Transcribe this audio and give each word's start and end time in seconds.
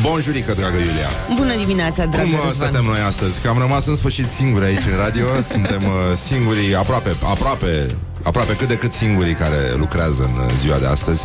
Bonjurică, 0.00 0.52
dragă 0.52 0.76
Iulia 0.76 1.36
Bună 1.36 1.56
dimineața, 1.56 2.04
dragă 2.06 2.22
Cum 2.28 2.32
uh, 2.38 2.44
Răzvan. 2.46 2.68
stătem 2.68 2.84
noi 2.84 3.00
astăzi? 3.06 3.40
Că 3.40 3.48
am 3.48 3.58
rămas 3.58 3.86
în 3.86 3.96
sfârșit 3.96 4.26
singuri 4.28 4.64
aici 4.64 4.84
în 4.92 4.96
radio 5.04 5.26
Suntem 5.52 5.82
uh, 5.84 6.16
singurii 6.26 6.74
aproape, 6.76 7.16
aproape 7.22 7.86
Aproape 8.24 8.56
cât 8.56 8.68
de 8.68 8.76
cât 8.78 8.92
singurii 8.92 9.34
care 9.34 9.56
lucrează 9.76 10.22
în 10.34 10.44
uh, 10.44 10.50
ziua 10.60 10.78
de 10.78 10.86
astăzi 10.86 11.22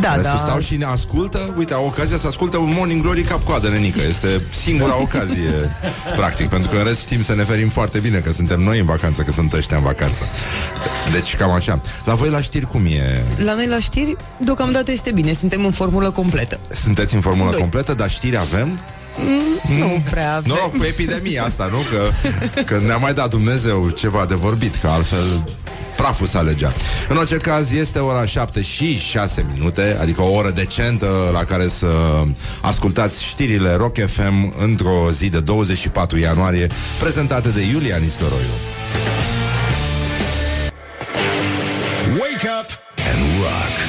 Da, 0.00 0.14
Restul 0.14 0.34
da. 0.36 0.42
stau 0.46 0.60
și 0.60 0.76
ne 0.76 0.84
ascultă 0.84 1.54
Uite, 1.56 1.74
au 1.74 1.84
ocazia 1.86 2.16
să 2.16 2.26
asculte 2.26 2.56
un 2.56 2.72
Morning 2.76 3.02
Glory 3.02 3.22
cap-coadă, 3.22 3.68
nenică 3.68 4.00
Este 4.08 4.28
singura 4.50 5.00
ocazie, 5.06 5.76
practic 6.16 6.48
Pentru 6.48 6.70
că 6.70 6.76
în 6.76 6.84
rest 6.84 7.00
știm 7.00 7.22
să 7.22 7.34
ne 7.34 7.42
ferim 7.42 7.68
foarte 7.68 7.98
bine 7.98 8.18
Că 8.18 8.32
suntem 8.32 8.60
noi 8.60 8.78
în 8.78 8.86
vacanță, 8.86 9.22
că 9.22 9.30
sunt 9.30 9.52
ăștia 9.52 9.76
în 9.76 9.82
vacanță 9.82 10.22
Deci 11.12 11.36
cam 11.36 11.50
așa 11.50 11.80
La 12.04 12.14
voi 12.14 12.28
la 12.28 12.40
știri 12.40 12.66
cum 12.66 12.84
e? 12.84 13.22
La 13.44 13.54
noi 13.54 13.66
la 13.66 13.78
știri, 13.80 14.16
deocamdată 14.44 14.90
este 14.92 15.10
bine, 15.10 15.32
suntem 15.32 15.64
în 15.64 15.70
formulă 15.70 16.10
completă. 16.10 16.60
Sunteți 16.68 17.14
în 17.14 17.20
formulă 17.20 17.50
Doi. 17.50 17.60
completă, 17.60 17.87
dar 17.94 18.10
știri 18.10 18.38
avem? 18.38 18.78
Nu 19.78 20.02
prea 20.10 20.34
avem. 20.34 20.50
Noroc 20.52 20.76
cu 20.76 20.84
epidemia 20.84 21.44
asta, 21.44 21.68
nu? 21.70 21.78
Că, 21.78 22.10
că 22.62 22.80
ne-a 22.86 22.96
mai 22.96 23.14
dat 23.14 23.30
Dumnezeu 23.30 23.88
ceva 23.88 24.26
de 24.28 24.34
vorbit, 24.34 24.74
că 24.80 24.88
altfel 24.88 25.44
praful 25.96 26.26
s-a 26.26 26.40
legea. 26.40 26.72
În 27.08 27.16
orice 27.16 27.36
caz, 27.36 27.72
este 27.72 27.98
ora 27.98 28.26
7 28.26 28.62
și 28.62 28.98
6 28.98 29.46
minute, 29.54 29.98
adică 30.00 30.22
o 30.22 30.32
oră 30.32 30.50
decentă 30.50 31.30
la 31.32 31.44
care 31.44 31.68
să 31.68 31.88
ascultați 32.60 33.24
știrile 33.24 33.74
Rock 33.74 33.98
FM 34.06 34.54
într-o 34.58 35.10
zi 35.10 35.28
de 35.28 35.40
24 35.40 36.18
ianuarie, 36.18 36.66
prezentate 36.98 37.48
de 37.48 37.60
Iulia 37.72 37.96
Nistoroiu. 37.96 38.56
Wake 42.08 42.48
up 42.60 42.70
and 43.12 43.42
rock. 43.42 43.87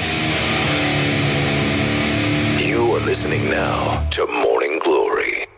Listening 3.09 3.43
now 3.43 4.07
to 4.09 4.21
Morning 4.45 4.81
Glory. 4.83 5.49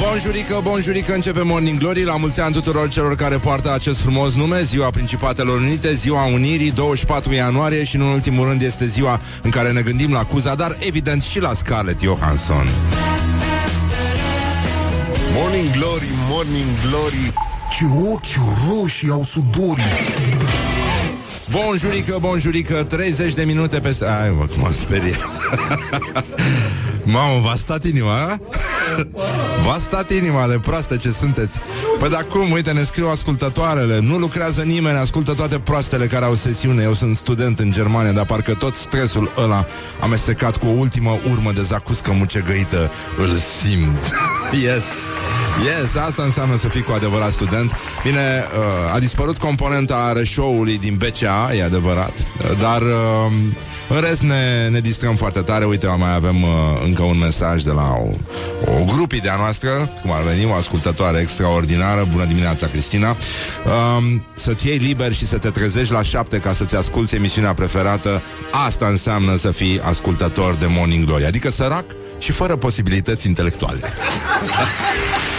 Bonjurică, 0.00 0.60
bonjurică, 0.62 1.14
începe 1.14 1.42
Morning 1.42 1.78
Glory. 1.78 2.04
La 2.04 2.16
mulți 2.16 2.40
ani 2.40 2.52
tuturor 2.52 2.88
celor 2.88 3.14
care 3.14 3.38
poartă 3.38 3.72
acest 3.72 4.00
frumos 4.00 4.34
nume 4.34 4.62
Ziua 4.62 4.90
Principatelor 4.90 5.60
Unite, 5.60 5.92
Ziua 5.92 6.24
Unirii 6.24 6.70
24 6.70 7.32
ianuarie 7.32 7.84
și 7.84 7.96
în 7.96 8.02
ultimul 8.02 8.48
rând 8.48 8.62
este 8.62 8.86
ziua 8.86 9.20
în 9.42 9.50
care 9.50 9.72
ne 9.72 9.80
gândim 9.80 10.12
la 10.12 10.24
Cuza 10.24 10.54
Dar 10.54 10.76
evident 10.78 11.22
și 11.22 11.40
la 11.40 11.52
Scarlett 11.52 12.00
Johansson. 12.00 12.66
Morning 15.34 15.70
Glory, 15.70 16.08
Morning 16.28 16.70
Glory. 16.88 17.32
Ce 17.70 17.84
ochi 18.12 18.70
roșii 18.70 19.10
au 19.10 19.24
sudorii 19.24 19.84
Bonjurică, 21.50 22.16
bonjurică, 22.20 22.84
30 22.88 23.34
de 23.34 23.44
minute 23.44 23.78
peste... 23.78 24.06
Ai 24.06 24.30
mă, 24.30 24.46
cum 24.46 24.60
m-am 24.60 24.72
speriat 24.72 25.48
Mamă, 27.04 27.40
v-a 27.40 27.54
stat 27.54 27.84
inima, 27.84 28.12
a? 28.12 28.38
V-a 29.64 29.76
stat 29.78 30.10
inima 30.10 30.46
de 30.46 30.58
proaste 30.58 30.96
ce 30.96 31.10
sunteți. 31.10 31.58
Păi 31.98 32.08
dar 32.08 32.24
cum, 32.24 32.50
uite, 32.50 32.72
ne 32.72 32.82
scriu 32.82 33.08
ascultătoarele. 33.08 34.00
Nu 34.00 34.16
lucrează 34.16 34.62
nimeni, 34.62 34.98
ascultă 34.98 35.32
toate 35.32 35.58
proastele 35.58 36.06
care 36.06 36.24
au 36.24 36.34
sesiune. 36.34 36.82
Eu 36.82 36.94
sunt 36.94 37.16
student 37.16 37.58
în 37.58 37.70
Germania 37.70 38.12
Dar 38.12 38.24
parcă 38.24 38.54
tot 38.54 38.74
stresul 38.74 39.32
ăla 39.36 39.64
amestecat 40.00 40.56
cu 40.56 40.66
o 40.66 40.78
ultimă 40.78 41.18
urmă 41.30 41.52
de 41.52 41.62
zacuscă 41.62 42.12
mucegăită 42.12 42.90
Îl 43.18 43.34
simt. 43.34 44.12
Yes 44.62 44.84
Yes, 45.64 45.94
asta 45.96 46.22
înseamnă 46.22 46.56
să 46.56 46.68
fii 46.68 46.82
cu 46.82 46.92
adevărat 46.92 47.32
student. 47.32 47.72
Bine, 48.02 48.44
uh, 48.58 48.94
a 48.94 48.98
dispărut 48.98 49.38
componenta 49.38 50.12
reșoului 50.12 50.78
din 50.78 50.98
BCA, 50.98 51.50
e 51.54 51.64
adevărat 51.64 52.12
uh, 52.18 52.58
Dar 52.58 52.82
uh, 52.82 53.32
în 53.88 54.00
rest 54.00 54.20
ne, 54.20 54.68
ne 54.70 54.80
distrăm 54.80 55.14
foarte 55.14 55.40
tare. 55.40 55.64
Uite, 55.64 55.86
mai 55.98 56.14
avem 56.14 56.42
uh, 56.42 56.50
încă 56.84 57.02
un 57.02 57.18
mesaj 57.18 57.62
de 57.62 57.70
la 57.70 57.96
o, 57.96 58.08
o 58.72 58.84
grupie 58.84 59.20
de-a 59.22 59.36
noastră 59.36 59.70
Cum 60.02 60.12
ar 60.12 60.22
veni, 60.22 60.44
o 60.44 60.54
ascultătoare 60.54 61.18
extraordinară. 61.18 62.08
Bună 62.10 62.24
dimineața, 62.24 62.66
Cristina. 62.66 63.10
Uh, 63.10 64.20
Să-ți 64.34 64.66
iei 64.66 64.76
liber 64.78 65.12
și 65.12 65.26
să 65.26 65.38
te 65.38 65.50
trezești 65.50 65.92
la 65.92 66.02
șapte 66.02 66.38
Ca 66.38 66.52
să-ți 66.52 66.76
asculti 66.76 67.14
emisiunea 67.14 67.54
preferată. 67.54 68.22
Asta 68.66 68.86
înseamnă 68.86 69.36
să 69.36 69.50
fii 69.50 69.80
ascultător 69.80 70.54
de 70.54 70.66
Morning 70.68 71.04
Glory 71.04 71.24
Adică 71.24 71.50
sărac 71.50 71.84
și 72.18 72.32
fără 72.32 72.56
posibilități 72.56 73.26
intelectuale 73.26 73.80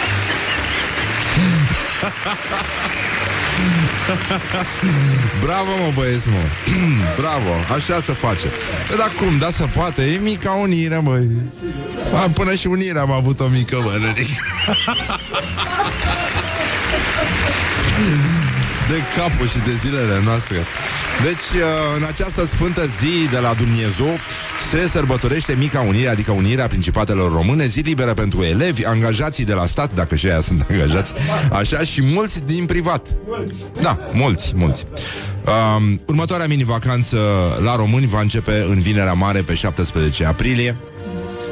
Bravo, 5.43 5.69
mă, 5.69 5.91
băieți, 5.93 6.29
mă. 6.29 6.35
Bravo, 7.19 7.49
așa 7.75 8.01
se 8.01 8.13
face. 8.13 8.47
Păi, 8.87 8.97
dar 8.97 9.11
cum, 9.19 9.37
da, 9.37 9.49
se 9.49 9.65
poate? 9.75 10.03
E 10.03 10.17
mica 10.17 10.51
unire, 10.51 10.97
măi 10.97 11.27
A, 12.13 12.29
Până 12.33 12.53
și 12.53 12.67
unirea 12.67 13.01
am 13.01 13.11
avut 13.11 13.39
o 13.39 13.47
mică, 13.47 13.77
mă, 13.83 13.97
nenică. 14.01 14.43
De 18.91 19.21
capul 19.21 19.47
și 19.47 19.59
de 19.59 19.71
zilele 19.83 20.21
noastre. 20.23 20.55
Deci, 21.23 21.61
uh, 21.61 21.97
în 21.97 22.03
această 22.03 22.45
sfântă 22.45 22.85
zi 22.85 23.29
de 23.31 23.37
la 23.37 23.53
Dumnezeu 23.53 24.17
Se 24.71 24.87
sărbătorește 24.87 25.55
Mica 25.57 25.79
Unire, 25.79 26.09
adică 26.09 26.31
Unirea 26.31 26.67
Principatelor 26.67 27.31
Române 27.31 27.65
Zi 27.65 27.79
liberă 27.79 28.13
pentru 28.13 28.43
elevi, 28.43 28.85
angajații 28.85 29.45
de 29.45 29.53
la 29.53 29.65
stat 29.65 29.93
Dacă 29.93 30.15
și 30.15 30.27
aia 30.27 30.39
sunt 30.39 30.65
angajați 30.69 31.13
Așa, 31.51 31.79
și 31.79 32.01
mulți 32.03 32.45
din 32.45 32.65
privat. 32.65 33.07
Da, 33.81 33.99
mulți, 34.13 34.53
mulți. 34.55 34.85
Um, 35.77 36.01
Următoarea 36.05 36.47
mini-vacanță 36.47 37.19
la 37.63 37.75
români 37.75 38.07
Va 38.07 38.19
începe 38.19 38.65
în 38.69 38.79
Vinerea 38.79 39.13
Mare 39.13 39.41
pe 39.41 39.53
17 39.53 40.25
aprilie 40.25 40.77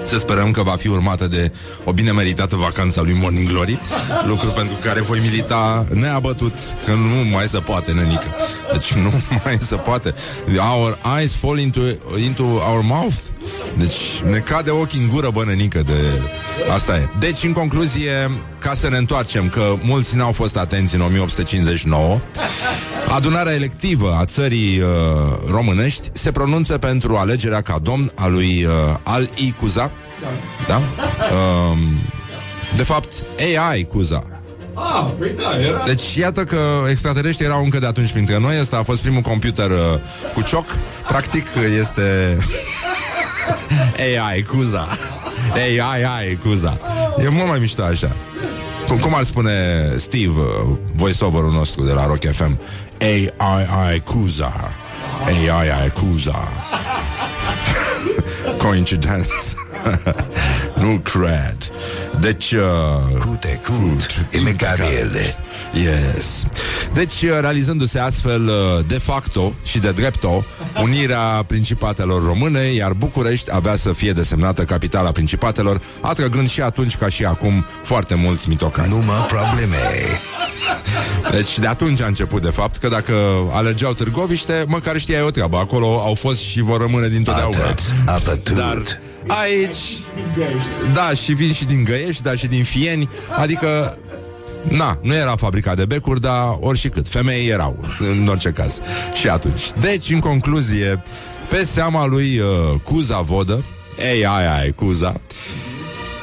să 0.10 0.18
sperăm 0.18 0.52
că 0.52 0.64
va 0.64 0.76
fi 0.76 0.88
urmată 0.88 1.28
de 1.28 1.52
o 1.84 1.92
bine 1.92 2.12
meritată 2.12 2.56
vacanță 2.56 3.00
a 3.00 3.04
lui 3.04 3.18
Morning 3.22 3.48
Glory. 3.48 3.80
Lucru 4.26 4.50
pentru 4.50 4.76
care 4.84 5.02
voi 5.02 5.20
milita 5.20 5.86
neabătut 5.94 6.54
Că 6.86 6.92
nu 6.92 7.30
mai 7.32 7.48
se 7.48 7.60
poate, 7.60 7.92
nenică. 7.92 8.26
Deci 8.72 8.94
nu 8.94 9.12
mai 9.44 9.58
se 9.60 9.76
poate. 9.76 10.14
Our 10.72 10.98
eyes 11.18 11.36
fall 11.36 11.60
into, 11.60 11.82
into 12.26 12.44
our 12.44 12.82
mouth. 12.84 13.16
Deci 13.78 14.22
ne 14.30 14.38
cade 14.38 14.70
ochii 14.70 15.00
în 15.00 15.10
gură, 15.10 15.30
bă, 15.30 15.44
nenică 15.46 15.84
de... 15.86 16.22
Asta 16.74 16.98
e. 16.98 17.08
Deci, 17.20 17.44
în 17.44 17.54
concluzie, 17.54 18.32
ca 18.60 18.74
să 18.74 18.90
ne 18.90 18.98
întoarcem 18.98 19.50
Că 19.50 19.74
mulți 19.82 20.16
n-au 20.16 20.32
fost 20.32 20.58
atenți 20.58 20.96
în 20.96 21.02
1859 21.02 22.20
Adunarea 23.10 23.54
electivă 23.54 24.18
a 24.20 24.26
țării 24.26 24.80
uh, 24.80 24.88
românești 25.52 26.10
se 26.14 26.32
pronunță 26.32 26.78
pentru 26.78 27.16
alegerea 27.16 27.62
ca 27.62 27.80
domn 27.82 28.12
a 28.16 28.28
lui 28.28 28.64
uh, 28.64 28.72
Al 29.04 29.30
I. 29.36 29.52
Cuza. 29.52 29.92
Da? 30.68 30.76
Um, 30.76 31.80
de 32.76 32.84
fapt, 32.84 33.14
AI 33.40 33.84
Cuza. 33.84 34.24
Ah, 34.74 35.06
păi 35.18 35.32
da, 35.38 35.68
era 35.68 35.84
Deci 35.86 36.16
iată 36.16 36.44
că 36.44 36.60
extraterestrii 36.90 37.48
erau 37.48 37.64
încă 37.64 37.80
de 37.80 37.86
atunci 37.86 38.12
printre 38.12 38.40
noi 38.40 38.60
Ăsta 38.60 38.78
a 38.78 38.84
fost 38.84 39.02
primul 39.02 39.22
computer 39.22 39.70
uh, 39.70 39.78
cu 40.34 40.42
cioc 40.42 40.66
Practic 41.08 41.46
este 41.80 42.38
AI 44.28 44.44
Cuza 44.44 44.88
AI 45.54 45.80
AI 45.80 46.38
Cuza 46.44 46.80
E 47.24 47.30
mult 47.30 47.48
mai 47.48 47.60
mișto 47.60 47.84
așa 47.84 48.16
cum, 48.90 48.98
cum 48.98 49.16
ar 49.16 49.24
spune 49.24 49.52
Steve, 49.98 50.40
uh, 50.40 50.78
voiceover-ul 50.96 51.52
nostru 51.52 51.84
de 51.84 51.92
la 51.92 52.06
Rock 52.06 52.26
FM 52.32 52.60
AI 53.02 54.02
Cuza 54.06 54.52
AI 55.26 55.90
Cuza 55.92 56.34
Coincidence 58.60 59.56
Nu 60.80 61.00
cred 61.00 61.58
Deci 62.20 62.52
uh, 62.52 63.18
Cute, 63.20 63.62
cut, 63.64 64.26
impecabil. 64.38 65.36
Yes. 65.74 66.44
Deci, 66.94 67.22
uh, 67.22 67.38
realizându-se 67.40 68.00
astfel 68.00 68.46
uh, 68.48 68.86
de 68.88 68.98
facto 68.98 69.56
și 69.64 69.80
de 69.80 69.92
drepto 69.92 70.46
unirea 70.82 71.44
principatelor 71.48 72.26
române, 72.26 72.60
iar 72.60 72.94
București 72.94 73.56
avea 73.56 73.76
să 73.76 73.94
fie 73.94 74.12
desemnată 74.12 74.64
capitala 74.64 75.12
principatelor, 75.12 75.82
atrăgând 76.02 76.50
și 76.50 76.62
atunci 76.62 76.98
ca 76.98 77.10
și 77.10 77.26
acum 77.26 77.66
foarte 77.84 78.16
mulți 78.16 78.50
mitocani. 78.50 78.90
Numai 78.90 79.26
probleme. 79.28 79.78
Deci 81.32 81.60
de 81.60 81.68
atunci 81.68 82.02
a 82.02 82.06
început, 82.06 82.42
de 82.42 82.50
fapt, 82.50 82.78
că 82.78 82.88
dacă 82.88 83.14
alegeau 83.52 83.94
Târgoviște, 83.94 84.64
măcar 84.68 84.98
știai 84.98 85.22
o 85.22 85.30
treabă. 85.30 85.58
Acolo 85.58 86.00
au 86.00 86.14
fost 86.14 86.40
și 86.40 86.62
vor 86.62 86.82
rămâne 86.82 87.08
dintotdeauna. 87.08 87.58
Atât, 87.58 87.82
apătut. 88.06 88.56
Dar 88.56 89.00
aici 89.30 89.78
Da, 90.94 91.14
și 91.14 91.34
vin 91.34 91.54
și 91.54 91.66
din 91.66 91.84
Găiești 91.84 92.24
Dar 92.24 92.38
și 92.38 92.48
din 92.48 92.64
Fieni 92.64 93.10
Adică 93.38 93.98
Na, 94.70 95.00
nu 95.02 95.14
era 95.14 95.36
fabrica 95.36 95.76
de 95.76 95.86
becuri, 95.86 96.22
dar 96.22 96.58
ori 96.60 96.90
cât. 96.90 97.08
Femei 97.08 97.48
erau, 97.48 97.86
în 98.00 98.28
orice 98.28 98.50
caz. 98.50 98.80
Și 99.14 99.28
atunci. 99.28 99.72
Deci, 99.80 100.10
în 100.10 100.20
concluzie, 100.20 101.04
pe 101.50 101.64
seama 101.64 102.06
lui 102.06 102.40
uh, 102.40 102.80
Cuza 102.84 103.22
Vodă, 103.22 103.64
ei, 104.14 104.26
ai, 104.26 104.60
ai, 104.60 104.72
Cuza, 104.72 105.22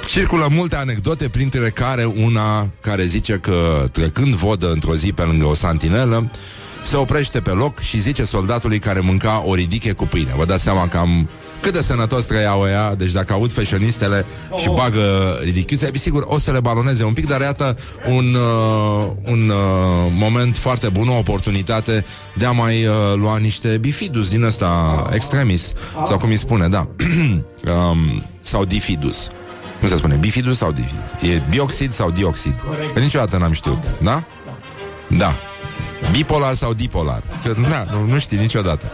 Circulă 0.09 0.49
multe 0.51 0.77
anecdote, 0.77 1.29
printre 1.29 1.71
care 1.71 2.05
una 2.05 2.69
care 2.81 3.05
zice 3.05 3.35
că 3.35 3.85
trecând 3.93 4.35
vodă 4.35 4.71
într-o 4.71 4.95
zi 4.95 5.13
pe 5.13 5.23
lângă 5.23 5.45
o 5.45 5.55
santinelă, 5.55 6.31
se 6.85 6.97
oprește 6.97 7.41
pe 7.41 7.51
loc 7.51 7.81
și 7.81 8.01
zice 8.01 8.25
soldatului 8.25 8.79
care 8.79 9.01
mânca 9.01 9.43
o 9.47 9.55
ridiche 9.55 9.93
cu 9.93 10.07
pâine. 10.07 10.33
Vă 10.37 10.45
dați 10.45 10.63
seama 10.63 10.89
cam 10.89 11.29
cât 11.61 11.73
de 11.73 11.81
sănătos 11.81 12.25
trăiau 12.25 12.67
ea, 12.67 12.95
deci 12.95 13.13
dacă 13.13 13.33
aud 13.33 13.53
fashionistele 13.53 14.27
și 14.57 14.69
bagă 14.69 15.39
ridichiuțe, 15.43 15.91
sigur 15.95 16.25
o 16.27 16.39
să 16.39 16.51
le 16.51 16.61
baloneze 16.61 17.05
un 17.05 17.13
pic, 17.13 17.27
dar 17.27 17.41
iată 17.41 17.77
un, 18.07 18.35
uh, 18.35 19.11
un 19.25 19.49
uh, 19.49 20.13
moment 20.19 20.57
foarte 20.57 20.89
bun, 20.89 21.09
o 21.09 21.17
oportunitate 21.17 22.05
de 22.35 22.47
a 22.47 22.51
mai 22.51 22.87
uh, 22.87 22.95
lua 23.15 23.37
niște 23.37 23.79
bifidus 23.79 24.29
din 24.29 24.43
ăsta 24.43 25.03
extremis, 25.13 25.73
sau 26.07 26.19
cum 26.19 26.31
îi 26.31 26.37
spune, 26.37 26.69
da, 26.69 26.89
um, 27.91 28.23
sau 28.41 28.65
difidus. 28.65 29.29
Cum 29.79 29.89
se 29.89 29.97
spune? 29.97 30.15
Bifidus 30.15 30.57
sau 30.57 30.73
difidus? 30.73 31.31
E 31.35 31.43
bioxid 31.51 31.93
sau 31.93 32.11
dioxid? 32.11 32.55
Că 32.95 33.01
niciodată 33.01 33.37
n-am 33.37 33.53
știut, 33.53 33.85
da? 34.03 34.25
Da. 35.07 35.35
Bipolar 36.13 36.55
sau 36.55 36.73
dipolar? 36.73 37.23
Că, 37.45 37.55
na, 37.69 37.87
nu, 37.93 38.13
nu 38.13 38.19
știi 38.19 38.39
niciodată. 38.39 38.93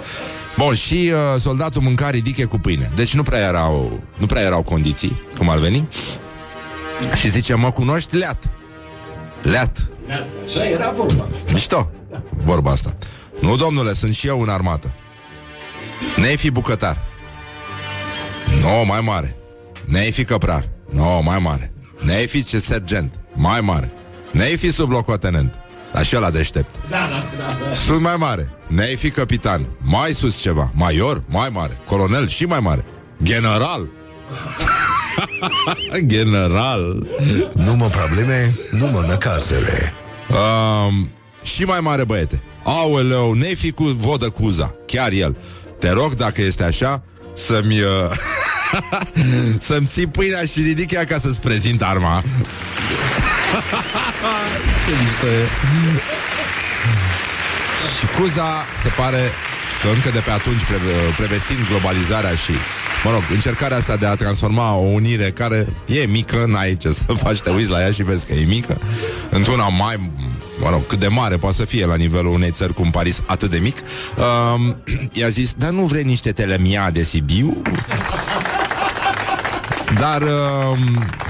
Bun, 0.56 0.74
și 0.74 1.12
uh, 1.34 1.40
soldatul 1.40 1.82
mânca 1.82 2.10
ridiche 2.10 2.44
cu 2.44 2.58
pâine. 2.58 2.90
Deci 2.94 3.14
nu 3.14 3.22
prea 3.22 3.38
erau, 3.38 4.00
nu 4.16 4.26
prea 4.26 4.42
erau 4.42 4.62
condiții, 4.62 5.22
cum 5.38 5.48
ar 5.48 5.58
veni. 5.58 5.88
Și 7.14 7.30
zice, 7.30 7.54
mă 7.54 7.70
cunoști? 7.70 8.16
Leat. 8.16 8.50
Leat. 9.42 9.90
Așa 10.44 10.68
era 10.68 10.90
vorba. 10.90 11.26
Mișto, 11.52 11.90
vorba 12.44 12.70
asta. 12.70 12.92
Nu, 13.40 13.56
domnule, 13.56 13.92
sunt 13.92 14.14
și 14.14 14.26
eu 14.26 14.40
în 14.40 14.48
armată. 14.48 14.94
Ne-ai 16.16 16.36
fi 16.36 16.50
bucătar. 16.50 17.02
Nu, 18.60 18.84
mai 18.86 19.00
mare. 19.00 19.36
Ne-ai 19.84 20.12
fi 20.12 20.24
căprar. 20.24 20.68
Nu, 20.90 21.20
mai 21.24 21.38
mare. 21.38 21.72
Ne-ai 22.00 22.26
fi 22.26 22.44
ce 22.44 22.58
sergent. 22.58 23.20
Mai 23.34 23.60
mare. 23.60 23.92
Ne-ai 24.30 24.56
fi 24.56 24.72
sublocotenent. 24.72 25.60
Dar 25.92 26.04
și 26.04 26.16
ăla 26.16 26.30
deștept. 26.30 26.74
Da, 26.90 26.96
da, 26.96 27.24
da, 27.38 27.66
da. 27.68 27.74
Sunt 27.74 28.00
mai 28.00 28.16
mare. 28.16 28.52
Ne-ai 28.74 28.96
fi 28.96 29.10
capitan. 29.10 29.66
Mai 29.78 30.12
sus 30.12 30.40
ceva. 30.40 30.70
Major, 30.74 31.22
mai 31.28 31.48
mare. 31.52 31.80
Colonel, 31.86 32.28
și 32.28 32.44
mai 32.44 32.60
mare. 32.60 32.84
General. 33.22 33.88
General. 36.06 37.06
Nu 37.52 37.74
mă 37.74 37.86
probleme, 37.86 38.54
nu 38.70 38.86
mă 38.86 39.04
năcasele. 39.08 39.92
Um, 40.28 41.10
și 41.42 41.64
mai 41.64 41.80
mare 41.80 42.04
băiete. 42.04 42.42
Aoleu, 42.64 43.32
ne 43.32 43.54
fi 43.54 43.70
cu 43.70 43.84
vodă 43.84 44.30
cuza. 44.30 44.74
Chiar 44.86 45.12
el. 45.12 45.36
Te 45.78 45.90
rog, 45.90 46.14
dacă 46.14 46.42
este 46.42 46.64
așa, 46.64 47.02
să-mi... 47.34 47.80
Uh, 47.80 48.10
să-mi 49.68 49.86
ții 49.86 50.06
pâinea 50.06 50.44
și 50.44 50.60
ridic 50.60 50.90
ea 50.90 51.04
ca 51.04 51.18
să-ți 51.18 51.40
prezint 51.40 51.82
arma. 51.82 52.22
Ce 54.84 54.90
mișto 55.02 55.26
e. 55.26 55.48
Și 58.12 58.18
Cuza 58.20 58.64
se 58.82 58.88
pare 58.88 59.30
că 59.82 59.88
încă 59.94 60.10
de 60.12 60.18
pe 60.18 60.30
atunci, 60.30 60.64
pre- 60.64 60.76
prevestind 61.16 61.58
globalizarea 61.68 62.34
și, 62.34 62.52
mă 63.04 63.10
rog, 63.10 63.22
încercarea 63.32 63.76
asta 63.76 63.96
de 63.96 64.06
a 64.06 64.14
transforma 64.14 64.74
o 64.74 64.80
unire 64.80 65.30
care 65.30 65.66
e 65.86 66.06
mică, 66.06 66.44
n-ai 66.48 66.76
ce 66.76 66.92
să 66.92 67.12
faci, 67.24 67.40
te 67.40 67.50
uiți 67.50 67.70
la 67.70 67.80
ea 67.80 67.90
și 67.90 68.02
vezi 68.02 68.26
că 68.26 68.32
e 68.32 68.44
mică, 68.44 68.80
într-una 69.30 69.68
mai, 69.68 70.10
mă 70.60 70.70
rog, 70.70 70.86
cât 70.86 70.98
de 70.98 71.08
mare 71.08 71.36
poate 71.36 71.56
să 71.56 71.64
fie 71.64 71.86
la 71.86 71.94
nivelul 71.94 72.32
unei 72.32 72.50
țări 72.50 72.74
cum 72.74 72.90
Paris, 72.90 73.22
atât 73.26 73.50
de 73.50 73.58
mic, 73.58 73.76
um, 74.16 74.82
i-a 75.20 75.28
zis, 75.28 75.54
dar 75.56 75.70
nu 75.70 75.82
vrei 75.82 76.02
niște 76.02 76.32
telemia 76.32 76.90
de 76.90 77.02
Sibiu? 77.02 77.62
Dar 79.98 80.22
uh, 80.22 80.78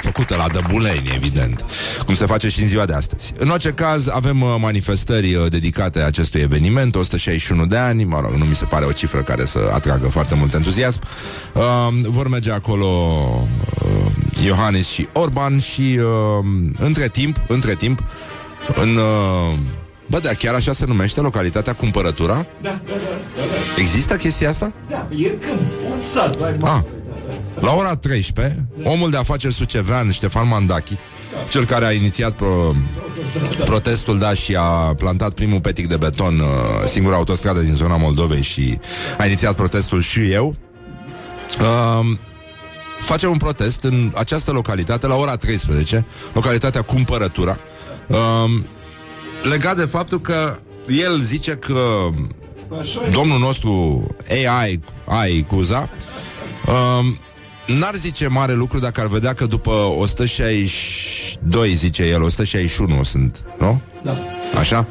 făcută 0.00 0.37
la 0.37 0.46
Dăbuleni, 0.52 1.12
evident 1.14 1.64
Cum 2.12 2.20
se 2.20 2.26
face 2.26 2.48
și 2.48 2.62
în 2.62 2.68
ziua 2.68 2.86
de 2.86 2.92
astăzi 2.92 3.32
În 3.38 3.48
orice 3.48 3.70
caz, 3.70 4.08
avem 4.08 4.42
uh, 4.42 4.54
manifestări 4.58 5.34
uh, 5.34 5.50
dedicate 5.50 6.00
acestui 6.00 6.40
eveniment 6.40 6.94
161 6.94 7.66
de 7.66 7.76
ani, 7.76 8.04
mă 8.04 8.20
rog, 8.20 8.32
nu 8.32 8.44
mi 8.44 8.54
se 8.54 8.64
pare 8.64 8.84
o 8.84 8.92
cifră 8.92 9.22
care 9.22 9.44
să 9.44 9.70
atragă 9.72 10.08
foarte 10.08 10.34
mult 10.34 10.54
entuziasm 10.54 11.00
uh, 11.54 11.62
Vor 12.02 12.28
merge 12.28 12.50
acolo 12.50 12.86
uh, 12.86 14.44
Iohannis 14.44 14.88
și 14.88 15.08
Orban 15.12 15.58
Și 15.58 15.98
uh, 15.98 16.44
între 16.78 17.08
timp 17.08 17.36
Între 17.46 17.74
timp 17.74 18.02
În... 18.82 18.96
Uh, 18.96 19.58
Bă, 20.06 20.18
da, 20.18 20.30
chiar 20.30 20.54
așa 20.54 20.72
se 20.72 20.84
numește 20.86 21.20
localitatea 21.20 21.72
Cumpărătura? 21.72 22.34
Da, 22.34 22.46
da, 22.60 22.70
da, 22.86 22.94
da, 23.36 23.42
da. 23.76 23.80
Există 23.80 24.14
chestia 24.14 24.48
asta? 24.48 24.72
da 24.88 25.06
e 25.16 25.28
câmp, 25.28 25.60
un 25.92 26.00
sat 26.00 26.40
mai 26.40 26.54
mare. 26.58 26.74
Ah. 26.76 27.00
La 27.60 27.72
ora 27.72 27.96
13, 27.96 28.66
omul 28.84 29.10
de 29.10 29.16
afaceri 29.16 29.54
sucevean, 29.54 30.10
Ștefan 30.10 30.48
Mandachi, 30.48 30.98
cel 31.49 31.64
care 31.64 31.87
a 31.87 31.93
inițiat 31.93 32.32
pro, 32.32 32.73
protestul, 33.64 34.19
da, 34.19 34.34
și 34.34 34.56
a 34.58 34.94
plantat 34.94 35.32
primul 35.32 35.61
petic 35.61 35.88
de 35.88 35.96
beton, 35.96 36.38
uh, 36.38 36.46
singura 36.87 37.17
autostradă 37.17 37.61
din 37.61 37.75
zona 37.75 37.96
Moldovei 37.96 38.43
și 38.43 38.79
a 39.19 39.26
inițiat 39.26 39.55
protestul 39.55 40.00
și 40.00 40.31
eu, 40.31 40.56
uh, 41.61 42.17
face 43.00 43.26
un 43.26 43.37
protest 43.37 43.82
în 43.82 44.12
această 44.14 44.50
localitate 44.52 45.06
la 45.06 45.14
ora 45.14 45.37
13, 45.37 46.06
localitatea 46.32 46.82
Cumpărătura, 46.82 47.58
uh, 48.06 48.61
legat 49.43 49.76
de 49.76 49.84
faptul 49.84 50.20
că 50.20 50.58
el 50.88 51.20
zice 51.20 51.52
că 51.52 52.08
Așa 52.81 53.00
e. 53.06 53.11
domnul 53.11 53.38
nostru 53.38 54.06
AI, 54.29 54.81
AI 55.05 55.44
Cuza, 55.49 55.90
um, 56.67 57.19
n-ar 57.66 57.94
zice 57.94 58.26
mare 58.26 58.52
lucru 58.52 58.78
dacă 58.78 59.00
ar 59.00 59.06
vedea 59.06 59.34
că 59.34 59.46
după 59.46 59.70
162, 59.70 61.74
zice 61.74 62.02
el, 62.02 62.22
161 62.22 63.02
sunt, 63.02 63.44
nu? 63.58 63.80
Da. 64.04 64.16
Așa? 64.58 64.86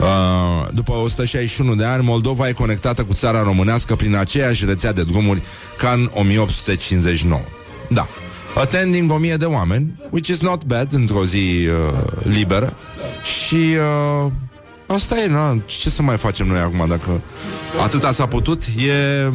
Uh, 0.00 0.68
după 0.74 0.92
161 0.92 1.74
de 1.74 1.84
ani, 1.84 2.04
Moldova 2.04 2.48
e 2.48 2.52
conectată 2.52 3.04
cu 3.04 3.12
țara 3.12 3.42
românească 3.42 3.96
prin 3.96 4.14
aceeași 4.14 4.64
rețea 4.64 4.92
de 4.92 5.02
drumuri 5.02 5.42
ca 5.78 5.90
în 5.90 6.10
1859. 6.14 7.42
Da. 7.88 8.08
Attending 8.54 9.10
1000 9.10 9.36
de 9.36 9.44
oameni, 9.44 9.94
which 10.10 10.28
is 10.28 10.40
not 10.40 10.64
bad, 10.64 10.92
într-o 10.92 11.24
zi 11.24 11.66
uh, 11.66 11.72
liberă. 12.22 12.76
Și 13.22 13.54
uh, 13.54 14.32
asta 14.86 15.20
e, 15.20 15.26
na, 15.26 15.58
ce 15.64 15.90
să 15.90 16.02
mai 16.02 16.16
facem 16.16 16.46
noi 16.46 16.58
acum 16.58 16.84
dacă 16.88 17.20
atâta 17.82 18.12
s-a 18.12 18.26
putut? 18.26 18.62
E, 18.62 19.26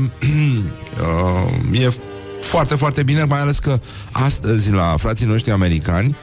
uh, 1.71 1.81
e 1.81 1.93
foarte, 2.43 2.75
foarte 2.75 3.03
bine, 3.03 3.23
mai 3.23 3.39
ales 3.39 3.59
că 3.59 3.79
astăzi 4.11 4.71
la 4.71 4.95
frații 4.97 5.25
noștri 5.25 5.51
americani 5.51 6.15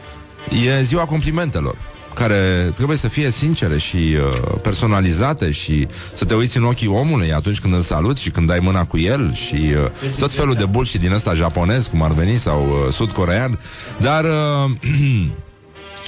e 0.66 0.82
ziua 0.82 1.04
complimentelor 1.04 1.76
care 2.14 2.70
trebuie 2.74 2.96
să 2.96 3.08
fie 3.08 3.30
sincere 3.30 3.78
și 3.78 3.96
uh, 3.96 4.58
personalizate 4.62 5.50
și 5.50 5.88
să 6.14 6.24
te 6.24 6.34
uiți 6.34 6.56
în 6.56 6.64
ochii 6.64 6.86
omului 6.86 7.32
atunci 7.32 7.60
când 7.60 7.74
îl 7.74 7.80
saluți 7.80 8.22
și 8.22 8.30
când 8.30 8.46
dai 8.46 8.58
mâna 8.62 8.84
cu 8.84 8.98
el 8.98 9.34
și 9.34 9.54
uh, 9.54 10.16
tot 10.18 10.32
felul 10.32 10.54
de 10.54 10.64
bullshit 10.64 11.00
din 11.00 11.12
ăsta 11.12 11.34
japonez, 11.34 11.86
cum 11.86 12.02
ar 12.02 12.12
veni, 12.12 12.38
sau 12.38 12.66
uh, 12.68 12.92
sud-corean, 12.92 13.58
dar 13.98 14.24
uh, 14.24 14.70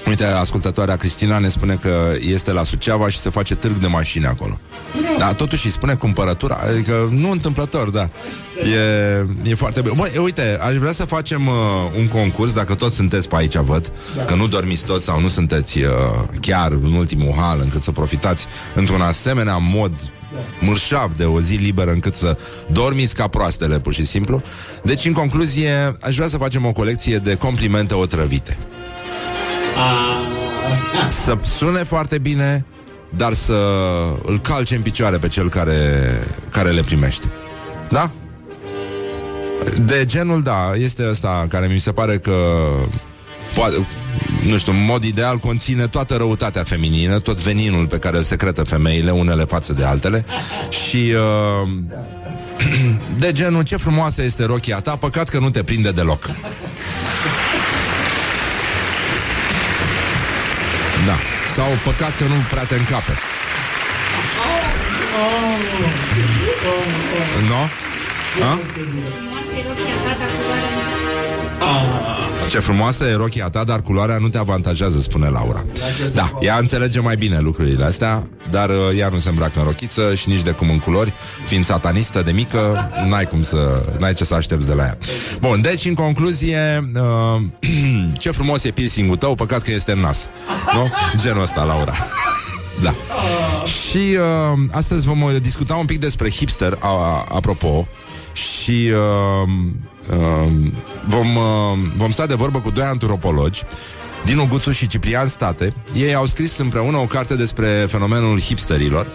Uite, 0.06 0.24
ascultătoarea 0.24 0.96
Cristina 0.96 1.38
ne 1.38 1.48
spune 1.48 1.74
că 1.74 2.12
este 2.18 2.52
la 2.52 2.64
Suceava 2.64 3.08
și 3.08 3.18
se 3.18 3.30
face 3.30 3.54
târg 3.54 3.76
de 3.76 3.86
mașini 3.86 4.26
acolo. 4.26 4.58
Da, 5.18 5.32
totuși 5.32 5.66
îi 5.66 5.72
spune 5.72 5.94
cumpărătura, 5.94 6.58
adică 6.68 7.08
nu 7.12 7.30
întâmplător, 7.30 7.90
da. 7.90 8.08
E, 8.62 9.50
e 9.50 9.54
foarte 9.54 9.80
bine. 9.80 9.94
Băi, 9.96 10.10
uite, 10.22 10.58
aș 10.60 10.74
vrea 10.74 10.92
să 10.92 11.04
facem 11.04 11.46
uh, 11.46 11.54
un 11.98 12.08
concurs, 12.08 12.52
dacă 12.52 12.74
toți 12.74 12.96
sunteți 12.96 13.28
pe 13.28 13.36
aici, 13.36 13.56
văd, 13.56 13.92
da. 14.16 14.24
că 14.24 14.34
nu 14.34 14.46
dormiți 14.46 14.84
toți 14.84 15.04
sau 15.04 15.20
nu 15.20 15.28
sunteți 15.28 15.78
uh, 15.78 15.88
chiar 16.40 16.72
în 16.72 16.92
ultimul 16.92 17.34
hal 17.36 17.60
încât 17.62 17.82
să 17.82 17.90
profitați 17.90 18.46
într-un 18.74 19.00
asemenea 19.00 19.56
mod 19.56 19.92
mârșav 20.60 21.12
de 21.16 21.24
o 21.24 21.40
zi 21.40 21.54
liberă 21.54 21.90
încât 21.90 22.14
să 22.14 22.36
dormiți 22.66 23.14
ca 23.14 23.28
proastele, 23.28 23.80
pur 23.80 23.94
și 23.94 24.06
simplu. 24.06 24.42
Deci, 24.84 25.04
în 25.04 25.12
concluzie, 25.12 25.92
aș 26.00 26.14
vrea 26.14 26.28
să 26.28 26.36
facem 26.36 26.66
o 26.66 26.72
colecție 26.72 27.18
de 27.18 27.34
complimente 27.34 27.94
otrăvite. 27.94 28.58
Să 31.10 31.38
sune 31.42 31.82
foarte 31.84 32.18
bine, 32.18 32.64
dar 33.16 33.32
să 33.32 33.54
îl 34.24 34.40
calce 34.40 34.74
în 34.74 34.82
picioare 34.82 35.18
pe 35.18 35.28
cel 35.28 35.48
care, 35.48 36.10
care 36.50 36.70
le 36.70 36.82
primește. 36.82 37.30
Da? 37.88 38.10
De 39.86 40.04
genul, 40.04 40.42
da, 40.42 40.72
este 40.74 41.08
ăsta 41.10 41.46
care 41.48 41.66
mi 41.66 41.78
se 41.78 41.92
pare 41.92 42.18
că 42.18 42.34
poate, 43.54 43.86
nu 44.46 44.58
știu, 44.58 44.72
în 44.72 44.84
mod 44.84 45.04
ideal 45.04 45.38
conține 45.38 45.86
toată 45.86 46.16
răutatea 46.16 46.62
feminină, 46.62 47.18
tot 47.18 47.40
veninul 47.40 47.86
pe 47.86 47.98
care 47.98 48.16
îl 48.16 48.22
secretă 48.22 48.62
femeile, 48.62 49.10
unele 49.10 49.44
față 49.44 49.72
de 49.72 49.84
altele 49.84 50.24
și 50.86 51.14
uh, 51.62 51.70
de 53.22 53.32
genul, 53.32 53.62
ce 53.62 53.76
frumoasă 53.76 54.22
este 54.22 54.44
rochia 54.44 54.80
ta, 54.80 54.96
păcat 54.96 55.28
că 55.28 55.38
nu 55.38 55.50
te 55.50 55.62
prinde 55.62 55.90
deloc. 55.90 56.30
Da. 61.06 61.16
Sau 61.56 61.70
păcat 61.84 62.16
că 62.16 62.24
nu 62.24 62.34
prea 62.50 62.64
te 62.64 62.74
încape. 62.74 63.12
Nu? 67.50 67.62
No? 68.42 68.52
Frumoasă 69.16 69.54
e 69.58 69.62
rochia 69.68 69.96
ta, 70.04 70.12
dar 70.20 70.30
culoarea 70.36 70.71
Ce 72.52 72.58
frumoasă 72.58 73.04
e 73.04 73.14
rochia 73.14 73.48
ta, 73.48 73.64
dar 73.64 73.82
culoarea 73.82 74.18
nu 74.18 74.28
te 74.28 74.38
avantajează, 74.38 75.00
spune 75.00 75.28
Laura. 75.28 75.64
Da, 76.14 76.32
ea 76.40 76.56
înțelege 76.58 77.00
mai 77.00 77.16
bine 77.16 77.40
lucrurile 77.40 77.84
astea, 77.84 78.28
dar 78.50 78.68
uh, 78.68 78.76
ea 78.98 79.08
nu 79.08 79.18
se 79.18 79.28
îmbracă 79.28 79.58
în 79.58 79.64
rochiță 79.64 80.14
și 80.14 80.28
nici 80.28 80.42
de 80.42 80.50
cum 80.50 80.70
în 80.70 80.78
culori, 80.78 81.12
fiind 81.44 81.64
satanistă 81.64 82.22
de 82.22 82.32
mică, 82.32 82.90
n-ai 83.08 83.26
cum 83.26 83.42
să, 83.42 83.82
n-ai 83.98 84.12
ce 84.12 84.24
să 84.24 84.34
aștepți 84.34 84.66
de 84.66 84.74
la 84.74 84.82
ea. 84.82 84.98
Bun, 85.40 85.60
deci, 85.60 85.84
în 85.84 85.94
concluzie, 85.94 86.90
uh, 86.94 87.42
ce 88.18 88.30
frumos 88.30 88.64
e 88.64 88.70
piercing-ul 88.70 89.16
tău, 89.16 89.34
păcat 89.34 89.62
că 89.62 89.70
este 89.70 89.92
în 89.92 90.00
nas. 90.00 90.28
Nu? 90.74 90.90
Genul 91.16 91.42
ăsta, 91.42 91.64
Laura. 91.64 91.94
Da. 92.82 92.94
Și 93.64 93.96
uh, 93.98 94.58
astăzi 94.70 95.06
vom 95.06 95.22
uh, 95.22 95.36
discuta 95.40 95.74
un 95.74 95.86
pic 95.86 95.98
despre 95.98 96.30
hipster, 96.30 96.78
a, 96.80 96.88
a, 96.88 97.24
apropo, 97.28 97.88
și 98.32 98.90
uh, 98.92 99.48
uh, 100.10 100.52
vom, 101.06 101.36
uh, 101.36 101.78
vom 101.96 102.10
sta 102.10 102.26
de 102.26 102.34
vorbă 102.34 102.60
cu 102.60 102.70
doi 102.70 102.84
antropologi, 102.84 103.62
Dinu 104.24 104.46
Guțu 104.46 104.70
și 104.70 104.86
Ciprian 104.86 105.26
State. 105.26 105.74
Ei 105.94 106.14
au 106.14 106.26
scris 106.26 106.58
împreună 106.58 106.96
o 106.96 107.06
carte 107.06 107.36
despre 107.36 107.66
fenomenul 107.66 108.40
hipsterilor, 108.40 109.06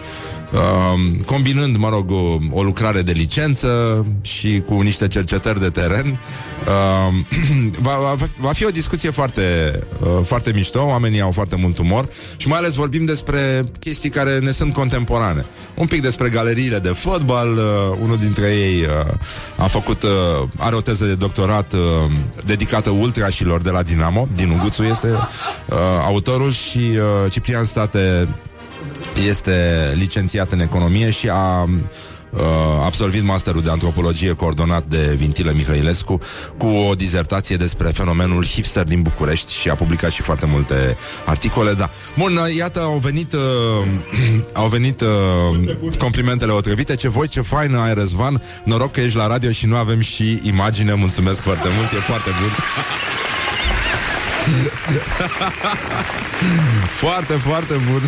uh, 0.52 1.24
combinând, 1.26 1.76
mă 1.76 1.88
rog, 1.88 2.10
o, 2.10 2.38
o 2.52 2.62
lucrare 2.62 3.02
de 3.02 3.12
licență 3.12 4.06
și 4.20 4.62
cu 4.66 4.80
niște 4.80 5.08
cercetări 5.08 5.60
de 5.60 5.68
teren. 5.68 6.18
Uh, 6.66 7.14
va, 7.86 8.14
va, 8.16 8.26
va 8.40 8.52
fi 8.52 8.64
o 8.64 8.70
discuție 8.70 9.10
foarte, 9.10 9.78
uh, 10.00 10.08
foarte 10.24 10.52
mișto, 10.54 10.84
oamenii 10.86 11.20
au 11.20 11.32
foarte 11.32 11.56
mult 11.56 11.78
umor 11.78 12.08
și 12.36 12.48
mai 12.48 12.58
ales 12.58 12.74
vorbim 12.74 13.04
despre 13.04 13.64
chestii 13.80 14.10
care 14.10 14.38
ne 14.38 14.50
sunt 14.50 14.72
contemporane. 14.72 15.46
Un 15.74 15.86
pic 15.86 16.02
despre 16.02 16.28
galeriile 16.28 16.78
de 16.78 16.88
fotbal, 16.88 17.52
uh, 17.52 17.98
unul 18.02 18.16
dintre 18.16 18.46
ei 18.46 18.80
uh, 18.80 19.14
a 19.56 19.66
făcut, 19.66 20.02
uh, 20.02 20.10
are 20.56 20.74
o 20.74 20.80
teză 20.80 21.04
de 21.04 21.14
doctorat 21.14 21.72
uh, 21.72 21.80
dedicată 22.44 22.90
ultrașilor 22.90 23.60
de 23.60 23.70
la 23.70 23.82
Dinamo, 23.82 24.28
Dinu 24.34 24.58
Guțu 24.62 24.82
este 24.82 25.08
uh, 25.08 25.76
autorul 26.04 26.52
și 26.52 26.78
uh, 26.78 27.30
Ciprian 27.30 27.64
State 27.64 28.28
este 29.28 29.92
licențiat 29.96 30.52
în 30.52 30.60
economie 30.60 31.10
și 31.10 31.28
a 31.28 31.62
uh, 31.62 32.40
absolvit 32.84 33.22
masterul 33.22 33.62
de 33.62 33.70
antropologie 33.70 34.32
coordonat 34.32 34.84
de 34.84 35.14
Vintile 35.16 35.52
Mihailescu 35.52 36.20
cu 36.56 36.66
o 36.66 36.94
dizertație 36.94 37.56
despre 37.56 37.88
fenomenul 37.88 38.44
hipster 38.46 38.82
din 38.82 39.02
București 39.02 39.52
și 39.52 39.68
a 39.68 39.74
publicat 39.74 40.10
și 40.10 40.22
foarte 40.22 40.46
multe 40.46 40.96
articole, 41.24 41.72
da. 41.72 41.90
Bun, 42.18 42.36
uh, 42.36 42.56
iată, 42.56 42.80
au 42.80 42.98
venit 42.98 43.32
uh, 43.32 43.40
au 44.62 44.68
venit 44.68 45.00
uh, 45.00 45.96
complimentele 45.98 46.52
otrăvite. 46.52 46.94
Ce 46.94 47.08
voi, 47.08 47.28
ce 47.28 47.40
fain 47.40 47.74
ai, 47.74 47.94
Răzvan. 47.94 48.42
Noroc 48.64 48.92
că 48.92 49.00
ești 49.00 49.16
la 49.16 49.26
radio 49.26 49.50
și 49.50 49.66
nu 49.66 49.76
avem 49.76 50.00
și 50.00 50.40
imagine. 50.42 50.94
Mulțumesc 50.94 51.40
foarte 51.40 51.68
mult, 51.76 51.92
e 51.92 51.96
foarte 51.96 52.30
bun. 52.40 52.50
Foarte, 57.00 57.32
foarte 57.32 57.74
bun. 57.74 58.02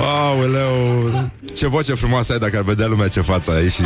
Aoleu 0.00 1.10
Ce 1.54 1.68
voce 1.68 1.94
frumoasă 1.94 2.32
ai 2.32 2.38
dacă 2.38 2.56
ar 2.56 2.62
vedea 2.62 2.86
lumea 2.86 3.08
ce 3.08 3.20
față 3.20 3.50
ai 3.50 3.68
și 3.68 3.82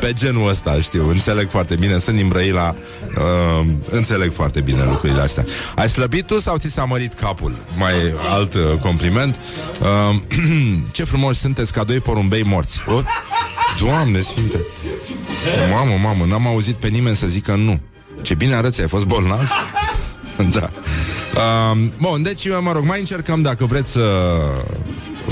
Pe 0.00 0.12
genul 0.12 0.48
ăsta, 0.48 0.78
știu 0.80 1.08
Înțeleg 1.08 1.50
foarte 1.50 1.74
bine, 1.74 1.98
sunt 1.98 2.16
din 2.16 2.28
Brăila 2.28 2.74
uh, 3.16 3.66
Înțeleg 3.90 4.32
foarte 4.32 4.60
bine 4.60 4.84
lucrurile 4.84 5.20
astea 5.20 5.44
Ai 5.76 5.88
slăbit 5.88 6.26
tu 6.26 6.40
sau 6.40 6.56
ți 6.56 6.70
s-a 6.70 6.84
mărit 6.84 7.14
capul? 7.14 7.56
Mai 7.76 7.92
alt 8.30 8.54
uh, 8.54 8.62
compliment 8.80 9.40
uh, 9.80 10.16
Ce 10.92 11.04
frumos 11.04 11.38
sunteți 11.38 11.72
ca 11.72 11.84
doi 11.84 12.00
porumbei 12.00 12.42
morți 12.44 12.82
oh? 12.86 13.04
Doamne 13.78 14.20
sfinte! 14.20 14.66
Mamă, 15.70 15.98
mamă, 16.02 16.24
n-am 16.24 16.46
auzit 16.46 16.74
pe 16.74 16.88
nimeni 16.88 17.16
să 17.16 17.26
zică 17.26 17.54
nu. 17.54 17.80
Ce 18.22 18.34
bine 18.34 18.54
arăți, 18.54 18.80
ai 18.80 18.88
fost 18.88 19.04
bolnav? 19.04 19.50
da. 20.58 20.70
Uh, 21.34 21.78
bun, 22.00 22.22
deci, 22.22 22.48
mă 22.60 22.72
rog, 22.72 22.84
mai 22.84 22.98
încercăm 22.98 23.42
dacă 23.42 23.64
vreți 23.64 23.90
să 23.90 24.00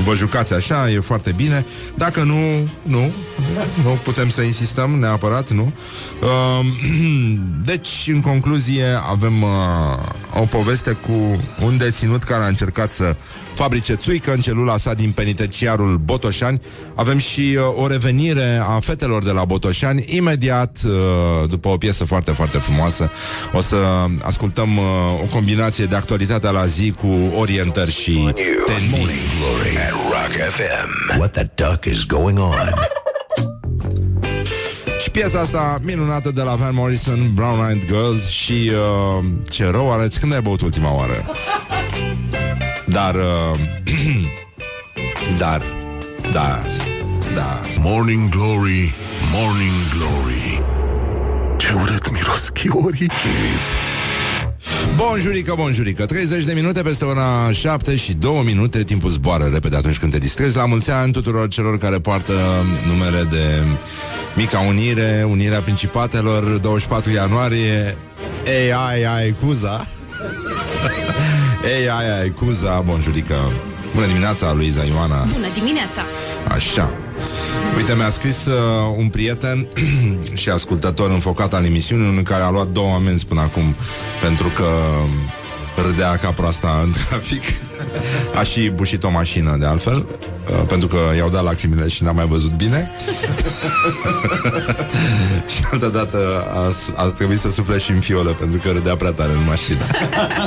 vă 0.04 0.14
jucați 0.14 0.54
așa, 0.54 0.90
e 0.90 1.00
foarte 1.00 1.32
bine. 1.32 1.66
Dacă 1.94 2.22
nu, 2.22 2.68
nu, 2.82 3.12
nu 3.82 3.98
putem 4.02 4.28
să 4.28 4.42
insistăm 4.42 4.90
neapărat, 4.90 5.50
nu? 5.50 5.72
Uh, 6.22 6.66
deci, 7.70 7.88
în 8.06 8.20
concluzie, 8.20 8.84
avem 9.10 9.42
uh, 9.42 10.40
o 10.40 10.44
poveste 10.44 10.92
cu 10.92 11.40
un 11.64 11.76
deținut 11.76 12.22
care 12.22 12.44
a 12.44 12.46
încercat 12.46 12.92
să 12.92 13.16
fabrice 13.54 13.94
țuică 13.94 14.32
în 14.32 14.40
celula 14.40 14.76
sa 14.76 14.94
din 14.94 15.10
penitenciarul 15.10 15.96
Botoșani. 15.96 16.60
Avem 16.94 17.18
și 17.18 17.40
uh, 17.40 17.82
o 17.82 17.86
revenire 17.86 18.62
a 18.68 18.78
fetelor 18.80 19.22
de 19.22 19.30
la 19.30 19.44
Botoșani. 19.44 20.04
Imediat, 20.08 20.78
uh, 20.84 21.48
după 21.48 21.68
o 21.68 21.76
piesă 21.76 22.04
foarte, 22.04 22.30
foarte 22.30 22.58
frumoasă, 22.58 23.10
o 23.52 23.60
să 23.60 23.76
ascultăm 24.22 24.76
uh, 24.76 24.84
o 25.22 25.34
combinație 25.34 25.84
de 25.84 25.96
actualitatea 25.96 26.50
la 26.50 26.66
zi 26.66 26.90
cu 26.90 27.32
orientări 27.36 27.90
și 27.90 28.32
tendinți. 28.66 29.10
Morning 29.90 30.12
Glory 30.12 30.12
at 30.12 30.12
Rock 30.12 30.32
FM. 30.52 31.18
What 31.18 31.32
the 31.32 31.50
duck 31.54 31.86
is 31.86 32.04
going 32.04 32.38
on? 32.38 32.74
Și 35.00 35.10
piesa 35.10 35.40
asta 35.40 35.78
minunată 35.82 36.30
de 36.30 36.42
la 36.42 36.54
Van 36.54 36.74
Morrison, 36.74 37.34
Brown 37.34 37.68
Eyed 37.68 37.84
Girls 37.86 38.28
și 38.28 38.70
uh, 39.18 39.24
ce 39.48 39.70
rău 39.70 39.92
arăți 39.92 40.20
când 40.20 40.32
ai 40.32 40.42
băut 40.42 40.60
ultima 40.60 40.94
oară. 40.94 41.24
Dar, 42.86 43.14
uh, 43.14 43.58
dar, 45.42 45.62
dar, 46.32 46.62
dar. 47.34 47.60
Morning 47.78 48.28
Glory, 48.28 48.94
Morning 49.32 49.72
Glory 49.96 50.62
Ce 51.56 51.72
urât 51.72 52.10
miros 52.10 52.48
chiorii 52.48 53.10
Bonjurică, 54.96 55.54
bonjurică. 55.56 56.04
30 56.04 56.44
de 56.44 56.52
minute 56.52 56.82
peste 56.82 57.04
ora 57.04 57.52
7 57.52 57.96
și 57.96 58.12
2 58.12 58.42
minute. 58.44 58.84
Timpul 58.84 59.10
zboară 59.10 59.44
repede 59.52 59.76
atunci 59.76 59.98
când 59.98 60.12
te 60.12 60.18
distrezi. 60.18 60.56
La 60.56 60.66
mulți 60.66 60.90
ani 60.90 61.12
tuturor 61.12 61.48
celor 61.48 61.78
care 61.78 61.98
poartă 61.98 62.32
numere 62.86 63.22
de 63.30 63.62
Mica 64.36 64.58
Unire 64.58 65.26
Unirea 65.28 65.60
Principatelor 65.60 66.44
24 66.44 67.10
ianuarie 67.10 67.96
Ei, 68.46 68.72
ai, 68.86 69.04
ai, 69.04 69.34
cuza 69.44 69.84
Ei, 71.78 71.88
ai, 71.98 72.20
ai, 72.20 72.30
cuza 72.30 72.80
Bonjurică. 72.80 73.36
Bună 73.94 74.06
dimineața, 74.06 74.52
Luiza 74.52 74.84
Ioana. 74.84 75.26
Bună 75.32 75.48
dimineața! 75.54 76.04
Așa 76.48 76.94
Uite, 77.76 77.94
mi-a 77.94 78.10
scris 78.10 78.46
uh, 78.46 78.54
un 78.96 79.08
prieten 79.08 79.68
și 80.40 80.48
ascultător 80.48 81.10
înfocat 81.10 81.54
al 81.54 81.64
emisiunii, 81.64 82.16
în 82.16 82.22
care 82.22 82.42
a 82.42 82.50
luat 82.50 82.68
două 82.68 82.94
amenzi 82.94 83.26
până 83.26 83.40
acum 83.40 83.74
pentru 84.20 84.48
că 84.48 84.64
râdea 85.86 86.16
ca 86.16 86.30
proasta 86.30 86.80
în 86.82 86.92
trafic. 87.08 87.42
A 88.34 88.42
și 88.42 88.68
bușit 88.68 89.02
o 89.02 89.10
mașină, 89.10 89.56
de 89.56 89.66
altfel, 89.66 90.06
uh, 90.48 90.62
pentru 90.68 90.88
că 90.88 90.96
i-au 91.16 91.28
dat 91.28 91.42
lacrimile 91.42 91.88
și 91.88 92.02
n-a 92.02 92.12
mai 92.12 92.26
văzut 92.26 92.50
bine. 92.50 92.90
și 95.54 95.62
altă 95.72 95.88
dată 95.88 96.18
a, 96.54 96.72
a 97.02 97.04
trebuit 97.04 97.38
să 97.38 97.50
sufle 97.50 97.78
și 97.78 97.90
în 97.90 98.00
fiolă, 98.00 98.30
pentru 98.30 98.58
că 98.58 98.70
râdea 98.70 98.96
prea 98.96 99.12
tare 99.12 99.32
în 99.32 99.44
mașină. 99.46 99.84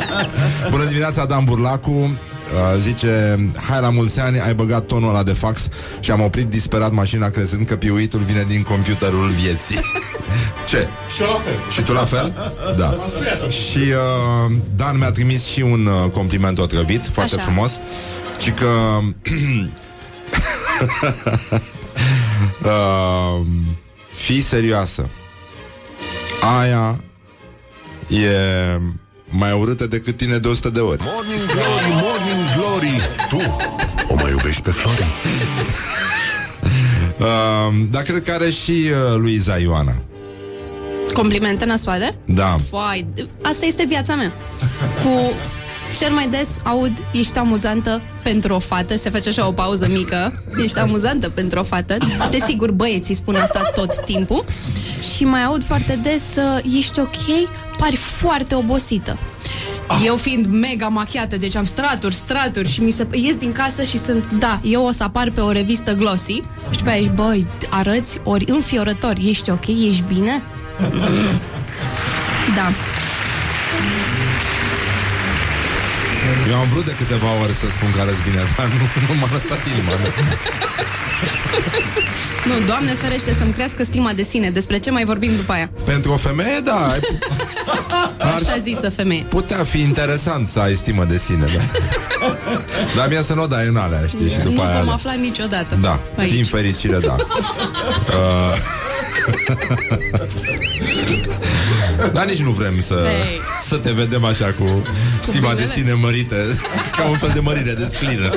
Bună 0.71 0.83
dimineața, 0.83 1.25
Dan 1.25 1.43
Burlacu. 1.43 2.17
Uh, 2.53 2.79
zice, 2.79 3.39
hai 3.69 3.81
la 3.81 3.89
mulți 3.89 4.19
ani, 4.19 4.39
ai 4.39 4.53
băgat 4.53 4.85
tonul 4.85 5.09
ăla 5.09 5.23
de 5.23 5.33
fax 5.33 5.67
și 5.99 6.11
am 6.11 6.21
oprit 6.21 6.45
disperat 6.45 6.91
mașina 6.91 7.29
crezând 7.29 7.65
că 7.65 7.75
piuitul 7.75 8.19
vine 8.19 8.43
din 8.47 8.61
computerul 8.61 9.29
vieții. 9.29 9.79
Ce? 10.69 10.87
Și 11.15 11.21
la 11.21 11.27
fel 11.27 11.55
Și 11.69 11.81
tu 11.81 11.93
la 11.93 12.05
fel? 12.05 12.53
Da. 12.75 12.97
Și 13.49 13.77
uh, 13.77 14.51
Dan 14.75 14.97
mi-a 14.97 15.11
trimis 15.11 15.45
și 15.45 15.61
un 15.61 15.85
uh, 15.85 16.09
compliment 16.11 16.59
otrăvit, 16.59 17.07
foarte 17.07 17.35
Așa. 17.35 17.43
frumos. 17.43 17.79
Și 18.39 18.51
că... 18.51 18.67
uh, 22.63 23.45
fii 24.13 24.41
serioasă. 24.41 25.09
Aia 26.59 26.99
e 28.07 28.29
mai 29.37 29.51
urâtă 29.51 29.87
decât 29.87 30.17
tine 30.17 30.37
de 30.37 30.47
100 30.47 30.69
de 30.69 30.79
ori. 30.79 31.03
Morning 31.03 31.45
Glory, 31.45 31.87
Morning 32.03 32.42
Glory 32.83 33.01
Tu 33.29 33.37
o 34.07 34.15
mai 34.15 34.31
iubești 34.31 34.61
pe 34.61 34.71
Flori? 34.71 35.05
Uh, 37.19 37.85
dar 37.91 38.01
cred 38.01 38.23
că 38.23 38.31
are 38.31 38.49
și 38.49 38.71
uh, 38.71 39.15
Luiza 39.17 39.57
Ioana. 39.57 39.93
Complimente 41.13 41.65
nasoale? 41.65 42.17
Da. 42.25 42.55
Vai, 42.71 43.05
asta 43.41 43.65
este 43.65 43.85
viața 43.85 44.15
mea. 44.15 44.31
Cu 45.03 45.33
cel 45.97 46.11
mai 46.11 46.27
des 46.27 46.57
aud 46.63 47.05
ești 47.11 47.37
amuzantă 47.37 48.01
pentru 48.23 48.53
o 48.53 48.59
fată, 48.59 48.97
se 48.97 49.09
face 49.09 49.29
așa 49.29 49.47
o 49.47 49.51
pauză 49.51 49.87
mică, 49.91 50.43
ești 50.63 50.79
amuzantă 50.79 51.29
pentru 51.29 51.59
o 51.59 51.63
fată. 51.63 51.97
Desigur, 52.31 52.71
băieții 52.71 53.15
spun 53.15 53.35
asta 53.35 53.61
tot 53.75 54.05
timpul. 54.05 54.45
Și 55.15 55.23
mai 55.25 55.43
aud 55.43 55.63
foarte 55.63 55.99
des 56.03 56.35
uh, 56.35 56.77
ești 56.77 56.99
ok, 56.99 57.49
pari 57.77 57.95
foarte 57.95 58.55
obosită. 58.55 59.17
Eu 60.05 60.15
fiind 60.15 60.45
mega 60.45 60.87
machiată, 60.87 61.37
deci 61.37 61.55
am 61.55 61.63
straturi, 61.63 62.15
straturi 62.15 62.69
și 62.69 62.81
mi 62.81 62.91
se 62.91 63.07
ies 63.11 63.37
din 63.37 63.51
casă 63.51 63.83
și 63.83 63.97
sunt, 63.97 64.31
da, 64.31 64.59
eu 64.63 64.85
o 64.85 64.91
să 64.91 65.03
apar 65.03 65.31
pe 65.31 65.41
o 65.41 65.51
revistă 65.51 65.93
glossy 65.93 66.41
și 66.69 66.77
după 66.77 66.89
aia, 66.89 67.11
băi, 67.15 67.47
arăți 67.69 68.19
ori 68.23 68.45
înfiorător, 68.47 69.13
ești 69.21 69.49
ok, 69.49 69.67
ești 69.67 70.03
bine? 70.07 70.43
Da. 72.55 72.92
Eu 76.49 76.55
am 76.57 76.67
vrut 76.71 76.85
de 76.85 76.95
câteva 76.97 77.27
ori 77.43 77.53
să 77.53 77.65
spun 77.71 77.91
că 77.95 78.01
arăți 78.01 78.23
bine, 78.23 78.41
dar 78.57 78.67
nu, 78.67 78.85
nu 79.07 79.19
m-a 79.19 79.27
lăsat 79.31 79.61
inima. 79.73 79.91
Nu. 80.01 80.07
Nu, 82.45 82.65
Doamne 82.65 82.93
ferește 82.93 83.33
să-mi 83.33 83.53
crească 83.53 83.83
stima 83.83 84.11
de 84.13 84.23
sine. 84.23 84.49
Despre 84.49 84.77
ce 84.79 84.91
mai 84.91 85.05
vorbim 85.05 85.35
după 85.35 85.51
aia? 85.53 85.69
Pentru 85.85 86.11
o 86.11 86.15
femeie, 86.17 86.59
da, 86.63 86.89
ai 86.91 86.99
Așa 88.35 88.57
zisă 88.61 88.89
femeie. 88.89 89.21
putea 89.29 89.63
fi 89.63 89.79
interesant 89.81 90.47
să 90.47 90.59
ai 90.59 90.73
stimă 90.75 91.03
de 91.03 91.17
sine, 91.17 91.45
da. 91.55 91.61
Dar 92.95 93.07
mie 93.07 93.23
să 93.23 93.33
nu 93.33 93.41
o 93.41 93.47
dai 93.47 93.67
în 93.67 93.75
alea, 93.75 94.01
știi, 94.07 94.29
și 94.29 94.37
după 94.37 94.49
nu 94.49 94.61
aia... 94.61 94.79
vom 94.79 94.89
afla 94.89 95.13
niciodată. 95.13 95.77
Da, 95.81 95.99
Aici. 96.17 96.31
din 96.31 96.43
fericire, 96.45 96.97
da. 96.97 97.15
Uh... 98.13 98.55
Dar 102.13 102.25
nici 102.25 102.41
nu 102.41 102.51
vrem 102.51 102.81
să, 102.81 102.93
Ei. 102.93 103.39
să 103.67 103.75
te 103.77 103.91
vedem 103.91 104.23
așa 104.25 104.45
cu 104.45 104.81
stima 105.21 105.47
de 105.47 105.53
binele. 105.53 105.71
sine 105.73 105.93
mărită, 105.93 106.35
ca 106.97 107.03
un 107.09 107.17
fel 107.17 107.31
de 107.33 107.39
mărire 107.39 107.73
de 107.73 107.85
splină. 107.93 108.29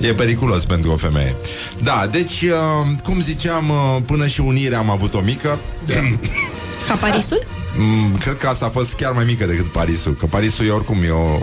E 0.00 0.14
periculos 0.14 0.64
pentru 0.64 0.90
o 0.90 0.96
femeie. 0.96 1.36
Da, 1.82 2.08
deci, 2.10 2.42
uh, 2.42 2.96
cum 3.04 3.20
ziceam, 3.20 3.68
uh, 3.68 4.02
până 4.06 4.26
și 4.26 4.40
unirea 4.40 4.78
am 4.78 4.90
avut 4.90 5.14
o 5.14 5.20
mică. 5.20 5.58
Ca 6.88 6.94
Parisul? 6.94 7.46
Mm, 7.76 8.16
Cred 8.16 8.36
că 8.38 8.46
asta 8.48 8.64
a 8.66 8.68
fost 8.68 8.94
chiar 8.94 9.12
mai 9.12 9.24
mică 9.24 9.44
decât 9.46 9.66
Parisul 9.72 10.14
Că 10.14 10.26
Parisul 10.26 10.66
e 10.66 10.70
oricum 10.70 10.96
e 11.02 11.10
o... 11.10 11.38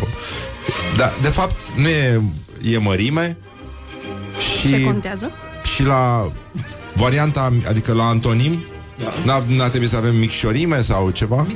Da, 0.97 1.13
de 1.21 1.27
fapt, 1.27 1.55
nu 1.75 1.87
e, 1.87 2.21
e 2.71 2.77
mărime 2.77 3.37
și, 4.59 4.67
Ce 4.69 4.81
contează? 4.81 5.31
și 5.75 5.83
la 5.83 6.31
varianta, 6.93 7.53
adică 7.67 7.93
la 7.93 8.03
antonim 8.03 8.63
N-ar, 9.25 9.43
n-ar 9.47 9.69
trebui 9.69 9.87
să 9.87 9.97
avem 9.97 10.15
micșorime 10.15 10.81
sau 10.81 11.09
ceva? 11.09 11.47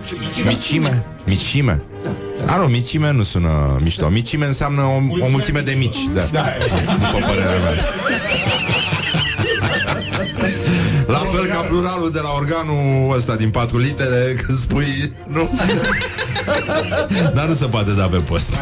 Micșime? 0.46 1.06
Micșime? 1.26 1.84
A, 2.46 2.58
nu, 2.58 2.66
micșime 2.66 3.12
nu 3.12 3.24
sună 3.24 3.80
mișto 3.82 4.08
Micșime 4.08 4.46
înseamnă 4.46 4.82
o, 4.82 4.96
o 5.26 5.30
mulțime 5.30 5.60
de 5.60 5.76
mici 5.78 5.98
da. 6.14 6.22
După 7.00 7.26
părerea 7.26 7.60
mea 7.60 7.72
La 7.72 8.85
fel 11.36 11.46
ca 11.46 11.62
pluralul 11.62 12.12
de 12.12 12.20
la 12.20 12.32
organul 12.32 13.16
ăsta 13.16 13.36
din 13.36 13.50
4 13.50 13.78
litere 13.78 14.34
Când 14.46 14.58
spui, 14.58 15.14
nu? 15.28 15.60
Dar 17.34 17.48
nu 17.48 17.54
se 17.54 17.66
poate 17.66 17.92
da 17.92 18.08
pe 18.08 18.18
post 18.18 18.54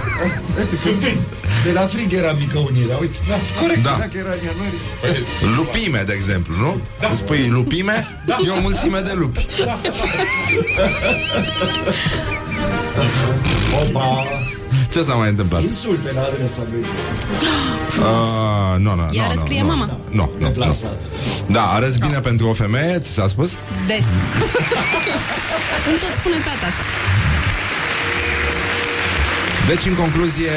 De 1.64 1.72
la 1.72 1.82
frig 1.88 2.14
era 2.14 2.32
mică 2.32 2.58
unirea, 2.60 2.98
uite. 2.98 3.18
Corect, 3.62 3.84
Da. 3.84 3.90
da. 3.90 3.98
dacă 3.98 4.18
era 4.18 4.32
în 4.32 4.46
ianuarie. 4.46 4.80
Lupime, 5.58 6.04
de 6.06 6.14
exemplu, 6.14 6.56
nu? 6.56 6.82
Da. 7.00 7.10
Spui 7.16 7.48
lupime, 7.48 8.08
e 8.46 8.50
o 8.50 8.62
mulțime 8.62 9.00
de 9.00 9.14
lupi 9.16 9.46
Opa! 13.82 14.26
Ce 14.90 15.02
s-a 15.02 15.14
mai 15.14 15.30
întâmplat? 15.30 15.62
Insulte 15.62 16.12
la 16.14 16.22
adresa 16.22 16.62
lui. 16.72 16.84
Uh, 18.00 18.80
nu, 18.80 18.96
nu, 18.96 19.10
Iar 19.12 19.34
nu, 19.34 19.40
scrie 19.40 19.62
nu, 19.62 19.68
mama. 19.68 19.86
Nu, 19.86 19.98
nu, 20.10 20.32
nu. 20.38 20.46
Deplasat. 20.46 20.98
Da, 21.48 21.64
arăți 21.64 22.00
bine 22.00 22.20
pentru 22.20 22.48
o 22.48 22.54
femeie, 22.54 23.00
ți 23.00 23.10
s-a 23.10 23.28
spus? 23.28 23.50
Des. 23.88 24.06
Îmi 25.90 25.98
tot 26.04 26.14
spune 26.16 26.36
tata 26.36 26.66
asta. 26.70 26.84
Deci, 29.68 29.86
în 29.86 29.94
concluzie, 29.94 30.52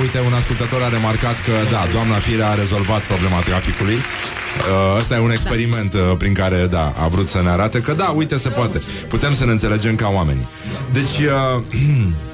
uite, 0.00 0.18
un 0.26 0.32
ascultător 0.32 0.82
a 0.82 0.88
remarcat 0.88 1.36
că, 1.46 1.52
da, 1.70 1.86
doamna 1.92 2.14
Firea 2.14 2.48
a 2.48 2.54
rezolvat 2.54 3.00
problema 3.00 3.40
traficului. 3.40 3.94
Uh, 3.94 4.98
Ăsta 4.98 5.14
e 5.14 5.18
un 5.18 5.30
experiment 5.30 5.92
uh, 5.94 6.00
prin 6.18 6.34
care, 6.34 6.66
da, 6.66 6.94
a 7.02 7.08
vrut 7.08 7.28
să 7.28 7.42
ne 7.42 7.48
arate 7.48 7.80
că, 7.80 7.92
da, 7.92 8.08
uite, 8.08 8.38
se 8.38 8.48
poate. 8.48 8.80
Putem 9.08 9.34
să 9.34 9.44
ne 9.44 9.50
înțelegem 9.50 9.94
ca 9.94 10.08
oameni. 10.08 10.48
Deci, 10.92 11.18
uh, 11.18 11.62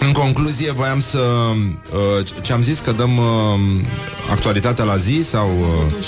în 0.00 0.12
concluzie, 0.12 0.70
voiam 0.70 1.00
să... 1.00 1.18
Uh, 1.18 2.26
ce 2.42 2.52
am 2.52 2.62
zis, 2.62 2.78
că 2.78 2.92
dăm 2.92 3.16
uh, 3.16 3.24
actualitatea 4.30 4.84
la 4.84 4.96
zi 4.96 5.22
sau... 5.30 5.50
Uh, 5.58 6.04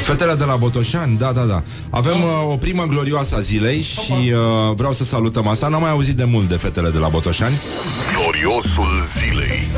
Fetele 0.00 0.34
de 0.34 0.44
la 0.44 0.56
Botoșani, 0.56 1.16
da, 1.16 1.32
da, 1.32 1.42
da. 1.42 1.62
Avem 1.90 2.22
uh, 2.22 2.52
o 2.52 2.56
primă 2.56 2.84
glorioasă 2.84 3.34
a 3.36 3.40
zilei 3.40 3.80
și 3.82 4.12
uh, 4.12 4.74
vreau 4.76 4.92
să 4.92 5.04
salutăm 5.04 5.48
asta. 5.48 5.68
N-am 5.68 5.80
mai 5.80 5.90
auzit 5.90 6.16
de 6.16 6.24
mult 6.24 6.48
de 6.48 6.54
fetele 6.54 6.90
de 6.90 6.98
la 6.98 7.08
Botoșani. 7.08 7.60
Gloriosul 8.16 9.04
zilei. 9.18 9.68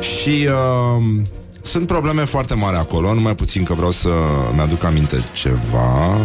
Și 0.00 0.48
uh, 0.48 1.22
sunt 1.62 1.86
probleme 1.86 2.24
foarte 2.24 2.54
mari 2.54 2.76
acolo, 2.76 3.14
numai 3.14 3.34
puțin 3.34 3.64
că 3.64 3.74
vreau 3.74 3.90
să 3.90 4.08
mi-aduc 4.54 4.84
aminte 4.84 5.24
ceva. 5.32 6.16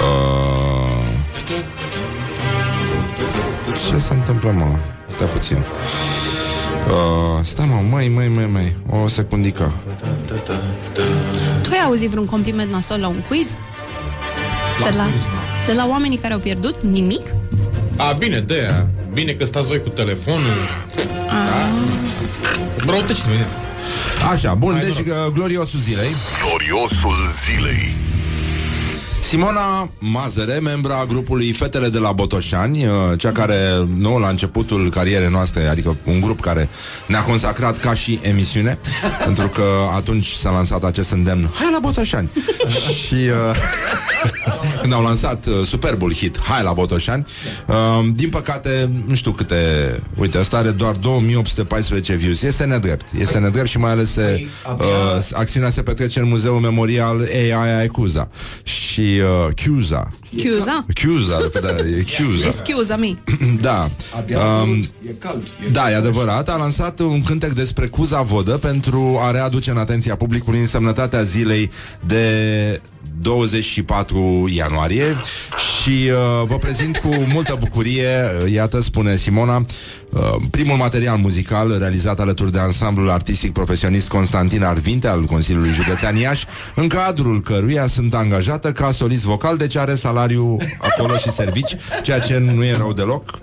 Uh, 0.00 0.55
ce 3.90 3.98
se 3.98 4.12
întâmplă, 4.12 4.50
mă? 4.50 4.76
Stai 5.06 5.26
puțin. 5.26 5.56
Uh, 5.56 7.44
stai, 7.44 7.66
mă, 7.66 7.80
măi, 7.90 8.08
măi, 8.08 8.28
măi, 8.28 8.46
măi, 8.52 8.76
o 9.02 9.08
secundică. 9.08 9.72
Tu 11.62 11.68
ai 11.72 11.82
auzit 11.84 12.10
vreun 12.10 12.26
compliment 12.26 12.70
nasol 12.72 13.00
la 13.00 13.08
un 13.08 13.22
quiz? 13.28 13.46
de, 14.90 14.96
la, 14.96 15.06
de 15.66 15.72
la 15.72 15.86
oamenii 15.88 16.16
care 16.18 16.32
au 16.32 16.38
pierdut? 16.38 16.76
Nimic? 16.82 17.26
A, 17.96 18.12
bine, 18.12 18.40
de 18.40 18.54
aia. 18.54 18.88
Bine 19.12 19.32
că 19.32 19.44
stați 19.44 19.66
voi 19.66 19.82
cu 19.82 19.88
telefonul. 19.88 20.56
Da. 21.26 21.68
Răutăciți 22.92 23.28
mine. 23.28 23.46
Așa, 24.32 24.54
bun, 24.54 24.72
Hai, 24.72 24.80
deci 24.80 25.06
noroc. 25.06 25.26
uh, 25.26 25.32
gloriosul 25.32 25.80
zilei. 25.80 26.10
Gloriosul 26.48 27.16
zilei. 27.44 27.96
Simona 29.28 29.90
Mazăre, 29.98 30.58
membra 30.58 30.98
a 30.98 31.04
grupului 31.04 31.52
Fetele 31.52 31.88
de 31.88 31.98
la 31.98 32.12
Botoșani, 32.12 32.86
uh, 32.86 32.92
cea 33.16 33.32
care, 33.32 33.58
nou 33.98 34.18
la 34.18 34.28
începutul 34.28 34.90
carierei 34.90 35.28
noastre, 35.28 35.66
adică 35.66 35.96
un 36.04 36.20
grup 36.20 36.40
care 36.40 36.68
ne-a 37.06 37.22
consacrat 37.22 37.78
ca 37.78 37.94
și 37.94 38.18
emisiune, 38.22 38.78
pentru 39.24 39.48
că 39.48 39.64
atunci 39.96 40.26
s-a 40.26 40.50
lansat 40.50 40.84
acest 40.84 41.10
îndemn, 41.10 41.50
hai 41.54 41.68
la 41.72 41.78
Botoșani! 41.78 42.30
și 43.04 43.14
uh, 43.14 43.56
când 44.80 44.92
au 44.92 45.02
lansat 45.02 45.46
uh, 45.46 45.66
superbul 45.66 46.12
hit, 46.12 46.40
hai 46.40 46.62
la 46.62 46.72
Botoșani, 46.72 47.26
uh, 47.66 47.74
din 48.14 48.28
păcate, 48.28 48.90
nu 49.06 49.14
știu 49.14 49.30
câte, 49.30 49.56
uite, 50.18 50.38
ăsta 50.38 50.56
are 50.56 50.70
doar 50.70 50.94
2814 50.94 52.14
views, 52.14 52.42
este 52.42 52.64
nedrept, 52.64 53.08
este 53.18 53.38
nedrept 53.38 53.68
și 53.68 53.78
mai 53.78 53.90
ales 53.90 54.12
se, 54.12 54.46
uh, 54.78 54.84
acțiunea 55.32 55.70
se 55.70 55.82
petrece 55.82 56.20
în 56.20 56.28
Muzeul 56.28 56.60
Memorial 56.60 57.28
AI 57.34 57.84
Ecuza 57.84 58.28
și 58.62 59.20
uh, 59.46 59.54
Cuza. 59.64 60.14
Chiuza? 60.36 60.84
Cuza, 61.02 61.38
da, 61.60 61.68
e 61.68 62.04
Cuza. 62.16 62.46
Excuse 62.46 62.94
me. 62.94 63.14
Da. 63.60 63.88
Abia 64.16 64.38
Um, 64.38 64.88
e 65.08 65.14
cald. 65.18 65.42
E 65.66 65.70
da, 65.70 65.90
e 65.90 65.94
adevărat. 65.94 66.48
A 66.48 66.56
lansat 66.56 66.98
un 66.98 67.22
cântec 67.22 67.52
despre 67.52 67.86
Cuza 67.86 68.22
Vodă 68.22 68.56
pentru 68.56 69.18
a 69.20 69.30
readuce 69.30 69.70
în 69.70 69.76
atenția 69.76 70.16
publicului 70.16 70.60
însemnătatea 70.60 71.22
zilei 71.22 71.70
de 72.06 72.80
24 73.20 74.48
ianuarie 74.52 75.16
și 75.86 76.10
uh, 76.10 76.46
vă 76.46 76.56
prezint 76.56 76.96
cu 76.96 77.08
multă 77.32 77.56
bucurie, 77.58 78.08
uh, 78.44 78.52
iată, 78.52 78.82
spune 78.82 79.16
Simona, 79.16 79.56
uh, 80.10 80.20
primul 80.50 80.76
material 80.76 81.16
muzical 81.16 81.78
realizat 81.78 82.20
alături 82.20 82.52
de 82.52 82.58
ansamblul 82.58 83.10
artistic 83.10 83.52
profesionist 83.52 84.08
Constantin 84.08 84.62
Arvinte 84.62 85.08
al 85.08 85.24
Consiliului 85.24 85.70
Județean 85.70 86.16
Iași, 86.16 86.46
în 86.74 86.88
cadrul 86.88 87.42
căruia 87.42 87.86
sunt 87.86 88.14
angajată 88.14 88.72
ca 88.72 88.90
solist 88.90 89.24
vocal, 89.24 89.56
deci 89.56 89.76
are 89.76 89.94
salariu 89.94 90.56
acolo 90.78 91.16
și 91.16 91.30
servici, 91.30 91.76
ceea 92.02 92.18
ce 92.18 92.38
nu 92.38 92.64
e 92.64 92.76
rău 92.76 92.92
deloc. 92.92 93.38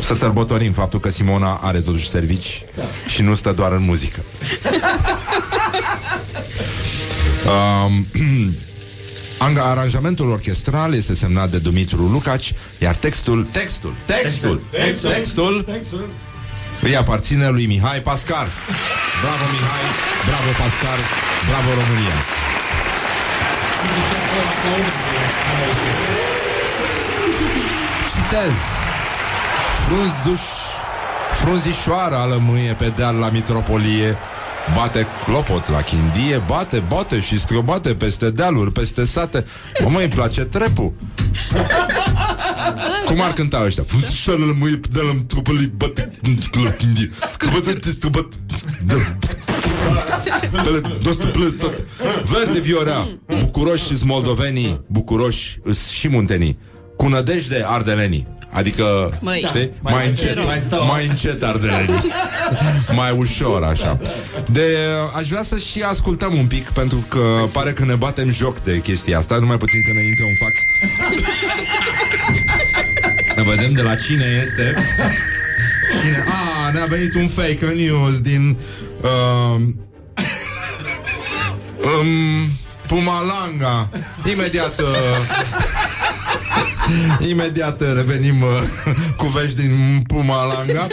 Să 0.00 0.14
sărbătorim 0.14 0.72
faptul 0.72 1.00
că 1.00 1.10
Simona 1.10 1.60
are 1.62 1.80
totuși 1.80 2.08
servici 2.08 2.64
și 3.08 3.22
nu 3.22 3.34
stă 3.34 3.52
doar 3.52 3.72
în 3.72 3.82
muzică. 3.82 4.20
Um, 7.46 8.06
anga- 9.46 9.64
aranjamentul 9.70 10.30
orchestral 10.30 10.94
este 10.94 11.14
semnat 11.14 11.50
de 11.50 11.58
Dumitru 11.58 12.06
Lucaci, 12.08 12.54
iar 12.78 12.94
textul, 12.94 13.46
textul, 13.52 13.92
textul, 14.06 14.60
textul, 14.70 15.10
textul, 15.10 15.62
Textul. 15.62 16.08
îi 16.82 16.96
aparține 16.96 17.48
lui 17.48 17.66
Mihai 17.66 18.00
Pascar. 18.00 18.46
Bravo 19.22 19.44
Mihai, 19.52 19.84
bravo 20.28 20.50
Pascar, 20.62 20.98
bravo 21.48 21.68
România. 21.80 22.16
Citez. 28.14 28.54
Frunzuș, 29.86 30.40
frunzișoara 31.32 32.24
lămâie 32.24 32.72
pe 32.74 32.92
deal 32.96 33.14
la 33.16 33.28
mitropolie, 33.30 34.18
Bate 34.74 35.06
clopot 35.24 35.68
la 35.68 35.80
chindie, 35.82 36.42
bate, 36.46 36.78
bate 36.88 37.20
și 37.20 37.38
strobate 37.40 37.94
peste 37.94 38.30
dealuri, 38.30 38.72
peste 38.72 39.04
sate. 39.04 39.44
Mă, 39.88 39.98
îi 40.00 40.08
place 40.08 40.44
trepul. 40.44 40.92
Cum 43.06 43.20
ar 43.20 43.32
cânta 43.32 43.62
ăștia? 43.64 43.82
Frunzișoara 43.86 44.44
lămâie 44.44 44.76
pe 44.76 44.88
deal 44.92 45.06
la 45.06 45.12
mitropolie, 45.12 45.72
bate 45.76 46.10
la 46.64 46.70
chindie, 46.70 47.10
strobate, 47.30 47.90
strobate. 47.90 48.36
Plă- 50.50 50.98
Dost 51.02 51.24
plă- 51.24 51.56
tot. 51.58 51.84
Verde 52.24 52.60
viorea 52.60 53.08
Bucuroși 53.40 53.84
sunt 53.84 54.02
moldovenii 54.02 54.84
Bucuroși 54.86 55.58
îs 55.62 55.88
și 55.88 56.08
muntenii 56.08 56.58
Cu 56.96 57.06
nădejde 57.08 57.62
ardelenii 57.66 58.26
Adică, 58.56 59.18
Măi. 59.20 59.44
știi? 59.46 59.70
Mai 59.80 59.92
Mai, 59.94 60.06
încet, 60.08 60.28
încet, 60.28 60.44
mai 60.44 60.60
stau. 60.66 60.86
mai 60.86 61.06
încet 61.06 61.42
ardelenii 61.42 62.00
Mai 62.94 63.10
ușor, 63.18 63.62
așa 63.62 63.98
De, 64.50 64.76
aș 65.16 65.28
vrea 65.28 65.42
să 65.42 65.56
și 65.58 65.82
ascultăm 65.82 66.38
un 66.38 66.46
pic 66.46 66.68
Pentru 66.70 67.04
că 67.08 67.20
pare 67.52 67.72
că 67.72 67.84
ne 67.84 67.94
batem 67.94 68.30
joc 68.32 68.60
de 68.60 68.80
chestia 68.80 69.18
asta 69.18 69.36
Numai 69.38 69.56
puțin 69.56 69.80
că 69.86 69.92
ne 69.92 70.04
intră 70.06 70.24
un 70.24 70.34
fax 70.40 70.54
Vedem 73.56 73.72
de 73.72 73.82
la 73.82 73.94
cine 73.94 74.24
este 74.44 74.74
Cine? 76.02 76.24
A, 76.66 76.70
ne-a 76.70 76.84
venit 76.88 77.14
un 77.14 77.28
fake 77.28 77.66
news 77.74 78.20
din 78.20 78.56
uh, 79.00 79.60
um, 82.00 82.50
Pumalanga 82.86 83.90
Imediat 84.32 84.80
uh, 84.80 84.86
Imediat 87.30 87.80
uh, 87.80 87.86
revenim 87.94 88.42
uh, 88.42 88.48
cu 89.20 89.26
vești 89.26 89.60
din 89.60 90.04
Pumalanga 90.06 90.86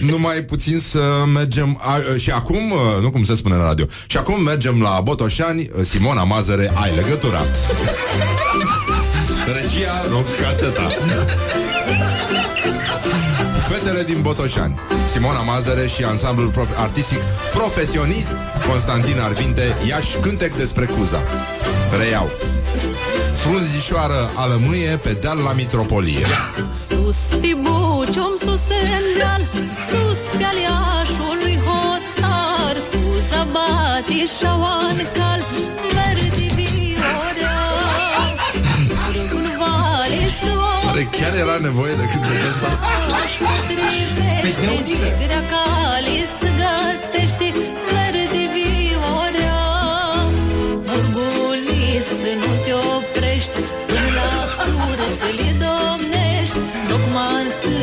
Numai 0.00 0.42
puțin 0.42 0.78
să 0.78 1.00
mergem 1.34 1.80
a, 1.82 1.96
uh, 1.96 2.20
Și 2.20 2.30
acum, 2.30 2.70
uh, 2.70 3.02
nu 3.02 3.10
cum 3.10 3.24
se 3.24 3.34
spune 3.34 3.54
la 3.54 3.66
radio 3.66 3.84
Și 4.06 4.16
acum 4.16 4.42
mergem 4.42 4.80
la 4.80 5.00
Botoșani 5.04 5.70
uh, 5.76 5.84
Simona 5.84 6.24
Mazăre, 6.24 6.72
ai 6.74 6.94
legătura. 6.94 7.40
Regia, 9.60 10.06
rog, 10.10 10.24
caseta. 10.42 10.94
Fetele 13.68 14.02
din 14.02 14.20
Botoșani 14.20 14.78
Simona 15.12 15.42
Mazăre 15.42 15.86
și 15.86 16.04
ansamblul 16.04 16.50
prof- 16.50 16.76
artistic 16.76 17.18
profesionist 17.52 18.36
Constantin 18.68 19.18
Arvinte 19.20 19.62
Iași 19.88 20.16
cântec 20.16 20.54
despre 20.54 20.84
Cuza. 20.84 21.22
Reiau 21.98 22.30
Frunzișoară 23.34 24.30
alămâie 24.36 24.96
pe 24.96 25.12
deal 25.12 25.38
la 25.38 25.52
mitropolie. 25.52 26.26
Sus 26.88 27.40
fi 27.40 27.54
bucium, 27.54 28.34
sus 28.38 28.64
în 28.96 29.04
deal 29.18 29.42
Sus 29.88 30.20
pe 30.38 30.44
aliașului 30.50 31.56
hotar 31.66 32.76
Cu 32.90 33.02
zabati 33.30 34.24
șauan 34.38 34.98
cal 35.16 35.40
Verdi 35.94 36.46
viorea 36.56 37.58
Râgul 39.14 39.48
vale 39.60 40.22
soare 40.40 40.88
Are 40.90 41.08
chiar 41.16 41.34
era 41.44 41.56
nevoie 41.60 41.94
de 41.94 42.04
cântec 42.12 42.42
ăsta 42.50 42.70
Privește 44.40 44.84
Grea 45.20 45.42
cale 45.52 46.16
să 46.38 46.44
gătești 46.44 46.49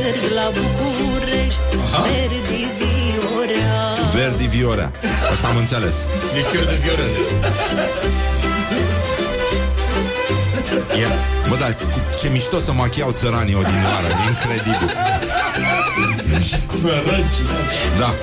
Tocmai 0.07 0.19
târg 0.21 0.33
la 0.33 0.51
București 0.53 1.61
Verde 2.03 2.39
viorea. 2.77 3.97
Verdi 4.13 4.45
Viorea 4.45 4.91
Asta 5.31 5.47
am 5.47 5.57
înțeles. 5.57 5.95
Nici 6.33 6.45
eu 6.55 6.63
de 6.63 6.77
viorel. 6.81 7.09
Bă, 11.49 11.55
dar 11.55 11.75
cu 11.75 12.17
ce 12.19 12.29
mișto 12.29 12.59
să 12.59 12.71
machiau 12.71 13.11
țăranii 13.11 13.55
odinioară. 13.55 14.07
E 14.07 14.29
incredibil. 14.29 14.95
Sărăci. 16.81 17.39
Da. 17.99 18.15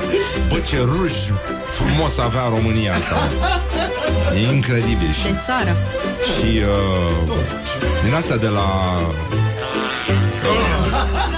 Bă, 0.48 0.58
ce 0.68 0.76
ruj 0.80 1.12
frumos 1.70 2.18
avea 2.18 2.42
România 2.48 2.92
asta. 2.94 3.30
E 4.34 4.52
incredibil. 4.54 5.12
Și, 5.12 5.22
De 5.22 5.40
țară. 5.46 5.76
și 6.22 6.60
uh, 7.26 7.32
din 8.04 8.14
astea 8.14 8.36
de 8.36 8.48
la 8.48 8.66
Să 10.40 10.50
vodă 10.50 11.33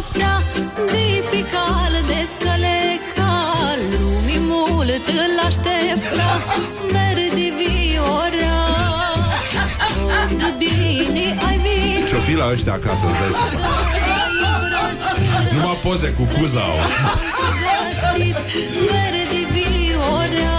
când 0.00 0.12
sosea 0.12 0.42
De 0.74 1.24
pical, 1.30 1.92
de 2.06 2.28
scălecal 2.32 3.78
Lumii 4.00 4.38
mult 4.38 5.06
îl 5.06 5.46
aștepta 5.46 6.30
Verde 6.92 7.48
viorea 7.58 8.60
Când 10.28 10.54
bine 10.58 11.36
ai 11.48 11.58
venit 11.64 12.08
Ce-o 12.08 12.18
fi 12.18 12.34
la 12.34 12.50
ăștia 12.52 12.72
acasă, 12.72 13.06
îți 13.06 13.18
dai 13.18 13.30
seama. 13.30 13.66
Numai 15.52 15.78
poze 15.82 16.08
cu 16.08 16.22
cuza 16.22 16.60
au. 16.60 16.78
Verde 18.90 19.40
viorea 19.52 20.58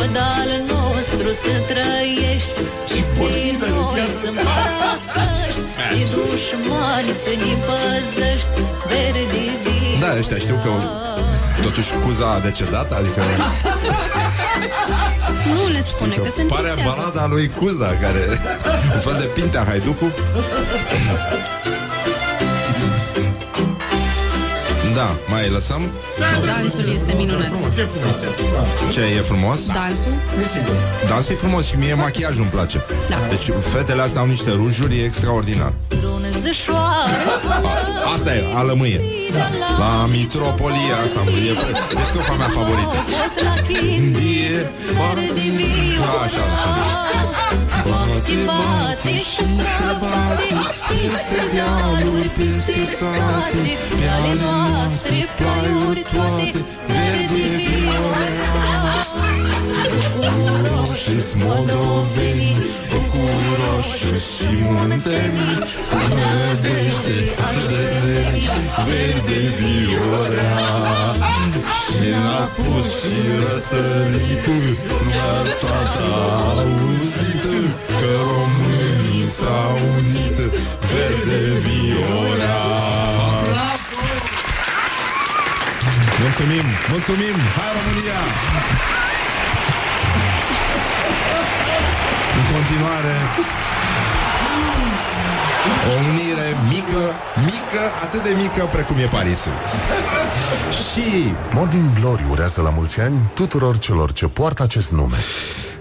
Odal 0.00 0.50
nostru 0.72 1.28
să 1.42 1.54
trăiești. 1.66 2.60
Și 2.86 3.02
din 3.18 3.58
noi 3.58 5.41
să 5.92 6.16
împărățăști 6.16 6.16
E 6.16 6.30
dușmani 6.30 7.12
să 7.24 7.32
ne 7.42 7.52
păzăști 7.66 8.60
Verde 8.88 9.26
viorea 9.62 9.98
Da, 10.00 10.18
ăștia 10.18 10.36
știu 10.36 10.60
că 10.64 10.70
Totuși 11.62 11.92
Cuza 11.94 12.30
a 12.30 12.38
decedat, 12.40 12.92
adică 12.92 13.20
Nu 15.54 15.68
le 15.68 15.82
spune 15.82 16.14
că 16.14 16.30
se 16.36 16.42
pare 16.42 16.68
întristează. 16.68 16.94
balada 16.96 17.26
lui 17.26 17.48
Cuza, 17.48 17.86
care 17.86 18.18
un 18.94 19.00
fel 19.00 19.16
de 19.18 19.24
Pintea 19.24 19.64
Haiducu. 19.68 20.12
Da, 24.94 25.16
mai 25.28 25.48
lăsăm? 25.48 25.90
Dansul 26.44 26.88
este 26.94 27.14
minunat. 27.16 27.46
Frumos, 27.46 27.76
e 27.76 27.88
frumos. 27.92 28.16
e 28.22 28.28
frumos. 28.36 28.92
Ce 28.94 29.00
e 29.00 29.20
frumos? 29.20 29.66
Dansul? 29.66 30.14
Desigur. 30.38 30.74
Dansul 31.08 31.34
e 31.34 31.36
frumos 31.36 31.66
și 31.66 31.76
mie 31.76 31.94
machiajul 31.94 32.42
îmi 32.42 32.50
place. 32.50 32.84
Da. 33.08 33.16
Deci 33.28 33.50
fetele 33.60 34.02
astea 34.02 34.20
au 34.20 34.26
niște 34.26 34.50
rujuri, 34.50 34.98
e 34.98 35.04
extraordinar. 35.04 35.72
Brunzășoară 35.88 37.10
A, 37.48 38.12
asta 38.14 38.34
e, 38.34 38.44
alămâie. 38.54 39.00
La 39.78 40.06
Mitropolia 40.10 40.96
asta 41.04 41.20
e, 41.46 41.50
e 42.00 42.04
strofa 42.10 42.32
mea 42.32 42.48
favorită. 42.48 42.96
Indie, 43.96 44.70
Verde 44.98 45.40
viorea 45.56 46.22
Așa, 46.24 46.42
așa. 46.54 46.70
Bate, 48.36 48.44
bate 48.46 49.14
și 49.30 49.44
străbate 49.70 50.48
Peste 50.88 51.40
dealuri, 51.52 52.28
peste 52.38 52.84
sate 52.96 53.62
Pe 53.98 54.06
ale 54.14 54.32
noastre 54.42 55.18
plaiuri 55.36 56.02
toate 56.12 56.64
Verde 56.88 57.32
viorea 57.32 57.41
Bucuroși 60.22 61.36
moldoveni 61.36 62.64
Bucuroși 62.90 64.12
și 64.30 64.50
munteni 64.60 65.58
Cu 65.90 65.98
nădejde 66.14 67.18
ardeneni 67.46 68.48
Verde 68.86 69.40
viorea 69.58 70.58
Și 71.82 72.08
n-a 72.10 72.44
pus 72.56 72.86
și 73.00 73.20
răsărit 73.42 74.46
Numai 74.88 75.50
toată 75.60 76.04
auzit 76.50 77.42
Că 78.00 78.10
românii 78.28 79.26
s-au 79.36 79.78
unit 79.96 80.38
Verde 80.90 81.40
viorea 81.64 82.60
Mulțumim, 86.22 86.66
mulțumim! 86.90 87.36
Hai 87.56 87.70
România! 87.76 88.20
Continuare. 92.72 93.14
O 95.88 95.92
unire 96.10 96.48
mică, 96.68 97.02
mică, 97.44 97.82
atât 98.02 98.22
de 98.22 98.34
mică 98.36 98.68
precum 98.70 98.96
e 98.96 99.06
Parisul. 99.06 99.52
Și 100.88 101.34
Morning 101.54 102.00
Glory 102.00 102.26
urează 102.30 102.62
la 102.62 102.70
mulți 102.70 103.00
ani 103.00 103.30
tuturor 103.34 103.78
celor 103.78 104.12
ce 104.12 104.26
poartă 104.26 104.62
acest 104.62 104.90
nume. 104.90 105.16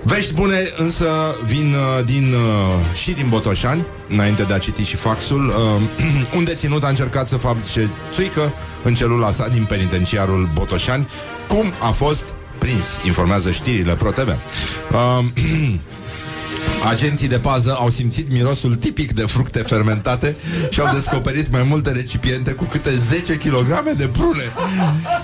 Vești 0.03 0.33
bune 0.33 0.71
însă 0.77 1.35
vin 1.45 1.73
uh, 1.73 2.05
din, 2.05 2.33
uh, 2.33 2.95
și 2.95 3.11
din 3.11 3.25
Botoșani 3.29 3.85
Înainte 4.07 4.43
de 4.43 4.53
a 4.53 4.57
citi 4.57 4.83
și 4.83 4.95
faxul. 4.95 5.47
Uh, 5.47 6.35
Un 6.37 6.43
deținut 6.43 6.83
a 6.83 6.87
încercat 6.87 7.27
să 7.27 7.37
fabrice 7.37 7.89
țuică 8.11 8.53
În 8.83 8.93
celula 8.93 9.31
sa 9.31 9.47
din 9.47 9.65
penitenciarul 9.65 10.49
Botoșani. 10.53 11.07
Cum 11.47 11.73
a 11.79 11.91
fost 11.91 12.25
prins? 12.57 12.85
Informează 13.05 13.51
știrile 13.51 13.95
ProTV 13.95 14.27
uh, 14.27 15.25
Agenții 16.89 17.27
de 17.27 17.39
pază 17.39 17.75
au 17.79 17.89
simțit 17.89 18.31
mirosul 18.31 18.75
tipic 18.75 19.11
de 19.11 19.21
fructe 19.21 19.59
fermentate 19.59 20.35
și 20.69 20.79
au 20.79 20.93
descoperit 20.93 21.51
mai 21.51 21.63
multe 21.63 21.91
recipiente 21.91 22.51
cu 22.51 22.63
câte 22.63 22.89
10 22.95 23.35
kg 23.35 23.91
de 23.95 24.07
prune. 24.07 24.53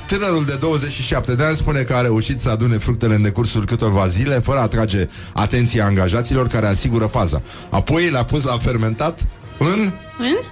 Tânărul 0.08 0.46
de 0.46 0.56
27 0.60 1.36
de 1.36 1.44
ani 1.44 1.56
spune 1.56 1.82
că 1.82 1.94
a 1.94 2.02
reușit 2.02 2.40
să 2.40 2.50
adune 2.50 2.78
fructele 2.78 3.16
în 3.16 3.22
decursul 3.22 3.66
câtorva 3.66 4.08
zile 4.08 4.40
fără 4.40 4.58
a 4.58 4.62
atrage 4.62 5.08
atenția 5.34 5.86
angajaților 5.86 6.48
care 6.48 6.68
asigură 6.68 7.08
paza. 7.08 7.42
Apoi 7.70 8.10
le-a 8.10 8.24
pus 8.24 8.44
la 8.44 8.58
fermentat 8.58 9.28
în... 9.58 9.92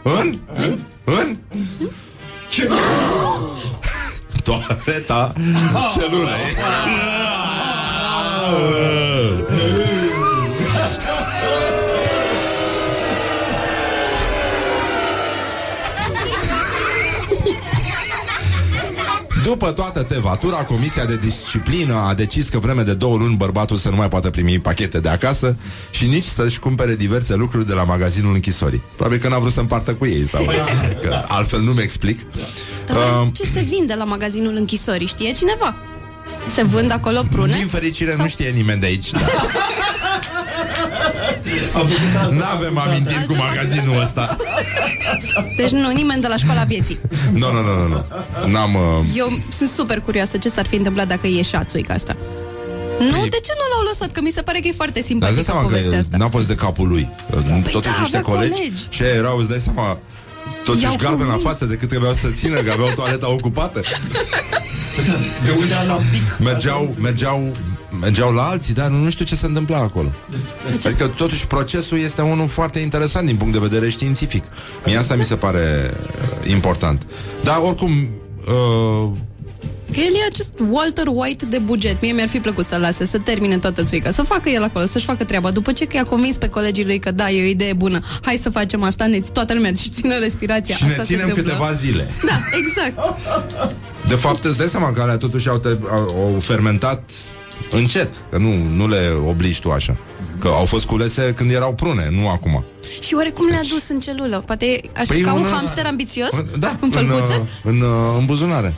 În? 0.03 0.39
În? 0.55 0.79
În? 1.03 1.37
Ce? 2.49 2.69
toaleta 4.45 5.33
celulei. 5.93 6.55
După 19.45 19.71
toată 19.71 20.03
tevatura, 20.03 20.55
Comisia 20.57 21.05
de 21.05 21.17
Disciplină 21.17 21.93
a 22.07 22.13
decis 22.13 22.49
că 22.49 22.59
vreme 22.59 22.81
de 22.81 22.93
două 22.93 23.17
luni 23.17 23.35
bărbatul 23.35 23.77
să 23.77 23.89
nu 23.89 23.95
mai 23.95 24.07
poată 24.07 24.29
primi 24.29 24.59
pachete 24.59 24.99
de 24.99 25.09
acasă 25.09 25.55
și 25.89 26.05
nici 26.05 26.23
să-și 26.23 26.59
cumpere 26.59 26.95
diverse 26.95 27.35
lucruri 27.35 27.65
de 27.67 27.73
la 27.73 27.83
magazinul 27.83 28.33
închisorii. 28.33 28.83
Probabil 28.95 29.19
că 29.19 29.27
n-a 29.27 29.37
vrut 29.39 29.51
să 29.51 29.59
împartă 29.59 29.93
cu 29.93 30.05
ei 30.05 30.27
sau 30.27 30.45
că 31.03 31.21
altfel 31.27 31.61
nu-mi 31.61 31.81
explic. 31.81 32.19
Dar 32.85 32.95
Uh, 32.95 33.27
ce 33.33 33.43
se 33.53 33.59
vinde 33.59 33.93
la 33.93 34.03
magazinul 34.03 34.55
închisorii? 34.55 35.07
Știe 35.07 35.31
cineva? 35.31 35.75
Se 36.47 36.63
vând 36.63 36.91
acolo 36.91 37.23
prune? 37.31 37.53
din 37.57 37.67
fericire 37.67 38.11
Sau- 38.11 38.21
nu 38.21 38.27
știe 38.27 38.49
nimeni 38.49 38.79
de 38.79 38.85
aici. 38.85 39.09
Da. 39.11 39.19
Nu 42.29 42.43
avem 42.53 42.77
amintiri 42.77 43.25
cu 43.25 43.35
magazinul 43.35 44.01
ăsta. 44.01 44.37
Deci 45.57 45.71
nu, 45.71 45.91
nimeni 45.91 46.21
de 46.21 46.27
la 46.27 46.35
școala 46.35 46.63
vieții. 46.63 46.99
Nu, 47.33 47.51
nu, 47.51 47.61
nu, 47.61 47.87
nu, 47.87 47.87
nu. 47.87 48.05
N-am... 48.51 48.75
Uh... 48.75 49.05
Eu 49.15 49.39
sunt 49.57 49.69
super 49.69 49.99
curioasă 49.99 50.37
ce 50.37 50.49
s-ar 50.49 50.67
fi 50.67 50.75
întâmplat 50.75 51.07
dacă 51.07 51.27
ieșea 51.27 51.63
țuica 51.63 51.93
asta. 51.93 52.15
Nu, 52.99 53.21
de 53.27 53.39
ce 53.45 53.51
nu 53.59 53.65
l-au 53.75 53.83
lăsat? 53.87 54.11
Că 54.11 54.21
mi 54.21 54.31
se 54.31 54.41
pare 54.41 54.59
că 54.59 54.67
e 54.67 54.71
foarte 54.71 54.99
Dar 54.99 55.01
îți 55.01 55.07
simpatică 55.07 55.35
dai 55.35 55.43
seama 55.43 55.61
povestea 55.61 55.89
că 55.91 55.97
asta. 55.97 56.17
n-a 56.17 56.29
fost 56.29 56.47
de 56.47 56.55
capul 56.55 56.87
lui. 56.87 57.09
Totuși 57.71 57.93
da, 57.93 57.99
niște 58.01 58.17
avea 58.17 58.21
colegi, 58.21 58.51
colegi. 58.51 58.81
și 58.89 59.01
aia 59.03 59.13
erau, 59.13 59.37
îți 59.37 59.49
dai 59.49 59.59
seama, 59.59 59.99
totuși 60.63 60.83
I-au 60.83 60.95
galben 60.95 61.25
la 61.25 61.33
convins. 61.33 61.49
față 61.51 61.65
decât 61.65 61.89
trebuiau 61.89 62.13
să 62.13 62.27
țină, 62.35 62.55
că 62.61 62.71
aveau 62.71 62.91
toaleta 62.95 63.31
ocupată. 63.31 63.81
De 65.45 65.51
unde 65.57 65.73
la 65.87 65.93
pic. 65.93 66.45
Mergeau, 66.45 66.95
mergeau, 67.01 67.51
mergeau 68.01 68.31
la 68.31 68.41
alții, 68.43 68.73
dar 68.73 68.87
nu, 68.87 68.97
nu 68.97 69.09
știu 69.09 69.25
ce 69.25 69.35
se 69.35 69.45
întâmpla 69.45 69.77
acolo. 69.77 70.11
Adică 70.85 71.07
totuși 71.07 71.47
procesul 71.47 71.99
este 71.99 72.21
unul 72.21 72.47
foarte 72.47 72.79
interesant 72.79 73.25
din 73.25 73.35
punct 73.35 73.53
de 73.53 73.59
vedere 73.59 73.89
științific. 73.89 74.43
Mie 74.85 74.97
asta 74.97 75.15
mi 75.15 75.23
se 75.23 75.35
pare 75.35 75.93
uh, 76.43 76.51
important. 76.51 77.07
Dar 77.43 77.57
oricum, 77.57 77.91
uh, 78.47 79.09
Că 79.93 79.99
el 79.99 80.13
e 80.13 80.25
acest 80.29 80.53
Walter 80.69 81.03
White 81.07 81.45
de 81.45 81.57
buget. 81.57 82.01
Mie 82.01 82.11
mi-ar 82.11 82.27
fi 82.27 82.39
plăcut 82.39 82.65
să-l 82.65 82.79
lase, 82.79 83.05
să 83.05 83.17
termine 83.17 83.57
toată 83.57 83.83
țuica, 83.83 84.11
să 84.11 84.21
facă 84.21 84.49
el 84.49 84.63
acolo, 84.63 84.85
să-și 84.85 85.05
facă 85.05 85.23
treaba. 85.23 85.51
După 85.51 85.71
ce 85.71 85.85
că 85.85 85.95
i-a 85.95 86.03
convins 86.03 86.37
pe 86.37 86.47
colegii 86.49 86.85
lui 86.85 86.99
că 86.99 87.11
da, 87.11 87.29
e 87.29 87.43
o 87.43 87.47
idee 87.47 87.73
bună, 87.73 87.99
hai 88.21 88.39
să 88.41 88.49
facem 88.49 88.83
asta, 88.83 89.05
ne 89.05 89.19
toată 89.33 89.53
lumea 89.53 89.71
și 89.73 89.89
țină 89.89 90.17
respirația. 90.17 90.75
și 90.75 90.83
ne 90.83 90.89
asta 90.89 91.03
se 91.03 91.13
ținem 91.13 91.27
întâmplă. 91.27 91.53
câteva 91.53 91.73
zile. 91.73 92.07
Da, 92.25 92.39
exact. 92.57 93.17
De 94.07 94.15
fapt, 94.15 94.43
îți 94.43 94.57
dai 94.57 94.67
seama 94.67 94.91
că 94.91 95.01
alea 95.01 95.17
totuși 95.17 95.49
au, 95.49 95.57
te- 95.57 95.77
au, 95.91 96.33
au 96.33 96.39
fermentat 96.39 97.09
încet, 97.75 98.09
că 98.31 98.37
nu, 98.37 98.53
nu 98.75 98.87
le 98.87 99.09
obligi 99.27 99.61
tu 99.61 99.71
așa. 99.71 99.97
Că 100.39 100.47
au 100.47 100.65
fost 100.65 100.85
culese 100.85 101.33
când 101.35 101.51
erau 101.51 101.73
prune, 101.73 102.07
nu 102.19 102.29
acum. 102.29 102.65
Și 103.01 103.13
oarecum 103.15 103.47
le-a 103.47 103.61
dus 103.69 103.89
în 103.89 103.99
celulă. 103.99 104.43
Poate 104.45 104.65
e 104.65 104.81
așa 104.97 105.13
Păi 105.13 105.21
ca 105.21 105.33
un 105.33 105.43
una- 105.45 105.49
hamster 105.51 105.85
ambițios? 105.85 106.29
Da, 106.59 106.67
În 106.67 106.77
în, 106.81 106.89
fălcuțe? 106.89 107.33
uh, 107.41 107.47
în, 107.63 107.81
uh, 107.81 107.87
în 108.19 108.25
buzunare. 108.25 108.73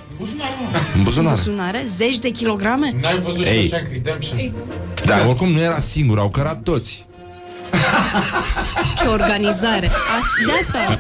În 0.96 1.04
buzunare. 1.04 1.36
Buzunare? 1.36 1.84
Zeci 1.96 2.18
de 2.20 2.30
kilograme? 2.30 2.96
N-ai 3.02 3.20
văzut 3.20 3.46
Ei. 3.46 3.68
și 3.68 3.74
așa 3.74 3.84
Redemption? 3.92 4.52
Dar 5.06 5.26
oricum 5.28 5.50
nu 5.52 5.60
era 5.60 5.80
singur, 5.80 6.20
au 6.20 6.30
cărat 6.30 6.62
toți. 6.64 7.06
Ce 8.98 9.08
organizare! 9.08 9.88
Aș, 9.88 10.46
de 10.46 10.52
asta 10.62 11.00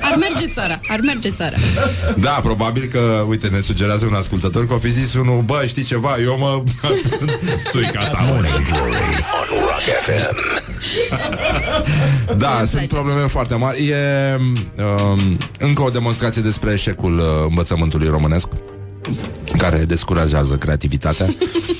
ar 0.00 0.16
merge 0.16 0.46
țara, 0.52 0.80
ar 0.88 1.00
merge 1.02 1.30
țara. 1.30 1.56
Da, 2.16 2.30
probabil 2.30 2.84
că, 2.92 3.24
uite, 3.28 3.48
ne 3.48 3.60
sugerează 3.60 4.04
un 4.06 4.14
ascultător 4.14 4.66
că 4.66 4.74
o 4.74 4.78
fi 4.78 4.90
zis 4.90 5.14
unul, 5.14 5.42
bă, 5.42 5.64
știi 5.66 5.82
ceva, 5.82 6.16
eu 6.24 6.38
mă... 6.38 6.62
Suica 7.72 8.04
ta, 8.08 8.18
Morning 8.26 8.68
Glory 8.70 8.94
on 9.40 9.58
Rock 9.60 9.82
FM. 10.04 10.36
Da, 12.36 12.48
Îmi 12.58 12.68
sunt 12.68 12.70
place. 12.70 12.86
probleme 12.86 13.20
foarte 13.26 13.54
mari. 13.54 13.86
E 13.88 13.96
um, 14.84 15.38
încă 15.58 15.82
o 15.82 15.88
demonstrație 15.90 16.42
despre 16.42 16.72
eșecul 16.72 17.18
uh, 17.18 17.24
învățământului 17.48 18.08
românesc, 18.08 18.48
care 19.58 19.76
descurajează 19.84 20.56
creativitatea 20.56 21.26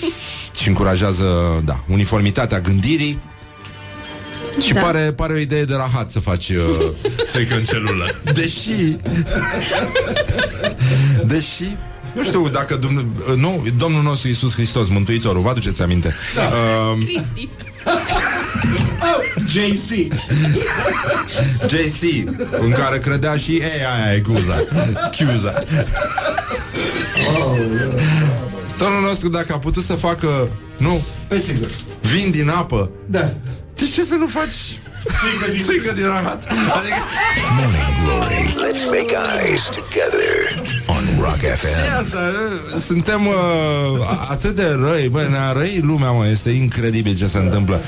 și 0.61 0.69
încurajează, 0.69 1.62
da, 1.64 1.85
uniformitatea 1.88 2.61
gândirii. 2.61 3.19
Și 4.61 4.73
Da. 4.73 4.81
pare, 4.81 5.12
pare 5.16 5.33
o 5.33 5.37
idee 5.37 5.64
de 5.64 5.75
rahat 5.75 6.11
să 6.11 6.21
faci 6.21 6.49
uh, 6.49 6.57
să 7.27 7.38
în 7.57 7.62
celulă. 7.62 8.14
Deși... 8.33 8.71
deși... 11.33 11.77
Nu 12.14 12.23
știu 12.25 12.49
dacă 12.49 12.77
Dumnezeu, 12.77 13.07
nu, 13.37 13.64
Domnul 13.79 14.03
nostru 14.03 14.29
Iisus 14.29 14.53
Hristos, 14.55 14.88
Mântuitorul, 14.88 15.42
vă 15.42 15.49
aduceți 15.49 15.83
aminte? 15.83 16.14
Da. 16.35 16.42
Uh, 16.42 17.05
Cristi. 17.05 17.49
JC. 19.53 20.12
JC, 21.68 22.29
în 22.61 22.71
care 22.71 22.99
credea 22.99 23.37
și 23.37 23.53
ei 23.53 23.62
aia 24.05 24.14
e 24.14 24.21
Cuza. 24.21 24.55
Cuza. 25.16 25.62
Domnul 28.79 29.01
nostru, 29.01 29.29
dacă 29.29 29.53
a 29.53 29.59
putut 29.59 29.85
să 29.85 29.94
facă, 29.94 30.49
nu, 30.77 31.03
Pe 31.29 31.40
sigur. 31.40 31.68
vin 32.01 32.31
din 32.31 32.49
apă, 32.49 32.90
Da. 33.07 33.33
De 33.79 33.85
ce 33.95 34.03
să 34.03 34.14
nu 34.14 34.27
faci 34.27 34.81
strică 35.59 35.93
din 35.95 36.07
rahat? 36.07 36.45
Adică, 36.79 37.03
Morning 37.59 37.95
Glory. 38.05 38.55
Let's 38.67 38.85
make 38.85 39.12
eyes 39.38 39.64
together 39.64 40.33
on 40.87 41.05
Rock 41.21 41.43
e 41.43 41.47
FM. 41.49 41.99
asta, 42.01 42.19
suntem 42.87 43.27
uh, 43.27 43.35
atât 44.31 44.55
de 44.55 44.77
răi, 44.88 45.09
bă, 45.09 45.27
ne-a 45.31 45.53
răi 45.53 45.81
lumea, 45.85 46.11
mă, 46.11 46.27
este 46.27 46.51
incredibil 46.51 47.17
ce 47.17 47.27
se 47.27 47.38
întâmplă. 47.38 47.81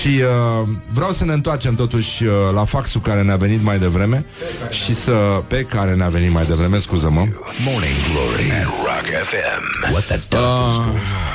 Și 0.00 0.08
uh, 0.08 0.68
vreau 0.92 1.12
să 1.12 1.24
ne 1.24 1.32
întoarcem 1.32 1.74
totuși 1.74 2.24
uh, 2.24 2.32
la 2.54 2.64
faxul 2.64 3.00
care 3.00 3.22
ne-a 3.22 3.36
venit 3.36 3.62
mai 3.62 3.78
devreme 3.78 4.24
și 4.70 4.94
să, 4.94 5.12
pe 5.46 5.62
care 5.62 5.94
ne-a 5.94 6.08
venit 6.08 6.32
mai 6.32 6.44
devreme, 6.44 6.78
scuză-mă. 6.78 7.26
Morning 7.64 7.96
Glory 8.12 8.50
at 8.60 8.64
Rock 8.64 9.06
FM. 9.28 9.92
What 9.92 10.04
the 10.04 10.18
duck? 10.28 11.29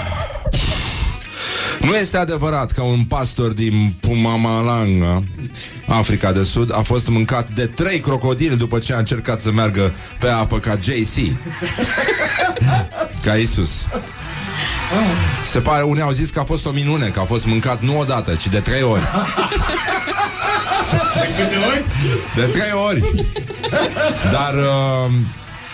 Nu 1.85 1.95
este 1.95 2.17
adevărat 2.17 2.71
că 2.71 2.81
un 2.81 3.03
pastor 3.03 3.51
din 3.51 3.93
Pumamalanga, 3.99 5.23
Africa 5.87 6.31
de 6.31 6.43
Sud, 6.43 6.73
a 6.77 6.81
fost 6.81 7.07
mâncat 7.07 7.49
de 7.49 7.65
trei 7.65 7.99
crocodili 7.99 8.57
după 8.57 8.79
ce 8.79 8.93
a 8.93 8.97
încercat 8.97 9.41
să 9.41 9.51
meargă 9.51 9.93
pe 10.19 10.27
apă 10.27 10.59
ca 10.59 10.77
JC. 10.81 11.31
ca 13.23 13.33
Isus. 13.33 13.87
Se 15.51 15.59
pare, 15.59 15.83
unii 15.83 16.01
au 16.01 16.11
zis 16.11 16.29
că 16.29 16.39
a 16.39 16.43
fost 16.43 16.65
o 16.65 16.71
minune, 16.71 17.07
că 17.07 17.19
a 17.19 17.23
fost 17.23 17.45
mâncat 17.45 17.81
nu 17.81 17.99
odată, 17.99 18.35
ci 18.35 18.47
de 18.47 18.59
trei 18.59 18.81
ori. 18.81 19.01
De 21.13 21.27
câte 21.37 21.55
ori? 21.67 21.85
De 22.35 22.41
trei 22.41 22.71
ori. 22.87 23.25
Dar 24.31 24.53
uh, 24.53 25.13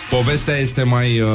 povestea 0.09 0.55
este 0.55 0.83
mai... 0.83 1.19
Uh, 1.19 1.29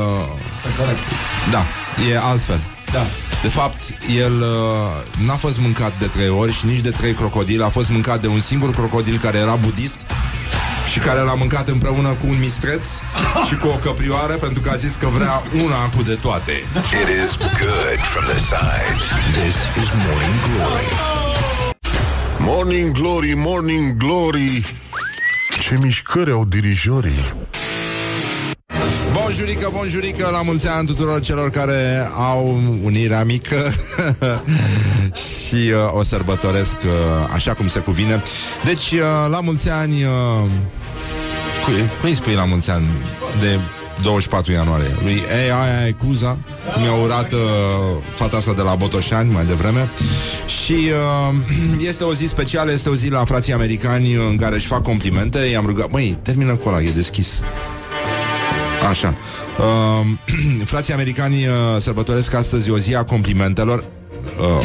da, 1.51 1.67
e 2.11 2.19
altfel. 2.19 2.61
Da. 2.93 3.07
De 3.43 3.49
fapt, 3.49 3.79
el 4.19 4.33
uh, 4.33 5.27
n-a 5.27 5.35
fost 5.35 5.59
mâncat 5.59 5.99
de 5.99 6.07
trei 6.07 6.29
ori 6.29 6.53
și 6.53 6.67
nici 6.67 6.81
de 6.81 6.91
trei 6.91 7.13
crocodili, 7.13 7.63
a 7.63 7.69
fost 7.69 7.89
mâncat 7.91 8.21
de 8.21 8.27
un 8.27 8.41
singur 8.41 8.71
crocodil 8.71 9.19
care 9.19 9.39
era 9.39 9.55
budist 9.55 9.97
și 10.93 10.99
care 10.99 11.21
l-a 11.21 11.35
mâncat 11.35 11.69
împreună 11.69 12.09
cu 12.09 12.27
un 12.29 12.39
mistreț 12.39 12.85
și 13.49 13.57
cu 13.57 13.67
o 13.67 13.77
căprioară 13.77 14.33
pentru 14.35 14.61
că 14.61 14.71
a 14.71 14.75
zis 14.75 14.95
că 14.95 15.07
vrea 15.07 15.43
una 15.65 15.89
cu 15.97 16.03
de 16.03 16.15
toate. 16.15 16.53
It 16.53 17.09
is 17.25 17.37
good 17.37 18.01
from 18.13 18.25
the 18.25 18.39
sides. 18.39 19.05
This 19.43 19.57
is 19.83 19.89
Morning 20.07 20.37
Glory. 20.47 21.17
Morning 22.39 22.93
Glory, 22.93 23.35
Morning 23.37 23.97
Glory 23.97 24.81
Ce 25.61 25.79
mișcări 25.83 26.31
au 26.31 26.45
dirijorii 26.45 27.35
Bonjurică, 29.27 29.71
bonjurică, 29.73 30.29
la 30.33 30.43
mulți 30.43 30.69
ani 30.69 30.87
tuturor 30.87 31.21
celor 31.21 31.51
care 31.51 32.11
au 32.15 32.61
unirea 32.83 33.25
mică 33.25 33.57
și 35.47 35.55
uh, 35.55 35.93
o 35.93 36.03
sărbătoresc 36.03 36.77
uh, 36.77 37.29
așa 37.33 37.55
cum 37.55 37.69
se 37.69 37.79
cuvine. 37.79 38.23
Deci, 38.65 38.91
uh, 38.91 39.01
la 39.29 39.41
mulți 39.41 39.71
ani, 39.71 40.05
uh, 40.05 40.51
cui, 41.65 41.75
cui 42.01 42.11
îi 42.11 42.15
spui 42.15 42.35
la 42.35 42.45
mulți 42.45 42.71
ani 42.71 42.87
de 43.41 43.59
24 44.03 44.53
ianuarie? 44.53 44.97
Lui 45.03 45.13
Ei, 45.13 45.51
aia 45.51 45.87
e 45.87 45.93
Cuza, 45.93 46.39
mi-a 46.81 46.95
urat 46.95 47.33
uh, 47.33 47.39
fata 48.11 48.37
asta 48.37 48.53
de 48.53 48.63
la 48.63 48.75
Botoșani 48.75 49.33
mai 49.33 49.45
devreme 49.45 49.91
și 50.65 50.91
uh, 50.91 51.85
este 51.89 52.05
o 52.05 52.15
zi 52.15 52.27
specială, 52.27 52.73
este 52.73 52.89
o 52.89 52.95
zi 52.95 53.11
la 53.11 53.25
frații 53.25 53.53
americani 53.53 54.15
în 54.15 54.37
care 54.37 54.55
își 54.55 54.67
fac 54.67 54.83
complimente. 54.83 55.39
I-am 55.39 55.67
rugat, 55.67 55.91
măi, 55.91 56.19
termină 56.23 56.57
cu 56.57 56.69
ăla, 56.69 56.81
e 56.81 56.91
deschis. 56.91 57.41
Așa. 58.89 59.15
Uh, 59.59 60.07
frații 60.73 60.93
americani 60.93 61.47
uh, 61.47 61.53
sărbătoresc 61.79 62.35
astăzi 62.35 62.71
o 62.71 62.79
zi 62.79 62.95
a 62.95 63.05
complimentelor. 63.05 63.85
Uh, 64.41 64.65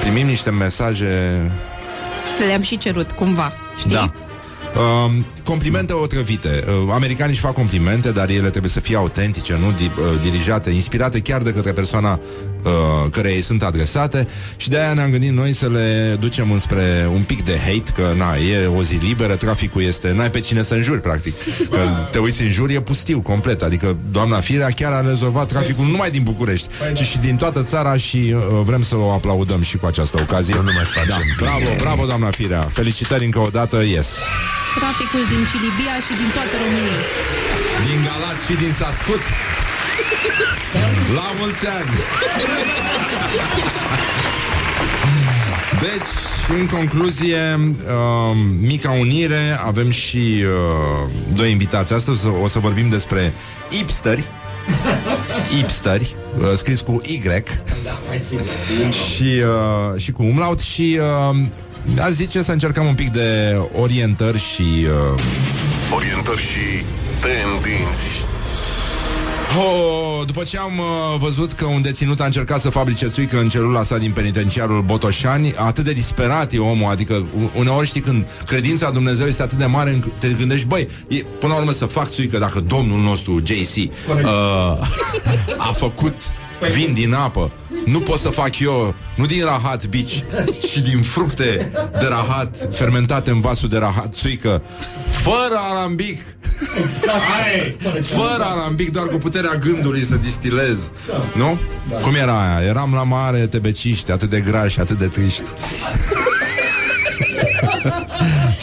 primim 0.00 0.26
niște 0.26 0.50
mesaje 0.50 1.40
Le-am 2.46 2.62
și 2.62 2.76
cerut, 2.78 3.10
cumva, 3.10 3.52
știi? 3.78 3.90
da. 3.94 4.12
Uh, 4.74 5.10
complimente 5.44 5.92
otrăvite. 5.92 6.64
Uh, 6.68 6.92
americanii 6.92 7.32
își 7.32 7.42
fac 7.42 7.52
complimente, 7.52 8.12
dar 8.12 8.28
ele 8.28 8.50
trebuie 8.50 8.70
să 8.70 8.80
fie 8.80 8.96
autentice, 8.96 9.56
nu 9.60 9.72
di- 9.72 9.90
uh, 9.98 10.20
dirijate, 10.20 10.70
inspirate 10.70 11.20
chiar 11.20 11.42
de 11.42 11.52
către 11.52 11.72
persoana 11.72 12.20
uh, 12.64 13.10
care 13.10 13.32
ei 13.32 13.40
sunt 13.40 13.62
adresate 13.62 14.26
și 14.56 14.68
de 14.68 14.78
aia 14.78 14.92
ne-am 14.92 15.10
gândit 15.10 15.30
noi 15.30 15.52
să 15.52 15.68
le 15.68 16.16
ducem 16.20 16.50
înspre 16.50 17.08
un 17.12 17.22
pic 17.22 17.44
de 17.44 17.58
hate, 17.64 17.92
că 17.94 18.12
na, 18.16 18.36
e 18.36 18.66
o 18.66 18.82
zi 18.82 18.94
liberă, 18.94 19.36
traficul 19.36 19.82
este, 19.82 20.12
n-ai 20.12 20.30
pe 20.30 20.40
cine 20.40 20.62
să 20.62 20.74
înjuri, 20.74 21.00
practic. 21.00 21.34
Că 21.70 21.78
te 22.10 22.18
uiți 22.18 22.42
în 22.42 22.50
jur, 22.50 22.70
e 22.70 22.80
pustiu 22.80 23.20
complet, 23.20 23.62
adică 23.62 23.96
doamna 24.10 24.40
Firea 24.40 24.70
chiar 24.70 24.92
a 24.92 25.00
rezolvat 25.00 25.46
traficul 25.46 25.84
nu 25.84 25.90
numai 25.90 26.10
din 26.10 26.22
București, 26.22 26.68
ci 26.92 27.02
și 27.02 27.18
din 27.18 27.36
toată 27.36 27.62
țara 27.62 27.96
și 27.96 28.34
uh, 28.36 28.42
vrem 28.64 28.82
să 28.82 28.96
o 28.96 29.10
aplaudăm 29.10 29.62
și 29.62 29.76
cu 29.76 29.86
această 29.86 30.18
ocazie. 30.20 30.54
Nu 30.54 30.62
mai 30.62 30.84
facem 30.84 31.22
da, 31.38 31.44
bravo, 31.44 31.70
bravo, 31.78 32.06
doamna 32.06 32.30
Firea. 32.30 32.60
Felicitări 32.60 33.24
încă 33.24 33.38
o 33.38 33.48
dată, 33.48 33.76
yes. 33.94 34.08
Traficul 34.80 35.24
din 35.32 35.42
Cilibia 35.50 35.96
și 36.06 36.12
din 36.20 36.30
toată 36.36 36.54
România. 36.64 37.00
Din 37.86 37.98
Galați 38.08 38.42
și 38.48 38.54
din 38.62 38.72
Sascut. 38.80 39.22
La 41.14 41.32
mulți 41.38 41.66
ani! 41.66 41.90
Deci, 45.80 46.58
în 46.58 46.66
concluzie, 46.66 47.58
uh, 47.84 48.36
mica 48.60 48.90
unire, 48.90 49.60
avem 49.64 49.90
și 49.90 50.44
uh, 50.44 51.10
doi 51.36 51.50
invitați. 51.50 51.92
Astăzi 51.92 52.26
o 52.42 52.48
să 52.48 52.58
vorbim 52.58 52.88
despre 52.88 53.32
hipsteri. 53.70 54.24
Hipsteri, 55.56 56.16
uh, 56.38 56.52
scris 56.56 56.80
cu 56.80 57.00
Y 57.04 57.22
și, 58.90 59.22
uh, 59.22 60.00
și 60.00 60.12
cu 60.12 60.22
umlaut 60.22 60.60
și 60.60 60.98
uh, 61.00 61.36
a 62.00 62.10
zice 62.10 62.42
să 62.42 62.52
încercăm 62.52 62.86
un 62.86 62.94
pic 62.94 63.10
de 63.10 63.58
orientări 63.72 64.38
și 64.38 64.86
uh, 65.14 65.22
Orientări 65.94 66.40
și 66.40 66.84
tendinți. 67.20 68.33
Oh, 69.58 70.26
după 70.26 70.42
ce 70.42 70.58
am 70.58 70.78
uh, 70.78 71.18
văzut 71.18 71.52
că 71.52 71.64
un 71.64 71.82
deținut 71.82 72.20
a 72.20 72.24
încercat 72.24 72.60
să 72.60 72.70
fabrice 72.70 73.08
țuică 73.08 73.38
în 73.40 73.48
celula 73.48 73.82
sa 73.82 73.98
din 73.98 74.12
penitenciarul 74.12 74.82
Botoșani, 74.82 75.54
atât 75.56 75.84
de 75.84 75.92
disperat 75.92 76.52
e 76.52 76.58
omul, 76.58 76.90
adică 76.90 77.14
u- 77.14 77.50
uneori 77.58 77.86
știi 77.86 78.00
când 78.00 78.28
credința 78.46 78.86
în 78.86 78.92
Dumnezeu 78.92 79.26
este 79.26 79.42
atât 79.42 79.58
de 79.58 79.64
mare 79.64 79.90
încât 79.90 80.12
te 80.18 80.28
gândești, 80.38 80.66
băi, 80.66 80.88
e, 81.08 81.16
până 81.40 81.52
la 81.52 81.58
urmă 81.58 81.72
să 81.72 81.86
fac 81.86 82.10
țuică 82.10 82.38
dacă 82.38 82.60
Domnul 82.60 83.00
nostru, 83.00 83.42
JC, 83.44 83.76
uh, 83.76 83.88
a 85.68 85.72
făcut 85.74 86.14
vin 86.72 86.94
din 86.94 87.12
apă. 87.12 87.50
Nu 87.84 88.00
pot 88.00 88.18
să 88.18 88.28
fac 88.28 88.58
eu, 88.58 88.94
nu 89.16 89.26
din 89.26 89.44
rahat 89.44 89.86
bici, 89.86 90.24
ci 90.60 90.78
din 90.78 91.02
fructe 91.02 91.70
de 91.98 92.06
rahat 92.08 92.68
fermentate 92.72 93.30
în 93.30 93.40
vasul 93.40 93.68
de 93.68 93.78
rahat 93.78 94.14
țuică, 94.14 94.62
fără 95.10 95.58
arambic. 95.72 96.20
Fără 98.02 98.44
arambic, 98.44 98.90
doar 98.90 99.06
cu 99.06 99.16
puterea 99.16 99.54
gândului 99.54 100.02
să 100.02 100.16
distilez. 100.16 100.90
Nu? 101.34 101.58
Cum 102.02 102.14
era 102.14 102.56
aia? 102.56 102.66
Eram 102.66 102.92
la 102.94 103.02
mare 103.02 103.46
tebeciști, 103.46 104.10
atât 104.10 104.30
de 104.30 104.40
grași, 104.40 104.80
atât 104.80 104.98
de 104.98 105.08
triști. 105.08 105.42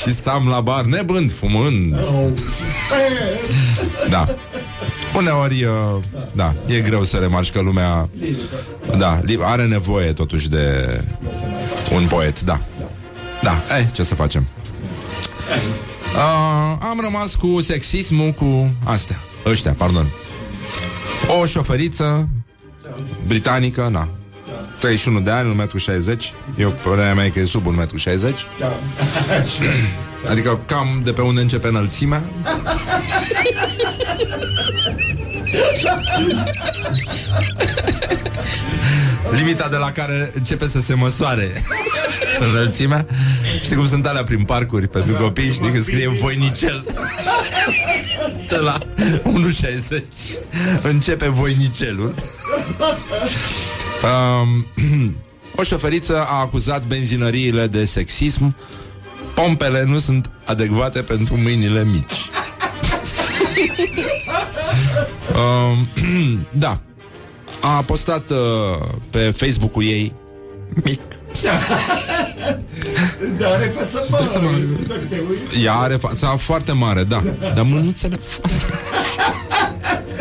Și 0.02 0.14
stam 0.14 0.48
la 0.48 0.62
bar, 0.62 0.84
nebând, 0.86 1.32
fumând. 1.32 1.96
Da 4.10 4.36
Uneori, 5.16 5.64
uh, 5.64 5.72
da, 6.34 6.56
e 6.66 6.80
greu 6.80 7.04
să 7.04 7.18
remarci 7.18 7.52
că 7.52 7.62
lumea 7.62 8.10
Da, 8.98 9.20
li- 9.24 9.40
are 9.42 9.66
nevoie 9.66 10.14
totuși 10.14 10.50
de 10.50 10.86
un 11.94 12.08
poet, 12.08 12.42
da 12.42 12.60
Da, 13.42 13.62
eh, 13.78 13.86
ce 13.92 14.04
să 14.04 14.16
facem 14.16 14.48
Uh, 16.16 16.78
am 16.80 17.00
rămas 17.04 17.36
cu 17.36 17.62
sexismul, 17.62 18.32
cu 18.32 18.74
astea. 18.86 19.20
Ăștia, 19.46 19.74
pardon. 19.78 20.12
O 21.42 21.46
șoferiță 21.46 22.30
britanică, 23.28 23.88
na. 23.92 24.08
31 24.80 25.20
de 25.20 25.32
ani, 25.32 25.50
1,60 25.50 26.34
m. 26.56 26.60
Eu, 26.62 26.70
părerea 26.70 27.14
mea 27.14 27.26
e 27.26 27.30
că 27.30 27.40
e 27.40 27.46
sub 27.46 27.66
1,60 27.66 27.70
m. 27.70 28.36
Adică 30.30 30.60
cam 30.66 31.02
de 31.04 31.14
pe 31.14 31.22
unde 31.22 31.42
începe 31.42 31.68
înălțimea. 31.68 32.24
Limita 39.32 39.68
de 39.68 39.78
la 39.78 39.92
care 39.92 40.32
începe 40.36 40.68
să 40.68 40.80
se 40.80 40.94
măsoare 40.96 41.52
înălțimea. 42.40 43.06
Știi 43.64 43.76
cum 43.76 43.88
sunt 43.88 44.06
alea 44.06 44.24
prin 44.24 44.44
parcuri 44.44 44.88
pentru 44.88 45.16
copii, 45.16 45.52
știi 45.52 45.70
când 45.70 45.84
scrie 45.84 46.08
voinicel. 46.08 46.86
De 48.48 48.58
la 48.58 48.78
1,60 48.98 50.04
începe 50.82 51.30
voinicelul. 51.30 52.14
Um, 54.04 54.68
o 55.60 55.64
șoferiță 55.64 56.26
a 56.26 56.40
acuzat 56.40 56.86
benzinăriile 56.86 57.68
de 57.68 57.86
sexism. 57.86 58.56
Pompele 59.34 59.84
nu 59.84 60.00
sunt 60.00 60.30
adecvate 60.46 61.02
pentru 61.02 61.38
mâinile 61.44 61.84
mici. 61.84 62.30
um, 65.36 65.88
da. 66.66 66.80
A 67.62 67.82
postat 67.82 68.30
uh, 68.30 68.38
pe 69.10 69.32
Facebook-ul 69.36 69.84
ei 69.84 70.14
mic. 70.84 71.00
Dar 73.38 73.52
are 73.52 73.74
fața 73.80 74.00
Stai 74.02 74.28
să 74.32 74.40
mă- 74.42 74.50
mare. 74.50 74.68
Dacă 74.88 75.02
te 75.10 75.22
uiți. 75.30 75.64
Ea 75.64 75.74
are 75.74 75.96
fața 75.96 76.36
foarte 76.38 76.72
mare, 76.72 77.04
da. 77.04 77.22
Dar 77.40 77.64
mânuțele 77.64 78.16
foarte... 78.16 78.56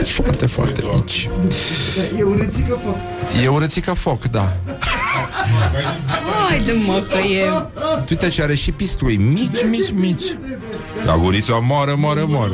Foarte, 0.04 0.46
foarte 0.46 0.82
mici. 0.94 1.28
E 2.18 2.22
urâțică 2.22 2.78
foc. 2.84 2.96
E 3.44 3.48
urățit 3.48 3.84
ca 3.84 3.94
foc, 3.94 4.24
da. 4.24 4.56
Haide 6.48 6.72
mă 6.86 7.04
că 7.08 7.18
e 7.18 7.50
Uite 8.10 8.30
și 8.30 8.42
are 8.42 8.54
și 8.54 8.72
pistrui 8.72 9.16
mici, 9.16 9.64
mici, 9.68 9.90
mici. 9.94 10.36
La 11.04 11.16
gurița 11.16 11.58
moare, 11.58 11.94
moare, 11.94 12.22
moare. 12.22 12.52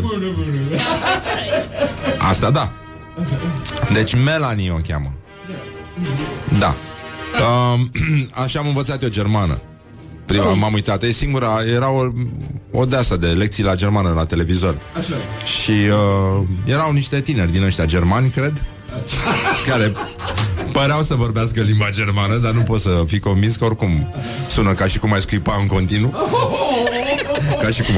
Asta 2.18 2.50
da. 2.50 2.72
Deci 3.92 4.14
Melanie 4.14 4.70
o 4.70 4.78
cheamă. 4.88 5.14
Da. 6.58 6.74
Um, 7.74 7.90
așa 8.44 8.60
am 8.60 8.66
învățat 8.66 9.02
eu 9.02 9.08
germană. 9.08 9.60
Prima, 10.26 10.54
m-am 10.54 10.72
uitat, 10.72 11.02
e 11.02 11.10
singura, 11.10 11.62
era 11.74 11.90
o, 11.90 12.02
o 12.72 12.84
de 12.84 12.96
asta 12.96 13.16
de 13.16 13.26
lecții 13.26 13.64
la 13.64 13.74
germană 13.74 14.12
la 14.14 14.24
televizor. 14.24 14.78
Așa. 14.98 15.14
Și 15.60 15.70
uh, 15.70 16.46
erau 16.64 16.92
niște 16.92 17.20
tineri 17.20 17.52
din 17.52 17.62
ăștia 17.62 17.84
germani, 17.84 18.28
cred, 18.28 18.64
care 19.68 19.92
păreau 20.78 21.02
să 21.02 21.14
vorbească 21.14 21.60
limba 21.60 21.88
germană, 21.90 22.36
dar 22.36 22.52
nu 22.52 22.60
pot 22.60 22.80
să 22.80 23.04
fii 23.06 23.18
convins 23.18 23.56
că 23.56 23.64
oricum 23.64 24.14
sună 24.48 24.72
ca 24.72 24.86
și 24.86 24.98
cum 24.98 25.12
ai 25.12 25.20
scuipa 25.20 25.58
în 25.60 25.66
continuu. 25.66 26.14
Ca 27.62 27.68
și 27.68 27.82
cum... 27.82 27.94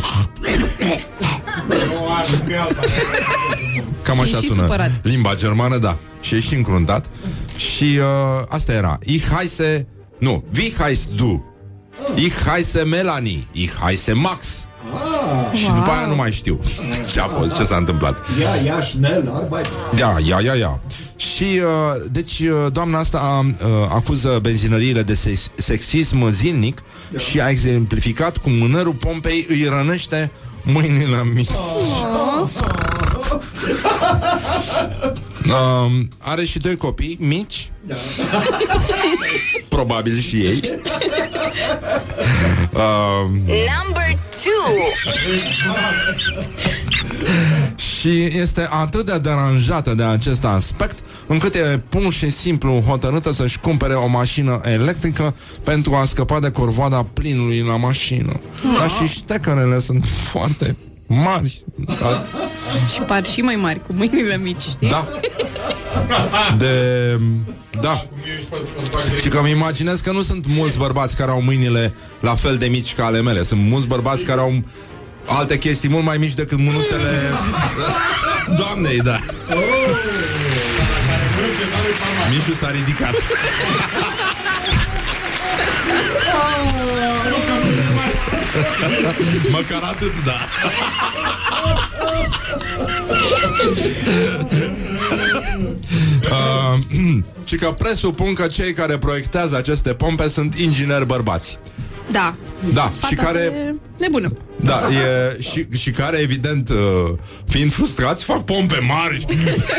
Cam 4.02 4.20
așa 4.20 4.36
și 4.36 4.46
sună 4.46 4.62
supărat. 4.62 4.90
limba 5.02 5.34
germană, 5.34 5.78
da. 5.78 5.98
Și 6.20 6.34
e 6.34 6.40
și 6.40 6.54
încruntat. 6.54 7.06
Și 7.56 7.98
uh, 7.98 8.44
asta 8.48 8.72
era. 8.72 8.98
Ich 9.04 9.26
heiße... 9.26 9.86
Nu, 10.18 10.44
wie 10.56 10.72
heißt 10.78 11.10
du? 11.16 11.44
Ich 12.14 12.36
heiße 12.46 12.82
Melanie. 12.82 13.46
Ich 13.52 13.72
heiße 13.86 14.12
Max. 14.12 14.66
Și 15.52 15.66
după 15.66 15.90
aia 15.90 16.06
nu 16.06 16.14
mai 16.14 16.32
știu 16.32 16.60
ce 17.12 17.20
a 17.20 17.26
fost, 17.26 17.56
ce 17.56 17.64
s-a 17.64 17.76
întâmplat. 17.76 18.26
Ia, 18.40 18.54
ia, 18.64 18.82
schnell, 18.82 19.32
arbeit. 19.34 19.66
Da, 19.96 20.16
ia, 20.26 20.40
ia, 20.44 20.54
ia. 20.54 20.80
Și, 21.18 21.44
uh, 21.44 22.02
deci, 22.10 22.38
uh, 22.38 22.72
doamna 22.72 22.98
asta 22.98 23.46
uh, 23.64 23.70
acuză 23.88 24.38
benzinăriile 24.42 25.02
de 25.02 25.14
sex- 25.14 25.50
sexism 25.56 26.30
zilnic 26.30 26.82
și 27.30 27.40
a 27.40 27.48
exemplificat 27.48 28.36
cum 28.36 28.52
mânerul 28.52 28.94
pompei 28.94 29.46
îi 29.48 29.64
rănește 29.68 30.30
mâinile 30.62 31.22
mici. 31.34 31.48
Uh, 35.48 35.90
are 36.18 36.44
și 36.44 36.58
doi 36.58 36.76
copii 36.76 37.16
mici 37.20 37.72
Probabil 39.68 40.18
și 40.18 40.36
ei 40.36 40.60
uh, 42.72 43.28
Number 43.84 44.18
two. 44.42 44.74
Și 47.98 48.38
este 48.38 48.68
atât 48.70 49.06
de 49.06 49.18
deranjată 49.18 49.94
de 49.94 50.02
acest 50.02 50.44
aspect 50.44 50.98
Încât 51.26 51.54
e 51.54 51.82
pur 51.88 52.12
și 52.12 52.30
simplu 52.30 52.82
hotărâtă 52.86 53.32
să-și 53.32 53.58
cumpere 53.58 53.94
o 53.94 54.06
mașină 54.06 54.60
electrică 54.64 55.34
Pentru 55.64 55.94
a 55.94 56.04
scăpa 56.04 56.40
de 56.40 56.50
corvoada 56.50 57.06
plinului 57.12 57.60
la 57.60 57.76
mașină. 57.76 58.40
Dar 58.78 58.90
și 58.90 59.14
ștecărele 59.14 59.78
sunt 59.80 60.04
foarte 60.04 60.76
mari. 61.06 61.64
Asta, 61.88 62.26
Și 62.92 63.00
par 63.00 63.26
și 63.26 63.40
mai 63.40 63.54
mari 63.54 63.86
cu 63.86 63.92
mâinile 63.92 64.36
mici, 64.36 64.60
știi? 64.60 64.88
Da. 64.88 65.08
De... 66.58 67.18
Da. 67.80 68.08
Și 69.20 69.28
că 69.28 69.38
îmi 69.38 69.50
imaginez 69.50 70.00
că 70.00 70.12
nu 70.12 70.22
sunt 70.22 70.44
mulți 70.46 70.78
bărbați 70.78 71.16
care 71.16 71.30
au 71.30 71.42
mâinile 71.42 71.94
la 72.20 72.34
fel 72.34 72.56
de 72.56 72.66
mici 72.66 72.94
ca 72.94 73.04
ale 73.04 73.22
mele. 73.22 73.42
Sunt 73.42 73.60
mulți 73.68 73.86
bărbați 73.86 74.24
care 74.24 74.40
au 74.40 74.52
alte 75.28 75.58
chestii 75.58 75.88
mult 75.88 76.04
mai 76.04 76.16
mici 76.18 76.34
decât 76.34 76.58
mânuțele 76.58 77.10
doamnei, 78.60 78.98
da. 78.98 79.20
Mișu 82.30 82.52
s-a 82.52 82.70
ridicat. 82.70 83.14
Măcar 89.50 89.82
atât, 89.82 90.24
da. 90.24 90.36
uh, 96.30 96.78
și 97.48 97.56
că 97.56 97.74
presupun 97.78 98.34
că 98.34 98.46
cei 98.46 98.72
care 98.72 98.98
proiectează 98.98 99.56
aceste 99.56 99.94
pompe 99.94 100.28
sunt 100.28 100.54
ingineri 100.54 101.06
bărbați. 101.06 101.58
Da. 102.10 102.34
Da, 102.72 102.82
Fata 102.98 103.06
și 103.06 103.14
care... 103.14 103.38
e 103.38 103.74
nebună. 103.98 104.32
Da, 104.60 104.80
e, 104.90 105.40
și, 105.40 105.66
și 105.78 105.90
care, 105.90 106.16
evident, 106.18 106.68
uh, 106.68 106.76
fiind 107.48 107.72
frustrați, 107.72 108.24
fac 108.24 108.44
pompe 108.44 108.78
mari. 108.88 109.24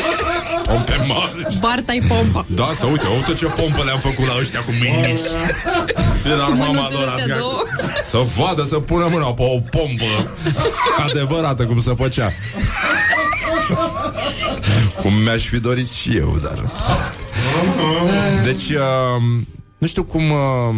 pompe 0.69 1.05
mari. 1.07 1.57
Barta-i 1.59 2.01
pompa. 2.07 2.45
Da, 2.47 2.69
să 2.75 2.85
uite, 2.85 3.05
uite 3.15 3.33
ce 3.33 3.45
pompă 3.45 3.83
le-am 3.83 3.99
făcut 3.99 4.27
la 4.27 4.33
ăștia 4.39 4.59
cu 4.59 4.71
mâini 4.71 5.07
mici. 5.07 5.19
Din 6.23 6.31
armama 6.31 6.65
Mânuțele 6.65 6.99
lor, 6.99 7.07
astea 7.07 7.23
adică- 7.23 7.37
două. 7.37 7.63
Să 8.11 8.17
vadă, 8.37 8.63
să 8.69 8.79
pună 8.79 9.07
mâna 9.11 9.33
pe 9.33 9.41
o 9.41 9.59
pompă 9.59 10.33
adevărată, 11.09 11.65
cum 11.65 11.81
se 11.81 11.93
făcea. 11.97 12.33
Cum 15.01 15.13
mi-aș 15.13 15.47
fi 15.47 15.59
dorit 15.59 15.89
și 15.89 16.17
eu, 16.17 16.37
dar... 16.43 16.71
Deci, 18.43 18.69
uh, 18.69 19.21
nu 19.77 19.87
știu 19.87 20.03
cum... 20.03 20.31
Uh, 20.31 20.75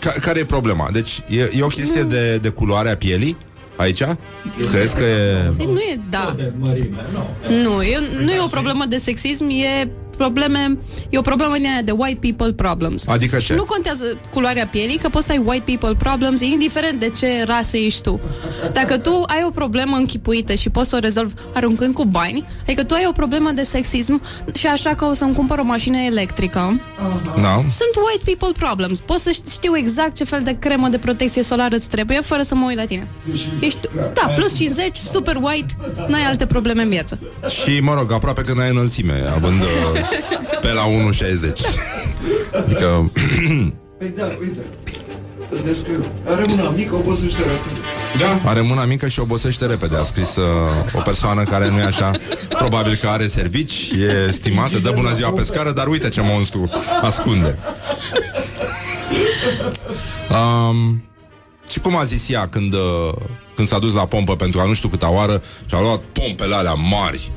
ca, 0.00 0.10
care 0.10 0.38
e 0.40 0.44
problema? 0.44 0.88
Deci, 0.92 1.22
e, 1.28 1.50
e 1.56 1.62
o 1.62 1.68
chestie 1.68 2.02
de, 2.02 2.38
de 2.38 2.48
culoare 2.48 2.90
a 2.90 2.96
pielii 2.96 3.36
aici? 3.76 4.02
Crezi 4.70 4.94
că 4.94 5.02
e... 5.02 5.52
Ei, 5.58 5.66
Nu 5.66 5.78
e, 5.78 6.00
da. 6.10 6.34
De 6.36 6.52
mărime, 6.58 7.04
nu. 7.12 7.26
Nu, 7.62 7.82
e, 7.82 7.98
nu 8.24 8.32
e 8.32 8.40
o 8.40 8.46
problemă 8.46 8.84
de 8.84 8.96
sexism, 8.96 9.44
e 9.48 9.90
probleme, 10.18 10.78
e 11.10 11.18
o 11.18 11.22
problemă 11.22 11.54
din 11.56 11.66
aia 11.66 11.82
de 11.82 11.90
white 11.90 12.18
people 12.20 12.52
problems. 12.52 13.06
Adică 13.06 13.36
ce? 13.36 13.54
Nu 13.54 13.64
contează 13.64 14.04
culoarea 14.32 14.66
pielii, 14.66 14.96
că 14.98 15.08
poți 15.08 15.26
să 15.26 15.32
ai 15.32 15.42
white 15.44 15.64
people 15.76 15.94
problems, 15.94 16.40
indiferent 16.40 17.00
de 17.00 17.08
ce 17.08 17.44
rasă 17.46 17.76
ești 17.76 18.02
tu. 18.02 18.20
Dacă 18.72 18.98
tu 18.98 19.22
ai 19.26 19.42
o 19.46 19.50
problemă 19.50 19.96
închipuită 19.96 20.54
și 20.54 20.70
poți 20.70 20.88
să 20.88 20.96
o 20.96 20.98
rezolvi 20.98 21.34
aruncând 21.54 21.94
cu 21.94 22.04
bani, 22.04 22.44
adică 22.62 22.84
tu 22.84 22.94
ai 22.94 23.04
o 23.08 23.12
problemă 23.12 23.50
de 23.50 23.62
sexism 23.62 24.22
și 24.54 24.66
așa 24.66 24.94
că 24.94 25.04
o 25.04 25.12
să-mi 25.12 25.34
cumpăr 25.34 25.58
o 25.58 25.64
mașină 25.64 25.96
electrică, 26.06 26.80
Da? 27.42 27.54
sunt 27.54 27.94
white 28.08 28.24
people 28.36 28.66
problems. 28.66 29.00
Pot 29.00 29.18
să 29.18 29.30
știu 29.50 29.76
exact 29.76 30.14
ce 30.16 30.24
fel 30.24 30.40
de 30.44 30.56
cremă 30.58 30.88
de 30.88 30.98
protecție 30.98 31.42
solară 31.42 31.76
îți 31.76 31.88
trebuie 31.88 32.20
fără 32.20 32.42
să 32.42 32.54
mă 32.54 32.64
uit 32.66 32.76
la 32.76 32.84
tine. 32.84 33.08
Ești, 33.60 33.80
da, 34.14 34.32
plus 34.36 34.56
50, 34.56 34.96
super 34.96 35.36
white, 35.40 35.76
n-ai 36.08 36.22
alte 36.22 36.46
probleme 36.46 36.82
în 36.82 36.88
viață. 36.88 37.18
Și, 37.62 37.80
mă 37.80 37.94
rog, 37.94 38.12
aproape 38.12 38.42
că 38.42 38.52
n-ai 38.56 38.70
înălțime, 38.70 39.22
având 39.34 39.60
uh, 39.60 40.00
pe 40.60 40.72
la 40.72 40.84
1,60. 40.88 42.62
Adică... 42.64 43.10
Păi 43.98 44.12
da, 44.16 44.36
uite. 44.40 44.60
Îl 45.50 45.60
descriu. 45.64 46.04
Are 46.26 46.44
mâna 46.44 46.70
mică, 46.70 46.94
obosește 46.94 47.42
rapid. 47.42 47.76
Da. 48.18 48.50
Are 48.50 48.60
mâna 48.60 48.84
mică 48.84 49.08
și 49.08 49.20
obosește 49.20 49.66
repede 49.66 49.96
A 49.96 50.02
scris 50.02 50.36
uh, 50.36 50.44
o 50.92 51.00
persoană 51.00 51.42
care 51.42 51.68
nu 51.68 51.78
e 51.78 51.82
așa 51.82 52.10
Probabil 52.48 52.94
că 52.94 53.08
are 53.08 53.26
servici 53.26 53.90
E 53.90 54.30
stimată, 54.30 54.78
dă 54.78 54.92
bună 54.94 55.12
ziua 55.12 55.32
pe 55.32 55.42
scară 55.42 55.72
Dar 55.72 55.86
uite 55.86 56.08
ce 56.08 56.20
monstru 56.20 56.70
ascunde 57.02 57.58
um, 60.30 61.04
Și 61.68 61.80
cum 61.80 61.96
a 61.96 62.04
zis 62.04 62.28
ea 62.28 62.48
Când, 62.48 62.74
uh, 62.74 63.14
când 63.54 63.68
s-a 63.68 63.78
dus 63.78 63.94
la 63.94 64.04
pompă 64.04 64.36
Pentru 64.36 64.60
a 64.60 64.64
nu 64.64 64.74
știu 64.74 64.88
câta 64.88 65.10
oară 65.10 65.42
Și 65.68 65.74
a 65.74 65.80
luat 65.80 66.00
pompele 66.12 66.54
alea 66.54 66.74
mari 66.74 67.32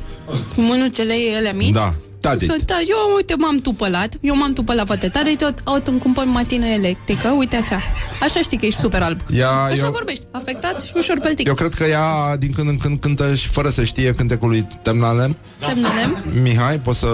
Cu 0.55 0.61
mânuțele 0.61 1.13
ei 1.13 1.35
alea 1.35 1.53
mici? 1.53 1.73
Da, 1.73 1.93
da, 2.21 2.29
Că, 2.29 2.55
da, 2.65 2.75
eu, 2.87 3.15
uite, 3.15 3.35
m-am 3.37 3.57
tupălat. 3.57 4.13
Eu 4.21 4.35
m-am 4.37 4.53
tupălat 4.53 4.85
foarte 4.85 5.09
tare. 5.09 5.29
Uite, 5.29 5.53
au 5.63 5.81
îmi 5.83 5.99
cumpăr 5.99 6.25
matină 6.25 6.65
electrică. 6.65 7.27
Uite 7.37 7.55
așa. 7.55 7.79
Așa 8.21 8.39
știi 8.41 8.57
că 8.57 8.65
ești 8.65 8.79
super 8.79 9.01
alb 9.01 9.19
Ea, 9.33 9.49
Așa 9.51 9.85
eu, 9.85 9.91
vorbești. 9.91 10.25
Afectat 10.31 10.81
și 10.81 10.91
ușor 10.95 11.19
peltic. 11.19 11.47
Eu 11.47 11.53
cred 11.53 11.73
că 11.73 11.83
ea 11.83 12.37
din 12.37 12.51
când 12.51 12.67
în 12.67 12.77
când 12.77 12.99
cântă 12.99 13.35
și 13.35 13.47
fără 13.47 13.69
să 13.69 13.83
știe 13.83 14.13
cântecul 14.13 14.49
lui 14.49 14.67
Temnalem. 14.81 15.35
Temnele 15.59 16.23
Mihai, 16.41 16.79
poți 16.79 16.99
să 16.99 17.07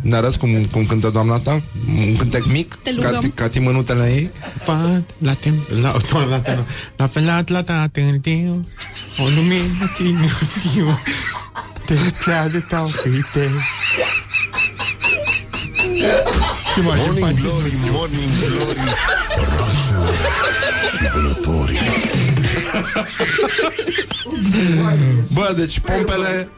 ne 0.00 0.16
arăți 0.16 0.38
cum, 0.38 0.64
cum 0.64 0.86
cântă 0.86 1.10
doamna 1.10 1.38
ta? 1.38 1.62
Un 2.08 2.16
cântec 2.16 2.44
mic? 2.46 2.74
Te 2.74 2.94
Ca, 2.94 3.08
rugăm. 3.10 3.32
ca 3.34 3.48
timănutele 3.48 4.12
ei? 4.14 4.30
Pat, 4.64 5.02
la 5.18 5.32
tem, 5.34 5.66
la, 5.82 5.94
la, 6.12 6.24
la, 6.26 6.38
tem, 6.40 6.66
la 6.96 7.06
felat, 7.06 7.48
la 7.48 7.62
tatântiu, 7.62 8.66
o 9.18 9.22
lumină 9.34 9.90
tintiu, 9.96 10.98
te 11.86 11.94
prea 12.24 12.48
de 12.48 12.58
tau 12.58 12.86
câte. 13.02 13.50
Ce 16.74 16.80
mai 16.80 16.98
Morning 16.98 17.40
Glory, 17.40 17.72
Morning 17.90 18.30
Glory. 18.38 18.78
Rasele 19.58 20.10
și 20.96 21.10
vânătorii. 21.14 21.78
Bă, 25.32 25.52
deci 25.56 25.80
pompele 25.80 26.48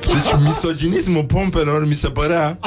Deci 0.00 0.40
misoginismul 0.40 1.24
pompelor 1.24 1.86
mi 1.86 1.94
se 1.94 2.08
părea 2.08 2.58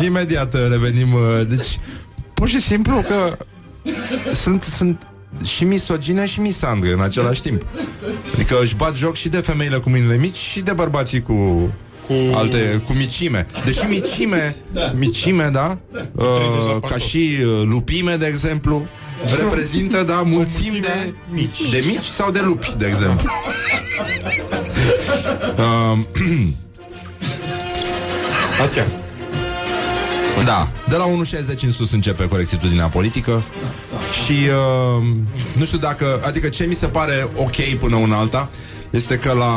Imediat 0.00 0.54
uh, 0.54 0.60
revenim 0.70 1.12
uh, 1.12 1.20
Deci, 1.48 1.78
pur 2.34 2.48
și 2.48 2.60
simplu 2.60 3.00
că 3.00 3.36
Sunt, 4.32 4.62
sunt 4.62 5.08
și 5.44 5.64
misogine 5.64 6.26
și 6.26 6.40
misandre 6.40 6.92
în 6.92 7.00
același 7.00 7.42
timp 7.42 7.62
Adică 8.34 8.60
își 8.60 8.76
bat 8.76 8.94
joc 8.94 9.14
și 9.14 9.28
de 9.28 9.40
femeile 9.40 9.76
cu 9.76 9.90
mâinile 9.90 10.16
mici 10.16 10.36
Și 10.36 10.60
de 10.60 10.72
bărbații 10.72 11.22
cu 11.22 11.70
cu 12.06 12.36
alte, 12.36 12.82
cu 12.86 12.92
micime. 12.92 13.46
Deși 13.64 13.84
micime, 13.88 14.56
da. 14.72 14.92
micime, 14.96 15.48
da, 15.52 15.78
uh, 16.12 16.76
ca 16.88 16.98
și 16.98 17.36
uh, 17.40 17.62
lupime, 17.64 18.16
de 18.16 18.26
exemplu, 18.26 18.86
reprezintă, 19.38 20.02
da, 20.02 20.22
mulțimi 20.24 20.80
de 20.80 21.14
mici. 21.30 21.70
de 21.70 21.84
mici 21.86 22.02
sau 22.02 22.30
de 22.30 22.40
lupi, 22.40 22.74
de 22.76 22.86
exemplu. 22.86 23.30
Uh, 28.74 28.82
Ația. 30.38 30.44
Da, 30.44 30.70
de 30.88 30.96
la 30.96 31.04
1.60 31.56 31.60
în 31.62 31.72
sus 31.72 31.92
începe 31.92 32.28
corectitudinea 32.28 32.88
politică 32.88 33.44
și 34.24 34.32
uh, 34.32 35.04
nu 35.56 35.64
știu 35.64 35.78
dacă, 35.78 36.20
adică 36.26 36.48
ce 36.48 36.64
mi 36.64 36.74
se 36.74 36.86
pare 36.86 37.28
ok 37.36 37.56
până 37.78 37.96
una 37.96 38.18
alta 38.18 38.50
este 38.90 39.18
că 39.18 39.32
la 39.32 39.52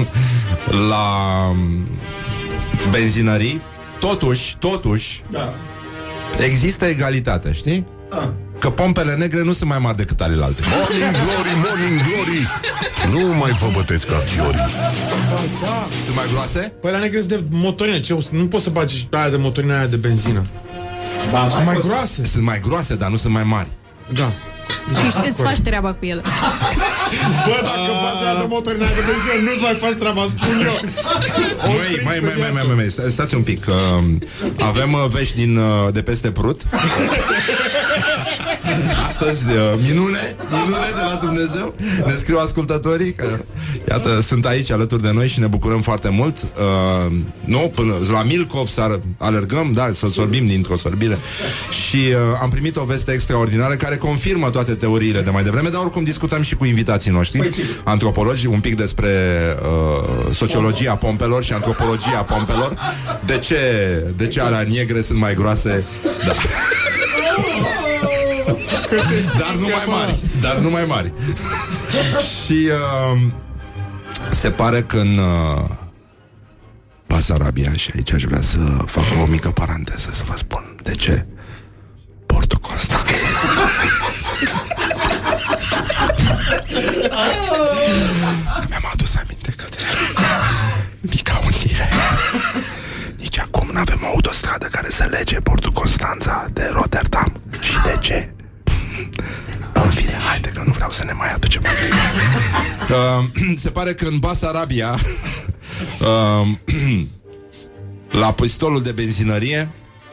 la 0.90 1.06
um, 1.50 1.86
benzinării 2.90 3.60
totuși, 4.00 4.56
totuși 4.58 5.22
Da. 5.30 5.54
există 6.44 6.84
egalitate, 6.84 7.52
știi? 7.52 7.86
Da. 8.10 8.32
Că 8.58 8.70
pompele 8.70 9.14
negre 9.14 9.42
nu 9.42 9.52
sunt 9.52 9.68
mai 9.68 9.78
mari 9.78 9.96
decât 9.96 10.20
alelalte. 10.20 10.62
Morning 10.78 11.10
Glory, 11.12 11.54
Morning 11.66 12.00
Glory 12.06 12.46
Nu 13.12 13.34
mai 13.34 13.50
vă 13.60 13.68
bătesc 13.72 14.06
ca 14.06 14.14
chiorii 14.36 14.74
Sunt 16.04 16.16
mai 16.16 16.26
groase? 16.32 16.72
Păi 16.80 16.92
la 16.92 16.98
negre 16.98 17.20
de 17.20 17.42
motorină, 17.50 17.98
ce, 17.98 18.18
nu 18.30 18.46
poți 18.46 18.64
să 18.64 18.70
bagi 18.70 19.08
aia 19.10 19.28
de 19.30 19.36
motorină, 19.36 19.74
aia 19.74 19.86
de 19.86 19.96
benzină. 19.96 20.46
Da, 21.32 21.48
Sunt 21.50 21.64
mai 21.64 21.78
groase. 21.86 22.24
Sunt 22.24 22.44
mai 22.44 22.60
groase, 22.60 22.94
dar 22.94 23.10
nu 23.10 23.16
sunt 23.16 23.32
mai 23.32 23.42
mari. 23.44 23.68
Da. 24.14 24.32
Și 24.98 25.28
îți 25.28 25.42
faci 25.42 25.58
treaba 25.58 25.92
cu 25.92 26.06
el 26.06 26.20
Bă, 27.46 27.54
dacă 27.62 27.90
faci 28.04 28.26
aia 28.26 28.38
de 28.40 28.46
motorină, 28.48 28.84
aia 28.84 28.94
de 28.94 29.00
benzină, 29.00 29.50
nu-ți 29.50 29.62
mai 29.62 29.76
faci 29.80 29.94
treaba, 29.94 30.24
spun 30.28 30.60
eu. 30.64 30.78
O 31.64 31.68
Mai, 31.68 31.76
strici 31.84 32.04
mai, 32.04 32.14
pe 32.14 32.20
mai, 32.20 32.34
mai, 32.38 32.50
viață. 32.50 32.66
mai, 32.66 32.74
mai, 32.76 32.84
sta- 32.90 33.08
stați 33.10 33.34
un 33.34 33.42
pic. 33.42 33.66
Uh, 33.68 33.74
avem 34.60 34.92
uh, 34.92 35.04
vești 35.10 35.34
din, 35.36 35.56
uh, 35.56 35.92
de 35.92 36.02
peste 36.02 36.30
Prut. 36.30 36.60
Astăzi, 39.06 39.44
uh, 39.48 39.80
minune, 39.82 40.36
minune 40.50 40.88
de 40.94 41.00
la 41.00 41.18
Dumnezeu. 41.20 41.74
Ne 42.06 42.12
scriu 42.12 42.38
ascultătorii 42.38 43.12
că, 43.12 43.38
iată, 43.88 44.20
sunt 44.20 44.46
aici 44.46 44.70
alături 44.70 45.02
de 45.02 45.10
noi 45.12 45.28
și 45.28 45.40
ne 45.40 45.46
bucurăm 45.46 45.80
foarte 45.80 46.08
mult. 46.08 46.36
Uh, 46.42 47.12
nu, 47.44 47.72
până 47.74 47.92
la 48.10 48.22
Milcov 48.22 48.68
să 48.68 49.00
alergăm, 49.18 49.72
da, 49.72 49.90
să 49.94 50.08
sorbim 50.08 50.46
dintr-o 50.46 50.76
sorbire. 50.76 51.18
Și 51.86 51.96
uh, 51.96 52.38
am 52.42 52.48
primit 52.50 52.76
o 52.76 52.84
veste 52.84 53.12
extraordinară 53.12 53.74
care 53.74 53.96
confirmă 53.96 54.50
toate 54.50 54.74
teoriile 54.74 55.20
de 55.20 55.30
mai 55.30 55.42
devreme, 55.42 55.68
dar 55.68 55.80
oricum 55.80 56.04
discutăm 56.04 56.42
și 56.42 56.54
cu 56.54 56.64
invitații 56.64 57.10
noștri, 57.10 57.50
antropologi, 57.84 58.46
un 58.46 58.60
pic 58.60 58.76
despre 58.76 59.10
uh, 59.62 60.34
sociologia 60.34 60.96
pompelor 60.96 61.44
și 61.44 61.52
antropologia 61.52 62.22
pompelor. 62.22 62.74
De 63.26 63.38
ce, 63.38 63.56
de 64.16 64.26
ce 64.26 64.40
alea 64.40 64.66
negre 64.68 65.02
sunt 65.02 65.18
mai 65.18 65.34
groase? 65.34 65.84
Da. 66.26 66.32
Dar 69.38 69.54
nu 69.54 69.66
mai 69.66 69.84
mari 69.86 70.18
Dar 70.40 70.56
nu 70.56 70.70
mai 70.70 70.84
mari 70.88 71.12
Și 72.44 72.70
uh, 72.70 73.18
Se 74.30 74.50
pare 74.50 74.82
că 74.82 74.96
în 74.96 75.18
uh, 75.18 75.64
Basarabia 77.06 77.72
și 77.72 77.90
aici 77.94 78.12
aș 78.12 78.22
vrea 78.22 78.40
să 78.40 78.58
fac 78.86 79.04
o 79.22 79.26
mică 79.26 79.50
paranteză 79.50 80.10
să 80.12 80.22
vă 80.26 80.36
spun 80.36 80.76
de 80.82 80.92
ce 80.94 81.26
Portul 82.26 82.58
Constanța. 82.58 83.06
Mi-am 88.68 88.88
adus 88.92 89.16
aminte 89.16 89.52
că 89.56 89.64
de 89.70 89.76
mica 91.00 91.40
unire. 91.44 91.88
Nici 93.16 93.38
acum 93.38 93.68
nu 93.72 93.78
avem 93.78 94.00
o 94.02 94.06
autostradă 94.06 94.66
care 94.66 94.88
să 94.90 95.04
lege 95.10 95.40
Portul 95.40 95.72
Constanța 95.72 96.44
de 96.52 96.70
Rotterdam. 96.72 97.32
Și 97.60 97.72
de 97.84 97.96
ce? 98.00 98.32
În 99.72 99.90
fine, 99.90 100.16
haide 100.28 100.48
că 100.48 100.62
nu 100.66 100.72
vreau 100.72 100.90
să 100.90 101.04
ne 101.04 101.12
mai 101.12 101.32
aducem 101.32 101.62
aminte. 101.66 101.96
Uh, 102.88 103.24
se 103.64 103.70
pare 103.70 103.94
că 103.94 104.06
în 104.06 104.18
Basarabia 104.18 104.98
uh, 106.00 106.46
la 108.20 108.32
pistolul 108.32 108.82
de 108.82 108.92
benzinărie 108.92 109.68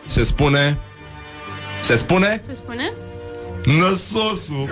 se 0.05 0.23
spune 0.23 0.77
se 1.81 1.95
spune 1.95 2.41
Se 2.47 2.53
spune? 2.53 2.93
năsosul. 3.79 4.69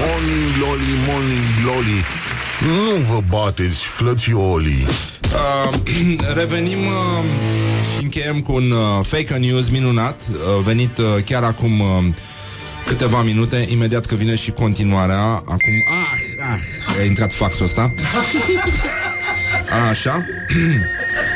Morning 0.00 0.46
glory, 0.56 0.90
morning 1.06 1.44
glory 1.62 1.98
Nu 2.60 3.02
vă 3.12 3.20
bateți, 3.28 3.84
flățiolii 3.84 4.86
Uh, 5.34 5.74
revenim 6.38 6.78
uh, 6.78 7.24
și 7.96 8.02
încheiem 8.02 8.40
cu 8.40 8.52
un 8.52 8.70
uh, 8.70 9.06
fake 9.06 9.36
news 9.36 9.68
minunat, 9.68 10.20
uh, 10.30 10.62
venit 10.64 10.98
uh, 10.98 11.04
chiar 11.24 11.42
acum 11.42 11.80
uh, 11.80 12.04
câteva 12.86 13.22
minute, 13.22 13.66
imediat 13.70 14.06
că 14.06 14.14
vine 14.14 14.34
și 14.34 14.50
continuarea. 14.50 15.22
Acum, 15.22 15.84
ah, 16.02 16.52
ah, 16.52 16.96
a 17.00 17.04
intrat 17.04 17.32
faxul 17.32 17.64
ăsta. 17.64 17.94
Așa. 19.90 20.24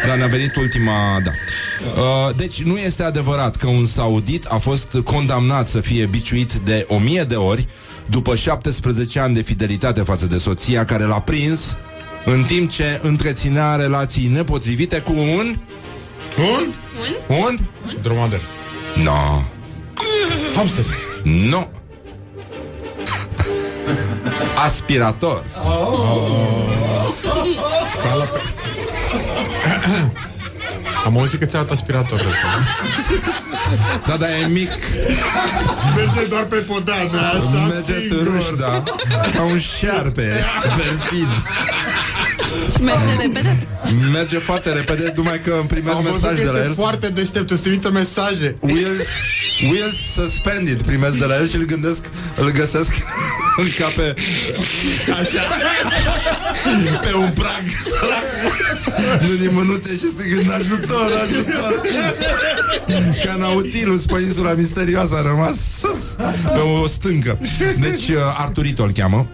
Da, 0.07 0.15
ne-a 0.15 0.27
venit 0.27 0.57
ultima, 0.57 1.21
da. 1.25 1.31
Uh, 1.97 2.37
deci 2.37 2.63
nu 2.63 2.79
este 2.79 3.03
adevărat 3.03 3.57
că 3.57 3.67
un 3.67 3.87
saudit 3.87 4.45
a 4.45 4.57
fost 4.57 4.97
condamnat 5.05 5.69
să 5.69 5.81
fie 5.81 6.07
biciuit 6.07 6.53
de 6.53 6.85
o 6.89 6.99
mie 6.99 7.23
de 7.23 7.35
ori 7.35 7.69
după 8.07 8.37
17 8.37 9.19
ani 9.21 9.35
de 9.35 9.43
fidelitate 9.43 10.01
față 10.01 10.27
de 10.27 10.39
soția 10.39 10.85
care 10.85 11.05
l-a 11.05 11.21
prins 11.21 11.77
în 12.25 12.43
timp 12.43 12.71
ce 12.71 13.01
întreținea 13.03 13.77
relații 13.77 14.27
nepotrivite 14.27 15.01
cu 15.01 15.13
un... 15.13 15.55
Un? 16.39 16.65
Un? 17.29 17.37
Un? 17.45 17.59
Dromader. 18.03 18.41
No. 18.95 19.43
Hamster. 20.57 20.85
No. 21.51 21.69
Aspirator. 24.65 25.45
Ca 28.03 28.15
la... 28.15 28.29
Am 31.05 31.19
auzit 31.19 31.39
că 31.39 31.45
ți-a 31.45 31.59
dat 31.63 31.71
aspiratorul 31.71 32.27
ăsta. 32.27 32.49
Da, 34.07 34.17
da, 34.17 34.39
e 34.39 34.47
mic. 34.47 34.71
Merge 35.97 36.25
doar 36.29 36.43
pe 36.43 36.57
podană, 36.57 37.19
așa 37.19 37.67
Merge 37.69 37.93
târâș, 37.93 38.45
da. 38.59 38.83
Ca 39.35 39.43
un 39.43 39.59
șarpe 39.59 40.45
perfid. 40.77 41.29
Și 42.77 42.83
merge 42.83 43.17
repede? 43.21 43.67
Merge 44.13 44.39
foarte 44.39 44.73
repede, 44.73 45.13
numai 45.17 45.41
că 45.45 45.55
îmi 45.59 45.69
primesc 45.69 45.97
Am 45.97 46.03
văzut 46.03 46.21
că 46.21 46.27
mesaj 46.33 46.45
de 46.45 46.51
la 46.51 46.57
este 46.57 46.69
el. 46.69 46.75
foarte 46.75 47.09
deștept, 47.09 47.51
îți 47.51 47.63
trimite 47.63 47.89
mesaje. 47.89 48.57
Will, 48.61 48.97
will 49.71 49.93
suspended 50.15 50.83
primesc 50.83 51.17
de 51.19 51.25
la 51.25 51.35
el 51.37 51.49
și 51.49 51.57
îl 51.57 51.65
gândesc, 51.65 52.01
îl 52.37 52.51
găsesc 52.53 52.93
în 53.63 53.67
cape. 53.79 54.15
Așa. 55.21 55.43
Pe 57.03 57.15
un 57.15 57.31
prag 57.31 57.63
sărac. 57.85 58.23
Nu 59.21 59.35
din 59.35 59.51
mânuțe 59.53 59.91
și 59.97 60.07
strigând 60.07 60.53
ajutor, 60.53 61.11
ajutor. 61.25 61.81
Ca 63.25 63.35
Nautilus 63.39 64.05
pe 64.05 64.21
insula 64.27 64.53
misterioasă 64.53 65.15
a 65.17 65.23
rămas 65.23 65.55
sus 65.81 66.15
pe 66.55 66.59
o 66.59 66.87
stâncă. 66.87 67.39
Deci 67.81 68.09
uh, 68.09 68.17
Arturito 68.39 68.83
îl 68.83 68.91
cheamă 68.93 69.27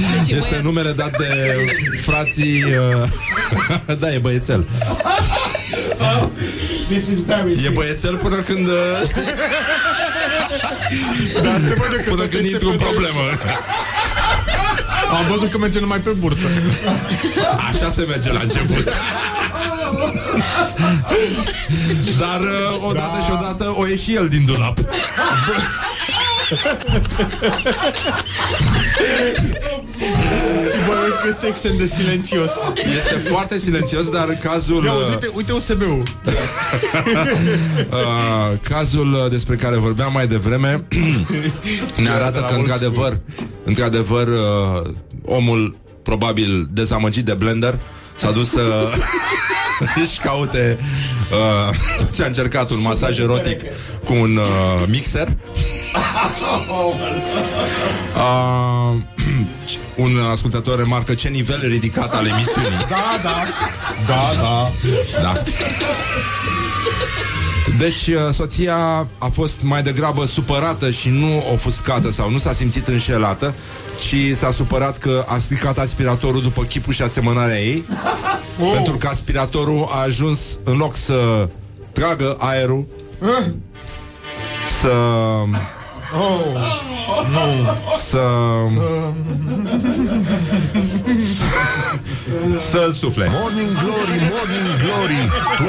Deci, 0.00 0.36
este 0.36 0.48
băiat, 0.50 0.62
numele 0.64 0.92
dat 0.92 1.16
de 1.16 1.64
frații 2.02 2.64
uh, 2.64 3.96
da, 4.00 4.12
e 4.12 4.18
băiețel. 4.18 4.66
This 6.88 7.08
is 7.08 7.18
Barry. 7.18 7.52
E 7.66 7.68
băiețel 7.68 8.16
până 8.16 8.36
când 8.36 8.68
uh, 8.68 8.74
știi, 9.06 9.22
Dar 11.44 11.60
se 11.60 11.74
vede 11.74 12.02
că 12.02 12.10
Până 12.10 12.22
tot 12.22 12.30
când 12.30 12.44
este 12.44 12.48
intru 12.48 12.70
în 12.70 12.76
pe- 12.76 12.84
problemă. 12.84 13.20
Am 15.10 15.26
văzut 15.30 15.50
că 15.50 15.58
merge 15.58 15.80
numai 15.80 15.98
pe 16.00 16.10
burtă. 16.10 16.46
Așa 17.72 17.90
se 17.90 18.04
merge 18.08 18.32
la 18.32 18.40
început. 18.42 18.84
Dar 22.18 22.40
uh, 22.40 22.88
odată 22.88 23.16
da. 23.18 23.24
și 23.24 23.30
odată 23.32 23.74
o 23.76 23.86
ieși 23.86 24.14
el 24.14 24.28
din 24.28 24.44
dulap 24.44 24.78
Și 30.72 30.78
bănuiesc 30.88 31.18
că 31.20 31.26
este 31.28 31.46
extrem 31.46 31.76
de 31.76 31.86
silențios. 31.86 32.52
Este 32.96 33.14
foarte 33.14 33.58
silențios, 33.58 34.10
dar 34.10 34.38
cazul 34.42 34.84
Ia 34.84 34.92
uh, 34.92 35.08
uite, 35.08 35.30
uite 35.34 35.52
USB-ul 35.52 36.02
uh, 37.90 38.58
Cazul 38.62 39.12
uh, 39.12 39.30
despre 39.30 39.56
care 39.56 39.76
vorbeam 39.76 40.12
mai 40.12 40.26
devreme 40.26 40.84
Ne 42.02 42.08
arată 42.08 42.40
că 42.48 42.54
într-adevăr 42.54 43.20
Într-adevăr 43.64 44.26
uh, 44.26 44.90
Omul 45.24 45.78
probabil 46.02 46.68
dezamăgit 46.72 47.24
de 47.24 47.34
blender 47.34 47.80
S-a 48.14 48.30
dus 48.30 48.50
să 48.50 48.62
își 50.02 50.18
caute 50.18 50.78
uh, 51.30 51.74
Și-a 52.14 52.26
încercat 52.26 52.70
un 52.70 52.80
masaj 52.82 53.18
erotic 53.18 53.60
Cu 54.04 54.12
un 54.12 54.36
uh, 54.36 54.84
mixer. 54.88 55.28
Uh, 58.16 59.00
Un 60.00 60.16
ascultător 60.30 60.78
remarcă 60.78 61.14
ce 61.14 61.28
nivel 61.28 61.60
ridicat 61.62 62.14
al 62.14 62.26
emisiunii. 62.26 62.86
Da, 62.88 63.20
da. 63.22 63.44
Da, 64.06 64.40
da. 64.40 64.70
Da. 65.22 65.42
Deci 67.78 68.06
uh, 68.06 68.32
soția 68.32 69.06
a 69.18 69.26
fost 69.32 69.60
mai 69.62 69.82
degrabă 69.82 70.24
supărată 70.24 70.90
și 70.90 71.08
nu 71.08 71.44
ofuscată 71.52 72.10
sau 72.10 72.30
nu 72.30 72.38
s-a 72.38 72.52
simțit 72.52 72.88
înșelată, 72.88 73.54
ci 73.96 74.36
s-a 74.36 74.50
supărat 74.50 74.98
că 74.98 75.24
a 75.28 75.38
stricat 75.38 75.78
aspiratorul 75.78 76.42
după 76.42 76.62
chipul 76.62 76.92
și 76.92 77.02
asemănarea 77.02 77.60
ei, 77.60 77.84
oh. 78.62 78.72
pentru 78.74 78.96
că 78.96 79.06
aspiratorul 79.06 79.88
a 79.90 80.02
ajuns 80.02 80.40
în 80.64 80.76
loc 80.76 80.96
să 80.96 81.48
tragă 81.92 82.36
aerul, 82.38 82.86
să 84.80 84.92
Oh, 86.12 86.89
nu. 87.34 87.48
să 87.96 88.22
să 92.70 92.90
sufle. 92.92 93.26
Morning 93.30 93.68
Glory, 93.82 94.18
Morning 94.32 94.70
Glory 94.82 95.20
Tu 95.56 95.64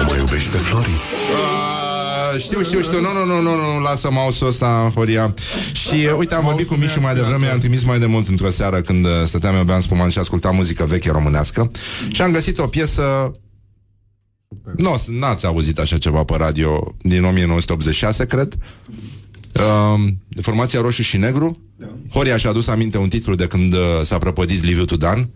o 0.00 0.04
mai 0.08 0.18
iubești 0.18 0.50
pe 0.50 0.56
Flori? 0.56 0.90
Uh, 0.90 2.40
știu, 2.40 2.62
știu, 2.62 2.82
știu. 2.82 3.00
Nu, 3.00 3.12
nu, 3.12 3.24
nu, 3.24 3.40
nu, 3.40 3.54
nu, 3.56 3.80
lasă 3.80 4.10
mouse-ul 4.10 4.50
ăsta, 4.50 4.92
Horia. 4.94 5.34
Și 5.72 5.94
uh, 5.94 6.14
uite, 6.18 6.34
am 6.34 6.44
vorbit 6.44 6.66
cu 6.66 6.74
Mișu 6.74 7.00
mai 7.00 7.14
devreme, 7.14 7.46
i-am 7.46 7.58
trimis 7.58 7.84
mai 7.84 7.98
de 7.98 8.06
mult 8.06 8.28
într-o 8.28 8.50
seară 8.50 8.80
când 8.80 9.04
uh, 9.04 9.10
stăteam 9.24 9.54
eu 9.54 9.64
beam 9.64 9.80
spumant 9.80 10.12
și 10.12 10.18
ascultam 10.18 10.54
muzică 10.54 10.84
veche 10.84 11.10
românească 11.10 11.70
și 12.08 12.22
am 12.22 12.32
găsit 12.32 12.58
o 12.58 12.66
piesă 12.66 13.32
nu, 14.76 15.02
n-ați 15.06 15.46
auzit 15.46 15.78
așa 15.78 15.98
ceva 15.98 16.24
pe 16.24 16.36
radio 16.36 16.94
din 17.02 17.24
1986, 17.24 18.24
cred. 18.24 18.54
Uh, 19.54 20.00
de 20.28 20.40
formația 20.40 20.80
Roșu 20.80 21.02
și 21.02 21.16
Negru. 21.16 21.56
Horia 22.12 22.36
și-a 22.36 22.50
adus 22.50 22.66
aminte 22.66 22.98
un 22.98 23.08
titlu 23.08 23.34
de 23.34 23.46
când 23.46 23.72
uh, 23.72 23.78
s-a 24.02 24.18
prăpădit 24.18 24.62
Liviu 24.62 24.84
Tudan. 24.84 25.30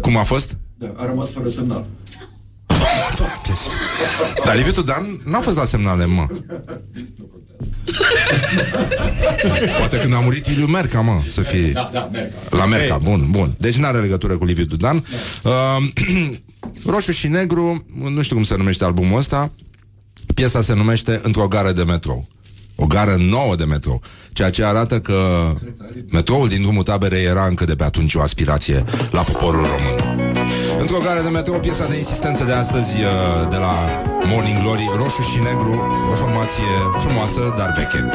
Cum 0.00 0.16
a 0.16 0.22
fost? 0.22 0.58
Da, 0.74 0.92
a 0.96 1.06
rămas 1.06 1.32
fără 1.32 1.48
semnal. 1.48 1.86
Dar 4.44 4.56
Liviu 4.56 4.72
Tudan 4.72 5.20
n-a 5.24 5.40
fost 5.40 5.56
la 5.56 5.64
semnale, 5.64 6.04
mă. 6.06 6.26
Poate 9.78 9.98
când 10.00 10.14
a 10.14 10.18
murit 10.18 10.46
Iliu 10.46 10.66
Merca, 10.66 11.00
mă, 11.00 11.22
să 11.28 11.40
fie... 11.40 11.70
Da, 11.72 11.90
da, 11.92 12.08
merg. 12.12 12.32
La 12.50 12.66
Merca, 12.66 12.98
bun, 12.98 13.26
bun. 13.30 13.54
Deci 13.58 13.76
n-are 13.76 14.00
legătură 14.00 14.36
cu 14.36 14.44
Liviu 14.44 14.64
Dudan. 14.64 15.04
Uh, 15.42 15.52
Roșu 16.92 17.12
și 17.12 17.28
Negru, 17.28 17.86
nu 18.10 18.22
știu 18.22 18.34
cum 18.34 18.44
se 18.44 18.56
numește 18.56 18.84
albumul 18.84 19.18
ăsta. 19.18 19.52
Piesa 20.34 20.62
se 20.62 20.74
numește 20.74 21.20
Într-o 21.22 21.48
gară 21.48 21.72
de 21.72 21.82
metrou. 21.84 22.28
O 22.76 22.86
gară 22.86 23.16
nouă 23.18 23.54
de 23.56 23.64
metrou. 23.64 24.02
Ceea 24.32 24.50
ce 24.50 24.64
arată 24.64 25.00
că 25.00 25.18
metroul 26.10 26.48
din 26.48 26.62
drumul 26.62 26.82
taberei 26.82 27.24
era 27.24 27.46
încă 27.46 27.64
de 27.64 27.74
pe 27.74 27.84
atunci 27.84 28.14
o 28.14 28.20
aspirație 28.20 28.84
la 29.10 29.20
poporul 29.20 29.66
român. 29.66 30.24
Într-o 30.78 30.98
gară 31.04 31.22
de 31.22 31.28
metrou, 31.28 31.60
piesa 31.60 31.86
de 31.86 31.96
insistență 31.96 32.44
de 32.44 32.52
astăzi 32.52 33.00
uh, 33.00 33.48
de 33.50 33.56
la 33.56 33.74
Morning 34.26 34.58
Glory, 34.60 34.90
Roșu 34.96 35.22
și 35.22 35.38
Negru, 35.38 35.80
o 36.12 36.14
formație 36.14 36.72
frumoasă, 36.98 37.54
dar 37.56 37.74
veche. 37.76 38.10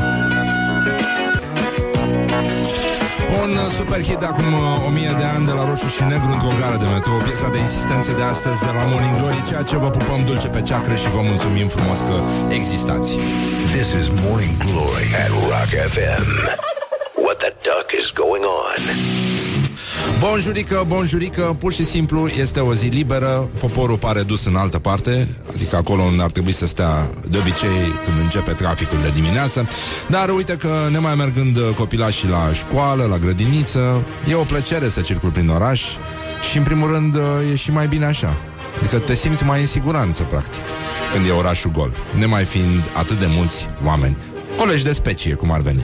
Un 3.44 3.52
uh, 3.52 3.66
super 3.78 4.02
hit 4.08 4.20
de 4.24 4.26
acum 4.26 4.54
uh, 4.54 4.88
1000 4.88 5.16
de 5.22 5.28
ani 5.36 5.46
de 5.46 5.52
la 5.52 5.64
Roșu 5.70 5.90
și 5.96 6.04
Negru 6.12 6.32
într-o 6.36 6.54
gară 6.60 6.78
de 6.84 6.88
metro, 6.94 7.14
piesa 7.26 7.50
de 7.56 7.60
insistență 7.68 8.12
de 8.20 8.26
astăzi 8.34 8.60
de 8.68 8.72
la 8.78 8.84
Morning 8.92 9.16
Glory, 9.18 9.42
ceea 9.50 9.64
ce 9.70 9.76
vă 9.84 9.90
pupăm 9.98 10.20
dulce 10.30 10.48
pe 10.56 10.62
ceacră 10.62 10.96
și 11.02 11.10
vă 11.16 11.22
mulțumim 11.30 11.68
frumos 11.76 12.00
că 12.08 12.16
existați. 12.60 13.12
This 13.76 13.90
is 14.00 14.08
Morning 14.24 14.56
Glory 14.66 15.08
at 15.24 15.32
Rock 15.50 15.72
FM. 15.94 16.28
What 17.26 17.38
the 17.44 17.52
duck 17.68 17.88
is 18.00 18.08
going 18.24 18.44
on? 18.66 18.82
Bonjurică, 20.20 20.84
bonjurică, 20.88 21.56
pur 21.60 21.74
și 21.74 21.86
simplu 21.86 22.28
este 22.28 22.60
o 22.60 22.74
zi 22.74 22.88
liberă, 22.88 23.50
poporul 23.60 23.98
pare 23.98 24.22
dus 24.22 24.46
în 24.46 24.56
altă 24.56 24.80
parte, 24.80 25.28
adică 25.54 25.76
acolo 25.76 26.02
unde 26.02 26.24
ar 26.24 26.32
trebui 26.32 26.52
să 26.52 26.66
stea 26.66 27.10
de 27.30 27.38
obicei 27.38 27.94
când 28.06 28.20
începe 28.20 28.52
traficul 28.52 28.98
de 29.02 29.10
dimineață, 29.10 29.68
dar 30.10 30.30
uite 30.30 30.56
că 30.56 30.88
ne 30.92 30.98
mai 30.98 31.16
mergând 31.16 31.58
copilașii 31.76 32.30
la 32.30 32.54
școală, 32.54 33.06
la 33.06 33.18
grădiniță, 33.18 34.04
e 34.30 34.36
o 34.36 34.44
plăcere 34.44 34.90
să 34.90 35.02
circul 35.02 35.30
prin 35.30 35.50
oraș 35.50 35.84
și 36.52 36.58
în 36.58 36.64
primul 36.64 36.92
rând 36.92 37.16
e 37.52 37.56
și 37.56 37.72
mai 37.72 37.88
bine 37.88 38.06
așa. 38.06 38.38
Adică 38.80 39.00
te 39.00 39.16
simți 39.16 39.44
mai 39.44 39.62
în 39.62 39.68
siguranță, 39.68 40.24
practic, 40.24 40.64
când 41.14 41.26
e 41.26 41.32
orașul 41.32 41.72
gol, 41.72 41.92
nemai 42.18 42.46
fiind 42.46 42.92
atât 42.98 43.20
de 43.20 43.26
mulți 43.30 43.70
oameni 43.86 44.18
colegi 44.58 44.84
de 44.84 44.92
specie, 44.92 45.34
cum 45.34 45.52
ar 45.52 45.62
veni. 45.62 45.84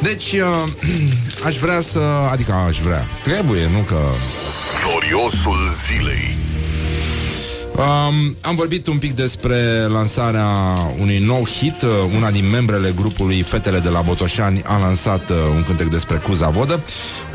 Deci, 0.00 0.32
uh, 0.32 0.64
aș 1.46 1.56
vrea 1.56 1.80
să... 1.80 1.98
Adică 2.30 2.52
aș 2.52 2.78
vrea. 2.80 3.06
Trebuie, 3.22 3.68
nu 3.72 3.78
că... 3.78 4.00
Gloriosul 4.84 5.74
zilei. 5.86 6.47
Um, 7.78 8.36
am 8.40 8.54
vorbit 8.54 8.86
un 8.86 8.98
pic 8.98 9.12
despre 9.12 9.86
lansarea 9.88 10.46
unui 11.00 11.18
nou 11.18 11.46
hit. 11.46 11.82
Uh, 11.82 11.88
Una 12.16 12.30
din 12.30 12.50
membrele 12.50 12.92
grupului 12.96 13.42
Fetele 13.42 13.78
de 13.78 13.88
la 13.88 14.00
Botoșani 14.00 14.62
a 14.64 14.78
lansat 14.78 15.30
uh, 15.30 15.36
un 15.56 15.62
cântec 15.62 15.86
despre 15.86 16.16
Cuza 16.16 16.48
Vodă, 16.48 16.80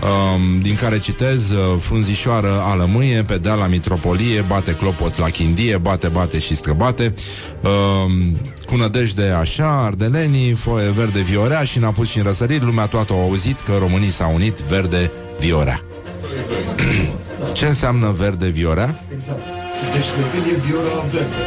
um, 0.01 0.61
din 0.61 0.75
care 0.75 0.99
citez 0.99 1.49
uh, 1.49 1.79
Frunzișoară 1.79 2.61
alămâie, 2.65 3.23
pe 3.23 3.37
deal 3.37 3.59
la 3.59 3.67
mitropolie, 3.67 4.41
bate 4.41 4.75
clopoți 4.75 5.19
la 5.19 5.29
chindie, 5.29 5.77
bate, 5.77 6.07
bate 6.07 6.39
și 6.39 6.55
străbate. 6.55 7.13
Um, 7.61 8.37
cu 8.65 8.75
nădejde 8.75 9.27
așa, 9.39 9.83
ardelenii, 9.85 10.51
foie 10.53 10.89
verde 10.89 11.19
viorea 11.19 11.63
și 11.63 11.77
în 11.77 11.83
apus 11.83 12.09
și 12.09 12.17
în 12.17 12.23
răsărit, 12.23 12.63
lumea 12.63 12.85
toată 12.85 13.13
au 13.13 13.21
auzit 13.21 13.59
că 13.59 13.73
românii 13.79 14.11
s-au 14.11 14.33
unit 14.33 14.57
verde 14.57 15.11
viorea. 15.39 15.81
Ce 17.53 17.65
înseamnă 17.65 18.11
verde 18.17 18.47
viorea? 18.47 19.03
Exact. 19.13 19.62
Deci 19.93 20.09
de 20.17 20.23
când 20.31 20.45
e 20.45 20.59
viola 20.65 21.05
verde. 21.11 21.43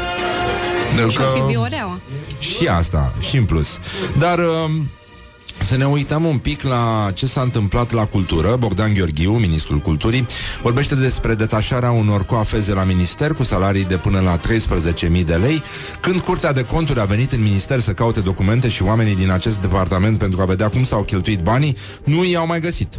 De 0.96 1.10
Și 1.10 1.18
fi 1.34 1.40
vioreaua. 1.46 2.00
Și 2.38 2.66
asta, 2.66 3.14
și 3.20 3.36
în 3.36 3.44
plus. 3.44 3.78
Dar 4.18 4.38
um, 4.38 4.90
să 5.58 5.76
ne 5.76 5.84
uităm 5.84 6.24
un 6.24 6.38
pic 6.38 6.62
la 6.62 7.10
ce 7.14 7.26
s-a 7.26 7.40
întâmplat 7.40 7.92
la 7.92 8.04
cultură. 8.04 8.56
Bogdan 8.56 8.94
Gheorghiu, 8.94 9.32
ministrul 9.32 9.78
culturii, 9.78 10.26
vorbește 10.62 10.94
despre 10.94 11.34
detașarea 11.34 11.90
unor 11.90 12.24
coafeze 12.24 12.72
la 12.72 12.84
minister 12.84 13.32
cu 13.32 13.42
salarii 13.42 13.84
de 13.84 13.96
până 13.96 14.20
la 14.20 14.38
13.000 14.38 15.24
de 15.24 15.34
lei. 15.34 15.62
Când 16.00 16.20
Curtea 16.20 16.52
de 16.52 16.64
Conturi 16.64 17.00
a 17.00 17.04
venit 17.04 17.32
în 17.32 17.42
minister 17.42 17.80
să 17.80 17.92
caute 17.92 18.20
documente 18.20 18.68
și 18.68 18.82
oamenii 18.82 19.16
din 19.16 19.30
acest 19.30 19.58
departament 19.60 20.18
pentru 20.18 20.40
a 20.40 20.44
vedea 20.44 20.68
cum 20.68 20.84
s-au 20.84 21.02
cheltuit 21.02 21.40
banii, 21.40 21.76
nu 22.04 22.24
i-au 22.24 22.46
mai 22.46 22.60
găsit. 22.60 22.98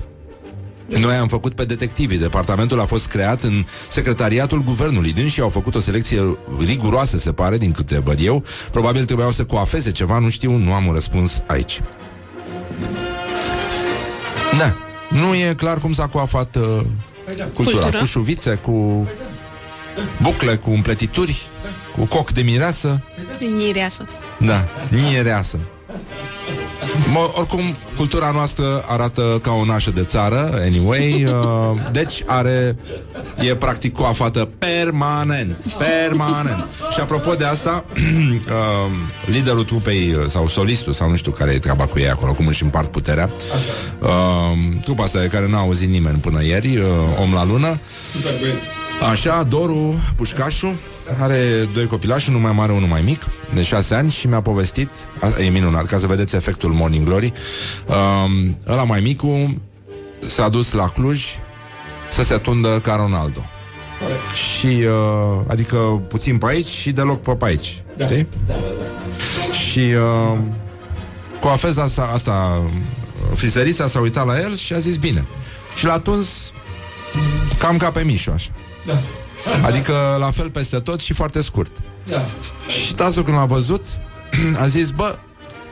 Noi 0.88 1.16
am 1.16 1.28
făcut 1.28 1.54
pe 1.54 1.66
detectivii. 1.66 2.18
Departamentul 2.18 2.80
a 2.80 2.86
fost 2.86 3.08
creat 3.08 3.42
în 3.42 3.66
secretariatul 3.90 4.64
guvernului. 4.64 5.14
Dânsii 5.14 5.42
au 5.42 5.50
făcut 5.50 5.76
o 5.76 5.80
selecție 5.80 6.38
riguroasă, 6.66 7.18
se 7.18 7.32
pare, 7.32 7.58
din 7.58 7.72
câte 7.72 8.00
văd 8.00 8.20
eu. 8.22 8.44
Probabil 8.72 9.06
trebuiau 9.06 9.32
să 9.32 9.44
coafeze 9.44 9.92
ceva, 9.92 10.20
nu 10.20 10.30
știu, 10.30 10.58
nu 10.58 10.74
am 10.74 10.86
un 10.86 10.94
răspuns 10.94 11.44
aici. 11.48 11.80
Da, 14.58 14.76
nu 15.10 15.36
e 15.36 15.54
clar 15.58 15.78
cum 15.80 15.94
s-a 15.94 16.08
coafat 16.08 16.56
uh, 16.56 16.62
cultura. 17.26 17.50
Cultura. 17.54 17.98
Cu 18.00 18.06
șuvițe, 18.06 18.56
cu 18.56 19.08
bucle, 20.22 20.56
cu 20.56 20.70
împletituri, 20.70 21.48
cu 21.98 22.06
coc 22.06 22.32
de 22.32 22.42
mireasă. 22.42 23.04
Nireasă. 23.58 24.06
Da, 24.40 24.68
niereasă. 24.90 25.60
Mă, 27.12 27.32
oricum, 27.38 27.76
cultura 27.96 28.32
noastră 28.32 28.84
arată 28.88 29.40
ca 29.42 29.52
o 29.52 29.66
nașă 29.66 29.92
de 29.92 30.04
țară, 30.04 30.50
anyway, 30.62 31.24
uh, 31.28 31.80
deci 31.92 32.24
are, 32.26 32.76
e 33.50 33.56
practic 33.56 33.94
coafată 33.94 34.50
permanent, 34.58 35.56
permanent. 35.78 36.68
Și 36.92 37.00
apropo 37.00 37.34
de 37.34 37.44
asta, 37.46 37.86
uh, 37.94 38.92
liderul 39.26 39.64
trupei, 39.64 40.14
uh, 40.14 40.26
sau 40.28 40.48
solistul, 40.48 40.94
sau 40.94 41.10
nu 41.10 41.16
știu 41.16 41.32
care 41.32 41.52
e 41.52 41.60
treaba 41.60 41.86
cu 41.86 42.00
ei 42.00 42.10
acolo, 42.10 42.34
cum 42.34 42.48
își 42.48 42.64
împart 42.64 42.92
puterea, 42.92 43.30
uh, 44.00 44.10
trupa 44.84 45.04
asta 45.04 45.20
de 45.20 45.28
care 45.28 45.48
n-a 45.48 45.60
auzit 45.60 45.90
nimeni 45.90 46.18
până 46.18 46.44
ieri, 46.44 46.78
uh, 46.78 46.84
Om 47.22 47.34
la 47.34 47.46
lună, 47.46 47.80
Super 48.12 48.32
băieți. 48.40 48.66
Așa, 49.12 49.44
Doru 49.44 49.96
Pușcașu 50.16 50.76
are 51.20 51.70
doi 51.74 51.86
copilași, 51.86 52.30
unul 52.30 52.42
mai 52.42 52.52
mare, 52.52 52.72
unul 52.72 52.88
mai 52.88 53.02
mic, 53.02 53.26
de 53.54 53.64
șase 53.64 53.96
ani 53.96 54.10
și 54.10 54.28
mi-a 54.28 54.42
povestit, 54.42 54.90
a, 55.20 55.42
e 55.42 55.50
minunat, 55.50 55.86
ca 55.86 55.98
să 55.98 56.08
vedeți 56.08 56.36
efectul 56.36 56.74
Morning 56.74 57.06
Glory, 57.06 57.34
um, 57.88 58.58
ăla 58.68 58.84
mai 58.84 59.00
micu 59.00 59.62
s-a 60.20 60.50
dus 60.50 60.72
la 60.72 60.88
Cluj 60.90 61.26
să 62.10 62.24
se 62.24 62.38
tundă 62.38 62.80
ca 62.80 62.96
Ronaldo. 62.96 63.46
Și, 64.34 64.68
uh, 64.68 65.44
adică 65.48 65.78
puțin 66.08 66.38
pe 66.38 66.46
aici 66.48 66.68
și 66.68 66.92
deloc 66.92 67.22
pe, 67.22 67.32
pe 67.32 67.46
aici, 67.46 67.84
da. 67.98 68.06
știi? 68.06 68.28
Da, 68.48 68.54
da, 68.54 68.60
da. 68.60 69.52
Și 69.52 69.80
uh, 69.80 70.38
cu 71.40 71.48
afeza 71.48 71.84
asta, 71.84 72.10
asta 72.14 72.62
frizerița 73.34 73.88
s-a 73.88 74.00
uitat 74.00 74.26
la 74.26 74.40
el 74.40 74.56
și 74.56 74.74
a 74.74 74.80
zis 74.80 74.98
bine. 74.98 75.28
Și 75.76 75.86
l-a 75.86 76.00
tuns 76.00 76.52
cam 77.60 77.78
ca 77.78 77.92
pe 77.92 78.04
Mișu, 78.04 78.32
așa. 78.32 78.50
Da. 78.86 79.02
Adică 79.62 80.16
la 80.20 80.32
fel 80.32 80.50
peste 80.50 80.80
tot 80.80 81.00
și 81.00 81.14
foarte 81.14 81.42
scurt. 81.42 81.78
Da. 82.04 82.24
Și 82.68 82.94
tasul 82.94 83.24
când 83.24 83.38
l-a 83.38 83.46
văzut, 83.46 83.84
a 84.64 84.68
zis, 84.68 84.90
bă, 84.90 85.16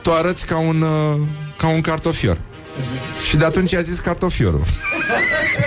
tu 0.02 0.12
arăți 0.12 0.46
ca 0.46 0.58
un, 0.58 0.82
uh, 0.82 1.20
ca 1.56 1.68
un 1.68 1.80
cartofior. 1.80 2.40
Și 3.28 3.36
de 3.36 3.44
atunci 3.44 3.70
i-a 3.70 3.80
zis 3.80 3.98
cartofiorul. 3.98 4.62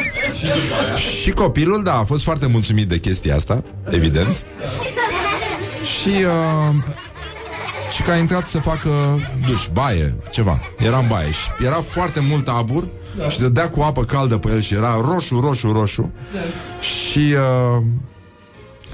și 1.21 1.31
copilul, 1.31 1.83
da, 1.83 1.97
a 1.97 2.03
fost 2.03 2.23
foarte 2.23 2.45
mulțumit 2.45 2.87
de 2.87 2.97
chestia 2.97 3.35
asta, 3.35 3.63
evident. 3.89 4.43
Și 5.99 6.09
uh, 6.09 6.75
și 7.91 8.01
că 8.01 8.11
a 8.11 8.17
intrat 8.17 8.45
să 8.45 8.59
facă 8.59 9.19
duș, 9.47 9.67
baie, 9.73 10.15
ceva. 10.31 10.59
Era 10.77 10.97
în 10.97 11.07
baie 11.07 11.31
și 11.31 11.65
era 11.65 11.81
foarte 11.81 12.19
mult 12.29 12.47
abur 12.47 12.87
da. 13.17 13.29
și 13.29 13.39
dădea 13.39 13.69
cu 13.69 13.81
apă 13.81 14.03
caldă 14.03 14.37
pe 14.37 14.49
el 14.51 14.61
și 14.61 14.73
era 14.73 15.01
roșu, 15.01 15.39
roșu, 15.39 15.71
roșu. 15.71 16.11
Da. 16.33 16.39
Și 16.85 17.35
uh, 17.77 17.83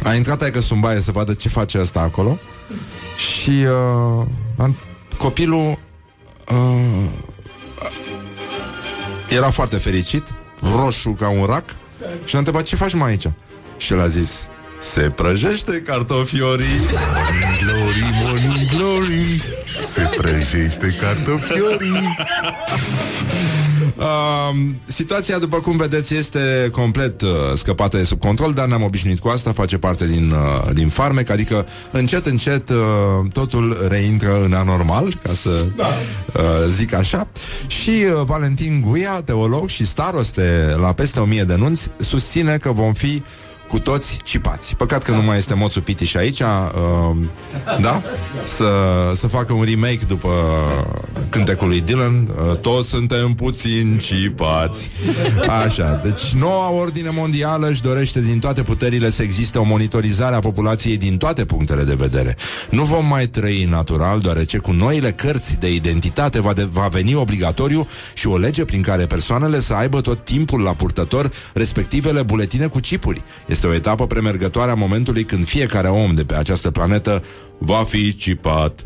a 0.03 0.13
intrat 0.13 0.41
aică 0.41 0.59
în 0.69 0.79
baie 0.79 0.99
să 0.99 1.11
vadă 1.11 1.33
ce 1.33 1.49
face 1.49 1.79
ăsta 1.79 1.99
acolo 1.99 2.39
și 3.17 3.49
uh, 3.49 4.25
am- 4.57 4.77
copilul 5.17 5.77
uh, 6.51 7.09
era 9.29 9.49
foarte 9.49 9.75
fericit, 9.75 10.23
roșu 10.75 11.09
ca 11.09 11.29
un 11.29 11.45
rac 11.45 11.65
și 12.23 12.33
l-a 12.33 12.39
întrebat 12.39 12.63
ce 12.63 12.75
faci 12.75 12.93
mai 12.93 13.09
aici? 13.09 13.27
Și 13.77 13.93
el 13.93 13.99
a 13.99 14.07
zis 14.07 14.47
se 14.79 15.09
prăjește 15.09 15.81
cartofiorii 15.81 16.79
Morning 17.65 18.24
glory, 18.95 19.09
morning 19.09 19.39
glory 19.39 19.81
Se 19.81 20.01
prăjește 20.17 20.95
cartofiorii 20.99 22.15
Uh, 23.97 24.55
situația, 24.85 25.37
după 25.37 25.59
cum 25.59 25.77
vedeți, 25.77 26.15
este 26.15 26.69
complet 26.71 27.21
uh, 27.21 27.29
scăpată 27.55 27.97
de 27.97 28.03
sub 28.03 28.19
control, 28.19 28.53
dar 28.53 28.67
ne-am 28.67 28.83
obișnuit 28.83 29.19
cu 29.19 29.27
asta, 29.27 29.51
face 29.51 29.77
parte 29.77 30.07
din, 30.07 30.31
uh, 30.31 30.73
din 30.73 30.87
farmec, 30.87 31.29
adică 31.29 31.67
încet, 31.91 32.25
încet 32.25 32.69
uh, 32.69 32.75
totul 33.33 33.77
reintră 33.89 34.43
în 34.43 34.53
anormal, 34.53 35.19
ca 35.23 35.33
să 35.33 35.65
da. 35.75 35.85
uh, 35.85 36.41
zic 36.69 36.93
așa. 36.93 37.27
Și 37.67 37.89
uh, 37.89 38.21
Valentin 38.25 38.83
Guia, 38.87 39.21
teolog 39.21 39.69
și 39.69 39.85
staroste 39.85 40.75
la 40.79 40.93
peste 40.93 41.19
o 41.19 41.25
mie 41.25 41.43
de 41.43 41.55
nunți, 41.55 41.91
susține 41.97 42.57
că 42.57 42.71
vom 42.71 42.93
fi 42.93 43.23
cu 43.67 43.79
toți 43.79 44.19
cipați. 44.23 44.75
Păcat 44.75 45.03
că 45.03 45.11
nu 45.11 45.21
mai 45.21 45.37
este 45.37 45.53
Moțu 45.53 45.81
Pitiș 45.81 46.13
aici, 46.13 46.39
uh, 46.39 47.15
da? 47.81 48.01
Să, 48.43 48.65
să 49.15 49.27
facă 49.27 49.53
un 49.53 49.63
remake 49.63 49.99
după 50.07 50.29
cântecul 51.29 51.67
lui 51.67 51.81
Dylan. 51.81 52.27
Uh, 52.27 52.57
toți 52.57 52.89
suntem 52.89 53.33
puțin 53.33 53.99
cipați. 54.01 54.89
Așa, 55.65 56.01
deci 56.03 56.31
noua 56.39 56.69
ordine 56.69 57.09
mondială 57.13 57.67
își 57.67 57.81
dorește 57.81 58.21
din 58.21 58.39
toate 58.39 58.61
puterile 58.61 59.09
să 59.09 59.23
existe 59.23 59.57
o 59.57 59.63
monitorizare 59.63 60.35
a 60.35 60.39
populației 60.39 60.97
din 60.97 61.17
toate 61.17 61.45
punctele 61.45 61.83
de 61.83 61.95
vedere. 61.97 62.35
Nu 62.69 62.83
vom 62.83 63.05
mai 63.05 63.27
trăi 63.27 63.67
natural, 63.69 64.19
deoarece 64.19 64.57
cu 64.57 64.71
noile 64.71 65.11
cărți 65.11 65.55
de 65.59 65.73
identitate 65.73 66.41
va, 66.41 66.53
de, 66.53 66.67
va 66.71 66.87
veni 66.87 67.15
obligatoriu 67.15 67.87
și 68.13 68.27
o 68.27 68.37
lege 68.37 68.65
prin 68.65 68.81
care 68.81 69.05
persoanele 69.05 69.59
să 69.59 69.73
aibă 69.73 70.01
tot 70.01 70.25
timpul 70.25 70.61
la 70.61 70.73
purtător 70.73 71.31
respectivele 71.53 72.23
buletine 72.23 72.67
cu 72.67 72.79
chipuri. 72.79 73.23
Este 73.45 73.54
o 73.63 73.73
etapă 73.73 74.07
premergătoare 74.07 74.71
a 74.71 74.75
momentului 74.75 75.23
când 75.23 75.45
fiecare 75.45 75.87
om 75.87 76.13
de 76.13 76.23
pe 76.23 76.35
această 76.35 76.71
planetă 76.71 77.23
va 77.57 77.83
fi 77.83 78.15
cipat. 78.15 78.85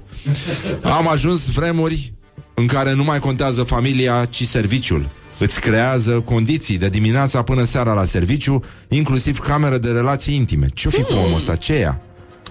Am 0.82 1.08
ajuns 1.08 1.52
vremuri 1.52 2.14
în 2.54 2.66
care 2.66 2.94
nu 2.94 3.04
mai 3.04 3.20
contează 3.20 3.64
familia, 3.64 4.26
ci 4.26 4.44
serviciul. 4.44 5.08
îți 5.38 5.62
creează 5.62 6.20
condiții 6.20 6.78
de 6.78 6.90
dimineața 6.90 7.42
până 7.42 7.64
seara 7.64 7.94
la 7.94 8.06
serviciu, 8.06 8.64
inclusiv 8.88 9.40
cameră 9.40 9.78
de 9.78 9.92
relații 9.92 10.36
intime. 10.36 10.68
Ce-o 10.74 10.90
fi 10.90 11.02
cu 11.02 11.14
omul 11.14 11.36
ăsta? 11.36 11.56
Ce 11.56 11.74
e 11.74 11.80
ea? 11.80 12.02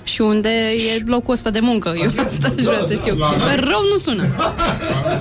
Și 0.08 0.20
unde 0.20 0.48
e 0.48 1.02
locul 1.06 1.34
ăsta 1.34 1.50
de 1.50 1.60
muncă? 1.60 1.94
Eu 1.96 2.10
asta 2.24 2.52
aș 2.56 2.62
vrea 2.64 2.84
să 2.86 2.94
știu. 2.94 3.16
Rău 3.56 3.82
nu 3.92 3.98
sună. 3.98 4.26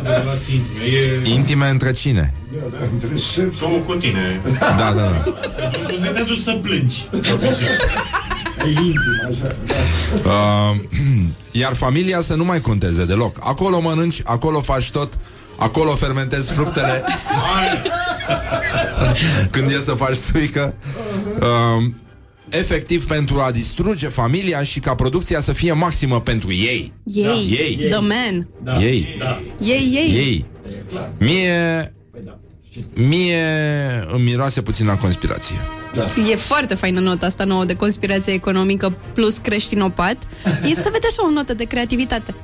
Relații 0.03 0.55
intime. 0.55 0.83
E 0.83 1.29
Intime 1.33 1.69
între 1.69 1.91
cine? 1.91 2.33
omul 3.61 3.81
cu 3.81 3.93
tine. 3.93 4.41
Da, 4.59 4.75
da, 4.77 4.93
da. 4.93 5.23
Unde 5.95 6.07
te 6.07 6.23
duci 6.23 6.39
să 6.39 6.51
plângi? 6.61 7.09
Uh, 10.23 10.75
iar 11.61 11.73
familia 11.73 12.21
să 12.21 12.35
nu 12.35 12.45
mai 12.45 12.61
conteze 12.61 13.05
deloc. 13.05 13.37
Acolo 13.39 13.79
mănânci, 13.81 14.21
acolo 14.23 14.61
faci 14.61 14.91
tot, 14.91 15.17
acolo 15.57 15.91
fermentezi 15.91 16.51
fructele. 16.51 17.03
Când 19.51 19.69
e 19.69 19.81
să 19.85 19.91
faci 19.91 20.15
suică. 20.15 20.75
Uh, 21.39 21.83
efectiv 22.49 23.07
pentru 23.07 23.39
a 23.39 23.51
distruge 23.51 24.07
familia 24.07 24.63
și 24.63 24.79
ca 24.79 24.95
producția 24.95 25.41
să 25.41 25.53
fie 25.53 25.71
maximă 25.73 26.21
pentru 26.21 26.51
ei. 26.51 26.93
Ei, 27.03 27.57
Ei. 27.59 27.87
the 27.89 27.99
man. 27.99 28.47
Da. 28.63 28.83
Ei. 28.83 29.15
Da. 29.19 29.39
Ei, 29.61 29.91
ei. 29.93 30.15
Ei. 30.15 30.45
Mie... 31.17 31.91
Mie 32.93 33.43
îmi 34.07 34.23
miroase 34.23 34.61
puțin 34.61 34.85
la 34.85 34.97
conspirație. 34.97 35.55
E 36.31 36.35
foarte 36.35 36.75
faină 36.75 36.99
nota 36.99 37.25
asta 37.25 37.43
nouă 37.43 37.65
de 37.65 37.73
conspirație 37.73 38.33
economică 38.33 38.97
plus 39.13 39.37
creștinopat. 39.37 40.17
E 40.45 40.73
să 40.73 40.89
vede 40.91 41.07
așa 41.09 41.27
o 41.27 41.31
notă 41.31 41.53
de 41.53 41.63
creativitate. 41.63 42.35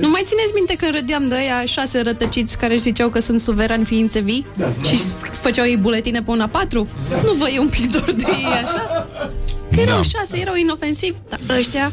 Nu 0.00 0.08
mai 0.08 0.22
țineți 0.24 0.52
minte 0.54 0.74
când 0.74 0.94
râdeam 0.94 1.28
de 1.28 1.34
aia 1.34 1.64
șase 1.64 2.00
rătăciți 2.02 2.58
care 2.58 2.72
își 2.72 2.82
ziceau 2.82 3.08
că 3.08 3.20
sunt 3.20 3.40
suverani 3.40 3.84
ființe 3.84 4.20
vii? 4.20 4.46
Și 4.88 4.96
făceau 5.32 5.64
ei 5.66 5.76
buletine 5.76 6.22
pe 6.22 6.30
una 6.30 6.46
patru? 6.46 6.88
Nu 7.24 7.32
vă 7.32 7.48
e 7.48 7.58
un 7.58 7.68
pic 7.68 7.90
dor 7.90 8.12
de 8.12 8.24
ei 8.28 8.44
așa? 8.64 9.08
Că 9.78 9.84
erau 9.84 10.00
Da. 10.00 10.18
șase, 10.18 10.38
erau 10.40 10.54
inofensivi. 10.54 11.16
Dar 11.28 11.40
ăștia... 11.58 11.92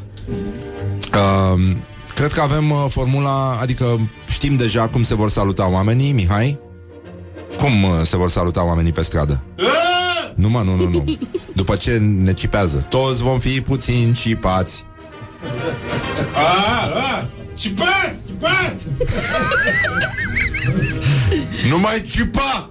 Uh, 1.14 1.60
cred 2.16 2.34
că 2.34 2.42
avem 2.42 2.70
uh, 2.72 2.86
formula, 2.90 3.58
adică 3.62 4.10
știm 4.30 4.56
deja 4.56 4.88
cum 4.88 5.04
se 5.04 5.16
vor 5.16 5.30
saluta 5.30 5.70
oamenii, 5.72 6.12
Mihai? 6.12 6.60
Cum 7.58 7.84
uh, 7.84 7.90
se 8.04 8.18
vor 8.18 8.30
saluta 8.30 8.66
oamenii 8.66 8.92
pe 8.92 9.02
stradă? 9.02 9.44
Nu, 10.36 10.50
mă, 10.50 10.62
nu, 10.66 10.76
nu, 10.76 10.90
nu. 10.90 11.04
După 11.54 11.76
ce 11.76 11.98
ne 11.98 12.34
cipează. 12.34 12.86
Toți 12.90 13.22
vom 13.22 13.40
fi 13.40 13.62
puțin 13.62 14.14
cipați. 14.14 14.84
A, 16.34 16.86
a, 16.96 17.28
cipați, 17.54 18.20
cipați! 18.26 18.84
Nu 21.70 21.80
mai 21.80 22.02
cipa! 22.02 22.68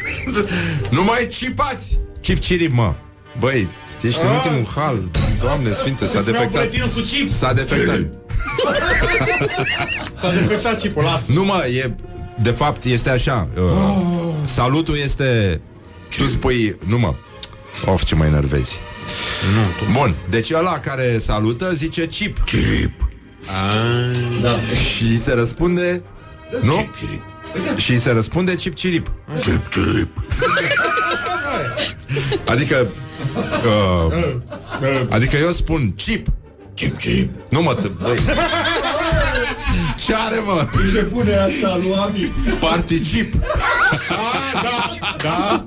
nu 0.96 1.02
mai 1.02 1.26
cipați! 1.30 1.98
Cip 2.20 2.38
cirip, 2.38 2.72
mă. 2.72 2.92
Băi, 3.38 3.68
ești 4.02 4.20
în 4.24 4.30
ultimul 4.30 4.66
hal. 4.74 5.02
Doamne 5.40 5.72
sfinte, 5.72 6.06
s-a 6.06 6.18
Îți 6.18 6.30
vreau 6.30 6.44
defectat. 6.44 6.68
buletinul 6.68 6.88
cu 6.88 7.00
chip. 7.00 7.28
S-a 7.28 7.52
defectat. 7.52 7.98
S-a 10.20 10.30
defectat 10.30 10.80
chipul, 10.80 11.02
lasă. 11.02 11.32
Nu 11.32 11.44
mă, 11.44 11.66
e 11.66 11.94
De 12.42 12.50
fapt, 12.50 12.84
este 12.84 13.10
așa 13.10 13.48
uh, 13.56 14.34
Salutul 14.44 14.96
este 14.96 15.60
Tu 16.16 16.24
spui, 16.24 16.74
nu 16.86 16.98
mă 16.98 17.14
Of, 17.86 18.04
ce 18.04 18.14
mă 18.14 18.24
enervezi 18.24 18.80
Nu, 19.54 19.86
tu. 19.86 19.92
Bun, 19.92 20.14
deci 20.30 20.50
ăla 20.52 20.78
care 20.78 21.18
salută 21.24 21.72
zice 21.72 22.06
chip 22.06 22.38
Chip 22.44 23.08
Da. 24.42 24.54
Și 24.96 25.18
se 25.18 25.32
răspunde 25.32 26.02
Nu? 26.62 26.90
Și 27.76 28.00
se 28.00 28.10
răspunde 28.10 28.54
chip 28.54 28.74
chirip 28.74 29.12
Chip 29.40 29.68
chirip 29.68 30.08
Adică 32.46 32.88
uh, 33.64 34.34
Adică 35.10 35.36
eu 35.36 35.50
spun 35.50 35.94
chip 35.94 36.26
Chip 36.74 36.98
chip 36.98 37.30
Nu 37.50 37.62
mă, 37.62 37.76
t- 37.76 38.02
băi 38.02 38.18
Ce 40.06 40.14
are 40.14 40.40
mă? 40.44 40.68
Ce 40.94 41.02
pune 41.02 41.34
asta 41.34 41.76
lui 41.82 41.94
Ami? 42.06 42.32
Particip 42.60 43.34
Da, 44.62 44.92
da. 45.22 45.62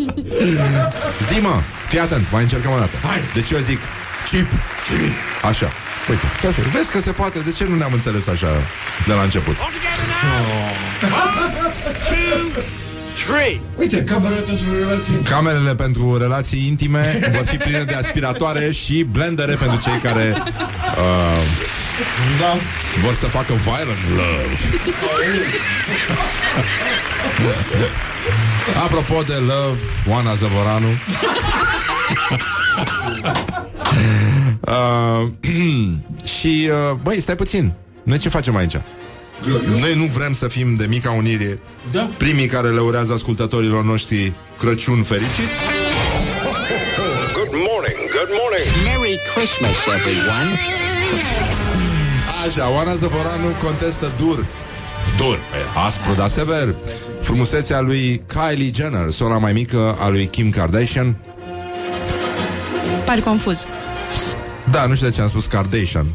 Zi 1.31 1.39
mă, 1.39 1.61
fii 1.89 1.99
atent, 1.99 2.31
mai 2.31 2.41
încercăm 2.41 2.71
o 2.71 2.77
dată 2.77 2.95
Hai. 3.03 3.19
Deci 3.33 3.49
eu 3.51 3.59
zic 3.59 3.79
chip 4.29 4.49
chip 4.87 5.11
Așa 5.43 5.71
Uite, 6.09 6.25
perfect. 6.41 6.67
Vezi 6.67 6.91
că 6.91 7.01
se 7.01 7.11
poate, 7.11 7.39
de 7.39 7.51
ce 7.51 7.65
nu 7.65 7.75
ne-am 7.75 7.93
înțeles 7.93 8.27
așa 8.27 8.47
de 9.07 9.13
la 9.13 9.21
început? 9.21 9.55
Uite, 13.77 14.03
camera 14.03 14.35
pentru 14.35 14.65
relații. 14.79 15.13
Camerele 15.13 15.75
pentru 15.75 16.17
relații 16.17 16.67
intime 16.67 17.19
vor 17.35 17.45
fi 17.45 17.57
pline 17.57 17.83
de 17.83 17.93
aspiratoare 17.93 18.71
și 18.71 19.03
blendere 19.03 19.55
pentru 19.55 19.79
cei 19.89 19.97
care 20.03 20.33
uh, 20.37 21.43
Da. 22.39 22.53
vor 23.03 23.13
să 23.13 23.25
facă 23.25 23.53
violent 23.53 24.09
love. 24.09 24.55
Apropo 28.83 29.21
de 29.21 29.33
love, 29.33 29.79
Oana 30.07 30.33
Zăvoranu. 30.35 30.87
uh, 34.59 35.27
și, 36.39 36.69
uh, 36.71 36.97
băi, 37.03 37.19
stai 37.19 37.35
puțin. 37.35 37.73
Noi 38.03 38.17
ce 38.17 38.29
facem 38.29 38.55
aici? 38.55 38.75
Noi 39.79 39.95
nu 39.95 40.03
vrem 40.05 40.33
să 40.33 40.47
fim 40.47 40.75
de 40.75 40.85
mica 40.85 41.11
unire 41.11 41.59
Da. 41.91 42.09
primii 42.17 42.47
care 42.47 42.69
le 42.69 42.79
urează 42.79 43.13
ascultătorilor 43.13 43.83
noștri 43.83 44.33
Crăciun 44.57 45.01
fericit. 45.01 45.49
Good 47.33 47.51
morning, 47.51 47.99
good 48.17 48.31
morning. 48.39 48.67
Merry 48.83 49.19
Christmas, 49.35 49.75
everyone. 49.97 50.49
Așa, 52.47 52.71
Oana 52.71 52.95
Zăvoranu 52.95 53.55
contestă 53.63 54.13
dur 54.17 54.47
Dur, 55.17 55.35
pe 55.51 55.79
aspru, 55.85 56.13
dar 56.13 56.29
sever 56.29 56.75
Frumusețea 57.21 57.79
lui 57.79 58.23
Kylie 58.27 58.69
Jenner 58.73 59.09
Sora 59.09 59.37
mai 59.37 59.53
mică 59.53 59.97
a 59.99 60.07
lui 60.09 60.27
Kim 60.27 60.49
Kardashian 60.49 61.15
Pari 63.05 63.21
confuz. 63.21 63.65
Da, 64.71 64.85
nu 64.85 64.95
știu 64.95 65.07
de 65.07 65.13
ce 65.13 65.21
am 65.21 65.27
spus 65.27 65.45
Kardashian 65.45 66.05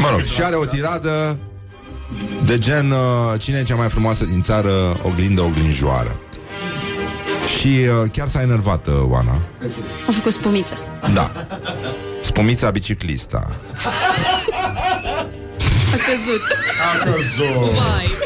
Mă 0.00 0.08
rog, 0.10 0.24
și 0.24 0.42
are 0.42 0.54
o 0.54 0.64
tiradă 0.64 1.38
De 2.44 2.58
gen 2.58 2.90
uh, 2.90 2.98
Cine 3.38 3.58
e 3.58 3.62
cea 3.62 3.74
mai 3.74 3.88
frumoasă 3.88 4.24
din 4.24 4.42
țară 4.42 4.70
Oglindă 5.02 5.40
oglinjoară 5.40 6.20
Și 7.58 7.68
uh, 7.68 8.10
chiar 8.12 8.28
s-a 8.28 8.40
enervat 8.40 8.86
uh, 8.86 8.94
Oana 9.08 9.40
A 10.08 10.12
făcut 10.12 10.32
spumiță. 10.32 10.74
Da 11.14 11.30
Spumița 12.20 12.70
biciclista 12.70 13.56
A 15.92 15.96
căzut. 15.96 16.42
A 16.92 17.04
căzut. 17.04 17.72
Vai. 17.72 18.16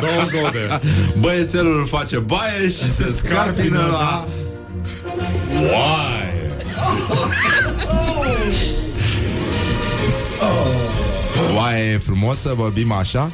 Don't 0.00 0.30
go 0.30 0.48
there. 0.48 0.80
Băiețelul 1.20 1.86
face 1.86 2.18
baie 2.18 2.68
și 2.68 2.90
se 2.90 3.14
scarpină 3.16 3.88
la 3.90 4.26
Oaie 5.54 6.30
Oaie 11.56 11.92
e 11.92 11.98
frumos 11.98 12.38
să 12.40 12.52
vorbim 12.56 12.92
așa? 12.92 13.30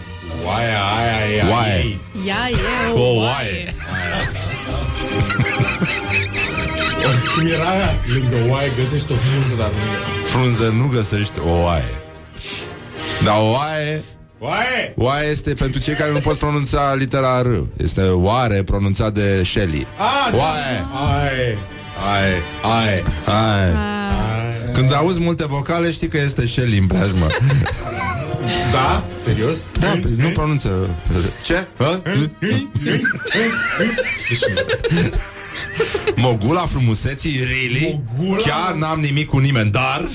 Oaia 0.46 0.78
aia 0.98 1.34
e 1.36 1.40
a 1.42 1.46
Oaie. 1.50 1.74
ei. 1.82 2.00
Ia 2.26 2.48
e 2.50 2.92
o 2.94 3.00
O 3.00 3.14
oaie. 3.14 3.24
oaie 3.24 3.66
Cum 7.34 7.46
era 7.46 7.68
aia? 7.70 7.94
Lângă 8.06 8.50
oaie 8.52 8.72
găsești 8.82 9.12
o 9.12 9.14
frunză, 9.14 9.54
dar 9.58 9.68
nu 9.70 9.76
e. 9.76 10.26
Frunză 10.26 10.74
nu 10.76 10.86
găsești 10.88 11.38
o 11.46 11.62
oaie 11.62 11.90
Dar 13.24 13.34
o 13.38 13.50
oaie 13.50 14.02
Oaie! 14.38 14.92
Oaie 14.96 15.28
este 15.30 15.52
pentru 15.54 15.80
cei 15.80 15.94
care 15.94 16.12
nu 16.12 16.18
pot 16.20 16.38
pronunța 16.38 16.94
litera 16.94 17.40
R 17.40 17.46
Este 17.76 18.00
oare 18.02 18.62
pronunțat 18.62 19.12
de 19.12 19.42
Shelley 19.44 19.86
A, 19.96 20.30
da. 20.30 20.36
Oaie 20.36 20.86
Aie. 21.22 21.58
Aie. 22.14 22.42
Aie. 22.62 23.04
Aie. 23.26 23.72
Când 24.72 24.94
auzi 24.94 25.20
multe 25.20 25.46
vocale 25.46 25.90
știi 25.92 26.08
că 26.08 26.18
este 26.18 26.46
Shelley 26.46 26.78
în 26.78 26.86
preajmă 26.86 27.26
Da? 28.72 29.04
Serios? 29.24 29.58
Da, 29.80 29.86
pe- 29.86 30.08
nu 30.16 30.28
pronunță 30.28 30.88
Ce? 31.44 31.66
Hă? 31.78 32.02
Mogula 36.16 36.66
frumuseții, 36.66 37.36
really? 37.38 38.02
Mogula? 38.16 38.42
Chiar 38.42 38.74
n-am 38.74 39.00
nimic 39.00 39.26
cu 39.26 39.38
nimeni, 39.38 39.70
dar... 39.70 40.08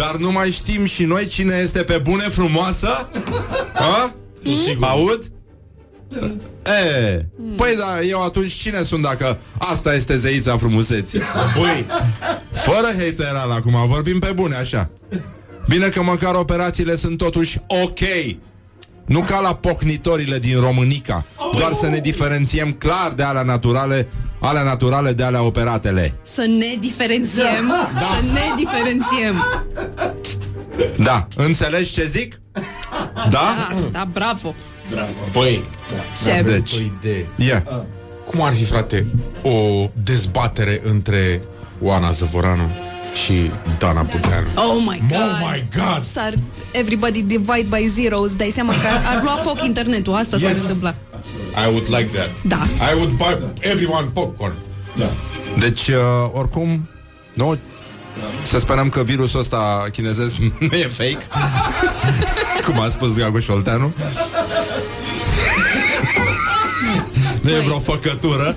dar 0.00 0.16
nu 0.16 0.32
mai 0.32 0.50
știm 0.50 0.84
și 0.84 1.04
noi 1.04 1.26
cine 1.26 1.54
este 1.62 1.78
pe 1.78 1.98
bune 1.98 2.22
frumoasă? 2.28 3.08
Ha? 3.74 4.14
Sigur. 4.64 4.86
Aud? 4.88 5.32
E, 6.66 7.24
păi 7.56 7.76
da, 7.78 8.00
eu 8.02 8.22
atunci 8.22 8.52
cine 8.52 8.82
sunt 8.82 9.02
dacă 9.02 9.38
asta 9.58 9.94
este 9.94 10.16
zeița 10.16 10.56
frumuseții? 10.56 11.20
Păi, 11.54 11.86
fără 12.52 12.86
hateral 12.98 13.50
acum, 13.50 13.88
vorbim 13.88 14.18
pe 14.18 14.32
bune 14.34 14.54
așa. 14.54 14.90
Bine 15.68 15.88
că 15.88 16.02
măcar 16.02 16.34
operațiile 16.34 16.96
sunt 16.96 17.18
totuși 17.18 17.58
ok. 17.66 18.00
Nu 19.06 19.20
ca 19.20 19.40
la 19.40 19.54
pocnitorile 19.54 20.38
din 20.38 20.60
Românica, 20.60 21.26
doar 21.58 21.72
să 21.72 21.88
ne 21.88 21.98
diferențiem 21.98 22.72
clar 22.72 23.12
de 23.12 23.22
alea 23.22 23.42
naturale, 23.42 24.08
alea 24.40 24.62
naturale 24.62 25.12
de 25.12 25.22
alea 25.22 25.42
operatele. 25.42 26.18
Să 26.22 26.46
ne 26.58 26.74
diferențiem. 26.78 27.68
Da. 27.94 28.18
Să 28.20 28.32
ne 28.32 28.54
diferențiem. 28.56 29.44
Da, 30.96 31.26
înțelegi 31.36 31.92
ce 31.92 32.06
zic? 32.06 32.40
Da? 33.14 33.30
Da, 33.30 33.74
da, 33.92 34.08
bravo. 34.12 34.54
Băi, 35.32 35.62
Ce? 36.24 36.42
Deci, 36.42 36.72
o 36.72 36.76
idee. 36.76 37.26
yeah. 37.36 37.62
Cum 38.24 38.42
ar 38.42 38.52
fi, 38.52 38.64
frate, 38.64 39.06
o 39.42 39.88
dezbatere 40.04 40.80
între 40.84 41.40
Oana 41.80 42.10
Zăvoranu 42.10 42.70
și 43.24 43.50
Dana 43.78 44.02
Budeanu? 44.02 44.46
Oh 44.56 44.76
my 44.86 45.02
god. 45.08 45.18
Oh 45.18 45.50
my 45.52 45.68
God! 45.76 46.02
S-ar 46.02 46.34
everybody 46.72 47.22
divide 47.22 47.66
by 47.76 47.86
zero, 47.88 48.18
îți 48.20 48.36
dai 48.36 48.50
seama 48.50 48.72
că 48.72 48.86
ar, 48.86 49.16
ar 49.16 49.22
lua 49.22 49.32
foc 49.32 49.62
internetul, 49.64 50.14
asta 50.14 50.38
s-ar 50.38 50.50
Yes. 50.50 50.60
întâmpla. 50.60 50.94
I 51.64 51.66
would 51.68 51.86
like 51.88 52.08
that. 52.16 52.30
Da. 52.44 52.66
I 52.92 52.94
would 52.94 53.10
buy 53.16 53.36
everyone 53.60 54.06
popcorn. 54.12 54.54
Deci, 55.58 55.88
uh, 55.88 55.94
oricum, 56.32 56.88
nu, 57.34 57.58
să 58.42 58.58
sperăm 58.58 58.88
că 58.88 59.02
virusul 59.02 59.40
ăsta 59.40 59.86
chinezesc 59.92 60.36
nu 60.70 60.76
e 60.76 60.88
fake, 60.88 61.26
cum 62.64 62.80
a 62.80 62.88
spus 62.88 63.16
Gagoș 63.16 63.48
Olteanu. 63.48 63.94
Nu 67.40 67.50
e 67.50 67.58
vreo 67.58 67.78
făcătură. 67.78 68.56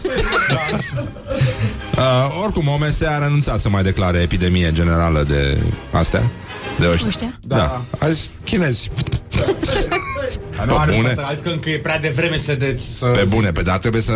Uh, 1.95 2.39
oricum, 2.43 2.67
OMS 2.67 3.01
a 3.01 3.17
renunțat 3.17 3.59
să 3.59 3.69
mai 3.69 3.83
declare 3.83 4.17
epidemie 4.17 4.71
generală 4.71 5.23
de 5.23 5.57
astea. 5.91 6.31
De 6.79 6.87
ăștia. 6.91 7.07
Ăștia? 7.07 7.39
Da. 7.41 7.81
Azi, 7.99 8.29
chinezi. 8.43 8.89
Nu 10.65 10.77
are 10.77 10.91
bune. 10.95 11.07
frate, 11.07 11.31
Azi 11.31 11.41
că 11.43 11.49
încă 11.49 11.69
e 11.69 11.77
prea 11.77 11.99
devreme 11.99 12.37
să... 12.37 12.53
De, 12.55 12.79
să 12.97 13.05
Pe 13.05 13.25
bune, 13.29 13.51
pe 13.51 13.61
dar 13.61 13.77
trebuie 13.77 14.01
să... 14.01 14.13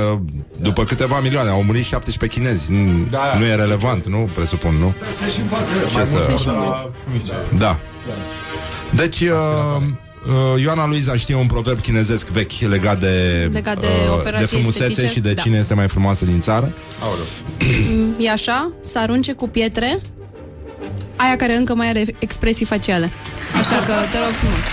După 0.57 0.83
câteva 0.83 1.19
milioane, 1.19 1.49
au 1.49 1.63
murit 1.63 1.83
17 1.83 2.39
chinezi. 2.39 2.71
Nu, 2.71 3.07
Da. 3.09 3.35
nu 3.37 3.43
e 3.45 3.55
relevant, 3.55 4.07
nu? 4.07 4.29
Presupun, 4.35 4.73
nu? 4.75 4.93
Să 5.11 5.23
și 5.29 5.41
facă 5.49 5.63
Ce 5.99 6.05
să... 6.05 6.35
și 6.41 6.47
mulți. 6.47 6.85
Da. 7.57 7.79
Deci, 8.95 9.19
uh, 9.19 9.29
uh, 10.55 10.61
Ioana 10.61 10.87
Luiza 10.87 11.15
știe 11.15 11.35
un 11.35 11.45
proverb 11.47 11.81
chinezesc 11.81 12.27
vechi 12.27 12.51
legat 12.59 12.99
de, 12.99 13.49
Legat 13.53 13.79
de 13.79 13.85
uh, 14.07 14.11
operații 14.13 14.45
de 14.47 14.55
frumusețe 14.55 14.83
estetice? 14.85 15.13
și 15.13 15.19
de 15.19 15.33
Da. 15.33 15.41
cine 15.41 15.57
este 15.57 15.73
mai 15.73 15.87
frumoasă 15.87 16.25
din 16.25 16.39
țară. 16.41 16.73
E 18.17 18.31
așa, 18.31 18.71
să 18.81 18.99
arunce 18.99 19.33
cu 19.33 19.47
pietre 19.47 19.99
aia 21.15 21.35
care 21.37 21.53
încă 21.55 21.75
mai 21.75 21.89
are 21.89 22.05
expresii 22.19 22.65
faciale. 22.65 23.09
Așa 23.59 23.75
că 23.75 23.93
te 24.11 24.17
rog 24.17 24.33
frumos. 24.39 24.63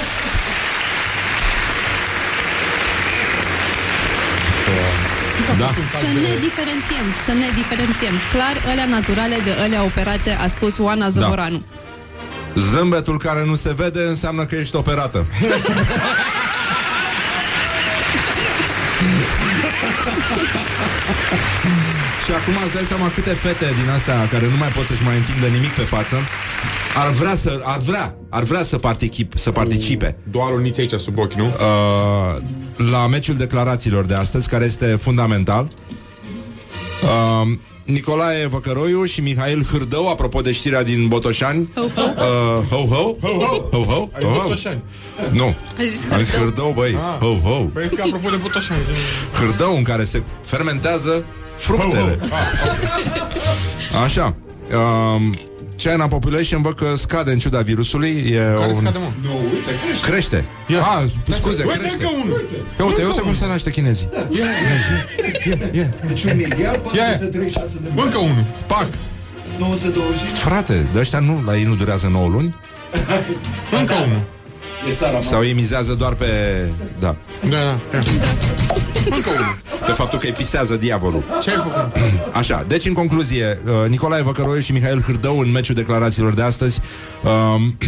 Da. 5.62 5.70
Să 6.04 6.06
ne 6.26 6.32
diferențiem, 6.46 7.06
să 7.26 7.32
ne 7.32 7.48
diferențiem. 7.61 8.14
Clar, 8.32 8.56
alea 8.70 8.86
naturale 8.96 9.36
de 9.44 9.52
alea 9.64 9.82
operate, 9.84 10.30
a 10.44 10.48
spus 10.48 10.78
Oana 10.78 11.08
Zăvoranu. 11.08 11.62
Zâmbetul 12.54 13.18
care 13.18 13.44
nu 13.44 13.54
se 13.54 13.72
vede 13.76 14.02
înseamnă 14.02 14.44
că 14.44 14.54
ești 14.56 14.76
operată. 14.76 15.26
Și 22.24 22.30
acum 22.36 22.54
îți 22.64 22.74
dai 22.74 22.84
seama 22.88 23.11
câte 23.11 23.30
fete 23.30 23.74
din 23.82 23.90
astea 23.96 24.28
care 24.32 24.46
nu 24.50 24.56
mai 24.56 24.68
pot 24.68 24.84
să-și 24.84 25.02
mai 25.02 25.16
întindă 25.16 25.46
nimic 25.46 25.70
pe 25.70 25.82
față 25.82 26.16
ar 26.94 27.11
vrea 27.11 27.34
să, 27.34 27.61
ar 27.64 27.78
vrea, 27.78 28.14
ar 28.28 28.42
vrea 28.42 28.62
să, 28.62 28.78
particip, 28.78 29.32
să 29.36 29.50
participe 29.50 30.16
Doar 30.30 30.52
uniți 30.52 30.80
aici 30.80 30.92
sub 30.92 31.18
ochi, 31.18 31.32
nu? 31.32 31.44
uh, 31.44 32.36
la 32.91 33.07
meciul 33.07 33.35
declarațiilor 33.35 34.05
de 34.05 34.14
astăzi, 34.14 34.49
care 34.49 34.64
este 34.64 34.87
fundamental. 34.87 35.68
Uh, 37.03 37.49
Nicolae 37.85 38.47
Văcăroiu 38.47 39.05
și 39.05 39.20
Mihail 39.20 39.64
Hârdău, 39.70 40.09
apropo 40.09 40.41
de 40.41 40.53
știrea 40.53 40.83
din 40.83 41.09
Botoșani. 41.09 41.68
Ho, 41.74 41.81
ho. 41.81 42.03
Uh, 42.16 42.66
ho, 42.70 42.95
ho, 42.95 43.16
ho, 43.20 43.28
ho, 43.70 43.83
ho, 43.83 43.83
ho, 43.83 44.09
Ai 44.14 44.22
zis 44.22 44.37
ho. 44.37 44.43
Botoșani. 44.43 44.83
Nu, 45.33 45.45
A 45.78 45.83
zis 45.83 46.07
am 46.12 46.22
zis 46.22 46.35
Hârdău, 46.35 46.72
băi, 46.76 46.95
Ah. 46.99 47.18
ho, 47.20 47.51
ho. 47.51 47.55
Păi 47.62 47.89
că 47.97 48.03
apropo 48.03 48.28
de 48.31 48.37
Botoșani. 48.37 48.81
Hârdău 49.39 49.76
în 49.76 49.83
care 49.83 50.05
se 50.05 50.22
fermentează 50.45 51.24
fructele. 51.57 52.18
Așa. 54.05 54.35
Um, 55.14 55.35
China 55.83 56.09
Population 56.09 56.62
văd 56.62 56.74
că 56.74 56.95
scade 56.97 57.31
în 57.33 57.39
ciuda 57.39 57.61
virusului. 57.61 58.09
E 58.09 58.37
Care 58.59 58.66
un... 58.66 58.74
scade, 58.74 58.99
mă? 58.99 59.09
Nu, 59.22 59.31
uite, 59.55 59.70
crește. 59.85 60.11
Crește. 60.11 60.45
Ia. 60.68 60.81
Ah, 60.83 61.03
scuze, 61.39 61.62
Uite 61.64 61.78
crește. 61.78 61.97
încă 62.05 62.11
unul. 62.22 62.49
Ia 62.78 62.85
uite, 62.85 62.85
Încă 62.85 62.93
uite 63.07 63.11
cum 63.12 63.20
unul. 63.22 63.35
se 63.35 63.47
naște 63.47 63.70
chinezii. 63.70 64.09
Deci 66.09 66.24
un 66.24 66.37
miliard, 66.37 66.81
Ia, 66.95 67.03
ia. 67.03 67.11
436 67.11 67.76
de 67.83 67.89
Încă 68.03 68.18
unul. 68.18 68.45
Pac! 68.66 68.89
920. 69.59 70.20
Frate, 70.20 70.89
de 70.93 70.99
ăștia 70.99 71.18
nu, 71.18 71.43
la 71.47 71.57
ei 71.57 71.64
nu 71.64 71.74
durează 71.74 72.09
9 72.09 72.28
luni? 72.28 72.55
Încă 73.81 73.95
unul. 74.07 74.20
E 74.89 74.93
țara 74.93 75.12
mea. 75.12 75.22
Sau 75.22 75.45
ei 75.45 75.53
mizează 75.53 75.95
doar 75.95 76.14
pe... 76.14 76.26
Da. 76.99 77.16
Da, 77.41 77.49
da. 77.49 77.57
Ia. 77.57 77.76
Încă 79.05 79.31
unul. 79.31 79.59
Pe 79.87 79.93
faptul 79.93 80.18
că 80.18 80.26
îi 80.26 80.33
pisează 80.33 80.76
diavolul. 80.76 81.24
Ce 81.43 81.51
ai 81.51 81.57
făcut? 81.57 81.97
Așa, 82.33 82.64
deci 82.68 82.87
în 82.87 82.93
concluzie, 82.93 83.61
uh, 83.64 83.89
Nicolae 83.89 84.22
Văcăroiu 84.22 84.61
și 84.61 84.72
Mihail 84.72 85.03
Hârdău 85.03 85.39
în 85.39 85.51
meciul 85.51 85.74
declarațiilor 85.74 86.35
de 86.35 86.43
astăzi 86.43 86.81
um, 87.55 87.78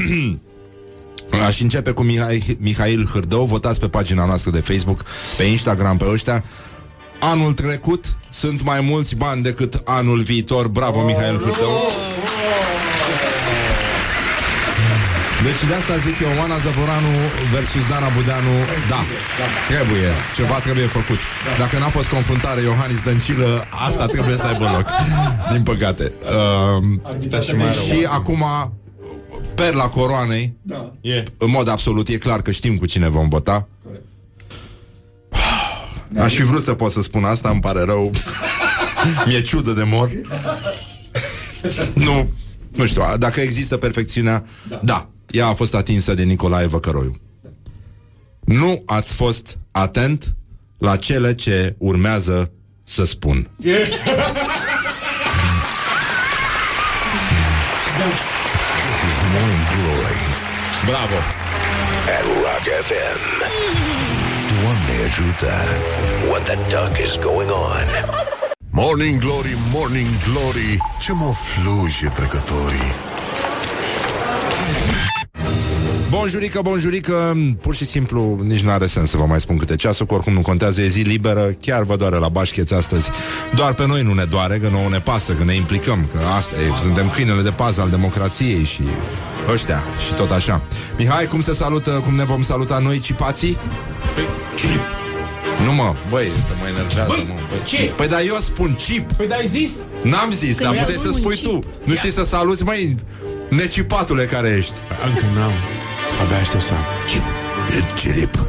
Aș 1.47 1.61
începe 1.61 1.91
cu 1.91 2.03
Mihai, 2.03 2.57
Mihail 2.61 3.09
Hârdău 3.13 3.45
Votați 3.45 3.81
pe 3.81 3.89
pagina 3.89 4.25
noastră 4.25 4.51
de 4.51 4.61
Facebook 4.61 5.05
Pe 5.37 5.43
Instagram, 5.43 5.97
pe 5.97 6.05
ăștia 6.13 6.45
Anul 7.21 7.53
trecut 7.53 8.05
sunt 8.31 8.63
mai 8.63 8.81
mulți 8.81 9.15
bani 9.15 9.43
decât 9.43 9.81
anul 9.85 10.21
viitor 10.21 10.69
Bravo, 10.69 11.05
Mihail 11.05 11.39
Hârdău 11.39 11.91
Deci 15.47 15.63
de 15.69 15.75
asta 15.75 15.97
zic 16.07 16.17
eu 16.27 16.33
Oana 16.41 16.59
Zăvoranu 16.65 17.13
versus 17.53 17.85
Dana 17.91 18.09
Budeanu 18.17 18.55
Da, 18.93 19.01
trebuie, 19.73 20.11
ceva 20.37 20.59
trebuie 20.67 20.87
făcut. 20.87 21.19
Dacă 21.59 21.79
n-a 21.79 21.89
fost 21.89 22.09
confruntare 22.09 22.61
Iohannis 22.61 23.03
Dăncilă 23.03 23.65
Asta 23.89 24.07
trebuie 24.07 24.37
să 24.37 24.47
aibă 24.47 24.65
loc 24.77 24.87
Din 25.53 25.63
păcate. 25.63 26.13
Uh, 26.23 27.29
Da, 27.29 27.41
și 27.41 27.55
mai 27.55 27.65
rău. 27.65 27.85
Și 27.85 28.07
acum 28.09 28.45
Perla 29.55 29.89
coroanei 29.89 30.55
Da. 30.63 30.93
E. 31.01 31.25
În 31.39 31.51
mod 31.51 31.69
absolut, 31.69 32.09
e 32.09 32.17
clar 32.17 32.43
că 32.43 32.51
știm 32.51 32.77
cu 32.77 32.87
cine 32.87 33.09
vom 33.09 33.29
vota. 33.29 33.69
Aș 36.19 36.35
fi 36.35 36.43
vrut 36.43 36.63
să 36.63 36.75
pot 36.75 36.91
să 36.91 37.03
spun 37.03 37.25
asta, 37.25 37.49
îmi 37.49 37.61
pare 37.61 37.83
rău. 37.85 38.11
Mi-e 39.27 39.41
ciudă 39.41 39.73
de 39.73 39.83
mor. 39.83 40.11
Nu, 41.95 42.31
nu 42.71 42.87
știu, 42.87 43.03
dacă 43.19 43.41
există 43.41 43.77
perfecțiunea 43.77 44.45
Da, 44.69 44.81
da 44.85 45.12
ea 45.33 45.47
a 45.47 45.55
fost 45.55 45.75
atinsă 45.75 46.15
de 46.15 46.23
Nicolae 46.23 46.67
Văcăroiu 46.67 47.21
Nu 48.41 48.83
ați 48.87 49.15
fost 49.15 49.59
atent 49.71 50.35
la 50.79 50.97
cele 50.97 51.35
ce 51.35 51.75
urmează 51.79 52.53
să 52.83 53.05
spun 53.07 53.51
Morning 59.35 59.67
Glory 59.75 60.21
Bravo! 60.87 61.19
at 62.17 62.25
Rock 62.43 62.67
FM. 62.89 63.21
Doamne 64.61 64.95
ajută! 65.07 65.53
What 66.29 66.43
the 66.45 66.57
duck 66.69 66.99
is 67.07 67.19
going 67.19 67.51
on? 67.51 67.87
Morning 68.71 69.21
Glory, 69.21 69.57
Morning 69.73 70.09
Glory 70.29 70.79
Ce 71.01 71.13
mă 71.13 71.33
fluje 71.33 72.09
trecătorii 72.15 72.93
Bonjurică, 76.13 76.61
bonjurică 76.63 77.37
Pur 77.61 77.75
și 77.75 77.85
simplu 77.85 78.41
nici 78.43 78.61
nu 78.61 78.71
are 78.71 78.87
sens 78.87 79.11
să 79.11 79.17
vă 79.17 79.25
mai 79.25 79.41
spun 79.41 79.57
câte 79.57 79.75
ceasuri 79.75 80.09
Că 80.09 80.15
oricum 80.15 80.33
nu 80.33 80.41
contează, 80.41 80.81
e 80.81 80.89
zi 80.89 81.01
liberă 81.01 81.55
Chiar 81.61 81.83
vă 81.83 81.97
doare 81.97 82.17
la 82.17 82.29
bașcheți 82.29 82.75
astăzi 82.75 83.11
Doar 83.55 83.75
pe 83.75 83.87
noi 83.87 84.03
nu 84.03 84.13
ne 84.13 84.25
doare, 84.25 84.59
că 84.59 84.69
nouă 84.69 84.89
ne 84.91 85.01
pasă 85.01 85.33
Că 85.33 85.45
ne 85.45 85.55
implicăm, 85.55 86.09
că 86.13 86.19
asta 86.37 86.55
e 86.61 86.81
Suntem 86.83 87.09
câinele 87.09 87.43
de 87.43 87.51
pază 87.51 87.81
al 87.81 87.91
democrației 87.91 88.65
și 88.65 88.83
ăștia 89.53 89.83
și 90.07 90.15
tot 90.15 90.31
așa 90.31 90.63
Mihai, 90.99 91.27
cum 91.27 91.41
se 91.41 91.55
salută, 91.55 91.91
cum 91.91 92.15
ne 92.15 92.25
vom 92.25 92.43
saluta 92.43 92.79
noi 92.79 92.99
cipații? 92.99 93.57
Cip 94.55 94.81
Nu 95.65 95.73
mă, 95.73 95.95
băi, 96.11 96.31
asta 96.39 96.55
mă 96.61 96.67
enervează 96.69 97.09
Băi, 97.09 97.27
mă. 97.29 97.35
Băi, 97.49 97.61
ce? 97.65 97.93
Păi 97.97 98.09
dar 98.09 98.21
eu 98.27 98.37
spun 98.41 98.75
chip 98.75 99.13
Păi 99.13 99.29
da, 99.29 99.35
ai 99.35 99.47
zis? 99.47 99.71
N-am 100.03 100.31
zis, 100.31 100.57
Că 100.57 100.63
dar 100.65 100.75
eu 100.75 100.79
puteai 100.79 100.99
să 101.03 101.09
spun 101.09 101.21
spui 101.21 101.35
chip. 101.37 101.45
tu 101.45 101.59
Nu 101.85 101.95
știi 101.95 102.11
să 102.11 102.25
saluți, 102.25 102.65
măi, 102.65 102.97
necipatule 103.51 104.25
care 104.25 104.55
ești 104.59 104.75
Încă 105.07 105.25
n-am. 105.35 105.53
Abia 106.21 106.37
aștept 106.37 106.63
să 106.63 106.73
am. 106.73 106.85
Chip, 107.07 107.25
e 107.79 107.95
cirip 107.95 108.47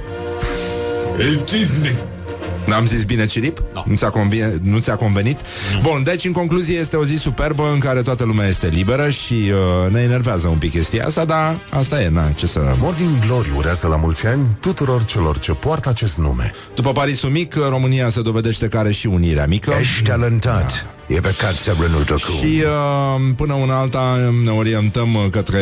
N-am 2.66 2.86
zis 2.86 3.04
bine 3.04 3.26
cirip? 3.26 3.64
No. 3.74 3.84
Nu, 3.86 3.96
ți-a 3.96 4.10
convine, 4.10 4.60
nu 4.62 4.80
ți-a 4.80 4.96
convenit? 4.96 5.40
Bun, 5.82 6.04
deci 6.04 6.26
în 6.26 6.32
concluzie 6.32 6.78
este 6.78 6.96
o 6.96 7.04
zi 7.04 7.16
superbă 7.16 7.70
în 7.74 7.80
care 7.80 8.02
toată 8.02 8.24
lumea 8.24 8.48
este 8.48 8.68
liberă 8.68 9.10
și 9.10 9.34
uh, 9.34 9.92
ne 9.92 10.02
enervează 10.02 10.48
un 10.48 10.58
pic 10.58 10.72
chestia 10.72 11.06
asta, 11.06 11.26
dar 11.26 11.58
asta 11.70 12.02
e, 12.02 12.10
na, 12.10 12.32
ce 12.32 12.48
să... 12.48 12.76
Morning 12.80 13.26
Glory 13.26 13.52
urează 13.58 13.88
la 13.88 13.96
mulți 13.96 14.28
ani 14.28 14.58
tuturor 14.60 15.06
celor 15.06 15.40
ce 15.40 15.52
poartă 15.52 15.90
acest 15.90 16.18
nume. 16.18 16.52
După 16.76 16.92
Parisul 16.92 17.30
mic, 17.30 17.56
România 17.70 18.10
se 18.10 18.22
dovedește 18.22 18.68
că 18.68 18.78
are 18.78 18.92
și 18.92 19.08
unirea 19.08 19.46
mică. 19.46 19.74
Ești 19.80 20.04
talentat. 20.04 20.86
E 21.08 21.20
păcat 21.20 21.54
să 21.54 21.76
renunți 21.82 22.12
acum. 22.12 22.36
Și 22.40 22.64
uh, 22.64 23.34
până 23.36 23.54
una 23.54 23.80
alta 23.80 24.32
ne 24.44 24.52
orientăm 24.52 25.14
uh, 25.14 25.26
către... 25.32 25.60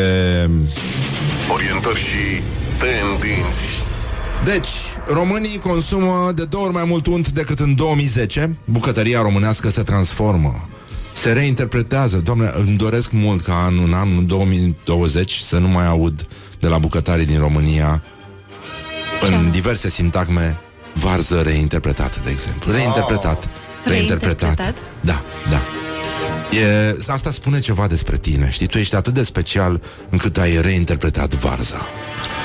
Orientări 1.50 1.98
și 1.98 2.42
tendinți. 2.78 3.82
Deci, 4.44 4.68
românii 5.06 5.58
consumă 5.58 6.32
de 6.34 6.44
două 6.44 6.64
ori 6.64 6.72
mai 6.72 6.84
mult 6.86 7.06
unt 7.06 7.28
decât 7.28 7.58
în 7.58 7.74
2010. 7.74 8.56
Bucătăria 8.64 9.22
românească 9.22 9.70
se 9.70 9.82
transformă. 9.82 10.68
Se 11.14 11.32
reinterpretează. 11.32 12.16
Doamne, 12.16 12.52
îmi 12.56 12.76
doresc 12.76 13.10
mult 13.10 13.40
ca 13.40 13.66
în 13.70 13.78
un 13.78 13.92
an 13.92 14.26
2020 14.26 15.32
să 15.32 15.58
nu 15.58 15.68
mai 15.68 15.86
aud 15.86 16.26
de 16.60 16.68
la 16.68 16.78
bucătarii 16.78 17.26
din 17.26 17.38
România 17.38 18.02
în 19.20 19.50
diverse 19.50 19.88
sintagme 19.88 20.58
varză 20.94 21.40
reinterpretată, 21.40 22.18
de 22.24 22.30
exemplu. 22.30 22.72
Reinterpretat. 22.72 23.48
Reinterpretat. 23.84 24.56
Reinterpretat? 24.56 24.74
Da, 25.00 25.22
da. 25.50 25.81
E, 26.52 26.96
asta 27.06 27.30
spune 27.30 27.58
ceva 27.60 27.86
despre 27.86 28.16
tine, 28.16 28.50
știi? 28.50 28.66
Tu 28.66 28.78
ești 28.78 28.94
atât 28.94 29.14
de 29.14 29.22
special 29.22 29.80
încât 30.08 30.38
ai 30.38 30.60
reinterpretat 30.60 31.34
varza. 31.34 31.86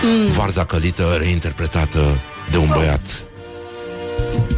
Mm. 0.04 0.32
Varza 0.32 0.66
călită 0.66 1.16
reinterpretată 1.20 2.20
de 2.52 2.58
un 2.58 2.68
băiat 2.76 3.02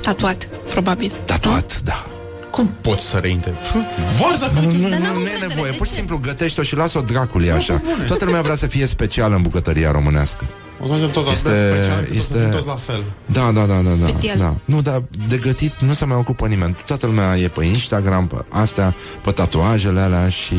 Tatuat, 0.02 0.48
probabil. 0.70 1.14
tatuat, 1.26 1.82
da. 1.84 2.04
Cum 2.52 2.74
poți 2.82 3.06
să 3.06 3.18
reinterpretezi? 3.18 4.18
Varza 4.20 4.48
care... 4.48 4.66
Nu, 4.66 4.72
nu, 4.72 4.90
Dar 4.90 5.00
nu, 5.00 5.06
n-am 5.06 5.14
nu 5.14 5.20
e 5.20 5.24
încredere, 5.24 5.48
nevoie, 5.48 5.72
de 5.72 5.78
pur 5.78 5.86
și 5.86 5.92
ce? 5.92 5.98
simplu 5.98 6.18
gătești-o 6.18 6.64
și 6.64 6.76
las-o 6.76 7.02
dracului 7.02 7.52
așa. 7.52 7.82
Toată 8.08 8.26
lumea 8.26 8.42
vrea 8.42 8.56
să 8.56 8.68
fie 8.68 8.86
specială 8.86 9.36
în 9.36 9.42
bucătăria 9.42 9.92
românească. 9.92 10.50
O 10.82 10.86
să 10.86 10.92
ajungem 10.92 11.12
tot 11.12 11.26
la 11.26 11.32
Este- 11.32 11.50
fel 11.50 11.74
special, 11.76 12.02
este- 12.04 12.18
este... 12.18 12.38
toți 12.56 12.68
la 12.68 12.76
fel. 12.76 13.04
Da, 13.26 13.52
da, 13.52 13.66
da, 13.66 13.74
da, 13.82 13.90
da, 14.00 14.06
Petial. 14.06 14.38
da. 14.38 14.56
Nu, 14.66 14.82
dar 14.82 15.04
de 15.28 15.38
gătit 15.38 15.74
nu 15.80 15.94
se 15.94 16.06
mai 16.06 16.18
ocupă 16.18 16.48
nimeni. 16.48 16.76
Toată 16.86 17.06
lumea 17.06 17.38
e 17.38 17.48
pe 17.48 17.66
Instagram, 17.66 18.28
pe 18.28 18.36
astea, 18.50 18.96
pe 19.24 19.32
tatuajele 19.32 20.00
alea 20.00 20.30
și 20.30 20.56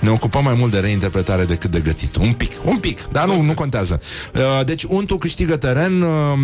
ne 0.00 0.10
ocupăm 0.10 0.44
mai 0.44 0.54
mult 0.58 0.70
de 0.72 0.78
reinterpretare 0.78 1.44
decât 1.44 1.70
de 1.70 1.80
gătit. 1.80 2.16
Un 2.16 2.32
pic, 2.32 2.52
un 2.64 2.76
pic, 2.76 3.00
dar 3.12 3.26
nu, 3.26 3.40
nu 3.42 3.54
contează. 3.54 4.00
Uh, 4.34 4.64
Deci 4.64 4.82
untul 4.84 5.18
câștigă 5.18 5.56
teren. 5.56 6.02
uh, 6.02 6.38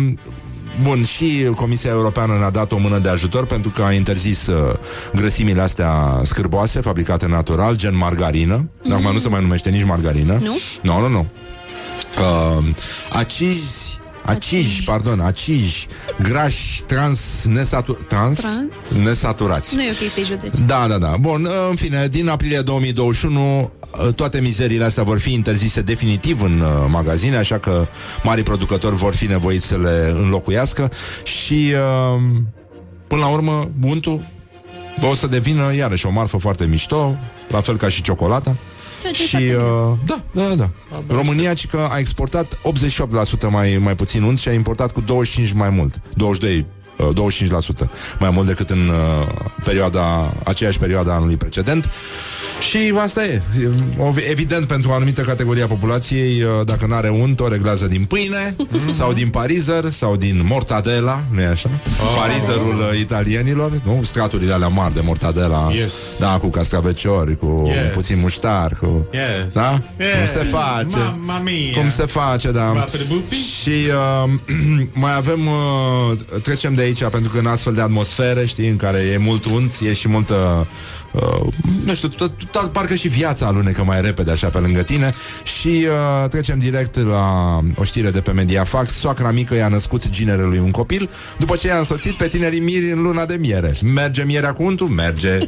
Bun, 0.83 1.03
și 1.03 1.49
Comisia 1.55 1.89
Europeană 1.89 2.33
ne-a 2.37 2.49
dat 2.49 2.71
o 2.71 2.77
mână 2.77 2.97
de 2.99 3.09
ajutor 3.09 3.45
pentru 3.45 3.69
că 3.69 3.81
a 3.81 3.91
interzis 3.91 4.47
uh, 4.47 4.73
grăsimile 5.13 5.61
astea 5.61 6.19
scârboase, 6.23 6.79
fabricate 6.81 7.27
natural, 7.27 7.75
gen 7.77 7.97
margarină. 7.97 8.57
Mm-hmm. 8.69 8.91
Acum 8.91 9.11
nu 9.11 9.19
se 9.19 9.29
mai 9.29 9.41
numește 9.41 9.69
nici 9.69 9.83
margarină. 9.83 10.33
Nu? 10.41 10.57
Nu, 10.81 10.99
nu, 10.99 11.07
nu. 11.07 11.27
Uh, 12.19 12.65
acizi 13.11 13.99
Aciji, 14.25 14.83
pardon, 14.83 15.19
aciji, 15.19 15.87
grași, 16.21 16.83
trans, 16.83 17.43
nesatur, 17.43 17.95
trans, 18.07 18.39
Trans? 18.39 18.91
nesaturați. 19.03 19.75
Nu 19.75 19.81
e 19.81 19.91
ok 19.91 20.11
să-i 20.11 20.23
judeci. 20.23 20.59
Da, 20.65 20.85
da, 20.87 20.97
da. 20.97 21.15
Bun, 21.19 21.47
în 21.69 21.75
fine, 21.75 22.07
din 22.07 22.27
aprilie 22.27 22.61
2021 22.61 23.71
toate 24.15 24.39
mizeriile 24.41 24.83
astea 24.83 25.03
vor 25.03 25.19
fi 25.19 25.33
interzise 25.33 25.81
definitiv 25.81 26.41
în 26.41 26.59
uh, 26.59 26.67
magazine, 26.89 27.35
așa 27.35 27.57
că 27.57 27.87
mari 28.23 28.43
producători 28.43 28.95
vor 28.95 29.15
fi 29.15 29.25
nevoiți 29.25 29.67
să 29.67 29.77
le 29.77 30.13
înlocuiască 30.15 30.91
și 31.23 31.73
uh, 31.73 32.21
până 33.07 33.21
la 33.21 33.27
urmă, 33.27 33.69
untul 33.83 34.21
o 35.09 35.13
să 35.13 35.27
devină 35.27 35.75
iarăși 35.75 36.05
o 36.05 36.11
marfă 36.11 36.37
foarte 36.37 36.65
mișto, 36.65 37.17
la 37.49 37.61
fel 37.61 37.77
ca 37.77 37.89
și 37.89 38.01
ciocolata. 38.01 38.55
Ceea 39.01 39.13
ce 39.13 39.21
e 39.23 39.25
Și 39.25 39.29
foarte 39.29 39.45
bine. 39.47 39.63
uh, 39.63 39.97
da, 40.05 40.21
da, 40.31 40.55
da. 40.55 40.69
România 41.07 41.53
ci 41.53 41.67
că 41.67 41.87
a 41.91 41.97
exportat 41.97 42.59
88% 43.47 43.49
mai, 43.49 43.77
mai 43.77 43.95
puțin 43.95 44.23
unt 44.23 44.39
și 44.39 44.47
a 44.47 44.53
importat 44.53 44.91
cu 44.91 45.01
25 45.01 45.51
mai 45.51 45.69
mult. 45.69 46.01
22 46.13 46.57
uh, 46.57 46.65
25% 46.99 47.89
mai 48.19 48.29
mult 48.33 48.47
decât 48.47 48.69
în 48.69 48.87
uh, 48.87 49.27
perioada, 49.63 50.33
aceeași 50.43 50.77
perioadă 50.77 51.11
a 51.11 51.13
anului 51.13 51.37
precedent. 51.37 51.89
Și 52.69 52.93
asta 52.97 53.25
e. 53.25 53.41
E, 53.61 53.67
o- 53.97 54.13
Evident, 54.29 54.65
pentru 54.65 54.89
o 54.89 54.93
anumită 54.93 55.21
categorie 55.21 55.63
a 55.63 55.67
populației, 55.67 56.41
uh, 56.41 56.49
dacă 56.65 56.85
nu 56.85 56.93
are 56.95 57.09
unt, 57.09 57.39
o 57.39 57.47
reglează 57.47 57.87
din 57.87 58.03
pâine, 58.03 58.55
sau 58.91 59.13
din 59.13 59.27
parizer, 59.29 59.91
sau 59.91 60.15
din 60.15 60.41
mortadela, 60.47 61.23
nu 61.31 61.41
e 61.41 61.45
așa? 61.47 61.69
Parizerul 62.17 62.75
uh, 62.91 62.99
italienilor, 62.99 63.71
nu? 63.83 64.03
Straturile 64.03 64.53
alea 64.53 64.67
mari 64.67 64.93
de 64.93 65.01
mortadela. 65.03 65.71
Yes. 65.73 65.93
Da, 66.19 66.27
cu 66.37 66.47
cascaveciori, 66.49 67.37
cu 67.37 67.63
Yes. 67.65 67.93
puțin 67.93 68.19
muștar, 68.19 68.77
cu... 68.81 69.05
Yes. 69.11 69.53
Da? 69.53 69.81
Yes. 69.99 70.07
Cum 70.15 70.39
se 70.41 70.45
face? 70.47 70.97
Mamma 70.97 71.39
mia. 71.43 71.79
Cum 71.81 71.89
se 71.89 72.05
face, 72.05 72.51
da. 72.51 72.71
Va 72.71 72.79
pe 72.91 73.05
bupi? 73.07 73.35
Și 73.35 73.69
uh, 73.69 74.31
mai 75.03 75.15
avem 75.15 75.39
uh, 75.47 76.17
Trecem 76.43 76.73
de 76.75 76.84
aici 76.85 77.03
pentru 77.03 77.31
că 77.31 77.37
în 77.39 77.45
astfel 77.45 77.73
de 77.73 77.81
atmosfere 77.81 78.45
Știi, 78.45 78.67
în 78.69 78.75
care 78.77 78.97
e 78.99 79.17
mult 79.17 79.45
unt 79.45 79.71
E 79.81 79.93
și 79.93 80.07
multă 80.07 80.67
uh, 81.11 81.47
Nu 81.85 81.93
știu, 81.93 82.07
tot, 82.07 82.31
tot, 82.51 82.71
parcă 82.71 82.95
și 82.95 83.07
viața 83.07 83.45
alunecă 83.45 83.83
mai 83.83 84.01
repede 84.01 84.31
Așa 84.31 84.49
pe 84.49 84.57
lângă 84.57 84.81
tine 84.81 85.11
Și 85.43 85.87
uh, 85.87 86.29
trecem 86.29 86.59
direct 86.59 86.95
la 86.97 87.59
o 87.75 87.83
știre 87.83 88.09
de 88.11 88.21
pe 88.21 88.31
Mediafax 88.31 88.91
Soacra 88.91 89.31
mică 89.31 89.55
i-a 89.55 89.67
născut 89.67 90.09
ginerelui 90.09 90.57
un 90.57 90.71
copil 90.71 91.09
După 91.39 91.55
ce 91.55 91.67
i-a 91.67 91.77
însoțit 91.77 92.13
pe 92.13 92.27
tinerii 92.27 92.59
miri 92.59 92.91
în 92.91 93.01
luna 93.01 93.25
de 93.25 93.35
miere 93.39 93.73
Merge 93.93 94.23
mierea 94.23 94.53
cu 94.53 94.63
untul? 94.63 94.87
Merge 94.87 95.37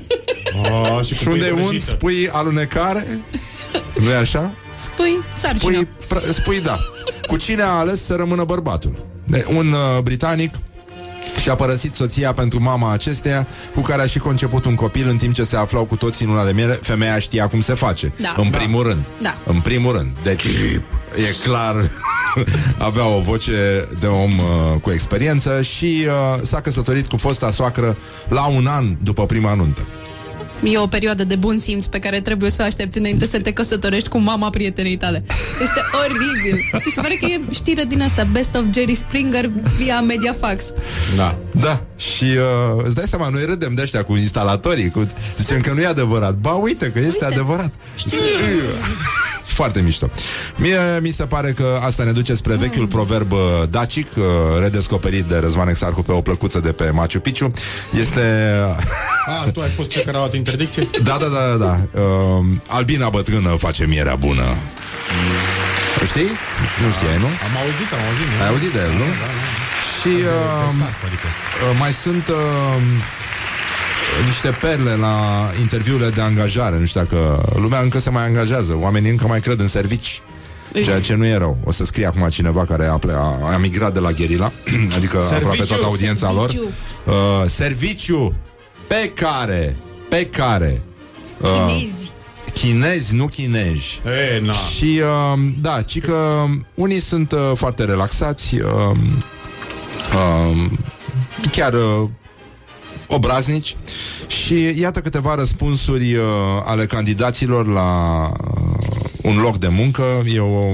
Oh, 0.63 1.05
și 1.05 1.13
cu 1.15 1.21
Și 1.21 1.27
unde 1.27 1.45
e 1.45 1.49
pâine 1.49 1.61
unt? 1.61 1.67
prăjită. 1.69 1.91
Spui 1.91 2.29
alunecare? 2.31 3.19
nu 4.01 4.09
e 4.09 4.15
așa? 4.15 4.51
Spui 4.79 5.17
sarcină. 5.35 5.59
Spui, 5.71 5.87
pr- 6.17 6.31
spui 6.31 6.61
da. 6.61 6.77
Cu 7.27 7.37
cine 7.37 7.61
a 7.61 7.67
ales 7.67 8.03
să 8.05 8.15
rămână 8.15 8.43
bărbatul? 8.43 9.05
De, 9.25 9.45
un 9.55 9.67
uh, 9.71 10.01
britanic 10.03 10.53
și-a 11.41 11.55
părăsit 11.55 11.93
soția 11.95 12.33
pentru 12.33 12.61
mama 12.61 12.91
acesteia, 12.93 13.47
cu 13.75 13.81
care 13.81 14.01
a 14.01 14.05
și 14.05 14.19
conceput 14.19 14.65
un 14.65 14.75
copil 14.75 15.07
în 15.09 15.17
timp 15.17 15.33
ce 15.33 15.43
se 15.43 15.55
aflau 15.55 15.85
cu 15.85 15.95
toții 15.95 16.25
în 16.25 16.31
luna 16.31 16.45
de 16.45 16.51
miere. 16.51 16.79
Femeia 16.81 17.19
știa 17.19 17.47
cum 17.47 17.61
se 17.61 17.73
face. 17.73 18.13
Da. 18.21 18.33
În 18.37 18.51
Da. 18.51 18.57
primul 18.57 18.83
rând. 18.83 19.07
Da. 19.21 19.37
În 19.45 19.59
primul 19.59 19.91
rând. 19.97 20.17
Deci, 20.23 20.43
e 21.15 21.35
clar, 21.43 21.75
avea 22.77 23.05
o 23.07 23.19
voce 23.19 23.87
de 23.99 24.07
om 24.07 24.31
uh, 24.37 24.81
cu 24.81 24.91
experiență 24.91 25.61
și 25.61 26.05
uh, 26.07 26.41
s-a 26.43 26.61
căsătorit 26.61 27.07
cu 27.07 27.17
fosta 27.17 27.51
soacră 27.51 27.97
la 28.29 28.45
un 28.45 28.67
an 28.67 28.95
după 29.03 29.25
prima 29.25 29.53
nuntă. 29.53 29.87
E 30.63 30.77
o 30.77 30.87
perioadă 30.87 31.23
de 31.23 31.35
bun 31.35 31.59
simț 31.59 31.85
pe 31.85 31.99
care 31.99 32.21
trebuie 32.21 32.49
să 32.49 32.61
o 32.61 32.65
aștepți 32.65 32.97
înainte 32.97 33.27
să 33.27 33.39
te 33.39 33.51
căsătorești 33.51 34.09
cu 34.09 34.17
mama 34.17 34.49
prietenei 34.49 34.97
tale. 34.97 35.23
Este 35.61 35.81
oribil. 36.03 36.59
Mi 36.73 36.91
se 36.93 37.01
pare 37.01 37.13
că 37.13 37.25
e 37.25 37.39
știre 37.51 37.83
din 37.83 38.01
asta, 38.01 38.27
Best 38.31 38.55
of 38.55 38.63
Jerry 38.73 38.95
Springer 38.95 39.51
via 39.77 40.01
Mediafax. 40.01 40.63
Da. 41.15 41.37
Da, 41.51 41.81
și 41.97 42.23
uh, 42.23 42.83
îți 42.83 42.95
dai 42.95 43.05
seama, 43.07 43.29
noi 43.29 43.43
râdem 43.45 43.73
de 43.73 43.81
ăștia 43.81 44.03
cu 44.03 44.15
instalatorii, 44.15 44.89
cu... 44.89 45.05
zicem 45.37 45.61
că 45.61 45.71
nu 45.73 45.81
e 45.81 45.85
adevărat. 45.85 46.35
Ba, 46.35 46.51
uite 46.51 46.91
că 46.91 46.99
este 46.99 47.25
Uite. 47.25 47.25
adevărat. 47.25 47.73
Foarte 49.57 49.81
mișto. 49.81 50.09
Mie 50.55 50.79
mi 51.01 51.09
se 51.11 51.25
pare 51.25 51.51
că 51.51 51.79
asta 51.85 52.03
ne 52.03 52.11
duce 52.11 52.33
spre 52.35 52.55
vechiul 52.55 52.87
proverb 52.87 53.31
uh, 53.31 53.39
dacic, 53.69 54.07
uh, 54.17 54.23
redescoperit 54.61 55.23
de 55.23 55.37
Răzvan 55.37 55.67
Exarcu 55.67 56.01
pe 56.01 56.11
o 56.11 56.21
plăcuță 56.21 56.59
de 56.59 56.71
pe 56.71 56.89
Machu 56.91 57.19
Picchu. 57.19 57.51
Este... 57.99 58.21
Ah, 59.25 59.51
tu 59.51 59.59
ai 59.61 59.69
fost 59.69 59.89
cel 59.89 60.03
care 60.03 60.15
a 60.15 60.19
luat 60.19 60.33
interdicție? 60.33 60.87
Da, 61.09 61.17
da, 61.21 61.27
da, 61.35 61.41
da, 61.51 61.57
da. 61.65 62.01
Uh, 62.01 62.45
albina 62.67 63.09
bătrână 63.09 63.49
face 63.49 63.85
mierea 63.85 64.15
bună. 64.15 64.43
Știi? 66.05 66.29
Nu 66.83 66.87
știai, 66.97 67.17
nu? 67.25 67.29
Am 67.47 67.53
auzit, 67.63 67.89
am 67.97 68.03
auzit. 68.09 68.27
nu? 68.37 68.41
Ai 68.43 68.49
auzit 68.53 68.71
de 68.77 68.79
el, 68.87 68.93
nu? 69.01 69.07
Și 69.99 70.07
uh, 70.07 70.69
Exact, 70.71 70.99
adică. 71.07 71.27
uh, 71.33 71.75
mai 71.81 71.91
sunt 72.03 72.25
uh, 72.27 72.37
niște 74.25 74.49
perle 74.61 74.95
la 74.95 75.49
interviurile 75.59 76.09
de 76.09 76.21
angajare. 76.21 76.79
Nu 76.79 76.85
știu 76.85 76.99
dacă 77.01 77.49
lumea 77.55 77.79
încă 77.79 77.99
se 77.99 78.09
mai 78.09 78.23
angajează, 78.25 78.77
oamenii 78.79 79.09
încă 79.11 79.27
mai 79.27 79.39
cred 79.39 79.59
în 79.59 79.67
servici. 79.67 80.21
Ceea 80.83 80.99
ce 80.99 81.15
nu 81.15 81.25
e 81.25 81.37
rău. 81.37 81.57
O 81.63 81.71
să 81.71 81.85
scrie 81.85 82.05
acum 82.05 82.27
cineva 82.29 82.65
care 82.65 82.85
a, 82.85 82.97
ple- 82.97 83.13
a, 83.13 83.53
a 83.53 83.57
migrat 83.57 83.93
de 83.93 83.99
la 83.99 84.11
Gherila, 84.11 84.51
adică 84.95 85.17
Serviciu, 85.19 85.35
aproape 85.35 85.63
toată 85.63 85.85
audiența 85.85 86.31
lor. 86.31 86.49
serviciu. 86.49 86.69
Uh, 87.05 87.13
serviciu 87.47 88.35
pe 88.87 89.11
care, 89.15 89.77
pe 90.09 90.25
care 90.25 90.81
uh, 91.41 91.49
Chinezi. 91.49 92.13
chinezi, 92.53 93.15
nu 93.15 93.25
chinezi. 93.27 94.01
E, 94.35 94.39
na. 94.39 94.53
Și, 94.53 95.01
uh, 95.33 95.39
da, 95.61 95.81
ci 95.81 95.99
că 96.01 96.45
unii 96.73 96.99
sunt 96.99 97.31
uh, 97.31 97.51
foarte 97.55 97.83
relaxați, 97.85 98.55
uh, 98.55 98.97
uh, 100.13 100.65
chiar 101.51 101.73
uh, 101.73 102.09
obraznici 103.07 103.77
și 104.27 104.79
iată 104.79 104.99
câteva 105.01 105.35
răspunsuri 105.35 106.15
uh, 106.15 106.23
ale 106.65 106.85
candidaților 106.85 107.67
la 107.67 108.31
uh, 108.31 108.67
un 109.21 109.37
loc 109.41 109.57
de 109.57 109.67
muncă. 109.67 110.03
E 110.33 110.39
o 110.39 110.73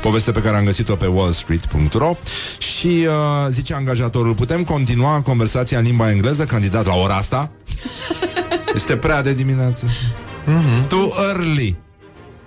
poveste 0.00 0.32
pe 0.32 0.40
care 0.40 0.56
am 0.56 0.64
găsit-o 0.64 0.96
pe 0.96 1.06
wallstreet.ro 1.06 2.16
și 2.58 3.06
uh, 3.06 3.46
zice 3.48 3.74
angajatorul, 3.74 4.34
putem 4.34 4.64
continua 4.64 5.20
conversația 5.20 5.78
în 5.78 5.84
limba 5.84 6.10
engleză, 6.10 6.44
candidat 6.44 6.86
la 6.86 6.94
ora 6.94 7.14
asta? 7.14 7.50
Este 8.74 8.96
prea 8.96 9.22
de 9.22 9.32
dimineață. 9.32 9.86
Mm-hmm. 9.86 10.88
Too 10.88 11.08
early. 11.28 11.76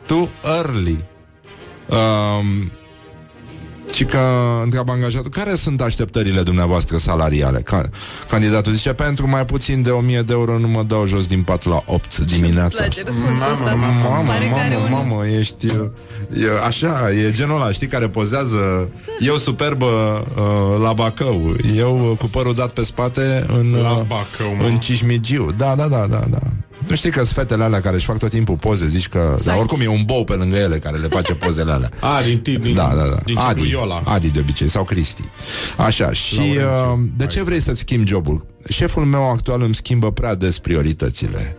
Too 0.05 0.29
early. 0.43 1.05
Um, 1.89 2.71
și 3.91 4.05
că 4.05 4.19
întreabă 4.63 4.91
angajatul, 4.91 5.29
care 5.29 5.55
sunt 5.55 5.81
așteptările 5.81 6.41
dumneavoastră 6.41 6.97
salariale? 6.97 7.59
Ca, 7.59 7.81
candidatul 8.29 8.73
zice, 8.73 8.93
pentru 8.93 9.29
mai 9.29 9.45
puțin 9.45 9.81
de 9.81 9.89
1000 9.89 10.21
de 10.21 10.33
euro 10.33 10.57
nu 10.59 10.67
mă 10.67 10.83
dau 10.83 11.05
jos 11.05 11.27
din 11.27 11.43
pat 11.43 11.65
la 11.65 11.83
8 11.85 12.17
dimineața. 12.17 12.77
place 12.77 13.03
răspunsul 13.05 13.51
ăsta. 13.51 13.73
Mamă, 13.73 14.23
Pare 14.27 14.45
că 14.47 14.59
are 14.59 14.75
mamă, 14.75 14.97
un... 14.97 15.07
mamă, 15.07 15.25
ești 15.25 15.67
e, 15.67 16.65
așa, 16.67 17.11
e 17.11 17.31
genul 17.31 17.55
ăla, 17.55 17.71
știi, 17.71 17.87
care 17.87 18.09
pozează 18.09 18.89
eu 19.19 19.37
superbă 19.37 19.85
uh, 20.35 20.81
la 20.81 20.93
Bacău, 20.93 21.55
eu 21.75 22.09
uh, 22.11 22.17
cu 22.17 22.25
părul 22.25 22.53
dat 22.53 22.71
pe 22.71 22.83
spate 22.83 23.45
în, 23.47 23.75
La 23.81 23.91
uh, 23.91 24.01
Bacău, 24.07 24.55
mă. 24.57 24.63
în 24.63 24.77
Cismigiu. 24.77 25.53
Da, 25.57 25.75
da, 25.75 25.87
da, 25.87 26.05
da, 26.09 26.21
da. 26.29 26.39
Nu 26.87 26.95
știi 26.95 27.09
că 27.11 27.23
sunt 27.23 27.35
fetele 27.35 27.63
alea 27.63 27.81
care 27.81 27.95
își 27.95 28.05
fac 28.05 28.17
tot 28.17 28.29
timpul 28.29 28.55
poze, 28.55 28.87
zici 28.87 29.07
că... 29.07 29.35
Dar 29.43 29.57
oricum 29.57 29.81
e 29.81 29.87
un 29.87 30.01
bou 30.05 30.23
pe 30.23 30.33
lângă 30.33 30.55
ele 30.55 30.77
care 30.79 30.97
le 30.97 31.07
face 31.07 31.33
pozele 31.33 31.71
alea. 31.71 31.89
A, 32.17 32.21
din, 32.21 32.39
din, 32.43 32.59
din, 32.61 32.73
Da, 32.75 32.87
da, 32.95 33.03
da. 33.09 33.17
din 33.25 33.37
Adi, 33.37 33.61
ciclul 33.61 33.79
Iola. 33.81 34.01
Adi 34.05 34.31
de 34.31 34.39
obicei, 34.39 34.67
sau 34.67 34.83
Cristi. 34.83 35.21
Așa, 35.77 36.11
și 36.13 36.35
Laurențiu. 36.35 37.01
uh, 37.03 37.09
de 37.17 37.25
ce 37.25 37.43
vrei 37.43 37.59
să-ți 37.59 37.79
schimbi 37.79 38.07
jobul? 38.09 38.45
Șeful 38.69 39.05
meu 39.05 39.29
actual 39.31 39.61
îmi 39.61 39.75
schimbă 39.75 40.11
prea 40.11 40.35
des 40.35 40.59
prioritățile. 40.59 41.57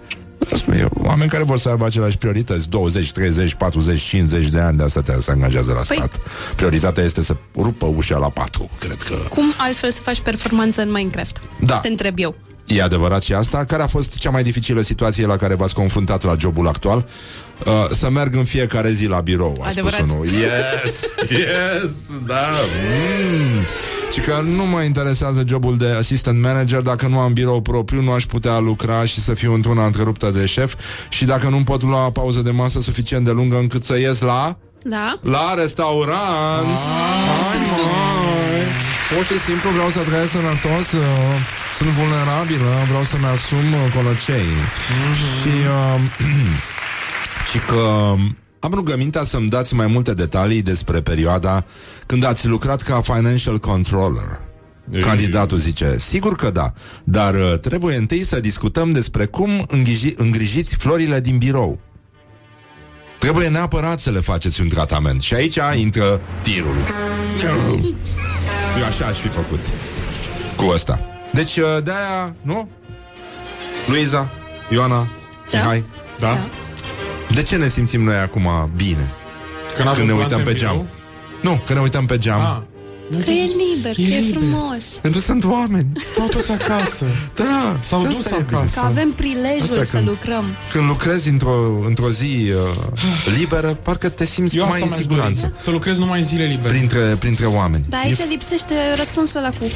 Asta 0.52 0.74
e, 0.76 0.86
Oameni 0.94 1.30
care 1.30 1.42
vor 1.44 1.58
să 1.58 1.68
aibă 1.68 1.86
aceleași 1.86 2.16
priorități 2.16 2.68
20, 2.68 3.12
30, 3.12 3.54
40, 3.54 4.00
50 4.00 4.48
de 4.48 4.58
ani 4.58 4.76
De 4.76 4.82
asta 4.82 5.00
te 5.00 5.20
se 5.20 5.30
angajează 5.30 5.72
la 5.72 5.80
Păi- 5.80 5.96
stat 5.96 6.20
Prioritatea 6.56 7.04
este 7.04 7.22
să 7.22 7.36
rupă 7.56 7.86
ușa 7.96 8.18
la 8.18 8.28
patru 8.28 8.70
Cred 8.78 9.02
că 9.02 9.14
Cum 9.14 9.52
altfel 9.56 9.90
să 9.90 10.00
faci 10.02 10.20
performanță 10.20 10.82
în 10.82 10.90
Minecraft? 10.90 11.40
Da. 11.60 11.76
Te 11.78 11.88
întreb 11.88 12.14
eu. 12.18 12.34
E 12.68 12.82
adevărat 12.82 13.22
și 13.22 13.32
asta. 13.32 13.64
Care 13.64 13.82
a 13.82 13.86
fost 13.86 14.18
cea 14.18 14.30
mai 14.30 14.42
dificilă 14.42 14.80
situație 14.80 15.26
la 15.26 15.36
care 15.36 15.54
v-ați 15.54 15.74
confruntat 15.74 16.24
la 16.24 16.34
jobul 16.38 16.66
actual? 16.68 17.06
Uh, 17.66 17.72
să 17.90 18.10
merg 18.10 18.34
în 18.34 18.44
fiecare 18.44 18.90
zi 18.90 19.06
la 19.06 19.20
birou, 19.20 19.58
a 19.62 19.68
Adevărat. 19.68 19.98
spus 19.98 20.10
unul. 20.12 20.24
Yes, 20.26 21.00
yes, 21.30 21.90
da. 22.26 22.46
Mm. 22.90 23.64
Și 24.12 24.20
că 24.20 24.40
nu 24.56 24.66
mă 24.66 24.80
interesează 24.80 25.44
jobul 25.46 25.76
de 25.76 25.88
assistant 25.88 26.40
manager 26.42 26.80
dacă 26.80 27.06
nu 27.06 27.18
am 27.18 27.32
birou 27.32 27.60
propriu, 27.60 28.02
nu 28.02 28.12
aș 28.12 28.24
putea 28.24 28.58
lucra 28.58 29.04
și 29.04 29.20
să 29.20 29.34
fiu 29.34 29.54
într-una 29.54 29.84
întreruptă 29.86 30.30
de 30.34 30.46
șef 30.46 30.74
și 31.08 31.24
dacă 31.24 31.48
nu 31.48 31.56
pot 31.64 31.82
lua 31.82 32.10
pauză 32.10 32.40
de 32.40 32.50
masă 32.50 32.80
suficient 32.80 33.24
de 33.24 33.30
lungă 33.30 33.58
încât 33.58 33.84
să 33.84 33.98
ies 33.98 34.20
la 34.20 34.56
Da? 34.82 35.18
la 35.22 35.54
restaurant. 35.56 36.78
Hai, 36.78 37.58
mai. 37.58 38.27
Pur 39.14 39.24
și 39.24 39.38
simplu 39.40 39.70
vreau 39.70 39.90
să 39.90 40.00
trăiesc 40.00 40.30
sănătos, 40.30 40.92
uh, 40.92 41.02
sunt 41.78 41.88
vulnerabilă, 41.88 42.70
vreau 42.88 43.04
să-mi 43.04 43.24
asum 43.24 43.72
uh, 43.72 43.92
colocei. 43.94 44.50
Și, 45.40 45.48
uh, 45.48 46.00
și 47.50 47.58
că 47.58 48.14
am 48.60 48.72
rugămintea 48.74 49.24
să-mi 49.24 49.48
dați 49.48 49.74
mai 49.74 49.86
multe 49.86 50.14
detalii 50.14 50.62
despre 50.62 51.00
perioada 51.00 51.64
când 52.06 52.24
ați 52.24 52.48
lucrat 52.48 52.82
ca 52.82 53.00
financial 53.00 53.58
controller. 53.58 54.40
Candidatul 55.00 55.58
zice, 55.58 55.96
sigur 55.98 56.36
că 56.36 56.50
da, 56.50 56.72
dar 57.04 57.34
uh, 57.34 57.58
trebuie 57.60 57.96
întâi 57.96 58.22
să 58.22 58.40
discutăm 58.40 58.92
despre 58.92 59.24
cum 59.24 59.64
îngriji, 59.68 60.12
îngrijiți 60.16 60.74
florile 60.76 61.20
din 61.20 61.38
birou. 61.38 61.80
Trebuie 63.18 63.48
neapărat 63.48 64.00
să 64.00 64.10
le 64.10 64.20
faceți 64.20 64.60
un 64.60 64.68
tratament. 64.68 65.22
Și 65.22 65.34
aici 65.34 65.58
intră 65.74 66.20
tirul. 66.42 66.76
Eu 68.78 68.84
așa 68.84 69.06
aș 69.06 69.16
fi 69.18 69.28
făcut. 69.28 69.60
Cu 70.56 70.64
ăsta. 70.74 71.00
Deci, 71.32 71.56
uh, 71.56 71.64
de-aia, 71.84 72.34
nu? 72.42 72.68
Luiza, 73.86 74.30
Ioana, 74.68 75.06
Da. 75.50 75.58
Mihai, 75.58 75.84
Da? 76.18 76.38
de 77.34 77.42
ce 77.42 77.56
ne 77.56 77.68
simțim 77.68 78.02
noi 78.02 78.16
acum 78.16 78.70
bine? 78.76 79.12
Când, 79.74 79.88
avem 79.88 80.06
Când 80.06 80.08
ne 80.08 80.14
plante 80.14 80.34
uităm 80.34 80.38
în 80.38 80.44
pe 80.44 80.52
birou? 80.52 80.74
geam. 80.74 80.88
Nu, 81.42 81.62
când 81.64 81.78
ne 81.78 81.84
uităm 81.84 82.06
pe 82.06 82.18
geam. 82.18 82.40
Ah. 82.40 82.62
Că 83.24 83.30
e 83.30 83.48
liber, 83.74 83.94
că 83.94 84.00
e 84.00 84.22
frumos. 84.32 84.84
Pentru 85.02 85.20
că 85.20 85.26
sunt 85.26 85.44
oameni. 85.44 85.88
Stau 86.12 86.26
toți 86.26 86.52
acasă. 86.52 87.04
Da, 87.34 87.76
S-au 87.80 88.00
asta 88.00 88.12
dus 88.12 88.26
e 88.26 88.44
bine. 88.44 88.56
acasă. 88.56 88.80
Că 88.80 88.86
avem 88.86 89.08
Asta 89.10 89.22
prilejul 89.22 89.84
să 89.84 89.96
când- 89.96 90.06
lucrăm. 90.06 90.44
Când 90.72 90.86
lucrezi 90.88 91.28
într-o, 91.28 91.82
într-o 91.86 92.10
zi 92.10 92.52
uh, 92.52 92.92
liberă, 93.38 93.66
parcă 93.82 94.08
te 94.08 94.24
simți 94.24 94.56
Eu 94.56 94.62
mai 94.64 94.72
asta 94.72 94.84
în 94.84 94.90
mi-aș 94.90 95.00
siguranță. 95.02 95.40
dori, 95.40 95.52
Să 95.62 95.70
lucrez 95.70 95.98
numai 95.98 96.18
în 96.18 96.24
zile 96.24 96.44
libere. 96.44 96.68
Printre, 96.74 96.98
printre 97.18 97.46
oameni. 97.46 97.84
Dar 97.88 98.00
aici 98.04 98.18
E 98.18 98.24
lipsește 98.28 98.74
răspunsul 98.96 99.38
ăla 99.38 99.48
cu 99.48 99.64
uh, 99.64 99.70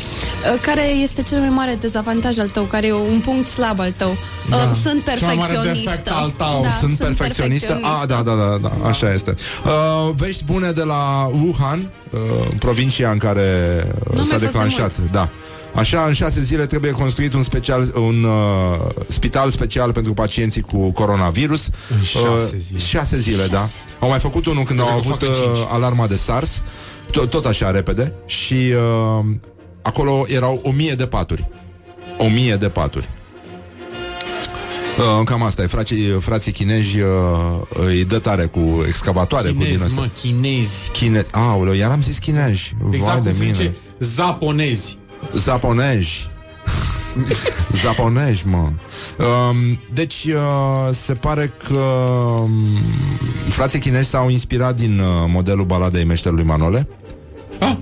care 0.61 0.83
este 1.03 1.23
cel 1.23 1.39
mai 1.39 1.49
mare 1.49 1.75
dezavantaj 1.81 2.39
al 2.39 2.49
tău, 2.49 2.65
care 2.65 2.87
e 2.87 2.93
un 2.93 3.21
punct 3.25 3.49
slab 3.49 3.81
al 3.81 3.93
tău. 3.93 4.11
Uh, 4.51 4.57
sunt 4.83 5.05
Cel 5.05 5.27
mai 5.27 5.35
mare 5.35 5.53
perfecționistă. 5.53 5.91
defect 5.91 6.09
al 6.11 6.31
tău. 6.31 6.61
Da, 6.63 6.69
sunt 6.81 6.97
perfecționistă? 6.99 7.81
Ah, 7.83 8.07
da, 8.09 8.23
da, 8.23 8.35
da, 8.35 8.59
da, 8.63 8.89
așa 8.89 9.13
este. 9.13 9.35
Uh, 9.65 10.11
vești 10.17 10.45
bune 10.45 10.71
de 10.71 10.83
la 10.83 11.31
Wuhan, 11.33 11.91
uh, 12.11 12.21
provincia 12.59 13.11
în 13.11 13.19
care 13.27 13.87
uh, 14.11 14.17
Nu 14.17 14.25
s-a 14.25 14.37
mai 14.37 14.39
fost 14.39 14.39
de 14.39 14.45
declanșat. 14.47 14.99
Da. 15.11 15.29
Așa, 15.75 16.05
în 16.07 16.13
șase 16.13 16.41
zile 16.41 16.67
trebuie 16.67 16.91
construit 16.91 17.35
un, 17.35 17.43
special, 17.43 17.93
un 17.95 18.25
uh, 18.25 18.87
spital 19.09 19.51
special 19.51 19.93
pentru 19.93 20.15
pacienții 20.15 20.63
cu 20.63 20.91
coronavirus. 20.93 21.69
În 21.97 22.03
șase 22.03 22.55
Uh, 22.55 22.61
zile. 22.61 22.79
Șase 22.79 23.19
zile, 23.19 23.47
da. 23.47 23.69
Au 23.99 24.09
mai 24.09 24.19
făcut 24.19 24.47
unul 24.47 24.63
când 24.65 24.81
au 24.81 24.87
Cred 24.87 25.01
că 25.01 25.07
avut 25.07 25.21
fac 25.21 25.29
în 25.29 25.49
uh, 25.51 25.55
cinci. 25.55 25.67
alarma 25.71 26.07
de 26.07 26.17
SARS, 26.17 26.63
tot, 27.11 27.31
tot 27.31 27.45
așa 27.45 27.71
repede, 27.71 28.13
și 28.27 28.55
uh, 28.55 29.25
acolo 29.83 30.25
erau 30.29 30.61
o 30.63 30.71
mie 30.71 30.95
de 30.95 31.07
paturi. 31.07 31.49
O 32.19 32.29
mie 32.29 32.55
de 32.57 32.69
paturi. 32.69 33.09
Uh, 34.99 35.25
cam 35.25 35.43
asta 35.43 35.63
e, 35.63 35.67
frații, 35.67 36.07
frații 36.21 36.53
chinezi 36.53 37.01
uh, 37.01 37.09
îi 37.87 38.05
dă 38.05 38.19
tare 38.19 38.45
cu 38.45 38.85
excavatoare, 38.87 39.49
cu 39.49 39.55
din 39.55 39.65
Chinezi, 39.65 39.85
asta. 39.85 40.01
mă, 40.01 40.09
chinezi. 40.21 40.91
Chine... 40.93 41.25
Aoleu, 41.31 41.73
iar 41.75 41.91
am 41.91 42.03
zis 42.03 42.19
chinezi. 42.19 42.73
Exact 42.93 43.05
Vai 43.05 43.15
cum 43.15 43.23
de 43.23 43.33
se 43.33 43.43
mine. 43.43 43.55
zice, 43.55 43.77
zaponezi. 43.99 44.99
Zaponezi. 45.35 46.31
Zaponezi, 47.83 48.47
mă. 48.47 48.57
Um, 48.59 49.79
deci, 49.93 50.25
uh, 50.25 50.95
se 50.95 51.15
pare 51.15 51.53
că 51.69 51.75
um, 51.75 52.51
frații 53.49 53.79
chinezi 53.81 54.09
s-au 54.09 54.29
inspirat 54.29 54.77
din 54.77 54.99
uh, 54.99 55.07
modelul 55.29 55.65
baladei 55.65 56.05
meșterului 56.05 56.45
Manole. 56.45 56.89
Ah, 57.61 57.77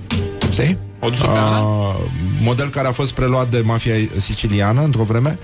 Știi? 0.51 0.77
au 0.99 1.09
dus-o 1.09 1.25
pe 1.25 1.37
Ana? 1.37 1.59
Uh, 1.59 1.95
model 2.41 2.69
care 2.69 2.87
a 2.87 2.91
fost 2.91 3.11
preluat 3.11 3.49
de 3.49 3.61
mafia 3.65 3.93
siciliană 4.17 4.81
într-o 4.83 5.03
vreme. 5.03 5.39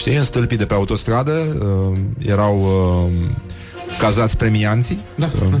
Știi, 0.00 0.16
în 0.16 0.24
stâlpii 0.24 0.56
de 0.56 0.66
pe 0.66 0.74
autostradă 0.74 1.32
uh, 1.32 1.98
erau 2.18 2.60
uh, 2.60 3.12
cazați 3.98 4.36
premianții. 4.36 5.04
Da. 5.16 5.30
Uh, 5.34 5.54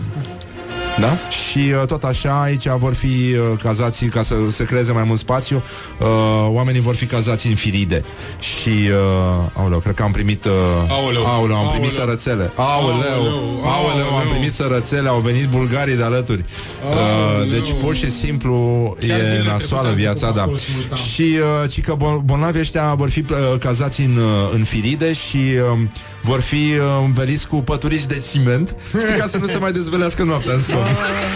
da? 0.98 1.18
Și 1.50 1.58
uh, 1.80 1.86
tot 1.86 2.02
așa, 2.04 2.42
aici 2.42 2.66
vor 2.68 2.94
fi 2.94 3.06
uh, 3.06 3.58
cazați, 3.62 4.04
ca 4.04 4.22
să 4.22 4.34
se 4.50 4.64
creeze 4.64 4.92
mai 4.92 5.04
mult 5.04 5.18
spațiu, 5.18 5.62
uh, 6.00 6.06
oamenii 6.48 6.80
vor 6.80 6.94
fi 6.94 7.06
cazați 7.06 7.46
în 7.46 7.54
firide. 7.54 8.04
Și, 8.38 8.68
uh, 8.68 9.50
aoleu, 9.52 9.78
cred 9.78 9.94
că 9.94 10.02
am 10.02 10.10
primit... 10.10 10.44
Uh, 10.44 10.52
Aoleu. 10.88 11.26
aoleu, 11.26 11.56
am 11.56 11.68
primit 11.68 11.90
Aoleu. 11.90 12.04
sărățele. 12.04 12.52
Aoleu, 12.54 12.94
Aoleu, 13.12 13.62
aoleu, 13.64 14.06
am 14.06 14.14
aoleu. 14.14 14.30
primit 14.30 14.52
sărățele, 14.52 15.08
au 15.08 15.20
venit 15.20 15.46
bulgarii 15.48 15.96
de 15.96 16.02
alături. 16.02 16.44
Uh, 16.90 16.96
Aoleu. 16.96 17.50
deci, 17.50 17.68
pur 17.82 17.94
și 17.94 18.10
simplu, 18.10 18.54
Chiar 19.00 19.18
e 19.20 19.22
zilele 19.24 19.42
nasoală 19.48 19.88
trecute 19.88 20.02
viața, 20.02 20.26
am 20.26 20.34
da. 20.34 20.42
trecut 20.42 20.42
acolo 20.42 20.56
simultan. 20.58 20.96
Și, 20.98 21.38
uh, 21.64 21.70
ci 21.70 21.80
că 21.80 21.94
bol- 21.98 22.22
bolnavii 22.24 22.60
ăștia 22.60 22.94
vor 22.94 23.10
fi 23.10 23.18
uh, 23.30 23.36
cazați 23.58 24.00
în, 24.00 24.16
uh, 24.16 24.50
în 24.54 24.64
firide 24.64 25.12
și 25.12 25.36
uh, 25.36 25.78
vor 26.22 26.40
fi 26.40 26.54
uh, 26.54 26.82
înveliți 27.04 27.46
cu 27.46 27.56
păturici 27.62 28.06
de 28.06 28.22
ciment, 28.30 28.76
știi, 28.88 29.18
ca 29.18 29.28
să 29.30 29.36
nu 29.36 29.46
se 29.46 29.58
mai 29.58 29.72
dezvelească 29.72 30.22
noaptea 30.22 30.52
în 30.54 30.60
somn. 30.86 31.32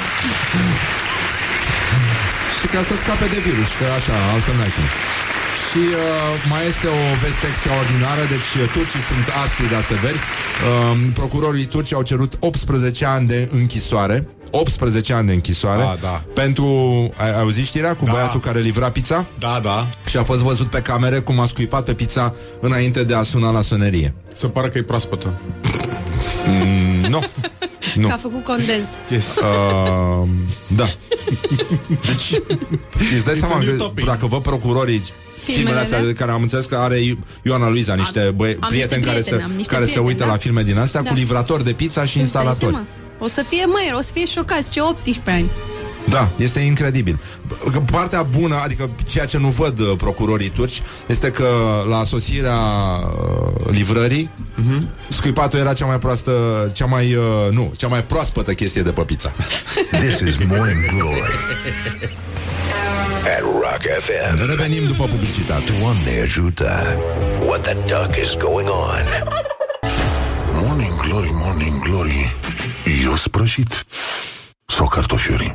și 2.60 2.66
ca 2.74 2.82
să 2.88 2.94
scape 3.02 3.26
de 3.34 3.38
virus, 3.48 3.68
că 3.78 3.84
așa, 3.98 4.14
altfel 4.32 4.54
n-ai 4.56 4.72
cum. 4.76 4.86
Și 5.68 5.78
uh, 5.78 5.96
mai 6.52 6.62
este 6.72 6.86
o 6.86 7.00
veste 7.24 7.46
extraordinară 7.52 8.22
Deci 8.34 8.50
uh, 8.62 8.70
turcii 8.72 9.00
sunt 9.10 9.26
aspri, 9.44 9.70
dar 9.74 9.82
severi 9.82 10.18
uh, 10.18 10.98
Procurorii 11.14 11.64
turci 11.64 11.92
au 11.94 12.02
cerut 12.02 12.32
18 12.40 13.04
ani 13.04 13.26
de 13.26 13.48
închisoare 13.52 14.28
18 14.50 15.12
ani 15.12 15.26
de 15.26 15.32
închisoare 15.32 15.82
Ah, 15.82 15.94
da. 16.00 16.22
Pentru, 16.34 16.66
ai, 17.16 17.28
ai 17.34 17.40
auzit 17.40 17.64
știrea 17.66 17.94
cu 17.96 18.04
Da. 18.04 18.10
băiatul 18.12 18.40
care 18.40 18.60
livra 18.60 18.90
pizza? 18.90 19.24
Da, 19.38 19.60
da. 19.62 19.86
Și 20.08 20.16
a 20.16 20.22
fost 20.22 20.40
văzut 20.42 20.70
pe 20.70 20.80
camere 20.80 21.18
cum 21.18 21.40
a 21.40 21.46
scuipat 21.46 21.84
pe 21.84 21.94
pizza 21.94 22.34
Înainte 22.60 23.04
de 23.04 23.14
a 23.14 23.22
suna 23.22 23.50
la 23.50 23.60
sonerie 23.60 24.14
Se 24.34 24.46
pare 24.46 24.68
că 24.68 24.78
e 24.78 24.82
proaspătă. 24.82 25.32
mm, 26.46 27.10
Nu 27.10 27.18
Nu 27.94 28.06
Că 28.06 28.12
a 28.12 28.16
făcut 28.16 28.44
condens. 28.44 28.88
Yes. 29.10 29.36
Uh, 29.36 30.28
da. 30.76 30.88
Deci, 31.88 32.40
îți 33.14 33.24
dai 33.24 33.34
It's 33.34 33.38
seama 33.38 33.54
a 33.54 33.58
new 33.58 33.70
că 33.76 33.82
topic. 33.82 34.04
dacă 34.04 34.26
vă 34.26 34.40
procurorii 34.40 35.02
filmele 35.34 35.78
astea 35.78 36.04
de 36.04 36.12
care 36.12 36.30
am 36.30 36.42
înțeles 36.42 36.64
că 36.64 36.76
are 36.76 37.00
Ioana 37.42 37.68
Luiza 37.68 37.94
niște 37.94 38.32
băie, 38.34 38.56
am 38.60 38.68
prieteni 38.68 39.00
niște 39.00 39.10
care, 39.12 39.20
prieteni, 39.20 39.40
se, 39.40 39.44
am 39.44 39.56
niște 39.56 39.72
care 39.72 39.84
se 39.84 39.90
prieteni, 39.90 40.06
uită 40.14 40.24
da. 40.24 40.30
la 40.30 40.36
filme 40.36 40.62
din 40.62 40.78
astea 40.78 41.02
Da. 41.02 41.08
cu 41.10 41.14
livrator 41.16 41.62
de 41.62 41.72
pizza 41.72 42.04
și 42.04 42.18
Îți 42.18 42.32
dai 42.32 42.42
instalatori. 42.44 42.70
seama? 42.72 42.86
O 43.18 43.26
să 43.26 43.42
fie, 43.48 43.64
măi, 43.66 43.92
o 43.98 44.00
să 44.02 44.10
fie 44.12 44.26
șocați, 44.26 44.70
ce 44.70 44.80
18 44.80 45.30
ani. 45.30 45.50
Da, 46.08 46.30
este 46.36 46.60
incredibil. 46.60 47.20
Că 47.72 47.80
Partea 47.80 48.22
bună, 48.22 48.60
adică 48.64 48.90
ceea 49.06 49.24
ce 49.24 49.38
nu 49.38 49.48
văd 49.48 49.78
uh, 49.78 49.92
procurorii 49.96 50.48
turci, 50.48 50.82
este 51.08 51.30
că 51.30 51.46
la 51.88 52.04
sosirea 52.04 52.56
uh, 52.56 53.70
livrării, 53.70 54.30
uh-huh. 54.30 54.82
scuipatul 55.08 55.58
era 55.58 55.72
cea 55.72 55.86
mai 55.86 55.98
proastă, 55.98 56.32
cea 56.72 56.86
mai, 56.86 57.14
uh, 57.14 57.24
nu, 57.50 57.72
cea 57.76 57.86
mai 57.86 58.04
proaspătă 58.04 58.52
chestie 58.52 58.82
de 58.82 58.92
pe 58.92 59.02
pizza. 59.02 59.34
This 60.02 60.18
is 60.18 60.36
Morning 60.46 60.86
Glory 60.86 61.22
at 63.36 63.40
Rock 63.40 63.82
FM. 64.00 64.46
Revenim 64.48 64.86
după 64.86 65.04
publicitate. 65.04 65.72
Doamne 65.80 66.20
ajută! 66.22 66.98
What 67.46 67.62
the 67.62 67.74
duck 67.74 68.16
is 68.16 68.36
going 68.36 68.68
on? 68.68 69.32
Morning 70.52 70.94
Glory, 70.96 71.30
Morning 71.32 71.82
Glory 71.82 72.36
Eu 73.04 73.16
sprășit 73.16 73.84
Sau 74.66 74.86
cartofiuri 74.86 75.52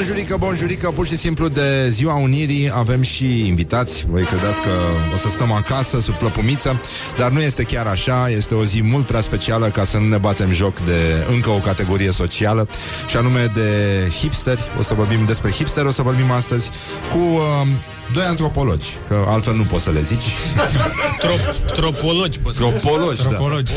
Bonjurică, 0.00 0.36
bonjurică, 0.36 0.90
pur 0.90 1.06
și 1.06 1.16
simplu 1.16 1.48
de 1.48 1.88
Ziua 1.88 2.14
Unirii 2.14 2.70
avem 2.74 3.02
și 3.02 3.46
invitați. 3.46 4.06
Voi 4.08 4.22
credeți 4.22 4.60
că 4.60 4.68
o 5.14 5.16
să 5.16 5.28
stăm 5.28 5.52
acasă 5.52 6.00
sub 6.00 6.14
plăpumiță, 6.14 6.80
dar 7.18 7.30
nu 7.30 7.40
este 7.40 7.62
chiar 7.62 7.86
așa. 7.86 8.30
Este 8.30 8.54
o 8.54 8.64
zi 8.64 8.82
mult 8.82 9.06
prea 9.06 9.20
specială 9.20 9.68
ca 9.68 9.84
să 9.84 9.98
nu 9.98 10.06
ne 10.06 10.18
batem 10.18 10.52
joc 10.52 10.80
de 10.80 11.26
încă 11.32 11.50
o 11.50 11.58
categorie 11.58 12.10
socială 12.10 12.68
și 13.08 13.16
anume 13.16 13.50
de 13.54 13.68
hipsteri. 14.20 14.60
O 14.78 14.82
să 14.82 14.94
vorbim 14.94 15.24
despre 15.26 15.50
hipsteri, 15.50 15.86
o 15.86 15.90
să 15.90 16.02
vorbim 16.02 16.30
astăzi 16.30 16.70
cu 17.10 17.18
uh, 17.18 17.66
doi 18.12 18.24
antropologi, 18.24 18.86
că 19.08 19.24
altfel 19.28 19.54
nu 19.54 19.64
poți 19.64 19.84
să 19.84 19.90
le 19.90 20.00
zici. 20.02 20.22
Trop, 21.18 21.38
tropologi, 21.72 22.38
poți 22.38 22.58
să- 22.58 22.62
Tropologi, 22.64 23.22
da. 23.22 23.28
Tropologi. 23.28 23.72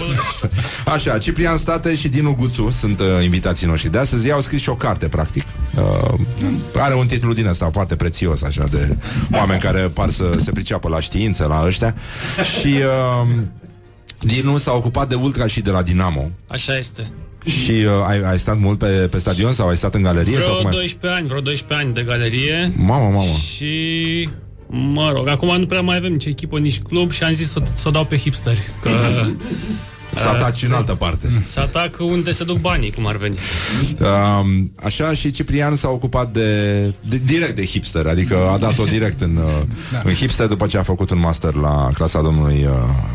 Așa, 0.85 1.17
Ciprian 1.17 1.57
State 1.57 1.95
și 1.95 2.07
Dinu 2.07 2.35
Guțu 2.35 2.71
sunt 2.71 2.99
uh, 2.99 3.05
invitații 3.23 3.67
noștri 3.67 3.91
de 3.91 3.97
astăzi. 3.97 4.25
Ei 4.25 4.31
au 4.31 4.41
scris 4.41 4.61
și 4.61 4.69
o 4.69 4.75
carte, 4.75 5.07
practic. 5.07 5.43
Uh, 5.75 6.13
are 6.77 6.93
un 6.93 7.07
titlu 7.07 7.33
din 7.33 7.47
ăsta 7.47 7.69
foarte 7.73 7.95
prețios, 7.95 8.41
așa, 8.41 8.67
de 8.71 8.97
oameni 9.31 9.59
care 9.61 9.79
par 9.79 10.09
să 10.09 10.37
se 10.43 10.51
priceapă 10.51 10.87
la 10.89 10.99
știință, 10.99 11.45
la 11.45 11.63
ăștia. 11.65 11.95
Și 12.59 12.67
uh, 13.21 13.27
Dinu 14.19 14.57
s-a 14.57 14.71
ocupat 14.73 15.09
de 15.09 15.15
Ultra 15.15 15.47
și 15.47 15.61
de 15.61 15.69
la 15.69 15.81
Dinamo. 15.81 16.29
Așa 16.47 16.77
este. 16.77 17.11
Și 17.45 17.71
uh, 17.71 18.05
ai, 18.05 18.21
ai 18.21 18.37
stat 18.37 18.59
mult 18.59 18.77
pe, 18.77 19.07
pe 19.11 19.17
stadion 19.17 19.53
sau 19.53 19.67
ai 19.67 19.75
stat 19.75 19.95
în 19.95 20.01
galerie? 20.01 20.39
sau 20.39 20.41
Vreo 20.41 20.55
cum 20.55 20.65
ai... 20.65 20.71
12 20.71 21.19
ani, 21.19 21.27
vreo 21.27 21.39
12 21.39 21.85
ani 21.87 21.93
de 21.93 22.01
galerie. 22.01 22.71
Mamă, 22.75 23.05
mamă. 23.05 23.35
Și 23.55 24.29
Mă 24.75 25.11
rog, 25.13 25.27
acum 25.27 25.59
nu 25.59 25.65
prea 25.65 25.81
mai 25.81 25.97
avem 25.97 26.11
nici 26.11 26.25
echipă, 26.25 26.59
nici 26.59 26.79
club 26.79 27.11
și 27.11 27.23
am 27.23 27.33
zis 27.33 27.51
să, 27.51 27.61
să 27.73 27.87
o 27.87 27.91
dau 27.91 28.05
pe 28.05 28.17
hipsteri. 28.17 28.61
Că 28.81 28.89
Să 30.15 30.27
ataci 30.27 30.63
în 30.63 30.71
altă 30.71 30.95
parte. 30.95 31.43
să 31.45 31.59
atac 31.59 31.95
unde 31.99 32.31
se 32.31 32.43
duc 32.43 32.57
banii, 32.57 32.91
cum 32.91 33.07
ar 33.07 33.15
veni. 33.15 33.37
Um, 33.99 34.71
așa 34.83 35.13
și 35.13 35.31
Ciprian 35.31 35.75
s-a 35.75 35.89
ocupat 35.89 36.33
de, 36.33 36.79
de 37.07 37.21
direct 37.25 37.55
de 37.55 37.65
hipster, 37.65 38.05
adică 38.05 38.49
a 38.53 38.57
dat-o 38.57 38.83
direct 38.83 39.21
în, 39.21 39.39
da. 39.91 40.01
în 40.03 40.13
hipster 40.13 40.47
după 40.47 40.65
ce 40.65 40.77
a 40.77 40.83
făcut 40.83 41.09
un 41.09 41.19
master 41.19 41.53
la 41.53 41.89
clasa 41.93 42.21
domnului 42.21 42.65
uh, 42.65 42.71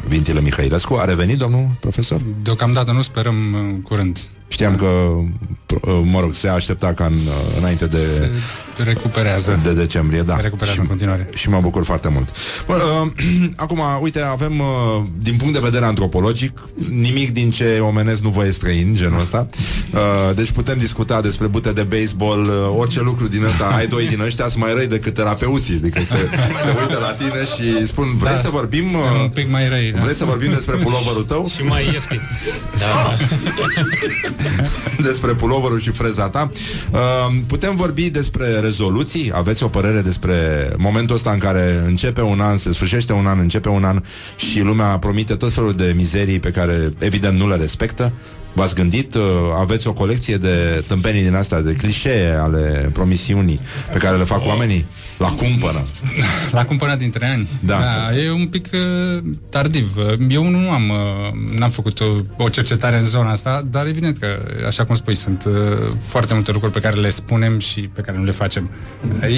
Vintile 0.08 0.40
Mihailescu. 0.40 0.94
A 0.94 1.04
revenit 1.04 1.38
domnul 1.38 1.68
profesor? 1.80 2.20
Deocamdată 2.42 2.92
nu 2.92 3.02
sperăm 3.02 3.52
uh, 3.52 3.82
curând. 3.82 4.18
Știam 4.48 4.76
că, 4.76 4.86
uh, 4.86 6.00
mă 6.04 6.20
rog, 6.20 6.34
se 6.34 6.48
aștepta 6.48 6.92
ca 6.92 7.04
în, 7.04 7.12
uh, 7.12 7.56
înainte 7.58 7.86
de, 7.86 8.30
Se 8.76 8.82
recuperează. 8.82 9.60
de 9.62 9.72
decembrie, 9.72 10.22
da. 10.22 10.34
Se 10.34 10.40
recuperează 10.40 10.74
și, 10.74 10.80
în 10.80 10.86
continuare. 10.86 11.28
și 11.34 11.48
mă 11.48 11.60
bucur 11.60 11.84
foarte 11.84 12.08
mult. 12.08 12.28
Bă, 12.66 12.74
uh, 13.04 13.10
acum, 13.56 13.80
uite, 14.00 14.20
avem, 14.20 14.58
uh, 14.58 15.02
din 15.22 15.36
punct 15.36 15.52
de 15.52 15.58
vedere 15.62 15.84
antropologic, 15.84 16.68
nimic 16.90 17.32
din 17.32 17.50
ce 17.50 17.78
omenesc 17.80 18.22
nu 18.22 18.28
vă 18.28 18.44
e 18.46 18.50
străin, 18.50 18.94
genul 18.94 19.20
ăsta. 19.20 19.46
Uh, 19.92 20.34
deci 20.34 20.50
putem 20.50 20.78
discuta 20.78 21.20
despre 21.20 21.46
bute 21.46 21.72
de 21.72 21.82
baseball, 21.82 22.40
uh, 22.42 22.74
orice 22.78 23.00
lucru 23.00 23.28
din 23.28 23.44
ăsta. 23.44 23.64
Ai 23.78 23.86
doi 23.86 24.06
din 24.06 24.20
ăștia 24.20 24.48
sunt 24.48 24.62
mai 24.62 24.74
răi 24.74 24.86
decât 24.86 25.14
terapeuții. 25.14 25.74
Adică 25.74 26.00
se, 26.00 26.16
se 26.64 26.68
uită 26.80 26.98
la 27.00 27.12
tine 27.12 27.44
și 27.56 27.86
spun, 27.86 28.16
vrei 28.16 28.32
Da, 28.32 28.40
să 28.40 28.48
vorbim... 28.50 28.90
suntem 28.90 29.14
Uh, 29.14 29.20
un 29.22 29.28
pic 29.28 29.50
mai 29.50 29.68
răi, 29.68 29.92
da. 29.92 30.00
Vrei 30.00 30.14
să 30.14 30.24
vorbim 30.24 30.50
despre 30.50 30.76
puloverul 30.76 31.22
tău? 31.22 31.48
Și 31.56 31.62
mai 31.62 31.84
ieftin. 31.84 32.20
Da. 32.78 33.16
despre 35.08 35.34
puloverul 35.34 35.80
și 35.80 35.90
freza 35.90 36.28
ta. 36.28 36.50
Uh, 36.92 36.98
putem 37.46 37.76
vorbi 37.76 38.10
despre 38.10 38.46
rezoluții? 38.60 39.30
Aveți 39.34 39.62
o 39.62 39.68
părere 39.68 40.00
despre 40.00 40.68
momentul 40.76 41.16
ăsta 41.16 41.30
în 41.30 41.38
care 41.38 41.82
începe 41.86 42.20
un 42.20 42.40
an, 42.40 42.56
se 42.56 42.72
sfârșește 42.72 43.12
un 43.12 43.26
an, 43.26 43.38
începe 43.38 43.68
un 43.68 43.84
an 43.84 44.02
și 44.36 44.60
lumea 44.60 44.98
promite 44.98 45.34
tot 45.34 45.52
felul 45.52 45.72
de 45.72 45.92
mizerii 45.96 46.40
pe 46.40 46.50
care 46.50 46.92
evident 46.98 47.38
nu 47.38 47.48
le 47.48 47.56
respectă? 47.56 48.12
V-ați 48.52 48.74
gândit? 48.74 49.14
Uh, 49.14 49.22
aveți 49.58 49.86
o 49.86 49.92
colecție 49.92 50.36
de 50.36 50.84
tâmpenii 50.86 51.22
din 51.22 51.34
astea, 51.34 51.60
de 51.60 51.74
clișee 51.74 52.34
ale 52.34 52.90
promisiunii 52.92 53.60
pe 53.92 53.98
care 53.98 54.16
le 54.16 54.24
fac 54.24 54.46
oamenii? 54.46 54.84
La 55.18 55.28
cumpără. 55.28 55.86
La 56.50 56.64
cumpărat 56.64 56.98
dintre 56.98 57.26
ani. 57.26 57.48
Da. 57.60 57.78
da 57.78 58.18
e 58.18 58.30
un 58.30 58.46
pic 58.46 58.68
uh, 58.72 59.22
tardiv. 59.48 59.96
Uh, 59.96 60.26
Eu 60.28 60.48
nu 60.48 60.70
am, 60.70 60.88
uh, 60.88 61.58
n-am 61.58 61.70
făcut 61.70 62.00
o, 62.00 62.04
o 62.36 62.48
cercetare 62.48 62.96
în 62.96 63.04
zona 63.04 63.30
asta, 63.30 63.62
dar 63.70 63.86
evident 63.86 64.18
că, 64.18 64.26
așa 64.66 64.84
cum 64.84 64.94
spui, 64.94 65.14
sunt 65.14 65.44
uh, 65.44 65.52
foarte 65.98 66.34
multe 66.34 66.52
lucruri 66.52 66.72
pe 66.72 66.80
care 66.80 66.96
le 66.96 67.10
spunem 67.10 67.58
și 67.58 67.80
pe 67.80 68.00
care 68.00 68.18
nu 68.18 68.24
le 68.24 68.30
facem. 68.30 68.70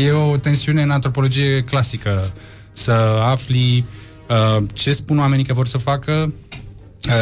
E 0.05 0.13
o 0.13 0.37
tensiune 0.37 0.83
în 0.83 0.91
antropologie 0.91 1.63
clasică 1.63 2.33
să 2.71 2.93
afli 3.23 3.85
uh, 4.29 4.63
ce 4.73 4.93
spun 4.93 5.19
oamenii 5.19 5.45
că 5.45 5.53
vor 5.53 5.67
să 5.67 5.79
facă, 5.79 6.13
uh, 6.13 6.59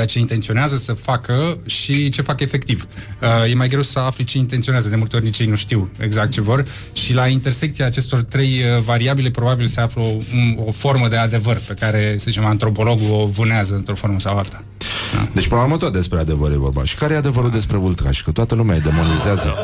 ce 0.07 0.19
intenționează 0.19 0.77
să 0.77 0.93
facă 0.93 1.59
și 1.67 2.09
ce 2.09 2.23
fac 2.23 2.41
efectiv. 2.41 2.87
Uh, 3.23 3.51
E 3.51 3.55
mai 3.55 3.69
greu 3.69 3.83
să 3.83 3.99
afli 3.99 4.25
ce 4.25 4.39
intenționează, 4.39 4.89
de 4.89 4.97
multe 4.97 5.17
ori 5.17 5.25
nici 5.25 5.39
ei 5.39 5.47
nu 5.47 5.57
știu 5.57 5.91
exact 5.99 6.31
ce 6.31 6.41
vor 6.41 6.65
și 6.93 7.15
la 7.15 7.27
intersecția 7.27 7.87
acestor 7.87 8.23
trei 8.23 8.61
uh, 8.77 8.83
variabile 8.85 9.31
probabil 9.31 9.67
se 9.67 9.81
află 9.81 10.03
o, 10.03 10.17
o 10.67 10.73
formă 10.73 11.09
de 11.09 11.17
adevăr 11.17 11.61
pe 11.67 11.75
care, 11.75 12.15
să 12.19 12.25
zicem, 12.29 12.45
antropologul 12.45 13.13
o 13.13 13.27
vânează 13.27 13.75
într-o 13.75 13.95
formă 13.95 14.21
sau 14.21 14.39
alta. 14.39 14.63
Deci, 15.33 15.47
până 15.47 15.61
la 15.61 15.67
urmă, 15.67 15.77
tot 15.77 15.93
despre 15.93 16.19
adevăr 16.19 16.51
e 16.51 16.57
vorba. 16.57 16.85
Și 16.85 16.95
care 16.95 17.15
e 17.15 17.17
adevărul 17.17 17.51
despre 17.51 17.77
ultrași? 17.77 18.25
Că 18.25 18.31
toată 18.31 18.55
lumea 18.55 18.75
îi 18.75 18.81
demonizează. 18.81 19.55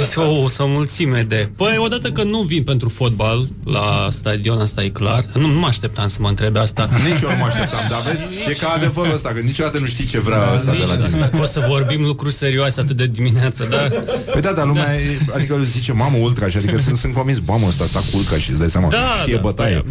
Este 0.00 0.20
o, 0.20 0.42
o, 0.42 0.46
o 0.58 0.66
mulțime 0.66 1.22
de... 1.22 1.50
Păi, 1.56 1.76
odată 1.78 2.12
că 2.12 2.22
nu 2.22 2.42
vin 2.42 2.62
pentru 2.62 2.88
fotbal 2.88 3.48
la 3.64 4.08
stadion, 4.10 4.60
asta 4.60 4.82
e 4.82 4.88
clar. 4.88 5.24
Nu, 5.34 5.46
nu 5.46 5.58
mă 5.58 5.66
așteptam 5.66 6.08
să 6.08 6.16
mă 6.20 6.28
întrebe 6.28 6.58
asta. 6.58 6.88
Nici 6.92 7.22
eu 7.22 7.30
nu 7.30 7.36
mă 7.36 7.46
așteptam, 7.46 7.80
dar 7.88 8.00
vezi, 8.00 8.24
e 8.48 8.52
ca 8.52 8.72
adevărul 8.76 9.12
ăsta, 9.12 9.28
că 9.28 9.40
niciodată 9.52 9.78
nu 9.78 9.86
știi 9.86 10.04
ce 10.04 10.20
vrea 10.20 10.38
ăsta 10.56 10.70
de 10.70 10.76
la 10.76 10.94
Nici 10.94 11.06
tine. 11.08 11.22
asta, 11.24 11.36
că 11.36 11.42
o 11.42 11.44
să 11.44 11.64
vorbim 11.68 12.02
lucruri 12.04 12.34
serioase 12.34 12.80
atât 12.80 12.96
de 12.96 13.06
dimineață, 13.06 13.66
da? 13.70 13.88
Păi 14.32 14.40
da, 14.40 14.52
dar 14.52 14.66
lumea, 14.66 14.94
e, 14.94 15.18
adică 15.34 15.60
zice, 15.64 15.92
mamă, 15.92 16.16
ultra, 16.16 16.48
și 16.48 16.56
adică 16.56 16.78
sunt, 16.78 16.96
sunt 16.96 17.14
convins, 17.14 17.38
mamă, 17.46 17.66
ăsta 17.66 17.84
asta 17.84 17.98
cu 17.98 18.16
ultra 18.16 18.36
și 18.36 18.50
îți 18.50 18.58
dai 18.58 18.70
seama, 18.70 18.88
Da, 18.88 19.14
știe 19.16 19.34
da, 19.34 19.40
bătaie. 19.40 19.84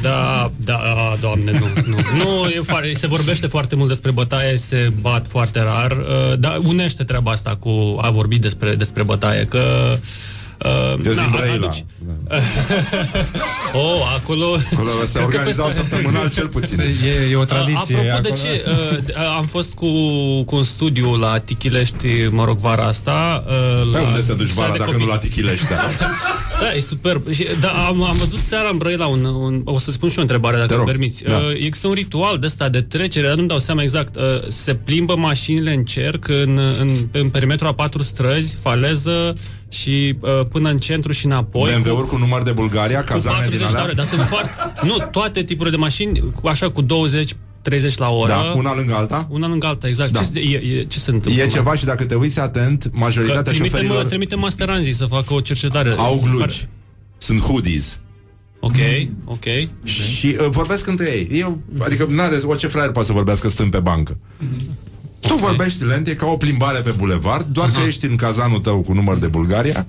Da, 0.00 0.50
da, 0.56 0.76
a, 0.76 1.16
doamne, 1.20 1.50
nu, 1.50 1.66
nu. 1.90 1.96
Nu, 2.16 2.46
e 2.48 2.60
foarte, 2.66 2.92
se 2.94 3.06
vorbește 3.06 3.46
foarte 3.46 3.76
mult 3.76 3.88
despre 3.88 4.10
bătaie, 4.10 4.56
se 4.56 4.92
bat 5.00 5.26
foarte 5.28 5.58
rar, 5.62 5.90
uh, 5.90 6.38
dar 6.38 6.58
unește 6.64 7.04
treaba 7.04 7.30
asta 7.30 7.56
cu 7.60 7.98
a 8.00 8.10
vorbi 8.10 8.38
despre, 8.38 8.74
despre 8.74 9.02
bătaie, 9.02 9.44
că 9.44 9.60
Uh, 9.92 9.98
Eu 11.04 11.12
zic 11.12 11.20
na, 11.20 11.28
Brăila. 11.36 11.68
aduci- 11.68 11.84
oh, 13.72 14.00
acolo... 14.16 14.56
Acolo 14.72 14.90
se 15.06 15.12
Cred 15.12 15.28
că 15.28 15.36
organizau 15.36 15.66
peste- 15.66 15.80
săptămânal 15.80 16.30
cel 16.30 16.48
puțin. 16.48 16.80
E, 16.80 17.30
e 17.30 17.36
o 17.36 17.44
tradiție. 17.44 17.96
Apropo 17.96 18.20
de 18.20 18.28
acolo. 18.28 18.34
ce, 18.42 18.64
uh, 19.18 19.36
am 19.36 19.44
fost 19.46 19.74
cu, 19.74 19.86
cu 20.42 20.56
un 20.56 20.64
studiu 20.64 21.16
la 21.16 21.38
Tichilești, 21.38 22.06
mă 22.30 22.44
rog, 22.44 22.58
vara 22.58 22.82
asta. 22.84 23.44
Uh, 23.46 23.52
Pe 23.92 23.98
la 23.98 24.02
unde 24.06 24.20
să 24.22 24.26
te 24.30 24.34
duci 24.34 24.48
sala 24.48 24.60
vara 24.60 24.72
de 24.72 24.78
dacă 24.78 24.90
copii. 24.90 25.04
nu 25.06 25.10
la 25.12 25.18
Tichilești? 25.18 25.66
Da? 25.68 25.76
Da, 26.60 26.72
e 26.74 26.80
superb. 26.80 27.30
Și, 27.32 27.46
da, 27.60 27.68
am, 27.68 28.02
am 28.02 28.16
văzut 28.16 28.38
seara 28.38 28.68
în 28.68 28.76
Brăila 28.76 29.06
un, 29.06 29.24
un, 29.24 29.60
o 29.64 29.78
să 29.78 29.90
spun 29.90 30.08
și 30.08 30.14
eu 30.14 30.18
o 30.18 30.26
întrebare, 30.26 30.54
dacă 30.56 30.66
Te 30.68 30.74
îmi 30.74 30.82
rog. 30.82 30.90
permiți. 30.90 31.22
Da. 31.24 31.36
Uh, 31.36 31.52
există 31.64 31.86
un 31.86 31.92
ritual 31.94 32.38
de 32.38 32.46
ăsta 32.46 32.68
de 32.68 32.80
trecere, 32.80 33.26
dar 33.26 33.36
nu-mi 33.36 33.48
dau 33.48 33.58
seama 33.58 33.82
exact. 33.82 34.16
Uh, 34.16 34.22
se 34.48 34.74
plimbă 34.74 35.16
mașinile 35.16 35.72
în 35.72 35.84
cerc 35.84 36.28
în, 36.28 36.60
în, 36.80 36.88
în 37.12 37.28
perimetrul 37.28 37.68
a 37.68 37.72
patru 37.74 38.02
străzi, 38.02 38.56
faleză 38.62 39.32
și 39.72 40.16
uh, 40.20 40.40
până 40.50 40.68
în 40.70 40.78
centru 40.78 41.12
și 41.12 41.24
înapoi. 41.26 41.72
BMW-uri 41.82 42.06
cu 42.08 42.16
număr 42.16 42.42
de 42.42 42.52
Bulgaria, 42.52 42.98
cu 42.98 43.04
cazane 43.04 43.36
40 43.36 43.58
din 43.58 43.66
de 43.66 43.72
alea? 43.72 43.82
ore, 43.82 43.92
dar 43.92 44.04
sunt 44.04 44.20
foarte... 44.20 44.50
Nu, 44.82 44.96
toate 45.10 45.42
tipurile 45.42 45.74
de 45.76 45.80
mașini, 45.80 46.22
cu, 46.40 46.48
așa 46.48 46.70
cu 46.70 46.80
20 46.82 47.36
30 47.62 47.96
la 47.98 48.08
oră. 48.10 48.32
Da, 48.32 48.52
una 48.56 48.74
lângă 48.74 48.94
alta? 48.94 49.26
Una 49.30 49.48
lângă 49.48 49.66
alta, 49.66 49.88
exact. 49.88 50.12
Da. 50.12 50.18
Ce, 50.20 50.24
se- 50.24 50.40
e, 50.40 50.56
e, 50.56 50.84
ce 50.84 50.98
se 50.98 51.10
întâmplă? 51.10 51.42
E 51.42 51.46
ceva 51.46 51.74
și 51.74 51.84
dacă 51.84 52.04
te 52.04 52.14
uiți 52.14 52.40
atent, 52.40 52.82
Că 52.82 52.90
majoritatea 52.92 53.42
trimitem, 53.52 53.68
șoferilor 53.80 54.04
trimitem 54.04 54.38
Masteranzi 54.38 54.90
să 54.90 55.04
facă 55.04 55.34
o 55.34 55.40
cercetare. 55.40 55.94
au 55.96 56.22
glugi. 56.30 56.66
Sunt 57.18 57.40
hoodies. 57.40 57.98
Ok, 58.60 58.76
ok. 59.24 59.44
Și 59.84 60.36
uh, 60.40 60.46
vorbesc 60.50 60.86
între 60.86 61.06
ei. 61.10 61.38
Eu, 61.38 61.60
adică 61.78 62.06
n-are, 62.08 62.40
orice 62.44 62.66
fraier 62.66 62.90
poate 62.90 63.06
să 63.08 63.14
vorbească 63.14 63.48
stând 63.48 63.70
pe 63.70 63.80
bancă. 63.80 64.18
Tu 65.26 65.34
vorbești 65.34 65.84
lent, 65.84 66.08
e 66.08 66.14
ca 66.14 66.26
o 66.26 66.36
plimbare 66.36 66.80
pe 66.80 66.90
bulevard, 66.90 67.46
doar 67.52 67.70
că 67.70 67.80
ești 67.86 68.04
în 68.06 68.16
cazanul 68.16 68.58
tău 68.58 68.80
cu 68.80 68.92
număr 68.92 69.18
de 69.18 69.26
Bulgaria 69.26 69.86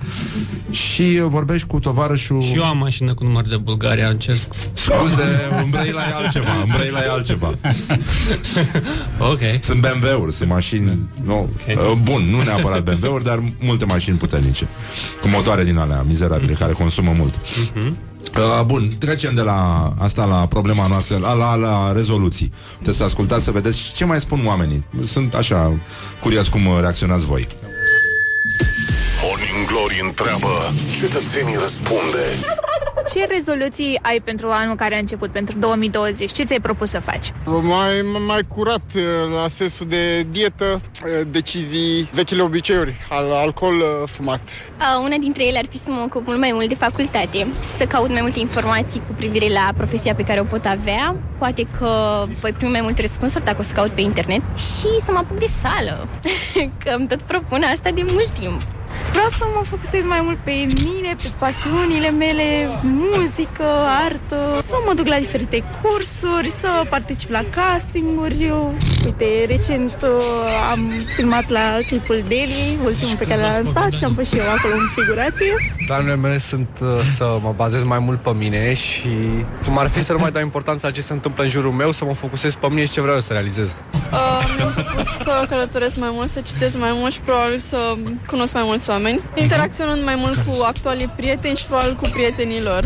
și 0.70 1.02
uh, 1.02 1.26
vorbești 1.30 1.68
cu 1.68 1.80
tovarășul... 1.80 2.42
Și 2.42 2.56
eu 2.56 2.64
am 2.64 2.78
mașină 2.78 3.14
cu 3.14 3.24
număr 3.24 3.44
de 3.44 3.58
Bulgaria, 3.58 4.08
încerc. 4.08 4.54
Scuze, 4.74 5.24
Umbrella 5.64 6.02
e 6.02 6.24
altceva, 6.24 6.50
Umbrella 6.66 7.00
e 7.00 7.10
altceva. 7.10 7.54
ok. 9.32 9.40
Sunt 9.60 9.80
BMW-uri, 9.82 10.34
sunt 10.34 10.50
mașini... 10.50 11.00
Nu, 11.26 11.50
okay. 11.62 11.98
Bun, 12.04 12.22
nu 12.32 12.44
neapărat 12.44 12.84
BMW-uri, 12.84 13.24
dar 13.24 13.44
multe 13.60 13.86
mașini 13.86 14.18
puternice. 14.18 14.68
Cu 15.22 15.28
motoare 15.28 15.64
din 15.64 15.78
alea 15.78 16.02
mizerabile, 16.08 16.54
care 16.54 16.72
consumă 16.72 17.14
mult. 17.18 17.40
Mhm. 17.74 17.98
Uh, 18.38 18.66
bun, 18.66 18.90
trecem 19.00 19.36
de 19.36 19.42
la 19.42 19.94
asta 20.00 20.26
la 20.26 20.46
problema 20.48 20.88
noastră, 20.88 21.18
la, 21.18 21.34
la, 21.34 21.56
la 21.56 21.92
rezoluții. 21.92 22.54
Puteți 22.78 22.98
să 22.98 23.04
ascultați 23.04 23.44
să 23.44 23.52
vedeți 23.52 23.94
ce 23.96 24.06
mai 24.06 24.20
spun 24.20 24.40
oamenii. 24.46 24.86
Sunt 25.04 25.34
așa 25.34 25.74
curios 26.22 26.48
cum 26.48 26.66
uh, 26.66 26.78
reacționați 26.80 27.26
voi. 27.26 27.48
Morning 29.24 29.68
Glory 29.68 30.02
întreabă, 30.04 30.74
cetățenii 31.00 31.58
răspunde. 31.62 32.26
Ce 33.12 33.26
rezoluții 33.26 34.00
ai 34.02 34.20
pentru 34.20 34.50
anul 34.52 34.76
care 34.76 34.96
a 34.96 34.98
început, 34.98 35.32
pentru 35.32 35.58
2020? 35.60 36.32
Ce 36.32 36.44
ți-ai 36.44 36.60
propus 36.60 36.90
să 36.90 37.00
faci? 37.00 37.32
Mai, 37.46 38.02
mai 38.28 38.42
curat 38.48 38.82
uh, 38.96 39.02
la 39.36 39.48
sensul 39.48 39.88
de 39.88 40.22
dietă, 40.32 40.82
uh, 41.06 41.28
decizii, 41.28 42.10
vechile 42.14 42.42
obiceiuri, 42.42 42.96
al, 43.10 43.32
alcool 43.32 43.74
uh, 43.74 43.86
fumat. 44.06 44.42
Uh, 44.42 45.04
una 45.04 45.16
dintre 45.18 45.46
ele 45.46 45.58
ar 45.58 45.66
fi 45.70 45.78
să 45.78 45.92
mă 45.92 46.04
ocup 46.06 46.26
mult 46.26 46.40
mai 46.40 46.52
mult 46.54 46.70
de 46.70 46.76
facultate, 46.76 47.48
să 47.78 47.86
caut 47.86 48.10
mai 48.10 48.22
multe 48.22 48.40
informații 48.40 49.02
cu 49.08 49.14
privire 49.16 49.48
la 49.54 49.72
profesia 49.78 50.16
pe 50.16 50.24
care 50.24 50.40
o 50.40 50.44
pot 50.44 50.66
avea. 50.66 51.16
Poate 51.38 51.68
că 51.80 52.24
voi 52.40 52.52
primi 52.52 52.72
mai 52.72 52.82
multe 52.82 53.02
răspunsuri 53.02 53.44
dacă 53.44 53.58
o 53.60 53.64
să 53.64 53.74
caut 53.74 53.90
pe 53.90 54.02
internet 54.02 54.42
și 54.56 54.88
să 55.06 55.12
mă 55.12 55.18
apuc 55.18 55.40
de 55.40 55.48
sală, 55.62 56.08
că 56.84 56.96
îmi 56.98 57.08
tot 57.08 57.22
propun 57.22 57.64
asta 57.74 57.92
de 57.92 58.06
mult 58.12 58.30
timp. 58.40 58.62
Vreau 59.14 59.30
să 59.30 59.44
mă 59.56 59.62
focusez 59.70 60.04
mai 60.06 60.22
mult 60.24 60.38
pe 60.44 60.52
mine, 60.84 61.16
pe 61.22 61.30
pasiunile 61.40 62.10
mele, 62.10 62.48
muzică, 62.82 63.70
artă, 64.06 64.64
să 64.68 64.76
mă 64.88 64.94
duc 64.94 65.08
la 65.08 65.18
diferite 65.18 65.64
cursuri, 65.82 66.52
să 66.62 66.70
particip 66.90 67.30
la 67.30 67.44
castinguri. 67.56 68.44
Eu, 68.44 68.74
uite, 69.06 69.26
recent 69.48 69.98
uh, 70.04 70.10
am 70.72 70.80
filmat 71.16 71.50
la 71.50 71.78
clipul 71.88 72.24
Daily, 72.28 72.78
ultimul 72.84 73.16
pe 73.18 73.26
care 73.26 73.42
l-am 73.42 73.62
lansat 73.64 73.92
și 73.92 74.04
am 74.04 74.14
fost 74.14 74.32
și 74.34 74.38
eu 74.38 74.46
acolo 74.58 74.74
în 74.74 74.90
figurație. 74.96 75.54
Planurile 75.86 76.16
mele 76.16 76.38
sunt 76.38 76.70
uh, 76.82 76.88
să 77.16 77.38
mă 77.42 77.54
bazez 77.56 77.84
mai 77.84 78.00
mult 78.00 78.22
pe 78.22 78.30
mine 78.30 78.74
și 78.74 79.10
cum 79.66 79.78
ar 79.78 79.88
fi 79.90 80.04
să 80.04 80.12
nu 80.14 80.20
mai 80.22 80.32
dau 80.32 80.42
importanța 80.42 80.88
la 80.88 80.94
ce 80.94 81.02
se 81.02 81.14
întâmplă 81.14 81.44
în 81.44 81.50
jurul 81.50 81.72
meu, 81.72 81.92
să 81.92 82.06
mă 82.06 82.14
focusez 82.14 82.56
pe 82.56 82.68
mine 82.70 82.86
și 82.86 82.92
ce 82.92 83.02
vreau 83.02 83.16
eu 83.16 83.22
să 83.22 83.34
realizez. 83.34 83.68
Uh, 83.68 84.56
mi-am 84.58 84.74
propus 84.74 85.12
să 85.24 85.46
călătoresc 85.50 85.98
mai 85.98 86.10
mult, 86.12 86.30
să 86.30 86.40
citesc 86.40 86.78
mai 86.78 86.92
mult 86.94 87.14
și 87.14 87.20
probabil 87.22 87.58
să 87.58 87.78
cunosc 88.28 88.54
mai 88.54 88.64
mulți 88.66 88.90
oameni, 88.90 89.02
interacționând 89.36 90.04
mai 90.04 90.16
mult 90.16 90.38
cu 90.38 90.64
actualii 90.64 91.08
prieteni 91.16 91.56
și 91.58 91.66
probabil 91.66 91.96
cu 92.02 92.10
prietenii 92.14 92.62
lor. 92.62 92.86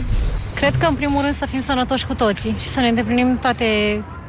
Cred 0.56 0.76
că, 0.80 0.86
în 0.86 0.94
primul 0.96 1.22
rând, 1.22 1.36
să 1.36 1.46
fim 1.46 1.62
sănătoși 1.62 2.06
cu 2.06 2.14
toții 2.14 2.56
și 2.60 2.68
să 2.68 2.80
ne 2.80 2.88
îndeplinim 2.88 3.38
toate, 3.42 3.66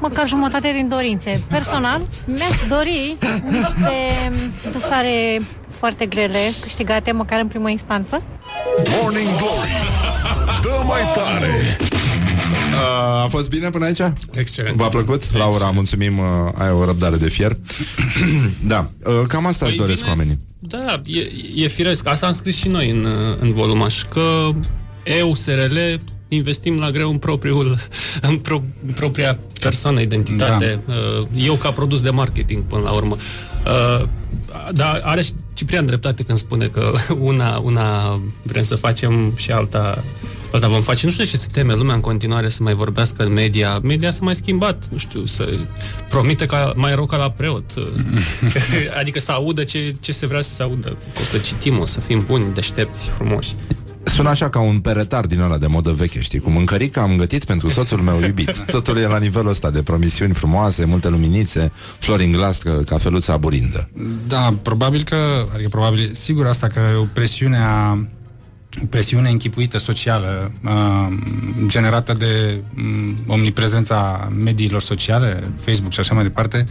măcar 0.01 0.29
jumătate 0.29 0.73
din 0.73 0.89
dorințe. 0.89 1.43
Personal, 1.49 2.01
mi-aș 2.27 2.59
dori 2.69 3.17
niște 3.45 4.31
dosare 4.73 5.41
foarte 5.71 6.07
grele, 6.07 6.39
câștigate 6.61 7.13
măcar 7.13 7.41
în 7.41 7.47
primă 7.47 7.71
instanță. 7.71 8.23
Morning 9.03 9.27
Glory 9.37 9.71
Dă 10.63 10.83
mai 10.87 11.01
tare 11.15 11.79
Uh, 12.69 13.25
a 13.25 13.27
fost 13.31 13.49
bine 13.49 13.71
până 13.71 13.85
aici? 13.85 14.01
Excelent. 14.35 14.77
V-a 14.77 14.89
plăcut? 14.89 15.15
Excelent. 15.23 15.45
Laura, 15.51 15.71
mulțumim, 15.71 16.19
uh, 16.19 16.25
ai 16.59 16.71
o 16.71 16.85
răbdare 16.85 17.17
de 17.17 17.29
fier. 17.29 17.57
da, 18.73 18.91
uh, 19.05 19.13
cam 19.29 19.47
asta 19.47 19.67
își 19.67 19.77
Păi 19.77 19.85
doresc 19.85 20.03
vine- 20.03 20.11
oamenii. 20.15 20.39
Da, 20.59 21.03
e, 21.07 21.31
e 21.55 21.67
firesc. 21.67 22.07
Asta 22.07 22.27
am 22.27 22.33
scris 22.33 22.57
și 22.57 22.69
noi 22.69 22.91
în, 22.91 23.05
uh, 23.05 23.37
în 23.41 23.53
volumaș, 23.53 24.03
că 24.03 24.51
eu, 25.19 25.35
SRL, 25.35 25.77
investim 26.29 26.79
la 26.79 26.91
greu 26.91 27.11
în 27.11 27.19
propriul, 27.19 27.77
în, 28.29 28.39
pro, 28.39 28.63
în 28.87 28.93
propria 28.93 29.39
persoană, 29.61 30.01
identitate. 30.01 30.81
Da. 30.87 30.95
Eu 31.37 31.55
ca 31.55 31.71
produs 31.71 32.03
de 32.03 32.11
marketing, 32.11 32.63
până 32.63 32.83
la 32.83 32.91
urmă. 32.91 33.17
Uh, 33.67 34.07
Dar 34.73 35.01
are 35.05 35.23
și 35.23 35.33
Ciprian 35.55 35.87
dreptate 35.87 36.23
când 36.23 36.39
spune 36.39 36.67
că 36.67 36.93
una, 37.19 37.59
una 37.59 38.21
vrem 38.43 38.63
să 38.63 38.77
facem 38.77 39.33
și 39.37 39.51
alta 39.51 40.05
Alta 40.53 40.69
vom 40.69 40.83
face. 40.83 41.07
Nu 41.07 41.13
știu 41.13 41.25
ce 41.25 41.37
se 41.37 41.47
teme 41.53 41.75
lumea 41.75 41.95
în 41.95 42.01
continuare 42.01 42.49
să 42.49 42.63
mai 42.63 42.75
vorbească 42.75 43.25
în 43.25 43.33
media. 43.33 43.79
Media 43.83 44.11
s-a 44.11 44.21
mai 44.23 44.35
schimbat, 44.35 44.89
nu 44.91 44.99
știu, 44.99 45.27
să 45.27 45.59
promite 46.09 46.47
ca 46.47 46.73
mai 46.77 46.95
rău 46.95 47.07
ca 47.07 47.17
la 47.17 47.31
preot. 47.31 47.73
adică 49.01 49.21
să 49.21 49.33
audă 49.33 49.65
ce, 49.65 49.95
ce 50.01 50.13
se 50.13 50.27
vrea 50.27 50.41
să 50.41 50.51
se 50.51 50.63
audă. 50.63 50.89
Că 50.89 51.21
o 51.21 51.25
să 51.25 51.39
citim, 51.39 51.79
o 51.79 51.85
să 51.85 52.01
fim 52.01 52.25
buni, 52.27 52.55
deștepți, 52.55 53.09
frumoși. 53.09 53.55
Sună 54.03 54.29
așa 54.29 54.49
ca 54.49 54.61
un 54.61 54.79
peretar 54.79 55.27
din 55.27 55.41
ăla 55.41 55.59
de 55.59 55.67
modă 55.67 55.91
veche, 55.91 56.21
știi? 56.21 56.39
Cu 56.39 56.51
mâncărică 56.51 57.01
am 57.01 57.17
gătit 57.17 57.45
pentru 57.45 57.69
soțul 57.69 57.99
meu 57.99 58.21
iubit. 58.21 58.65
Totul 58.71 58.97
e 58.97 59.07
la 59.07 59.19
nivelul 59.19 59.51
ăsta 59.51 59.71
de 59.71 59.83
promisiuni 59.83 60.33
frumoase, 60.33 60.85
multe 60.85 61.09
luminițe, 61.09 61.73
flori 61.99 62.25
în 62.25 62.33
glas, 62.33 62.59
că 62.59 62.81
cafeluța 62.87 63.33
aburindă. 63.33 63.89
Da, 64.27 64.55
probabil 64.63 65.03
că, 65.03 65.17
adică 65.55 65.69
probabil, 65.69 66.11
sigur 66.13 66.47
asta 66.47 66.67
că 66.67 66.81
e 66.93 66.97
o 66.97 67.05
presiune 67.13 67.59
a 67.59 67.93
o 67.93 68.18
presiune 68.91 69.29
închipuită 69.31 69.79
socială 69.79 70.53
uh, 70.65 71.07
generată 71.67 72.13
de 72.13 72.61
um, 72.77 73.17
omniprezența 73.27 74.29
mediilor 74.45 74.81
sociale, 74.81 75.51
Facebook 75.65 75.93
și 75.93 76.01
așa 76.01 76.15
mai 76.15 76.23
departe, 76.23 76.67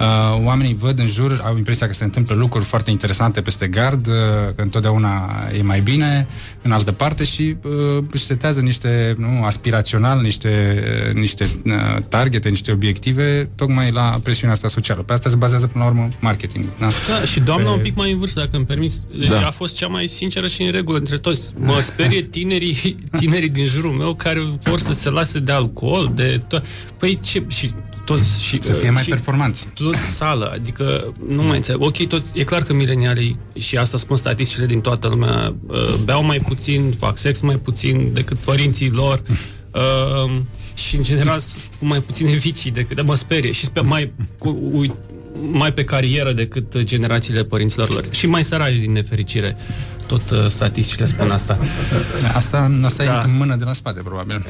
uh, 0.00 0.06
oamenii 0.44 0.74
văd 0.74 0.98
în 0.98 1.06
jur, 1.06 1.40
au 1.44 1.56
impresia 1.56 1.86
că 1.86 1.92
se 1.92 2.04
întâmplă 2.04 2.34
lucruri 2.34 2.64
foarte 2.64 2.90
interesante 2.90 3.40
peste 3.40 3.66
gard, 3.66 4.06
uh, 4.06 4.14
că 4.56 4.62
întotdeauna 4.62 5.30
e 5.58 5.62
mai 5.62 5.80
bine 5.80 6.26
în 6.62 6.72
altă 6.72 6.92
parte 6.92 7.24
și 7.24 7.56
uh, 7.62 8.04
își 8.10 8.24
setează 8.24 8.60
niște, 8.60 9.14
nu, 9.18 9.44
aspirațional, 9.44 10.20
niște, 10.20 10.82
uh, 11.08 11.14
niște 11.14 11.48
uh, 11.64 11.72
targete, 12.08 12.48
niște 12.48 12.72
obiective, 12.72 13.48
tocmai 13.56 13.90
la 13.90 14.18
presiunea 14.22 14.54
asta 14.54 14.68
socială. 14.68 15.02
Pe 15.02 15.12
asta 15.12 15.28
se 15.28 15.36
bazează 15.36 15.66
până 15.66 15.84
la 15.84 15.90
urmă 15.90 16.08
marketing. 16.20 16.64
Da, 16.78 16.86
Da, 16.86 17.26
și 17.26 17.40
doamna 17.40 17.68
Pe- 17.68 17.76
un 17.76 17.80
pic 17.82 17.94
mai 17.94 18.12
în 18.12 18.18
vârstă, 18.18 18.40
dacă 18.40 18.56
îmi 18.56 18.64
permis, 18.64 19.00
Da. 19.20 19.26
da. 19.26 19.46
a 19.46 19.50
fost 19.50 19.76
cea 19.76 19.86
mai 19.86 20.06
sinceră 20.06 20.46
și 20.46 20.62
în 20.62 20.70
regulă 20.70 20.98
între 20.98 21.18
toți. 21.18 21.49
Mă 21.58 21.80
sperie 21.80 22.22
tinerii, 22.22 22.96
tinerii 23.16 23.48
din 23.48 23.64
jurul 23.64 23.90
meu 23.90 24.14
care 24.14 24.40
vor 24.62 24.78
să 24.78 24.92
se 24.92 25.10
lase 25.10 25.38
de 25.38 25.52
alcool, 25.52 26.12
de 26.14 26.40
to- 26.40 26.62
Păi 26.98 27.18
ce... 27.22 27.42
Și 27.48 27.70
toți, 28.04 28.44
și, 28.44 28.58
Să 28.62 28.72
fie 28.72 28.90
mai 28.90 29.02
și 29.02 29.08
performanți. 29.08 29.68
Plus 29.74 29.96
sală, 29.96 30.50
adică 30.54 31.14
nu 31.28 31.42
mai 31.42 31.56
înțeleg. 31.56 31.82
Ok, 31.82 32.06
toți, 32.06 32.38
e 32.38 32.44
clar 32.44 32.62
că 32.62 32.72
milenialii, 32.72 33.38
și 33.58 33.76
asta 33.76 33.98
spun 33.98 34.16
statisticile 34.16 34.66
din 34.66 34.80
toată 34.80 35.08
lumea, 35.08 35.54
uh, 35.66 35.94
beau 36.04 36.24
mai 36.24 36.38
puțin, 36.38 36.92
fac 36.98 37.16
sex 37.16 37.40
mai 37.40 37.56
puțin 37.56 38.10
decât 38.12 38.36
părinții 38.38 38.90
lor. 38.90 39.22
Uh, 39.74 40.30
și 40.74 40.96
în 40.96 41.02
general 41.02 41.38
sunt 41.38 41.62
cu 41.78 41.86
mai 41.86 41.98
puține 41.98 42.30
vicii 42.30 42.70
decât 42.70 43.02
mă 43.02 43.14
sperie 43.14 43.52
și 43.52 43.64
sper 43.64 43.82
mai 43.82 44.12
cu, 44.38 44.58
ui, 44.72 44.92
mai 45.52 45.72
pe 45.72 45.84
carieră 45.84 46.32
decât 46.32 46.82
generațiile 46.82 47.44
părinților 47.44 47.90
lor 47.92 48.04
și 48.10 48.26
mai 48.26 48.44
săraci 48.44 48.76
din 48.76 48.92
nefericire. 48.92 49.56
Tot 50.10 50.30
uh, 50.30 50.48
statisticile 50.48 51.06
spun 51.06 51.30
asta. 51.30 51.58
Asta, 52.34 52.70
asta 52.84 53.04
Da. 53.04 53.22
e 53.24 53.28
în 53.30 53.36
mână 53.36 53.56
de 53.56 53.64
la 53.64 53.72
spate, 53.72 54.00
probabil. 54.00 54.44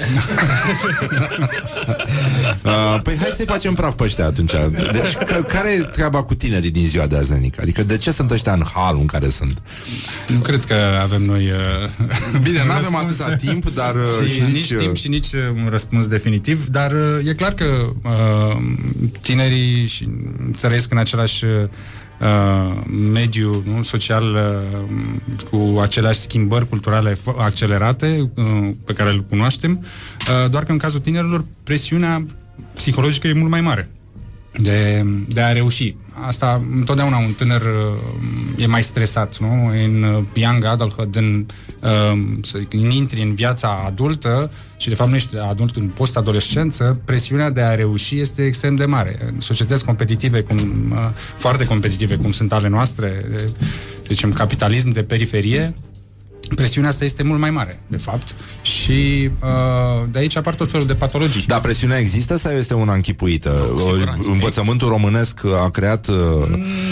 Uh, 2.64 3.00
păi 3.02 3.16
hai 3.16 3.32
să-i 3.36 3.44
facem 3.46 3.74
praf 3.74 3.94
pe 3.94 4.02
ăștia 4.04 4.24
atunci. 4.26 4.52
Deci, 4.92 5.14
că, 5.26 5.42
care 5.42 5.70
e 5.70 5.80
treaba 5.82 6.22
cu 6.22 6.34
tinerii 6.34 6.70
din 6.70 6.86
ziua 6.86 7.06
de 7.06 7.16
azi, 7.16 7.30
Nenica? 7.32 7.62
Adică 7.62 7.82
de 7.82 7.96
ce 7.96 8.10
sunt 8.10 8.30
ăștia 8.30 8.52
în 8.52 8.62
halul 8.74 9.00
în 9.00 9.06
care 9.06 9.28
sunt? 9.28 9.62
Nu 10.28 10.38
cred 10.38 10.64
că 10.64 10.74
avem 11.02 11.22
noi... 11.22 11.44
Uh, 11.44 12.40
Bine, 12.44 12.60
un 12.60 12.66
n-avem 12.66 12.90
răspuns. 12.92 13.20
atâta 13.20 13.36
timp, 13.36 13.70
dar, 13.70 13.94
uh, 13.94 14.28
și, 14.28 14.34
și 14.34 14.40
nici, 14.42 14.52
nici 14.52 14.70
uh, 14.70 14.78
timp 14.78 14.96
și 14.96 15.08
nici 15.08 15.32
uh, 15.32 15.40
un 15.54 15.68
răspuns 15.70 16.08
definitiv, 16.08 16.66
dar 16.66 16.92
uh, 16.92 17.26
e 17.28 17.32
clar 17.32 17.52
că 17.52 17.64
uh, 18.02 18.56
tinerii 19.22 19.86
și 19.86 20.08
trăiesc 20.60 20.90
în 20.92 20.98
același 20.98 21.44
uh, 21.44 21.50
mediu 23.12 23.62
nu, 23.74 23.82
social 23.82 24.34
uh, 24.34 24.80
cu 25.50 25.78
aceleași 25.80 26.20
schimbări 26.20 26.68
culturale 26.68 27.12
fo- 27.12 27.38
accelerate 27.38 28.30
uh, 28.34 28.70
pe 28.84 28.92
care 28.92 29.10
îl 29.10 29.20
cunoaștem, 29.20 29.84
uh, 30.44 30.50
doar 30.50 30.64
că 30.64 30.72
în 30.72 30.78
cazul 30.78 31.00
tinerilor 31.00 31.44
presiunea 31.64 32.26
psihologică 32.74 33.28
e 33.28 33.32
mult 33.32 33.50
mai 33.50 33.60
mare 33.60 33.88
de, 34.52 35.04
de 35.28 35.40
a 35.40 35.52
reuși. 35.52 35.94
Asta, 36.26 36.62
întotdeauna 36.72 37.16
un 37.16 37.32
tânăr 37.32 37.60
uh, 37.60 38.62
e 38.62 38.66
mai 38.66 38.82
stresat, 38.82 39.38
nu? 39.38 39.66
În 39.66 40.02
uh, 40.02 40.24
young 40.34 40.64
adulthood, 40.64 41.16
în, 41.16 41.46
uh, 41.82 42.12
să 42.42 42.58
zic, 42.58 42.72
în 42.72 42.90
intri 42.90 43.22
în 43.22 43.34
viața 43.34 43.82
adultă 43.86 44.50
și 44.76 44.88
de 44.88 44.94
fapt 44.94 45.10
nu 45.10 45.16
ești 45.16 45.36
adult 45.38 45.76
în 45.76 45.88
post-adolescență, 45.88 47.00
presiunea 47.04 47.50
de 47.50 47.60
a 47.60 47.74
reuși 47.74 48.20
este 48.20 48.44
extrem 48.44 48.74
de 48.74 48.84
mare. 48.84 49.18
În 49.26 49.40
societăți 49.40 49.84
competitive, 49.84 50.40
cum, 50.40 50.56
uh, 50.90 50.98
foarte 51.36 51.64
competitive, 51.66 52.16
cum 52.16 52.32
sunt 52.32 52.52
ale 52.52 52.68
noastre, 52.68 53.24
de, 53.30 53.44
să 53.96 54.08
zicem, 54.08 54.32
capitalism 54.32 54.90
de 54.90 55.02
periferie, 55.02 55.74
presiunea 56.54 56.90
asta 56.90 57.04
este 57.04 57.22
mult 57.22 57.40
mai 57.40 57.50
mare, 57.50 57.80
de 57.86 57.96
fapt, 57.96 58.34
și 58.62 59.30
uh, 59.42 60.08
de 60.10 60.18
aici 60.18 60.36
apar 60.36 60.54
tot 60.54 60.70
felul 60.70 60.86
de 60.86 60.94
patologii. 60.94 61.44
Dar 61.46 61.60
presiunea 61.60 61.98
există 61.98 62.36
sau 62.36 62.52
este 62.52 62.74
una 62.74 62.94
închipuită? 62.94 63.66
Învățământul 64.32 64.88
românesc 64.88 65.40
a 65.64 65.70
creat 65.70 66.08
uh, 66.08 66.16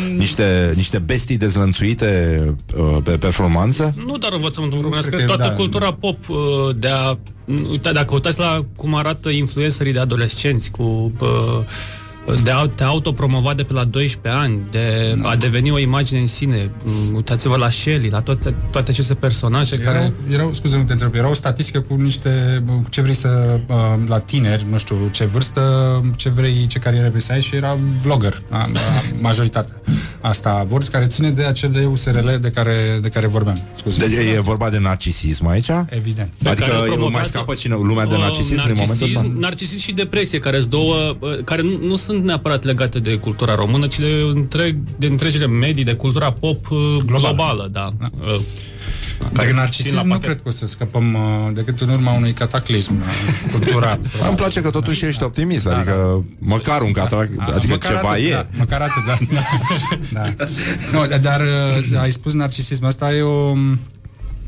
Mm. 0.08 0.16
niște, 0.16 0.72
niște 0.74 0.98
bestii 0.98 1.36
dezlănțuite 1.36 2.40
uh, 2.76 2.96
pe 3.02 3.18
performanță? 3.18 3.94
Nu 4.06 4.18
doar 4.18 4.32
învățământul 4.32 4.80
românesc, 4.80 5.08
cred 5.08 5.20
că 5.20 5.26
toată 5.26 5.42
da. 5.42 5.52
cultura 5.52 5.92
pop 5.92 6.28
uh, 6.28 6.36
de 6.76 6.88
a... 6.88 7.18
Uita, 7.70 7.92
dacă 7.92 8.14
uitați 8.14 8.38
la 8.38 8.64
cum 8.76 8.94
arată 8.94 9.28
influencerii 9.28 9.92
de 9.92 9.98
adolescenți 9.98 10.70
cu... 10.70 11.12
uh, 11.20 11.28
de 12.42 12.50
a 12.50 12.66
te 12.66 12.82
autopromova 12.84 13.55
de 13.55 13.62
pe 13.62 13.72
la 13.72 13.84
12 13.84 14.40
ani, 14.42 14.59
de 14.70 15.16
a 15.22 15.36
deveni 15.36 15.70
o 15.70 15.78
imagine 15.78 16.20
în 16.20 16.26
sine. 16.26 16.70
Mm, 16.84 17.14
Uitați-vă 17.14 17.56
la 17.56 17.70
Shelly, 17.70 18.09
la 18.09 18.20
toate, 18.20 18.55
toate 18.70 18.90
aceste 18.90 19.14
personaje 19.14 19.76
Erau, 19.80 19.92
care... 19.92 20.12
erau, 20.30 20.52
scuze, 20.52 20.76
nu 20.76 20.82
te 20.82 20.92
întreb, 20.92 21.14
era 21.14 21.28
o 21.28 21.34
statistică 21.34 21.80
cu 21.80 21.94
niște, 21.94 22.62
bă, 22.66 22.72
ce 22.90 23.00
vrei 23.00 23.14
să, 23.14 23.59
uh, 23.66 23.76
la 24.06 24.18
tineri, 24.18 24.66
nu 24.70 24.78
știu, 24.78 24.96
ce 25.10 25.24
vârstă, 25.24 25.62
ce 26.16 26.28
vrei, 26.28 26.66
ce 26.66 26.78
carieră 26.78 27.09
vrei 27.09 27.22
să 27.22 27.32
ai 27.32 27.40
și 27.42 27.56
era 27.56 27.78
vlogger, 28.02 28.42
a, 28.48 28.56
a, 28.59 28.68
majoritatea. 29.20 29.74
Asta 30.20 30.64
vor, 30.68 30.82
care 30.90 31.06
ține 31.06 31.30
de 31.30 31.44
acele 31.44 31.84
USRL 31.84 32.28
de 32.40 32.50
care, 32.50 32.98
de 33.02 33.09
care 33.09 33.26
vorbeam. 33.26 33.62
Scuze. 33.74 33.98
Deci 34.06 34.34
e 34.36 34.40
vorba 34.40 34.70
de 34.70 34.78
narcisism 34.78 35.46
aici? 35.46 35.68
Evident. 35.88 36.30
Pe 36.42 36.48
care 36.48 36.60
Adică 36.62 36.72
îl 36.72 36.78
mai 36.78 36.88
promovează- 36.96 37.28
scapă 37.28 37.55
cine, 37.55 37.74
lumea 37.82 38.06
de 38.06 38.14
Uh, 38.14 38.20
narcisism 38.20 38.62
în 38.66 38.74
momentul 38.78 39.06
ăsta? 39.06 39.32
narcisism 39.38 39.80
și 39.80 39.92
depresie, 39.92 40.38
care 40.38 40.59
sunt 40.59 40.70
două, 40.70 41.16
uh, 41.20 41.38
care 41.44 41.62
nu, 41.62 41.78
nu 41.86 41.96
sunt 41.96 42.17
neapărat 42.24 42.64
legate 42.64 42.98
de 42.98 43.14
cultura 43.16 43.54
română, 43.54 43.86
ci 43.86 43.98
de, 43.98 44.22
întreg, 44.34 44.76
de 44.96 45.06
întregile 45.06 45.46
medii, 45.46 45.84
de 45.84 45.92
cultura 45.94 46.32
pop 46.32 46.70
uh, 46.70 46.96
globală, 47.06 47.68
da. 47.72 47.92
Uh, 48.20 48.40
Dacă 49.32 49.52
narcisism 49.52 50.06
nu 50.06 50.18
cred 50.18 50.36
că 50.36 50.42
o 50.46 50.50
să 50.50 50.66
scăpăm 50.66 51.14
uh, 51.14 51.50
decât 51.54 51.80
în 51.80 51.88
urma 51.88 52.12
unui 52.12 52.32
cataclism 52.32 52.94
uh, 53.00 53.50
cultural. 53.52 53.98
Îmi 54.28 54.36
place 54.36 54.60
că 54.60 54.70
totuși 54.70 55.04
ești 55.04 55.22
optimist, 55.22 55.66
adică 55.66 56.24
măcar 56.38 56.80
un 56.82 56.92
cataract, 56.92 57.30
adică 57.38 57.66
Da, 57.66 57.74
Măcar 57.74 57.96
ceva 57.96 58.08
atât, 58.10 58.24
e. 58.24 58.30
Da, 58.30 58.46
măcar 58.58 58.80
atât, 58.80 59.04
da. 59.06 59.18
da. 60.20 60.44
Nu, 60.92 61.06
dar- 61.06 61.18
dar 61.18 61.40
uh, 61.40 62.00
ai 62.00 62.10
spus 62.10 62.32
narcisism, 62.32 62.84
asta 62.84 63.14
e 63.14 63.22
o... 63.22 63.52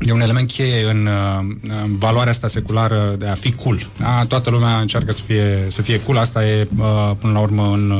E 0.01 0.11
un 0.11 0.21
element 0.21 0.51
cheie 0.51 0.89
în, 0.89 1.05
uh, 1.05 1.55
în 1.83 1.97
valoarea 1.97 2.31
asta 2.31 2.47
seculară 2.47 3.15
de 3.17 3.27
a 3.27 3.33
fi 3.33 3.51
cool. 3.51 3.87
Da? 3.97 4.25
Toată 4.27 4.49
lumea 4.49 4.77
încearcă 4.77 5.11
să 5.11 5.21
fie, 5.25 5.65
să 5.67 5.81
fie 5.81 5.99
cool. 6.01 6.17
Asta 6.17 6.47
e, 6.47 6.67
uh, 6.77 7.11
până 7.19 7.33
la 7.33 7.39
urmă, 7.39 7.71
în, 7.73 7.91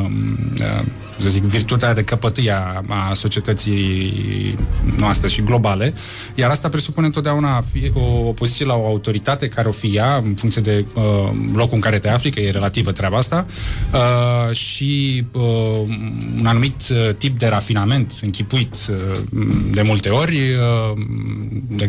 uh, 0.60 0.84
să 1.22 1.30
zic, 1.30 1.44
virtutea 1.44 1.94
de 1.94 2.04
căpătâie 2.04 2.52
a, 2.52 2.82
a 2.88 3.14
societății 3.14 4.58
noastre 4.98 5.28
și 5.28 5.42
globale. 5.42 5.94
Iar 6.36 6.50
asta 6.50 6.70
presupune 6.70 7.06
întotdeauna 7.06 7.64
fie 7.72 7.92
o 7.94 8.28
opoziție 8.28 8.66
la 8.66 8.76
o 8.76 8.86
autoritate 8.86 9.48
care 9.48 9.68
o 9.68 9.72
fie 9.72 9.92
ea, 9.94 10.16
în 10.16 10.34
funcție 10.34 10.62
de 10.62 10.86
uh, 10.94 11.04
locul 11.54 11.74
în 11.74 11.80
care 11.80 12.00
te 12.00 12.10
afli, 12.10 12.32
că 12.32 12.40
e 12.40 12.52
relativă 12.52 12.92
treaba 12.92 13.18
asta, 13.18 13.46
uh, 13.94 14.56
și 14.56 15.24
uh, 15.32 15.42
un 16.38 16.46
anumit 16.46 16.82
uh, 16.92 17.16
tip 17.18 17.40
de 17.40 17.48
rafinament 17.48 18.12
închipuit 18.22 18.76
uh, 18.90 18.96
de 19.72 19.82
multe 19.82 20.10
ori 20.10 20.36
uh, 20.36 20.98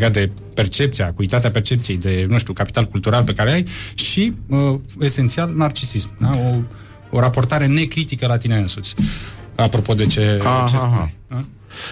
legat 0.03 0.13
de 0.13 0.31
percepția, 0.55 1.07
acuitatea 1.07 1.51
percepției, 1.51 1.97
de, 1.97 2.27
nu 2.29 2.39
știu, 2.39 2.53
capital 2.53 2.85
cultural 2.85 3.25
pe 3.25 3.33
care 3.33 3.53
ai 3.53 3.67
și, 3.95 4.33
uh, 4.47 4.75
esențial, 5.01 5.53
narcisism. 5.55 6.11
Da? 6.21 6.31
O, 6.31 6.57
o 7.11 7.21
raportare 7.21 7.67
necritică 7.67 8.27
la 8.27 8.37
tine 8.37 8.57
însuți. 8.57 8.95
Apropo 9.55 9.95
de 9.95 10.07
ce, 10.07 10.39
Aha, 10.43 10.69
ce 10.69 10.77
aha. 10.77 10.95
spui. 10.95 11.15
Da? 11.29 11.45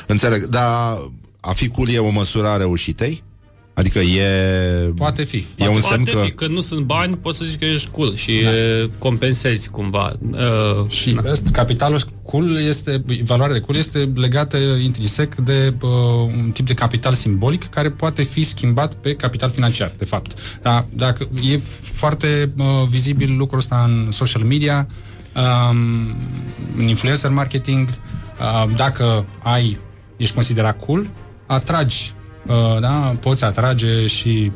Înțeleg, 0.06 0.44
dar 0.44 0.98
a 1.40 1.52
fi 1.52 1.68
cool 1.68 1.88
e 1.88 1.98
o 1.98 2.10
măsură 2.10 2.46
a 2.46 2.56
reușitei? 2.56 3.22
Adică 3.80 3.98
e... 3.98 4.92
Poate 4.96 5.24
fi. 5.24 5.46
E 5.56 5.68
un 5.68 5.80
Poate 5.80 5.86
semn 5.86 6.04
că... 6.04 6.22
fi, 6.24 6.30
că 6.30 6.46
nu 6.46 6.60
sunt 6.60 6.84
bani, 6.84 7.16
poți 7.16 7.38
să 7.38 7.44
zici 7.44 7.58
că 7.58 7.64
ești 7.64 7.90
cool 7.90 8.14
și 8.14 8.32
da. 8.42 8.50
compensezi 8.98 9.70
cumva. 9.70 10.18
Uh, 10.30 10.88
Și 10.88 11.10
da. 11.10 11.32
capitalul 11.52 12.00
cool 12.22 12.60
este, 12.60 13.02
valoarea 13.22 13.54
de 13.54 13.60
cool 13.60 13.78
este 13.78 14.12
legată 14.14 14.56
intrinsec 14.82 15.34
de 15.34 15.74
uh, 15.82 15.90
un 16.36 16.50
tip 16.50 16.66
de 16.66 16.74
capital 16.74 17.14
simbolic 17.14 17.68
care 17.68 17.90
poate 17.90 18.22
fi 18.22 18.44
schimbat 18.44 18.94
pe 18.94 19.14
capital 19.14 19.50
financiar, 19.50 19.92
de 19.98 20.04
fapt. 20.04 20.58
Da, 20.62 20.86
dacă 20.92 21.28
e 21.42 21.56
foarte 21.92 22.52
uh, 22.56 22.64
vizibil 22.88 23.36
lucrul 23.36 23.58
ăsta 23.58 23.84
în 23.88 24.10
social 24.10 24.42
media, 24.42 24.86
um, 25.36 26.14
în 26.76 26.88
influencer 26.88 27.30
marketing, 27.30 27.88
uh, 27.88 28.70
dacă 28.76 29.26
ai, 29.42 29.78
ești 30.16 30.34
considerat 30.34 30.84
cool, 30.84 31.06
atragi, 31.46 32.12
uh, 32.14 32.19
da, 32.80 33.16
poți 33.20 33.44
atrage 33.44 34.06
și 34.06 34.52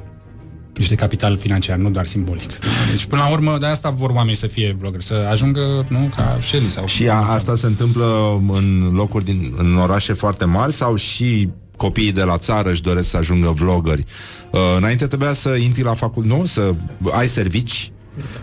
niște 0.76 0.94
capital 0.94 1.36
financiar, 1.36 1.76
nu 1.76 1.90
doar 1.90 2.06
simbolic. 2.06 2.50
Deci, 2.90 3.04
până 3.04 3.22
la 3.22 3.28
urmă, 3.28 3.58
de 3.58 3.66
asta 3.66 3.90
vor 3.90 4.10
oamenii 4.10 4.36
să 4.36 4.46
fie 4.46 4.76
vlogger, 4.78 5.00
să 5.00 5.26
ajungă, 5.30 5.84
nu, 5.88 6.12
ca 6.16 6.38
Shelly 6.40 6.70
sau... 6.70 6.86
Și 6.86 7.08
a, 7.08 7.14
asta 7.14 7.56
se 7.56 7.66
întâmplă 7.66 8.40
în 8.52 8.90
locuri 8.92 9.24
din, 9.24 9.54
în 9.56 9.76
orașe 9.76 10.12
foarte 10.12 10.44
mari 10.44 10.72
sau 10.72 10.94
și 10.94 11.48
copiii 11.76 12.12
de 12.12 12.22
la 12.22 12.38
țară 12.38 12.70
își 12.70 12.82
doresc 12.82 13.08
să 13.08 13.16
ajungă 13.16 13.50
vloggeri. 13.50 14.04
Uh, 14.50 14.60
înainte 14.76 15.06
trebuia 15.06 15.32
să 15.32 15.48
intri 15.48 15.82
la 15.82 15.94
facultate, 15.94 16.34
nu? 16.36 16.44
Să 16.44 16.70
ai 17.10 17.28
servici, 17.28 17.92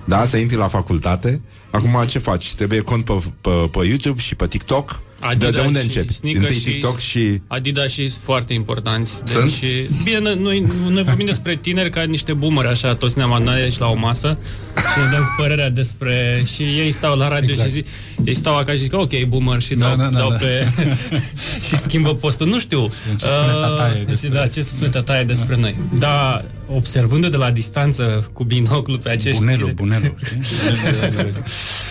da, 0.05 0.25
să 0.25 0.37
intri 0.37 0.57
la 0.57 0.67
facultate. 0.67 1.41
Acum 1.71 2.03
ce 2.07 2.19
faci? 2.19 2.53
Trebuie 2.53 2.79
cont 2.79 3.05
pe, 3.05 3.13
pe, 3.41 3.49
pe 3.71 3.85
YouTube 3.87 4.19
și 4.21 4.35
pe 4.35 4.47
TikTok. 4.47 5.01
de, 5.37 5.49
de 5.49 5.59
unde 5.59 5.79
și 5.79 5.85
începi? 5.85 6.13
sneakers 6.13 6.43
Întâi 6.43 6.57
și 6.59 6.63
TikTok 6.71 6.99
și... 6.99 7.41
Adidas 7.47 7.91
și 7.91 8.09
foarte 8.09 8.53
importanți. 8.53 9.21
Sunt? 9.25 9.59
Deci, 9.59 9.89
bine, 10.03 10.19
noi, 10.19 10.35
noi, 10.35 10.65
noi 10.89 11.03
vorbim 11.03 11.25
despre 11.25 11.55
tineri 11.55 11.89
ca 11.89 12.01
niște 12.03 12.33
boomeri, 12.33 12.67
așa, 12.67 12.95
toți 12.95 13.17
ne-am 13.17 13.31
adunat 13.31 13.55
aici 13.55 13.77
la 13.77 13.87
o 13.87 13.95
masă 13.95 14.37
și 14.75 14.99
ne 14.99 15.11
dăm 15.11 15.19
cu 15.21 15.41
părerea 15.41 15.69
despre... 15.69 16.43
Și 16.55 16.63
ei 16.63 16.91
stau 16.91 17.17
la 17.17 17.27
radio 17.27 17.49
Exact. 17.49 17.67
și 17.67 17.73
zic, 17.73 17.85
ei 18.23 18.35
stau 18.35 18.57
acasă 18.57 18.75
și 18.77 18.81
zic, 18.83 18.93
ok, 18.93 19.23
boomer, 19.27 19.61
și 19.61 19.75
dau, 19.75 19.95
da, 19.95 20.03
da, 20.03 20.17
dau 20.17 20.29
da. 20.29 20.35
pe... 20.35 20.67
și 21.67 21.77
schimbă 21.77 22.15
postul. 22.15 22.47
Nu 22.47 22.59
știu. 22.59 22.87
Ce 23.17 23.25
spune 23.27 23.51
tataie 23.61 23.99
Uh, 24.01 24.07
despre- 24.07 24.29
Da, 24.29 24.47
ce 24.47 24.61
spune 24.61 24.89
tataie 24.89 25.23
despre 25.23 25.55
noi. 25.55 25.75
Da, 25.97 26.43
observându 26.75 27.27
de 27.35 27.37
la 27.37 27.51
distanță 27.51 28.29
cu 28.33 28.43
binoclu 28.43 28.97
pe 28.97 29.09
acești 29.09 29.37
Bunelu, 29.39 29.67
tineri- 29.67 29.73
bunelu. 29.75 30.15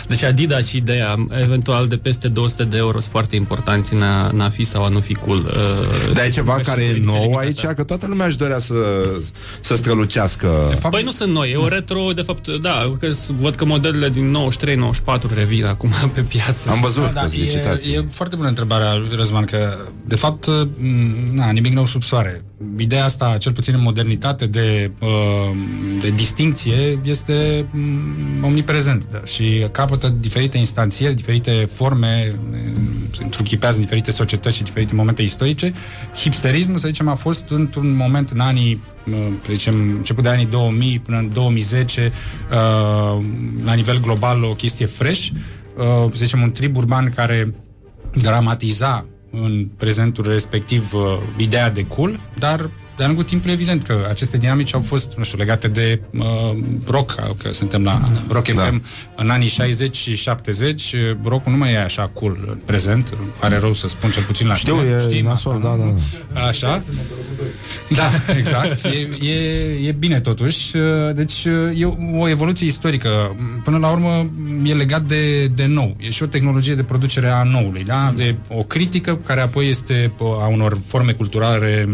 Deci 0.07 0.23
Adidas 0.23 0.67
și 0.67 0.77
ideea, 0.77 1.27
eventual 1.43 1.89
de 1.89 1.97
peste 1.97 2.29
200 2.29 2.65
de 2.65 2.77
euro 2.77 2.99
sunt 3.01 3.13
foarte 3.13 3.37
importanți 3.37 3.95
în 3.95 4.03
a, 4.03 4.29
în 4.33 4.41
a 4.41 4.49
fi 4.51 4.65
sau 4.65 4.85
a 4.85 4.89
nu 4.89 5.01
fi 5.01 5.15
cool. 5.15 5.39
Uh, 5.39 6.13
Dar 6.15 6.25
e 6.25 6.29
ceva 6.29 6.53
ca 6.53 6.59
și 6.59 6.65
care 6.69 6.81
e 6.83 6.85
ediție 6.89 7.05
nou 7.07 7.21
limitată. 7.21 7.45
aici, 7.47 7.61
că 7.77 7.85
toată 7.85 8.07
lumea 8.09 8.27
își 8.27 8.37
dorea 8.37 8.59
să, 8.59 8.75
să 9.61 9.77
strălucească. 9.77 10.79
Păi 10.91 11.03
nu 11.03 11.11
sunt 11.11 11.33
noi, 11.33 11.51
e 11.51 11.57
o 11.57 11.69
retro, 11.69 12.11
de 12.15 12.23
fapt, 12.23 12.49
da, 12.49 12.93
că 13.01 13.13
s- 13.13 13.31
văd 13.35 13.55
că 13.55 13.65
modelele 13.65 14.09
din 14.09 14.37
93-94 15.31 15.35
revin 15.35 15.65
acum 15.65 15.91
pe 16.15 16.21
piață. 16.21 16.71
Am 16.71 16.81
văzut, 16.81 17.13
Da, 17.13 17.25
e, 17.33 17.93
e 17.95 18.05
foarte 18.11 18.37
bună 18.37 18.49
întrebarea, 18.49 19.03
Răzvan, 19.17 19.45
că 19.45 19.77
de 20.05 20.17
fapt, 20.17 20.47
m, 20.47 21.35
na, 21.35 21.51
nimic 21.51 21.73
nou 21.73 21.87
sub 21.87 22.03
soare. 22.03 22.43
Ideea 22.77 23.05
asta, 23.05 23.37
cel 23.39 23.53
puțin 23.53 23.75
în 23.75 23.83
modernitate, 23.83 24.47
de, 24.47 24.91
uh, 25.01 25.57
de 26.01 26.11
distinție, 26.11 26.99
este 27.05 27.67
mm, 27.71 28.45
omniprezent 28.45 29.09
da? 29.11 29.21
și 29.25 29.67
capătă 29.73 30.09
diferite 30.09 30.59
instanțieri, 30.59 31.15
diferite 31.15 31.69
forme, 31.73 32.35
mm, 32.51 33.09
se 33.15 33.23
întruchipează 33.23 33.77
în 33.77 33.83
diferite 33.83 34.11
societăți 34.11 34.57
și 34.57 34.63
diferite 34.63 34.95
momente 34.95 35.23
istorice. 35.23 35.73
Hipsterismul, 36.17 36.79
să 36.79 36.87
zicem, 36.87 37.09
a 37.09 37.15
fost 37.15 37.51
într-un 37.51 37.97
moment 37.97 38.31
în 38.31 38.41
anii 38.41 38.83
uh, 39.07 39.15
să 39.45 39.53
zicem, 39.53 39.75
început 39.75 40.23
de 40.23 40.29
anii 40.29 40.47
2000 40.47 40.99
până 40.99 41.19
în 41.19 41.31
2010 41.33 42.13
uh, 42.51 43.25
la 43.65 43.73
nivel 43.73 44.01
global 44.01 44.45
o 44.45 44.55
chestie 44.55 44.87
fresh 44.87 45.29
uh, 45.77 45.85
să 46.11 46.25
zicem 46.25 46.43
un 46.43 46.51
trib 46.51 46.77
urban 46.77 47.13
care 47.15 47.55
dramatiza 48.13 49.07
în 49.31 49.67
prezentul 49.77 50.25
respectiv 50.25 50.95
uh, 50.95 51.19
ideea 51.37 51.71
de 51.71 51.87
cool, 51.87 52.21
dar 52.39 52.71
de-a 53.01 53.09
lungul 53.09 53.29
timpului 53.29 53.55
evident 53.55 53.83
că 53.83 54.07
aceste 54.09 54.37
dinamici 54.37 54.75
au 54.75 54.81
fost, 54.81 55.17
nu 55.17 55.23
știu, 55.23 55.39
legate 55.39 55.69
de 55.69 56.01
uh, 56.11 56.25
rock, 56.87 57.15
că 57.43 57.53
suntem 57.53 57.83
la 57.83 58.01
Rock 58.29 58.49
Da. 58.49 58.63
FM 58.63 58.83
în 59.17 59.31
anii 59.31 59.49
60 59.49 59.97
și 59.97 60.17
70, 60.17 60.93
uh, 60.93 61.17
rockul 61.25 61.53
nu 61.53 61.59
mai 61.59 61.73
e 61.73 61.79
așa 61.79 62.11
cool 62.13 62.39
în 62.47 62.59
prezent, 62.65 63.15
pare 63.39 63.59
rău 63.59 63.73
să 63.73 63.89
spun 63.89 64.11
cel 64.11 64.23
puțin 64.23 64.47
la 64.47 64.55
Știu, 64.55 64.77
tine, 64.77 64.95
e 64.95 64.99
știm 64.99 65.25
nasol, 65.25 65.55
asta, 65.55 65.69
da, 65.69 65.75
nu? 65.75 66.01
da. 66.33 66.41
Așa? 66.41 66.83
Da, 67.89 68.11
exact. 68.39 68.85
E, 68.85 69.29
e, 69.29 69.89
e 69.89 69.93
bine 69.93 70.21
totuși. 70.21 70.73
Deci 71.15 71.45
e 71.75 71.85
o 72.19 72.29
evoluție 72.29 72.67
istorică. 72.67 73.37
Până 73.65 73.79
la 73.79 73.91
urmă 73.91 74.31
e 74.63 74.75
legat 74.75 75.03
de, 75.03 75.47
de 75.47 75.67
nou. 75.67 75.97
E 75.99 76.11
și 76.11 76.23
o 76.23 76.27
tehnologie 76.27 76.75
de 76.75 76.83
producere 76.83 77.29
a 77.29 77.43
noului. 77.43 77.83
Da? 77.85 78.13
De 78.15 78.35
o 78.49 78.63
critică 78.63 79.19
care 79.27 79.41
apoi 79.41 79.69
este 79.69 80.13
a 80.19 80.47
unor 80.47 80.79
forme 80.87 81.13
culturale 81.13 81.89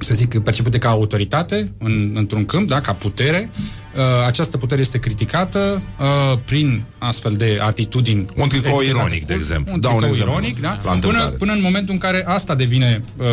să 0.00 0.14
zic, 0.14 0.38
percepute 0.38 0.78
ca 0.78 0.88
autoritate 0.88 1.72
în, 1.78 2.12
într-un 2.14 2.46
câmp, 2.46 2.68
da, 2.68 2.80
ca 2.80 2.92
putere 2.92 3.50
uh, 3.52 3.78
această 4.26 4.56
putere 4.56 4.80
este 4.80 4.98
criticată 4.98 5.82
uh, 6.00 6.38
prin 6.44 6.82
astfel 6.98 7.34
de 7.34 7.58
atitudini. 7.60 8.26
Un 8.36 8.48
tricou 8.48 8.80
evidentate. 8.80 9.06
ironic, 9.06 9.26
de 9.26 9.34
exemplu. 9.34 9.72
Un 9.72 9.80
Dau 9.80 9.94
un 9.94 9.98
tricou 10.00 10.14
exemplu. 10.16 10.38
ironic, 10.40 10.60
da? 10.60 10.68
La 10.68 10.76
Până, 10.80 10.94
întâmplare. 10.94 11.34
până 11.38 11.52
în 11.52 11.60
momentul 11.62 11.92
în 11.92 11.98
care 11.98 12.24
asta 12.26 12.54
devine 12.54 13.02
uh, 13.16 13.24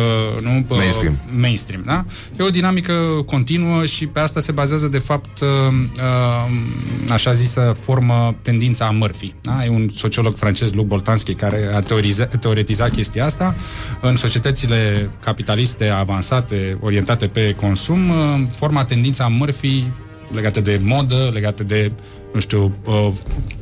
nu, 0.42 0.56
uh, 0.56 0.64
Mainstream. 0.76 1.18
mainstream 1.40 1.82
da? 1.86 2.04
E 2.38 2.42
o 2.42 2.50
dinamică 2.50 2.92
continuă 3.26 3.84
și 3.84 4.06
pe 4.06 4.20
asta 4.20 4.40
se 4.40 4.52
bazează, 4.52 4.86
de 4.88 4.98
fapt, 4.98 5.40
uh, 5.40 5.48
uh, 5.96 7.12
așa 7.12 7.32
zisă 7.32 7.76
formă 7.80 8.34
tendința 8.42 8.86
a 8.86 8.90
Murphy. 8.90 9.34
Da? 9.42 9.64
E 9.64 9.68
un 9.68 9.88
sociolog 9.94 10.36
francez, 10.36 10.72
Luc 10.72 10.86
Boltanski, 10.86 11.34
care 11.34 11.70
a 11.74 11.80
teoriza- 11.80 12.28
teoretizat 12.40 12.90
chestia 12.90 13.24
asta. 13.24 13.54
În 14.00 14.16
societățile 14.16 15.10
capitaliste 15.24 15.88
avansate, 15.88 16.78
orientate 16.80 17.26
pe 17.26 17.54
consum, 17.60 18.08
uh, 18.08 18.42
forma 18.50 18.84
tendința 18.84 19.24
a 19.24 19.28
Murphy 19.28 19.84
legate 20.32 20.60
de 20.60 20.80
modă, 20.82 21.30
legate 21.32 21.62
de, 21.62 21.92
nu 22.34 22.40
știu, 22.40 22.76
uh, 22.84 23.08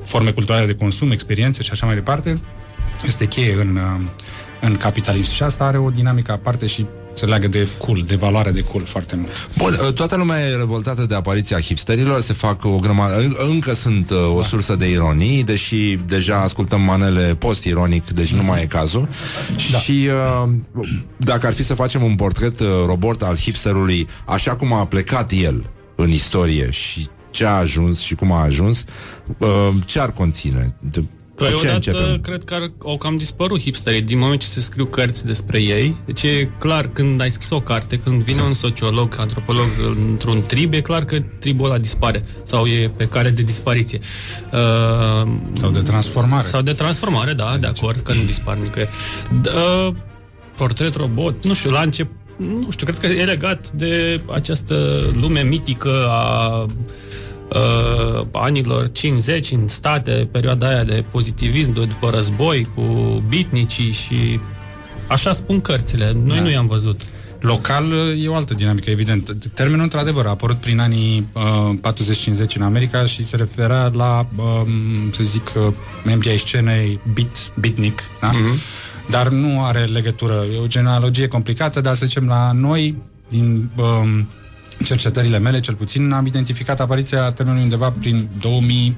forme 0.05 0.31
culturale 0.31 0.67
de 0.67 0.75
consum, 0.75 1.11
experiențe 1.11 1.63
și 1.63 1.71
așa 1.73 1.87
mai 1.87 1.95
departe, 1.95 2.41
este 3.07 3.27
cheie 3.27 3.53
în, 3.61 3.77
uh, 3.77 4.01
în 4.61 4.77
capitalism. 4.77 5.33
Și 5.33 5.43
asta 5.43 5.65
are 5.65 5.79
o 5.79 5.91
dinamică 5.91 6.33
aparte 6.33 6.67
și 6.67 6.87
se 7.17 7.27
leagă 7.27 7.49
de 7.49 7.69
cool, 7.79 8.05
de 8.07 8.15
valoare 8.15 8.51
de 8.51 8.61
cool 8.61 8.85
foarte 8.85 9.17
mult. 9.17 9.31
Bun, 9.59 9.79
toată 9.95 10.17
lumea 10.17 10.41
e 10.49 10.55
revoltată 10.57 11.05
de 11.07 11.15
apariția 11.15 11.61
hipsterilor, 11.61 12.21
se 12.21 12.33
fac 12.33 12.65
o 12.65 12.77
grămadă, 12.79 13.19
în- 13.19 13.37
încă 13.51 13.75
sunt 13.75 14.11
uh, 14.11 14.37
o 14.37 14.43
sursă 14.43 14.75
de 14.77 14.91
ironii, 14.91 15.43
deși 15.45 15.99
deja 16.07 16.41
ascultăm 16.41 16.81
manele 16.81 17.35
post-ironic, 17.39 18.07
deci 18.11 18.33
nu 18.33 18.43
mai 18.43 18.63
e 18.63 18.67
cazul. 18.67 19.09
Da. 19.73 19.79
Și 19.79 20.09
uh, 20.45 20.51
dacă 21.17 21.47
ar 21.47 21.53
fi 21.53 21.63
să 21.63 21.75
facem 21.75 22.03
un 22.03 22.15
portret 22.15 22.61
uh, 22.61 22.67
robot 22.87 23.23
al 23.23 23.37
hipsterului, 23.37 24.09
așa 24.25 24.57
cum 24.57 24.73
a 24.73 24.87
plecat 24.87 25.31
el 25.31 25.67
în 25.95 26.11
istorie 26.11 26.71
și 26.71 27.07
ce 27.31 27.47
a 27.47 27.51
ajuns 27.51 28.01
și 28.01 28.15
cum 28.15 28.33
a 28.33 28.41
ajuns, 28.43 28.85
uh, 29.39 29.69
ce 29.85 30.01
ar 30.01 30.13
conține? 30.13 30.77
De, 30.81 31.03
Păi 31.37 31.51
cu 31.53 31.59
ce 31.59 31.69
odată 31.69 31.75
începem? 31.75 32.21
cred 32.21 32.45
că 32.45 32.55
ar, 32.55 32.71
au 32.85 32.97
cam 32.99 33.17
dispărut 33.17 33.61
hipsterii 33.61 34.03
din 34.03 34.19
moment 34.19 34.41
ce 34.41 34.47
se 34.47 34.61
scriu 34.61 34.85
cărți 34.85 35.27
despre 35.27 35.63
ei. 35.63 35.97
Deci 36.07 36.23
e 36.23 36.49
clar, 36.59 36.89
când 36.89 37.21
ai 37.21 37.31
scris 37.31 37.51
o 37.51 37.61
carte, 37.61 37.99
când 37.99 38.23
vine 38.23 38.41
un 38.43 38.55
sociolog, 38.55 39.15
antropolog 39.19 39.67
într-un 40.09 40.43
trib, 40.47 40.73
e 40.73 40.81
clar 40.81 41.05
că 41.05 41.21
tribul 41.39 41.67
ăla 41.67 41.79
dispare 41.79 42.25
sau 42.47 42.67
e 42.67 42.91
pe 42.97 43.07
care 43.09 43.31
de 43.31 43.43
dispariție. 43.43 44.01
Uh, 44.53 45.31
sau 45.53 45.71
de 45.71 45.81
transformare. 45.81 46.47
Sau 46.47 46.63
de 46.63 46.73
transformare, 46.73 47.33
da, 47.33 47.57
de 47.61 47.67
acord, 47.67 48.01
că 48.01 48.13
nu 48.13 48.23
dispar 48.23 48.57
nicăieri. 48.57 48.91
D- 49.43 49.53
Uh, 49.87 49.95
portret 50.57 50.95
robot, 50.95 51.45
nu 51.45 51.55
știu, 51.55 51.71
la 51.71 51.81
început 51.81 52.17
nu 52.37 52.71
știu, 52.71 52.87
cred 52.87 52.99
că 52.99 53.07
e 53.07 53.25
legat 53.25 53.71
de 53.73 54.21
această 54.33 55.03
lume 55.21 55.41
mitică 55.41 56.07
a 56.09 56.49
uh, 56.63 58.27
anilor 58.33 58.93
50 58.93 59.51
în 59.51 59.69
state, 59.69 60.29
perioada 60.31 60.69
aia 60.69 60.85
de 60.85 61.05
pozitivism 61.11 61.73
de 61.73 61.85
după 61.85 62.11
război 62.11 62.69
cu 62.75 62.83
bitnicii 63.29 63.91
și 63.93 64.41
așa 65.07 65.33
spun 65.33 65.61
cărțile. 65.61 66.17
Noi 66.25 66.37
Da. 66.37 66.43
nu 66.43 66.51
i-am 66.51 66.67
văzut. 66.67 67.01
Local 67.41 67.85
e 68.23 68.29
o 68.29 68.35
altă 68.35 68.55
dinamică, 68.55 68.91
evident. 68.91 69.37
Termenul, 69.55 69.83
într-adevăr, 69.83 70.27
a 70.27 70.29
apărut 70.29 70.57
prin 70.57 70.79
anii 70.81 71.27
uh, 71.33 71.93
40-50 72.51 72.55
în 72.57 72.63
America 72.63 73.07
și 73.07 73.23
se 73.23 73.37
referea 73.37 73.91
la, 73.95 74.27
uh, 74.37 74.45
să 75.11 75.23
zic, 75.23 75.53
uh, 75.57 75.73
membrii 76.05 76.31
ai 76.31 76.39
scenei 76.39 77.01
beat, 77.13 77.53
beatnik, 77.61 78.03
da? 78.21 78.31
Dar 79.11 79.29
nu 79.29 79.65
are 79.65 79.85
legătură. 79.85 80.45
E 80.55 80.59
o 80.59 80.67
genealogie 80.67 81.29
complicată, 81.29 81.81
dar 81.81 81.95
să 81.95 82.07
zicem 82.07 82.27
la 82.27 82.53
noi, 82.53 83.03
din 83.29 83.71
uh, 83.77 84.25
cercetările 84.85 85.39
mele, 85.39 85.61
cel 85.61 85.75
puțin, 85.75 86.13
am 86.13 86.27
identificat 86.27 86.81
apariția 86.81 87.31
termenului 87.31 87.65
undeva 87.65 87.91
prin 87.91 88.29
2000 88.41 88.97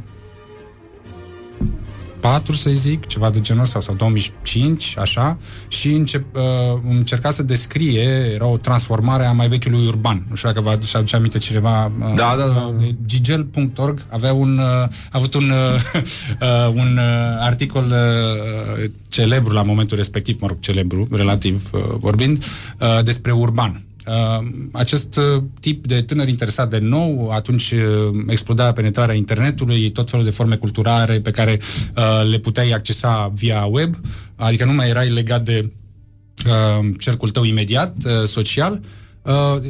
4, 2.20 2.52
să 2.52 2.70
zic, 2.70 3.06
ceva 3.06 3.30
de 3.30 3.40
genul 3.40 3.62
ăsta, 3.62 3.80
sau 3.80 3.94
2005, 3.94 4.94
așa, 4.98 5.38
și 5.68 5.92
încep, 5.92 6.24
uh, 6.34 6.42
încerca 6.88 7.30
să 7.30 7.42
descrie, 7.42 8.30
era 8.34 8.46
o 8.46 8.56
transformare 8.56 9.24
a 9.24 9.32
mai 9.32 9.48
vechiului 9.48 9.86
urban. 9.86 10.26
Nu 10.28 10.34
știu 10.36 10.48
dacă 10.48 10.60
vă 10.60 10.70
aduce, 10.70 10.96
aduce 10.96 11.16
aminte 11.16 11.38
cineva. 11.38 11.84
Uh, 12.00 12.14
Da, 12.14 12.34
da, 12.38 12.46
da. 12.46 12.72
uh, 12.78 12.88
Gigel.org 13.06 14.04
avea 14.08 14.32
un, 14.32 14.58
uh, 14.58 14.64
a 14.64 14.88
avut 15.10 15.34
un, 15.34 15.50
uh, 15.50 16.02
uh, 16.40 16.72
un 16.74 16.96
uh, 16.96 17.36
articol 17.40 17.84
uh, 17.84 18.84
celebru 19.08 19.54
la 19.54 19.62
momentul 19.62 19.96
respectiv, 19.96 20.36
mă 20.40 20.46
rog, 20.46 20.60
celebru, 20.60 21.08
relativ 21.10 21.70
uh, 21.72 21.80
vorbind, 21.98 22.44
uh, 22.80 23.02
despre 23.04 23.32
urban. 23.32 23.80
Uh, 24.06 24.46
acest 24.72 25.16
uh, 25.16 25.42
tip 25.60 25.86
de 25.86 26.02
tânăr 26.02 26.28
interesat 26.28 26.70
de 26.70 26.78
nou, 26.78 27.30
atunci 27.30 27.70
uh, 27.70 28.24
exploda 28.26 28.72
penetrarea 28.72 29.14
internetului, 29.14 29.90
tot 29.90 30.10
felul 30.10 30.24
de 30.24 30.30
forme 30.30 30.56
culturale 30.56 31.20
pe 31.20 31.30
care 31.30 31.60
uh, 31.96 32.28
le 32.30 32.38
puteai 32.38 32.70
accesa 32.70 33.32
via 33.34 33.64
web, 33.64 33.94
adică 34.36 34.64
nu 34.64 34.72
mai 34.72 34.88
erai 34.88 35.08
legat 35.08 35.44
de 35.44 35.70
uh, 36.46 36.94
cercul 36.98 37.30
tău 37.30 37.44
imediat, 37.44 37.96
uh, 38.04 38.26
social. 38.26 38.72
Uh, 38.72 39.05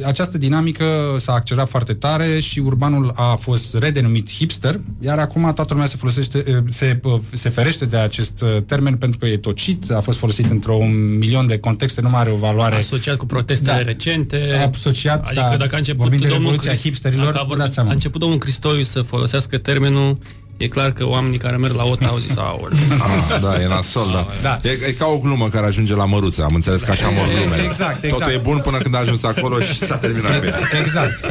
această 0.05 0.37
dinamică 0.37 0.85
s-a 1.17 1.33
accelerat 1.33 1.69
foarte 1.69 1.93
tare 1.93 2.39
și 2.39 2.59
urbanul 2.59 3.11
a 3.15 3.35
fost 3.35 3.77
redenumit 3.77 4.31
hipster, 4.31 4.79
iar 4.99 5.19
acum 5.19 5.51
toată 5.55 5.73
lumea 5.73 5.87
se 5.87 5.95
folosește, 5.97 6.43
uh, 6.47 6.55
se, 6.69 6.99
uh, 7.03 7.19
se 7.31 7.49
ferește 7.49 7.85
de 7.85 7.97
acest 7.97 8.41
uh, 8.41 8.57
termen 8.65 8.95
pentru 8.97 9.19
că 9.19 9.25
e 9.25 9.37
tocit, 9.37 9.91
a 9.91 9.99
fost 9.99 10.17
folosit 10.17 10.49
într-un 10.51 11.17
milion 11.17 11.47
de 11.47 11.59
contexte, 11.59 12.01
nu 12.01 12.09
mai 12.09 12.19
are 12.19 12.29
o 12.31 12.35
valoare 12.35 12.75
Asociat 12.75 13.15
cu 13.17 13.25
protestele 13.25 13.77
Da. 13.77 13.81
recente. 13.83 14.69
Asociat, 14.73 15.25
adică 15.25 15.47
da, 15.49 15.57
dacă 15.57 15.75
a 15.75 15.77
început 15.77 16.01
vorbim 16.01 16.19
de 16.19 16.25
domnul 16.27 16.41
revoluția 16.43 16.71
Crist- 16.71 16.81
hipsterilor, 16.83 17.25
dacă 17.25 17.37
a, 17.37 17.41
vă 17.41 17.45
vorbit, 17.47 17.63
dați 17.63 17.73
seama. 17.73 17.89
a 17.89 17.93
început 17.93 18.19
domnul 18.19 18.37
Cristoiu 18.39 18.83
să 18.83 19.01
folosească 19.01 19.57
termenul 19.57 20.17
E 20.57 20.67
clar 20.67 20.91
că 20.93 21.07
oamenii 21.07 21.37
care 21.37 21.57
merg 21.57 21.73
la 21.73 21.83
OTA 21.83 22.07
au 22.07 22.17
zis, 22.17 22.37
aoleu. 22.37 22.77
Ah, 22.99 23.39
da, 23.41 23.61
e 23.61 23.67
nasol, 23.67 24.07
da. 24.11 24.27
Da. 24.41 24.69
E, 24.69 24.69
e 24.87 24.91
ca 24.91 25.05
o 25.05 25.19
glumă 25.19 25.49
care 25.49 25.65
ajunge 25.65 25.95
la 25.95 26.05
măruță. 26.05 26.43
Am 26.43 26.55
înțeles 26.55 26.81
că 26.81 26.91
așa 26.91 27.09
mor 27.09 27.27
glumele. 27.35 27.63
Exact, 27.63 28.03
exact. 28.03 28.23
Totul 28.23 28.39
e 28.39 28.41
bun 28.43 28.59
până 28.63 28.77
când 28.77 28.95
a 28.95 28.97
ajuns 28.97 29.23
acolo 29.23 29.59
și 29.59 29.77
s-a 29.77 29.97
terminat 29.97 30.39
bine. 30.39 30.55
Exact. 30.81 31.25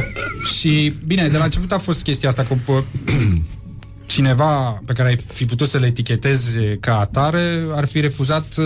Și, 0.57 0.93
bine, 1.05 1.27
de 1.27 1.37
la 1.37 1.43
început 1.43 1.71
a 1.71 1.77
fost 1.77 2.03
chestia 2.03 2.29
asta 2.29 2.43
cu 2.43 2.59
pă, 2.65 2.83
cineva 4.05 4.81
pe 4.85 4.93
care 4.93 5.09
ai 5.09 5.17
fi 5.33 5.45
putut 5.45 5.69
să 5.69 5.77
le 5.77 5.85
etichetezi 5.85 6.57
ca 6.79 6.99
atare 6.99 7.63
ar 7.75 7.87
fi 7.87 7.99
refuzat 7.99 8.45
uh, 8.57 8.65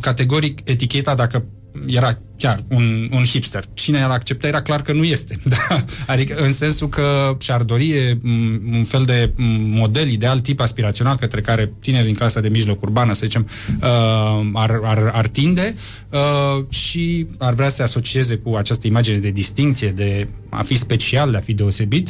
categoric 0.00 0.58
eticheta 0.64 1.14
dacă 1.14 1.44
era 1.86 2.18
chiar 2.42 2.62
un, 2.68 3.08
un 3.12 3.24
hipster. 3.24 3.64
Cine 3.74 4.02
îl 4.02 4.10
accepta 4.10 4.46
era 4.46 4.62
clar 4.62 4.82
că 4.82 4.92
nu 4.92 5.04
este. 5.04 5.38
Da? 5.52 5.84
Adică 6.06 6.34
în 6.34 6.52
sensul 6.52 6.88
că 6.88 7.36
și-ar 7.40 7.62
dori 7.62 7.90
e, 7.90 8.18
m, 8.22 8.74
un 8.76 8.84
fel 8.84 9.02
de 9.04 9.30
m, 9.36 9.42
model 9.78 10.10
ideal, 10.10 10.38
tip 10.38 10.60
aspirațional 10.60 11.16
către 11.16 11.40
care 11.40 11.72
tineri 11.80 12.04
din 12.04 12.14
clasa 12.14 12.40
de 12.40 12.48
mijloc 12.48 12.82
urbană, 12.82 13.12
să 13.12 13.20
zicem, 13.24 13.48
uh, 13.80 14.50
ar, 14.52 14.80
ar, 14.82 15.10
ar 15.12 15.26
tinde 15.26 15.74
uh, 16.10 16.64
și 16.68 17.26
ar 17.38 17.54
vrea 17.54 17.68
să 17.68 17.76
se 17.76 17.82
asocieze 17.82 18.34
cu 18.34 18.54
această 18.54 18.86
imagine 18.86 19.18
de 19.18 19.30
distinție, 19.30 19.88
de 19.88 20.28
a 20.48 20.62
fi 20.62 20.76
special, 20.76 21.30
de 21.30 21.36
a 21.36 21.40
fi 21.40 21.52
deosebit. 21.52 22.08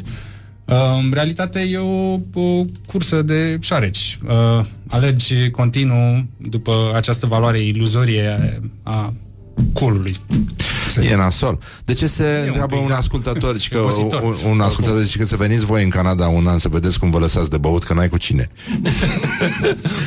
Uh, 0.65 0.75
În 1.03 1.11
realitate 1.13 1.61
e 1.61 1.77
o, 1.79 2.19
o 2.35 2.65
cursă 2.87 3.23
de 3.23 3.59
șareci. 3.61 4.19
Uh, 4.29 4.65
alergi 4.89 5.51
continuu 5.51 6.27
după 6.37 6.93
această 6.95 7.27
valoare 7.27 7.61
iluzorie 7.61 8.61
a 8.83 9.13
coolului. 9.73 10.17
E 11.01 11.17
nasol. 11.17 11.59
De 11.85 11.93
ce 11.93 12.07
se 12.07 12.43
întreabă 12.47 12.77
un 12.77 12.91
ascultător 12.93 13.59
și 13.61 13.69
că 13.69 13.79
Obositor. 13.79 14.23
un, 14.23 14.35
un 14.51 14.61
ascultător 14.61 15.03
zice 15.03 15.19
că 15.19 15.27
să 15.27 15.37
veniți 15.37 15.65
voi 15.65 15.83
în 15.83 15.89
Canada 15.89 16.27
un 16.29 16.47
an 16.47 16.59
să 16.59 16.69
vedeți 16.69 16.99
cum 16.99 17.11
vă 17.11 17.19
lăsați 17.19 17.51
de 17.51 17.57
băut, 17.59 17.83
că 17.85 17.95
n-ai 17.95 18.09
cu 18.09 18.17
cine. 18.17 18.49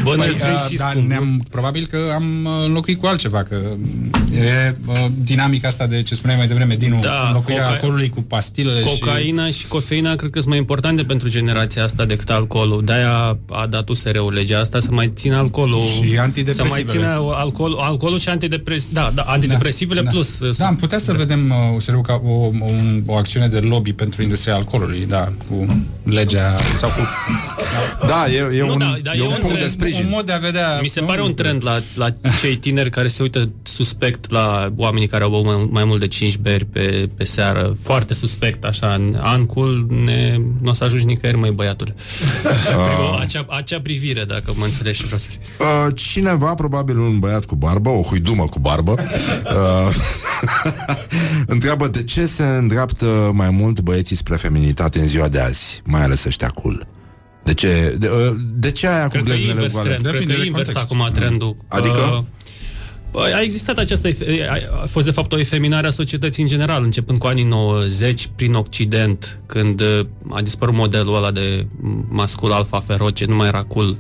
Bă, 0.04 0.10
Păi, 0.10 0.16
noi 0.18 0.28
uh, 0.30 0.66
și 0.70 0.76
dar 0.78 0.92
scump. 0.92 1.08
ne-am, 1.08 1.46
probabil 1.50 1.88
că 1.92 1.98
am 2.16 2.46
uh, 2.46 2.52
înlocuit 2.66 3.00
cu 3.00 3.06
altceva, 3.06 3.44
că 3.44 3.56
e 4.36 4.76
uh, 4.86 5.06
dinamica 5.18 5.68
asta 5.68 5.88
de 5.88 6.04
ce 6.04 6.16
spuneai 6.16 6.38
mai 6.38 6.48
devreme, 6.48 6.76
din 6.76 7.00
Da, 7.02 7.26
înlocuirea 7.28 7.64
coca- 7.64 7.72
alcoolului 7.72 8.10
cu 8.10 8.22
pastilele 8.22 8.82
Cocaina 8.82 9.46
și... 9.46 9.54
și 9.54 9.68
cofeina 9.68 10.16
cred 10.16 10.30
că 10.30 10.38
sunt 10.38 10.50
mai 10.50 10.58
importante 10.58 11.04
pentru 11.04 11.30
generația 11.30 11.84
asta 11.84 12.06
decât 12.06 12.30
alcoolul. 12.30 12.84
De-aia 12.86 13.38
a 13.50 13.66
dat 13.70 13.90
USR-ul 13.90 14.34
legea 14.34 14.60
asta 14.60 14.80
să 14.80 14.88
mai 14.92 15.12
țină 15.16 15.36
alcoolul. 15.38 15.86
Și 15.88 16.14
Să 16.14 16.22
antidepresivele. 16.22 16.70
mai 16.70 16.84
țină 16.88 17.32
alcool, 17.36 17.76
alcoolul 17.80 18.20
și 18.20 18.30
antidepresiv. 18.30 18.94
Da, 18.94 19.12
da, 19.16 19.22
antidepresivele 19.22 20.02
Da, 20.02 20.10
plus. 20.10 20.40
uh, 20.40 20.56
Da, 20.58 20.75
am 20.76 20.82
putea 20.82 20.98
să 21.00 21.14
vedem 21.14 21.50
uh, 21.50 21.76
USR-ul 21.76 22.02
ca 22.02 22.22
o, 22.26 22.30
o, 22.30 22.50
un- 22.60 23.04
o 23.06 23.16
acțiune 23.16 23.48
de 23.48 23.60
lobby 23.60 23.94
pentru 23.94 24.22
industria 24.22 24.56
alcoolului, 24.56 25.06
da, 25.10 25.32
cu 25.50 25.86
legea 26.04 26.56
sau 26.78 26.90
cu... 26.90 27.00
Da, 28.08 28.26
e, 28.32 28.58
e 28.58 28.62
Nu, 28.64 28.72
un, 28.72 28.78
da, 28.78 28.96
da, 29.02 29.14
e 29.14 29.22
un 29.22 29.28
punct 29.28 29.48
de 29.48 29.54
trend, 29.54 29.70
sprijin. 29.72 30.06
Un 30.06 30.10
mod 30.10 30.26
de 30.26 30.32
a 30.32 30.38
vedea... 30.38 30.80
Mi 30.82 30.88
se 30.88 31.02
pare 31.02 31.22
un 31.22 31.34
trend 31.34 31.64
la, 31.64 31.80
la 31.94 32.08
cei 32.42 32.58
tineri 32.58 32.90
care 32.90 33.08
se 33.08 33.22
uită 33.22 33.50
suspect 33.64 34.30
la 34.32 34.74
oamenii 34.76 35.08
care 35.08 35.24
au 35.24 35.30
băut 35.30 35.46
mai, 35.46 35.68
mai 35.72 35.84
mult 35.84 36.00
de 36.00 36.08
5 36.08 36.38
beri 36.38 36.66
pe, 36.66 37.10
pe 37.18 37.24
seară. 37.24 37.78
Foarte 37.82 38.14
suspect, 38.14 38.64
așa. 38.64 38.94
În 38.94 39.18
ancul 39.22 39.88
ne, 40.06 40.38
nu 40.62 40.70
o 40.70 40.74
să 40.74 40.84
ajungi 40.84 41.06
nicăieri, 41.06 41.40
mai 41.40 41.52
băiatule. 41.52 41.96
Adică 42.44 43.20
acea, 43.20 43.46
acea 43.50 43.80
privire, 43.80 44.24
dacă 44.24 44.54
mă 44.56 44.66
înțelegi 44.66 44.98
ce 44.98 45.04
vreau 45.04 45.20
să 45.20 45.28
zic. 45.30 45.42
Uh, 45.60 45.94
cineva, 45.96 46.54
probabil 46.54 46.98
un 47.00 47.20
băiat 47.20 47.46
cu 47.46 47.56
barbă, 47.56 47.90
o 47.90 48.02
huidumă 48.02 48.48
cu 48.48 48.60
barbă, 48.60 48.92
uh, 48.98 49.96
Întreabă 51.46 51.88
de 51.88 52.04
ce 52.04 52.26
se 52.26 52.44
îndreaptă 52.44 53.32
mai 53.34 53.50
mult 53.50 53.80
băieții 53.82 54.16
spre 54.16 54.36
feminitate 54.36 55.00
în 55.00 55.08
ziua 55.08 55.28
de 55.28 55.40
azi, 55.40 55.82
mai 55.86 56.04
ales 56.04 56.24
ăștia 56.26 56.48
cool. 56.50 56.88
De 57.44 57.54
ce, 57.54 57.96
de, 58.00 58.08
uh, 58.10 58.36
de 58.56 58.72
ce 58.72 58.88
aia 58.88 59.04
cu 59.04 59.10
Cred 59.10 59.24
că 59.24 59.30
e 59.32 59.34
gleznele 59.34 59.52
invers 59.54 59.74
goale? 59.74 59.90
trend. 59.90 60.06
Cred 60.16 60.26
că 60.28 60.42
e 60.42 60.46
invers 60.46 60.76
acum 60.76 61.10
trendul. 61.14 61.56
Adică? 61.68 62.26
Păi, 63.12 63.34
a 63.34 63.42
existat 63.42 63.78
această... 63.78 64.08
efe- 64.08 64.48
a- 64.50 64.82
A 64.84 64.86
fost, 64.86 65.06
de 65.06 65.12
fapt, 65.12 65.32
o 65.32 65.40
efeminare 65.40 65.88
a 65.88 65.90
societății 65.90 66.42
în 66.42 66.48
general, 66.50 66.84
începând 66.84 67.20
cu 67.20 67.28
anii 67.28 67.44
90, 67.44 68.30
prin 68.36 68.54
Occident, 68.54 69.40
când 69.46 69.82
uh, 69.82 70.00
a 70.30 70.42
dispărut 70.42 70.74
modelul 70.76 71.16
ăla 71.16 71.32
de 71.32 71.68
mascul 72.10 72.52
alfa 72.52 72.80
feroce, 72.80 73.26
nu 73.26 73.36
mai 73.36 73.48
era 73.48 73.64
cool. 73.64 73.98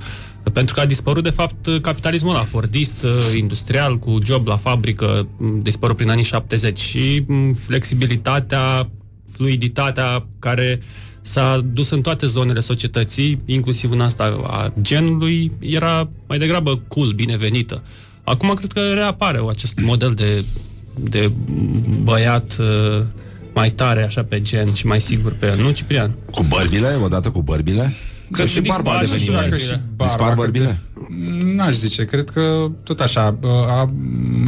Pentru 0.53 0.73
că 0.73 0.79
a 0.81 0.85
dispărut, 0.85 1.23
de 1.23 1.29
fapt, 1.29 1.81
capitalismul 1.81 2.35
ăla 2.35 2.43
fordist, 2.43 3.03
uh, 3.03 3.09
industrial, 3.37 3.97
cu 3.97 4.17
job 4.23 4.47
la 4.47 4.57
fabrică, 4.57 5.27
m, 5.37 5.61
dispărut 5.61 5.95
prin 5.95 6.09
anii 6.09 6.23
70 6.23 6.79
și 6.79 7.23
m, 7.27 7.53
flexibilitatea, 7.53 8.87
fluiditatea 9.31 10.25
care 10.39 10.81
s-a 11.21 11.61
dus 11.73 11.89
în 11.89 12.01
toate 12.01 12.25
zonele 12.25 12.59
societății, 12.59 13.39
inclusiv 13.45 13.91
în 13.91 14.01
asta 14.01 14.39
a 14.47 14.73
genului, 14.81 15.51
era 15.59 16.09
mai 16.27 16.37
degrabă 16.37 16.81
cool, 16.87 17.11
binevenită. 17.11 17.83
Acum 18.23 18.53
cred 18.53 18.71
că 18.71 18.93
reapare 18.93 19.41
acest 19.49 19.79
model 19.79 20.13
de, 20.13 20.45
de 20.95 21.31
băiat 22.03 22.57
uh, 22.59 23.01
mai 23.53 23.71
tare 23.71 24.03
așa 24.03 24.23
pe 24.23 24.41
gen 24.41 24.73
și 24.73 24.85
mai 24.85 25.01
sigur 25.01 25.31
pe 25.33 25.45
el, 25.45 25.57
nu 25.57 25.71
Ciprian? 25.71 26.15
Cu 26.31 26.45
bărbile, 26.49 26.99
odată 27.03 27.31
cu 27.31 27.41
bărbile? 27.41 27.93
Cred 28.31 28.45
Că 28.45 28.51
și 28.51 28.61
că 28.61 28.67
barba 28.67 28.91
a 28.91 28.99
dispar 28.99 29.19
și 29.19 29.25
devenit 29.25 29.41
mai... 29.41 29.49
bărbile. 29.49 29.81
Dispar 29.97 30.33
bărbile? 30.33 30.79
N-aș 31.55 31.73
zice, 31.73 32.05
cred 32.05 32.29
că 32.29 32.71
tot 32.83 32.99
așa 32.99 33.37
a, 33.67 33.89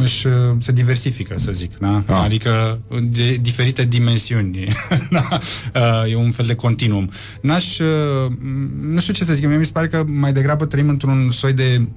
își, 0.02 0.26
se 0.58 0.72
diversifică, 0.72 1.34
să 1.36 1.52
zic, 1.52 1.78
da? 1.78 2.02
Ah. 2.06 2.20
Adică 2.24 2.78
de 3.02 3.38
diferite 3.40 3.84
dimensiuni. 3.84 4.68
da? 5.10 5.38
E 6.06 6.16
un 6.16 6.30
fel 6.30 6.46
de 6.46 6.54
continuum. 6.54 7.10
N-aș, 7.40 7.78
nu 8.80 9.00
știu 9.00 9.12
ce 9.12 9.24
să 9.24 9.34
zic, 9.34 9.46
mie 9.46 9.56
mi 9.56 9.64
se 9.64 9.72
pare 9.72 9.86
că 9.86 10.04
mai 10.06 10.32
degrabă 10.32 10.64
trăim 10.66 10.88
într-un 10.88 11.30
soi 11.30 11.52
de 11.52 11.88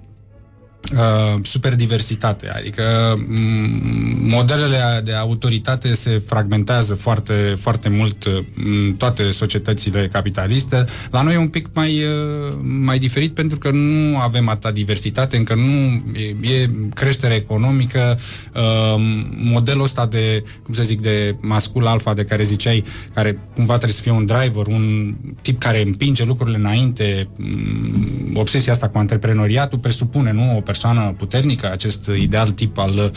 uh, 0.94 1.40
super 1.44 1.76
diversitate, 1.76 2.50
adică 2.50 2.84
m- 3.18 4.20
modelele 4.20 5.02
de 5.04 5.14
autoritate 5.14 5.94
se 5.94 6.22
fragmentează 6.26 6.96
foarte, 6.96 7.34
foarte 7.58 7.90
mult 7.90 8.26
uh, 8.26 8.38
în 8.66 8.94
toate 8.98 9.32
societățile 9.32 10.10
capitaliste. 10.12 10.86
La 11.12 11.22
noi 11.22 11.34
e 11.34 11.38
un 11.38 11.48
pic 11.48 11.68
mai, 11.74 11.90
uh, 12.04 12.54
mai 12.62 13.00
diferit 13.00 13.34
pentru 13.34 13.58
că 13.58 13.70
nu 13.72 14.18
avem 14.18 14.50
atâta 14.50 14.72
diversitate, 14.72 15.38
încă 15.38 15.56
nu 15.56 16.04
e, 16.20 16.54
e 16.62 16.70
creștere 16.94 17.34
economică, 17.34 18.20
uh, 18.56 18.96
modelul 19.44 19.84
ăsta 19.84 20.06
de, 20.06 20.44
cum 20.64 20.74
să 20.74 20.84
zic, 20.84 21.02
de 21.02 21.36
mascul 21.40 21.88
alfa 21.88 22.14
de 22.14 22.24
care 22.24 22.44
ziceai, 22.44 22.84
care 23.14 23.40
cumva 23.54 23.74
trebuie 23.74 23.96
să 23.96 24.02
fie 24.02 24.12
un 24.12 24.26
driver, 24.26 24.68
un 24.68 25.16
tip 25.42 25.60
care 25.60 25.82
împinge 25.82 26.24
lucrurile 26.24 26.58
înainte, 26.58 27.28
m- 27.40 28.34
obsesia 28.34 28.74
asta 28.74 28.88
cu 28.88 28.98
antreprenoriatul 28.98 29.78
presupune, 29.80 30.32
nu, 30.32 30.58
o 30.58 30.60
persoană 30.60 30.80
puternică, 31.18 31.72
acest 31.72 32.10
ideal 32.18 32.50
tip 32.50 32.78
al 32.78 33.12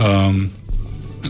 uh, 0.00 0.42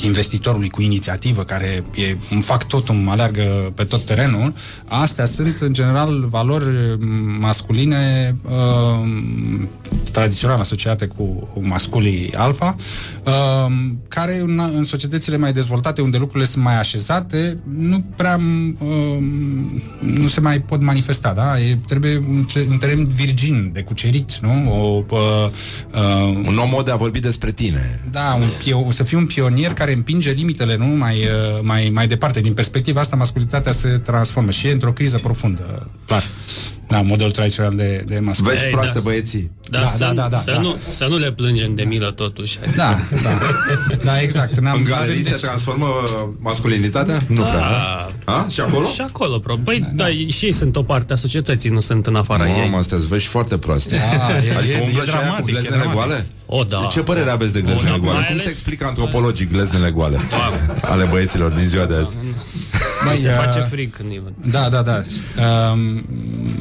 investitorului 0.05 0.69
cu 0.69 0.83
inițiativă, 0.83 1.43
care 1.45 1.85
e 1.95 2.17
un 2.33 2.41
fac 2.41 2.67
totul, 2.67 3.05
aleargă 3.09 3.73
pe 3.75 3.85
tot 3.85 4.05
terenul, 4.05 4.55
astea 4.89 5.27
sunt 5.27 5.57
în 5.61 5.73
general 5.73 6.27
valori 6.31 6.65
m, 7.01 7.37
masculine 7.41 8.37
uh, 8.45 9.09
tradițional 10.13 10.61
asociate 10.61 11.07
cu 11.07 11.49
masculii 11.61 12.35
alfa, 12.35 12.77
uh, 13.25 13.67
care 14.09 14.39
în, 14.41 14.61
în 14.77 14.85
societățile 14.85 15.37
mai 15.37 15.53
dezvoltate, 15.53 16.01
unde 16.01 16.17
lucrurile 16.19 16.49
sunt 16.49 16.65
mai 16.65 16.79
așezate, 16.79 17.59
nu 17.79 18.05
prea 18.17 18.41
uh, 18.79 19.19
nu 20.01 20.27
se 20.29 20.41
mai 20.41 20.61
pot 20.61 20.83
manifesta, 20.83 21.33
da? 21.33 21.61
E, 21.61 21.79
trebuie 21.87 22.17
un, 22.29 22.45
ce- 22.45 22.67
un 22.71 22.77
teren 22.79 23.07
virgin, 23.07 23.71
de 23.73 23.83
cucerit, 23.83 24.33
nu? 24.41 24.73
O, 24.73 25.05
uh, 25.11 25.19
uh, 25.95 26.47
Un 26.47 26.59
om 26.59 26.69
mod 26.71 26.85
de 26.85 26.91
a 26.91 26.97
vorbi 26.97 27.21
despre 27.21 27.53
tine. 27.53 28.01
da, 28.11 28.37
un 28.41 28.47
pio- 28.59 28.93
să 28.93 29.03
fii 29.05 29.17
un 29.17 29.27
pionier 29.27 29.75
care 29.81 29.93
împinge 29.95 30.31
limitele, 30.31 30.77
nu? 30.77 30.85
Mai, 30.87 31.17
uh, 31.19 31.59
mai, 31.63 31.91
mai 31.93 32.07
departe. 32.07 32.41
Din 32.41 32.55
perspectiva 32.55 33.01
asta, 33.01 33.17
masculitatea 33.17 33.73
se 33.73 33.89
transformă 33.89 34.51
și 34.51 34.67
e 34.67 34.73
într-o 34.73 34.93
criză 34.93 35.19
profundă, 35.23 35.89
clar. 36.07 36.25
Da, 36.89 37.01
modelul 37.01 37.33
tradițional 37.33 37.75
de, 37.77 38.05
de 38.07 38.19
masculinitate. 38.19 38.67
Vezi 38.67 38.77
proaste 38.77 39.01
băieții. 39.03 39.51
Da, 39.71 39.79
Da, 39.81 39.87
să, 39.87 39.99
da, 39.99 40.13
da, 40.13 40.29
da, 40.29 40.39
să, 40.39 40.51
da. 40.55 40.61
Nu, 40.61 40.77
să 40.91 41.07
nu 41.09 41.17
le 41.17 41.33
plângem 41.33 41.75
de 41.75 41.83
milă 41.83 42.11
totuși. 42.11 42.59
Da, 42.77 42.99
da. 43.23 43.31
Da, 44.05 44.21
exact. 44.21 44.59
N-am, 44.61 44.77
În 44.79 44.85
galerii 44.85 45.13
avem- 45.13 45.25
se 45.25 45.31
deci- 45.31 45.41
transformă 45.41 45.87
masculinitatea? 46.39 47.21
Nu 47.27 47.43
prea. 47.43 47.53
Da. 47.59 48.11
A? 48.25 48.47
Și 48.51 48.61
acolo? 48.61 48.87
Și 48.87 49.01
acolo, 49.01 49.39
probabil. 49.39 49.65
Păi, 49.65 49.91
da, 49.95 50.07
și 50.33 50.45
ei 50.45 50.53
sunt 50.53 50.77
o 50.77 50.83
parte 50.83 51.13
a 51.13 51.17
societății, 51.17 51.71
nu 51.71 51.81
sunt 51.81 52.07
în 52.07 52.15
afara 52.15 52.49
ei. 52.49 52.61
Mamă, 52.61 52.77
astea 52.77 52.99
vești 53.09 53.29
foarte 53.29 53.59
proaste. 53.59 53.97
Da, 53.97 54.35
e- 54.37 54.57
adică 54.57 54.73
e- 54.73 54.83
umblă 54.85 55.03
e 55.03 55.07
și 55.07 55.11
aia 55.11 55.19
cu 55.19 55.25
dramatic, 55.25 55.49
e 55.49 55.51
gleznele 55.51 55.77
dramatic. 55.83 55.95
goale? 55.95 56.27
O, 56.53 56.65
da. 56.65 56.89
Ce 56.93 57.03
părere 57.03 57.31
aveți 57.31 57.53
de 57.53 57.61
gleznele 57.61 57.95
O, 57.95 57.99
da, 57.99 58.03
goale? 58.03 58.19
mai 58.19 58.27
Cum 58.29 58.37
se 58.37 58.43
ales- 58.43 58.53
explică 58.55 58.85
antropologic 58.87 59.53
gleznele 59.53 59.91
goale 59.91 60.19
ale 60.83 61.05
băieților 61.05 61.51
din 61.51 61.67
ziua 61.67 61.85
de 61.87 61.95
azi? 61.95 62.17
Mai 63.05 63.17
se 63.17 63.29
uh, 63.29 63.35
face 63.35 63.67
fric 63.71 63.97
când 63.97 64.11
îi 64.11 64.21
văd. 64.25 64.53
Da, 64.53 64.69
da, 64.69 64.83
da. 64.83 65.01
Um, 65.73 66.05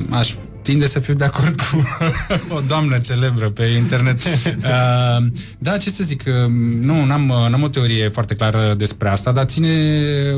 aș 0.09 0.33
tinde 0.61 0.87
să 0.87 0.99
fiu 0.99 1.13
de 1.13 1.23
acord 1.23 1.61
cu 1.61 1.83
o 2.55 2.59
doamnă 2.67 2.97
celebră 2.97 3.49
pe 3.49 3.65
internet. 3.65 4.21
Uh, 4.59 5.25
da, 5.57 5.77
ce 5.77 5.89
să 5.89 6.03
zic, 6.03 6.23
uh, 6.27 6.51
nu, 6.81 7.05
n-am, 7.05 7.29
uh, 7.29 7.49
n-am 7.49 7.63
o 7.63 7.67
teorie 7.67 8.07
foarte 8.07 8.35
clară 8.35 8.73
despre 8.77 9.09
asta, 9.09 9.31
dar 9.31 9.45
ține 9.45 9.69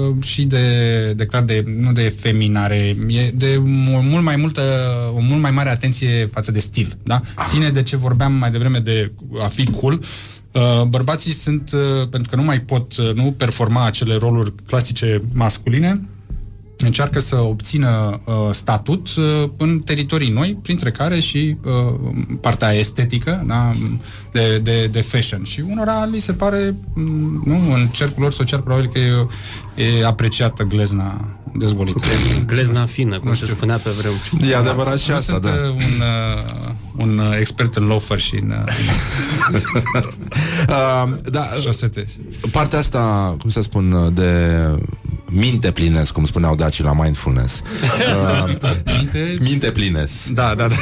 uh, 0.10 0.24
și 0.24 0.44
de, 0.44 1.14
de 1.16 1.26
clar 1.26 1.44
de, 1.44 1.64
nu 1.80 1.92
de 1.92 2.14
feminare, 2.20 2.96
e 3.08 3.32
de 3.34 3.58
mu- 3.58 4.02
mult 4.02 4.24
mai 4.24 4.36
multă, 4.36 4.62
o 5.16 5.20
mult 5.20 5.42
mai 5.42 5.52
mare 5.52 5.70
atenție 5.70 6.30
față 6.34 6.52
de 6.52 6.60
stil, 6.60 6.98
da? 7.04 7.22
Ține 7.48 7.70
de 7.70 7.84
ce 7.84 7.96
vorbeam 7.96 8.34
mai 8.34 8.52
devreme 8.52 8.80
de 8.80 9.12
a 9.44 9.48
fi 9.48 9.66
cool, 9.66 10.00
Uh, 10.52 10.84
bărbații 10.88 11.34
sunt, 11.34 11.72
uh, 11.74 12.08
pentru 12.10 12.30
că 12.30 12.36
nu 12.36 12.44
mai 12.44 12.60
pot 12.60 12.98
uh, 12.98 13.12
nu 13.14 13.34
performa 13.38 13.86
acele 13.86 14.16
roluri 14.16 14.54
clasice 14.68 15.22
masculine, 15.34 16.02
încearcă 16.86 17.20
să 17.20 17.36
obțină 17.36 18.20
uh, 18.24 18.34
statut 18.52 19.08
uh, 19.18 19.50
în 19.58 19.80
teritorii 19.80 20.30
noi, 20.30 20.58
printre 20.62 20.92
care 20.92 21.20
și 21.20 21.56
uh, 21.64 22.12
partea 22.42 22.72
estetică 22.74 23.44
da, 23.48 23.72
de, 24.32 24.60
de, 24.64 24.88
de 24.88 25.02
fashion. 25.02 25.44
Și 25.44 25.64
unora 25.70 26.06
li 26.06 26.20
se 26.20 26.34
pare, 26.34 26.76
m, 26.94 27.42
nu, 27.46 27.74
în 27.74 27.88
cercul 27.88 28.22
lor 28.22 28.32
social, 28.32 28.60
probabil 28.60 28.90
că 28.94 29.00
e, 29.00 29.84
e 29.84 30.06
apreciată 30.06 30.64
glezna 30.64 31.26
dezvolită. 31.54 32.00
Glezna 32.46 32.86
fină, 32.86 33.20
cum 33.20 33.34
se 33.34 33.46
spunea 33.46 33.78
pe 33.78 33.90
vremuri. 33.90 34.52
E 34.52 34.56
adevărat 34.56 35.00
și 35.00 35.10
Nu 35.10 35.16
asta, 35.16 35.32
sunt 35.32 35.44
da. 35.44 35.50
uh, 35.50 35.70
un, 35.70 36.02
uh, 36.02 36.72
un 36.98 37.18
uh, 37.18 37.38
expert 37.40 37.76
în 37.76 37.84
loafer 37.84 38.20
și 38.20 38.36
în 38.36 38.50
uh, 38.50 38.74
Uh, 40.70 41.14
da, 41.24 41.50
șosete. 41.62 42.08
partea 42.52 42.80
asta, 42.80 43.36
cum 43.40 43.50
să 43.50 43.62
spun, 43.62 44.12
de 44.14 44.58
minte 45.34 45.72
plinesc, 45.72 46.12
cum 46.12 46.26
spuneau 46.26 46.56
dacii 46.56 46.84
la 46.84 46.94
mindfulness. 46.94 47.62
Uh, 48.16 48.54
Minte? 48.98 49.36
Minte 49.40 49.72
plinesc. 49.72 50.26
Da, 50.28 50.54
da, 50.58 50.68
da. 50.68 50.76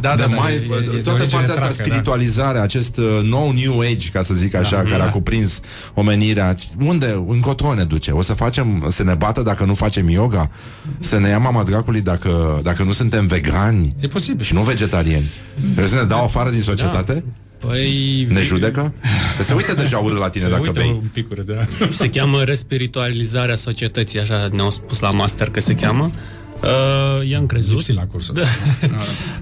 da, 0.00 0.14
de 0.14 0.22
da, 0.22 0.26
da, 0.26 0.26
mai, 0.26 0.52
e- 0.52 0.56
e- 0.56 0.58
e 0.58 0.90
de 0.90 0.96
toată 0.96 1.18
origine 1.20 1.40
partea 1.40 1.54
asta, 1.54 1.66
tracă, 1.66 1.74
da. 1.76 1.82
spiritualizare, 1.84 2.58
acest 2.58 2.96
uh, 2.96 3.20
nou 3.22 3.52
New 3.52 3.80
Age, 3.80 4.08
ca 4.12 4.22
să 4.22 4.34
zic 4.34 4.54
așa, 4.54 4.76
Da, 4.76 4.82
care 4.82 5.02
da. 5.02 5.04
a 5.04 5.10
cuprins 5.10 5.60
omenirea. 5.94 6.54
Unde, 6.80 7.22
încotro 7.28 7.74
ne 7.74 7.84
duce? 7.84 8.10
O 8.10 8.22
să 8.22 8.32
facem, 8.34 8.86
să 8.90 9.02
ne 9.02 9.14
bată 9.14 9.42
dacă 9.42 9.64
nu 9.64 9.74
facem 9.74 10.08
yoga? 10.08 10.50
Să 10.98 11.18
ne 11.18 11.28
ia 11.28 11.38
mama 11.38 11.62
dracului 11.62 12.00
dacă, 12.00 12.60
dacă 12.62 12.82
nu 12.82 12.92
suntem 12.92 13.26
vegani? 13.26 13.94
E 14.00 14.06
posibil. 14.06 14.44
Și 14.44 14.54
nu 14.54 14.60
vegetariani? 14.62 15.30
Trebuie 15.60 15.88
să 15.88 15.94
ne 15.94 16.02
dau 16.04 16.24
afară 16.24 16.50
din 16.50 16.62
societate? 16.62 17.24
Păi... 17.66 18.26
Ne 18.28 18.42
judecă? 18.42 18.94
Că 19.36 19.42
se 19.42 19.52
uită 19.52 19.74
deja 19.74 19.98
urât 19.98 20.18
la 20.18 20.28
tine 20.28 20.44
Se 20.44 20.50
dacă 20.50 20.62
uită 20.62 20.80
bei. 20.80 20.90
un 20.90 21.08
pic 21.12 21.30
urât, 21.30 21.46
da. 21.46 21.66
Se 21.90 22.08
cheamă 22.08 22.42
respiritualizarea 22.42 23.54
societății, 23.54 24.20
așa 24.20 24.48
ne-au 24.52 24.70
spus 24.70 24.98
la 25.00 25.10
master 25.10 25.50
că 25.50 25.60
se 25.60 25.74
cheamă. 25.74 26.10
Uh, 26.62 27.28
i-am 27.28 27.46
crezut. 27.46 27.72
Lipsi 27.74 27.92
la 27.92 28.06
cursul. 28.06 28.34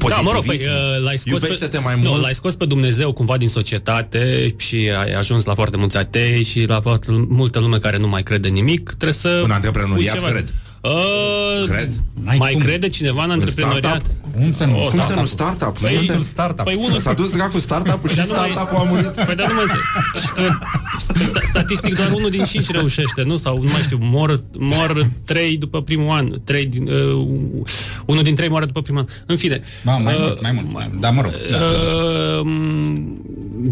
Da, 0.09 0.17
mă 0.17 0.31
rog, 0.33 0.45
păi, 0.45 0.57
Pozitivism. 0.57 0.71
uh, 0.97 1.03
l-ai 1.05 1.19
scos 1.19 1.41
Iubește-te 1.41 1.77
pe, 1.77 1.83
mai 1.85 2.01
nu, 2.03 2.09
mult. 2.09 2.23
l-ai 2.23 2.35
scos 2.35 2.55
pe 2.55 2.65
Dumnezeu 2.65 3.13
cumva 3.13 3.37
din 3.37 3.49
societate 3.49 4.55
și 4.57 4.77
ai 4.77 5.13
ajuns 5.13 5.45
la 5.45 5.55
foarte 5.55 5.77
mulți 5.77 5.97
atei 5.97 6.43
și 6.43 6.65
la 6.67 6.81
foarte 6.81 7.07
multă 7.29 7.59
lume 7.59 7.79
care 7.79 7.99
nu 7.99 8.09
mai 8.09 8.23
crede 8.23 8.49
nimic. 8.49 8.87
Trebuie 8.89 9.13
să... 9.13 9.41
În 9.45 9.51
antreprenoriat 9.51 10.17
pui 10.17 10.25
ceva- 10.27 10.33
cred. 10.33 10.55
Uh, 10.83 11.65
Cred. 11.69 11.93
Mai 12.37 12.57
crede 12.61 12.89
cineva 12.89 13.25
în 13.25 13.31
antreprenoriat? 13.31 13.83
startup? 13.85 14.11
Unțenul, 14.41 14.77
Unțenul 14.77 15.03
startup-ul. 15.03 15.27
startup. 15.27 15.79
Păi, 15.81 15.97
Unțenul 15.97 16.23
startup. 16.23 16.65
Păi 16.65 16.75
unul- 16.87 16.99
S-a 16.99 17.13
dus 17.13 17.33
dracu 17.33 17.59
startup-ul 17.59 18.09
și 18.11 18.17
Dar 18.17 18.27
nu 18.27 18.33
mai- 18.37 18.49
startup-ul 18.53 18.81
a 18.87 18.91
murit. 18.91 19.07
Păi 19.11 19.35
dar 19.35 19.49
nu 19.49 19.55
mă 19.55 19.61
înțeleg. 19.61 19.85
Și 20.25 20.33
că 20.33 20.59
sta- 21.25 21.41
statistic 21.51 21.97
doar 21.97 22.11
unul 22.13 22.31
din 22.31 22.45
cinci 22.45 22.71
reușește, 22.71 23.23
nu? 23.23 23.37
Sau 23.37 23.57
nu 23.63 23.69
mai 23.73 23.81
știu, 23.83 23.99
mor, 24.01 24.39
mor 24.59 25.11
trei 25.25 25.57
după 25.57 25.83
primul 25.83 26.11
an. 26.11 26.31
Trei 26.45 26.67
din, 26.67 26.89
uh, 26.89 27.27
unul 28.07 28.23
din 28.23 28.35
trei 28.35 28.49
moare 28.49 28.65
după 28.65 28.83
primul 28.83 29.01
an. 29.01 29.07
În 29.27 29.37
fine. 29.37 29.61
Ba, 29.85 29.97
mai 29.97 30.15
Uh, 30.15 30.21
mult, 30.21 30.43
mai 30.43 30.53
mult. 30.53 30.73
mai 30.73 30.87
mult. 30.91 31.01
Dar 31.01 31.13
mă 31.13 31.21
rog. 31.23 31.33
Da, 31.51 31.59
Uh, 32.41 32.47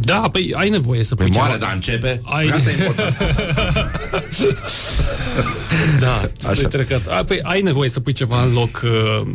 da, 0.02 0.28
păi 0.32 0.52
ai 0.56 0.68
nevoie 0.68 1.04
să 1.04 1.14
pui 1.14 1.24
Păi 1.28 1.34
moare, 1.36 1.52
ceva. 1.52 1.64
dar 1.64 1.74
începe. 1.74 2.20
Ai... 2.24 2.46
Asta 2.48 2.70
e 2.70 2.74
important. 2.78 3.16
da, 6.00 6.30
Așa. 6.50 6.68
Așa. 7.00 7.10
trecut. 7.10 7.20
A, 7.20 7.24
păi 7.24 7.40
ai 7.42 7.60
nevoie 7.62 7.88
să 7.88 8.00
pui 8.00 8.12
ceva 8.12 8.42
în 8.42 8.52
loc 8.52 8.82
uh, 8.84 9.26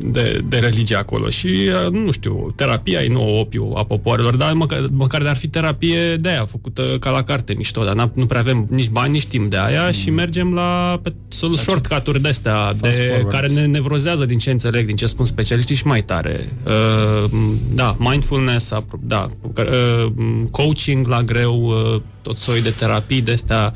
de, 0.00 0.40
de 0.48 0.58
religie 0.58 0.96
acolo 0.96 1.28
și, 1.28 1.46
uh, 1.86 1.90
nu 1.92 2.10
știu, 2.10 2.52
terapia 2.56 3.00
e 3.02 3.08
nou 3.08 3.38
opiu 3.38 3.72
a 3.76 3.84
popoarelor, 3.84 4.36
dar 4.36 4.52
măcar, 4.52 4.86
măcar 4.90 5.26
ar 5.26 5.36
fi 5.36 5.48
terapie 5.48 6.16
de 6.16 6.28
aia, 6.28 6.44
făcută 6.44 6.82
ca 7.00 7.10
la 7.10 7.22
carte, 7.22 7.54
mișto, 7.56 7.84
dar 7.84 8.08
n- 8.08 8.12
nu 8.14 8.26
prea 8.26 8.40
avem 8.40 8.66
nici 8.70 8.88
bani, 8.88 9.12
nici 9.12 9.26
timp 9.26 9.50
de 9.50 9.58
aia 9.58 9.90
și 9.90 10.10
mergem 10.10 10.54
la 10.54 11.00
pe, 11.02 11.12
sol- 11.28 11.56
shortcut-uri 11.56 12.20
de-astea, 12.20 12.72
de, 12.80 12.88
forward. 12.88 13.28
care 13.30 13.48
ne 13.48 13.64
nevrozează 13.66 14.24
din 14.24 14.38
ce 14.38 14.50
înțeleg, 14.50 14.86
din 14.86 14.96
ce 14.96 15.06
spun 15.06 15.24
specialiștii 15.26 15.74
și 15.76 15.86
mai 15.86 16.02
tare. 16.02 16.52
Uh, 16.66 17.30
da, 17.74 17.96
mindfulness, 17.98 18.72
apro- 18.74 19.00
da, 19.00 19.26
uh, 19.56 20.06
coaching 20.50 21.06
la 21.06 21.22
greu, 21.22 21.64
uh, 21.94 22.00
tot 22.22 22.36
soi 22.36 22.62
de 22.62 22.70
terapii 22.70 23.20
de-astea, 23.20 23.74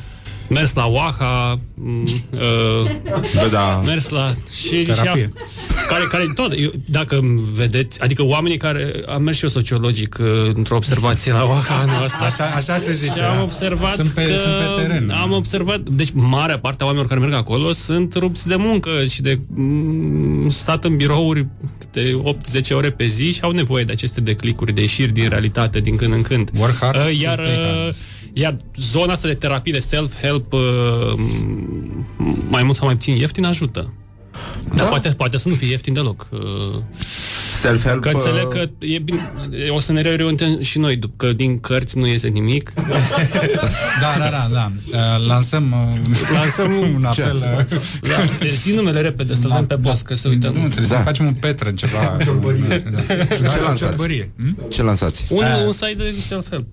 mers 0.49 0.75
la 0.75 0.87
Oaha, 0.87 1.59
m, 1.75 2.07
uh, 2.33 2.91
Bă, 3.35 3.49
da. 3.51 3.83
mers 3.85 4.09
la 4.09 4.33
și, 4.55 4.67
și 4.81 4.85
Terapie. 4.85 5.33
care, 5.89 6.05
care 6.11 6.25
tot, 6.35 6.53
eu, 6.59 6.73
dacă 6.85 7.21
vedeți, 7.55 8.03
adică 8.03 8.23
oamenii 8.25 8.57
care 8.57 9.03
am 9.09 9.23
mers 9.23 9.37
și 9.37 9.43
eu 9.45 9.51
sociologic 9.51 10.17
uh, 10.21 10.27
într-o 10.55 10.77
observație 10.77 11.33
la 11.33 11.45
Oaha 11.45 11.75
anul 11.75 12.05
ăsta. 12.09 12.25
Așa, 12.25 12.45
așa 12.55 12.77
se 12.77 12.93
zice. 12.93 13.15
Și 13.15 13.21
am 13.21 13.37
da. 13.37 13.43
observat 13.43 13.91
sunt 13.95 14.09
pe, 14.11 14.23
că 14.23 14.37
sunt 14.37 14.53
pe 14.55 14.83
teren. 14.83 15.11
am 15.11 15.33
observat, 15.33 15.81
deci 15.81 16.11
marea 16.13 16.59
parte 16.59 16.83
a 16.83 16.87
oamenilor 16.87 17.11
care 17.17 17.27
merg 17.29 17.41
acolo 17.41 17.73
sunt 17.73 18.15
rupți 18.15 18.49
de 18.49 18.55
muncă 18.57 18.91
și 19.09 19.23
de 19.23 19.39
mm, 19.47 20.49
stat 20.49 20.85
în 20.85 20.97
birouri 20.97 21.47
de 21.93 22.21
8-10 22.71 22.71
ore 22.71 22.91
pe 22.91 23.07
zi 23.07 23.33
și 23.33 23.41
au 23.43 23.51
nevoie 23.51 23.85
de 23.85 23.93
aceste 23.93 24.21
declicuri, 24.21 24.73
de 24.73 24.81
ieșiri 24.81 25.13
din 25.13 25.29
realitate 25.29 25.81
din 25.81 25.97
când 25.97 26.13
în 26.13 26.23
când. 26.23 26.51
Work 26.59 26.77
hard, 26.79 26.97
Uh, 26.97 27.21
iar, 27.21 27.35
play 27.39 27.55
hard. 27.55 27.89
uh, 27.89 27.95
iar 28.39 28.57
zona 28.77 29.13
asta 29.13 29.29
de 29.29 29.35
terapie, 29.35 29.73
de 29.73 29.79
self-help, 29.79 30.53
uh, 30.53 30.61
m- 31.17 32.49
mai 32.49 32.63
mult 32.63 32.77
sau 32.77 32.87
mai 32.87 32.95
puțin 32.97 33.15
ieftin 33.15 33.45
ajută. 33.45 33.93
Da. 34.69 34.75
Dar 34.75 34.89
poate, 34.89 35.09
poate 35.09 35.37
să 35.37 35.49
nu 35.49 35.55
fie 35.55 35.69
ieftin 35.69 35.93
deloc. 35.93 36.29
Uh, 37.57 37.71
Self-help. 37.71 38.01
Că 38.01 38.09
înțeleg 38.09 38.47
uh, 38.47 38.53
că 38.53 38.69
e 38.79 38.99
bine, 38.99 39.31
o 39.69 39.81
să 39.81 39.93
ne 39.93 40.01
reorientăm 40.01 40.63
și 40.63 40.79
noi, 40.79 40.97
după 40.97 41.27
că 41.27 41.33
din 41.33 41.59
cărți 41.61 41.99
nu 41.99 42.07
iese 42.07 42.29
nimic. 42.29 42.73
Da, 44.01 44.15
da, 44.19 44.29
da, 44.31 44.49
da. 44.53 44.73
Uh, 44.93 45.27
lansăm, 45.27 45.75
uh, 45.89 46.19
Lansăm 46.33 46.73
un 46.95 47.05
apel. 47.05 47.35
uh, 47.35 47.79
Da, 48.01 48.17
deci 48.41 48.53
zi 48.53 48.73
numele 48.75 49.01
repede, 49.01 49.35
să-l 49.35 49.51
dăm 49.55 49.67
pe 49.67 49.75
post, 49.75 50.05
că 50.05 50.15
să 50.15 50.29
uităm. 50.29 50.53
Nu, 50.55 50.61
trebuie 50.69 50.87
Da. 50.89 50.97
să 50.97 51.03
facem 51.03 51.27
un 51.27 51.33
petră, 51.35 51.71
ceva. 51.71 52.17
Ciorbărie. 52.25 52.83
Da. 52.93 53.01
Ce 53.01 53.41
Da, 53.43 53.55
lansați? 53.55 53.77
ciorbărie. 53.79 54.31
Hm? 54.39 54.69
Ce 54.69 54.83
lansați? 54.83 55.33
Un, 55.33 55.45
Ah. 55.45 55.65
un 55.67 55.73
site 55.73 55.95
de 55.97 56.15
self-help. 56.29 56.67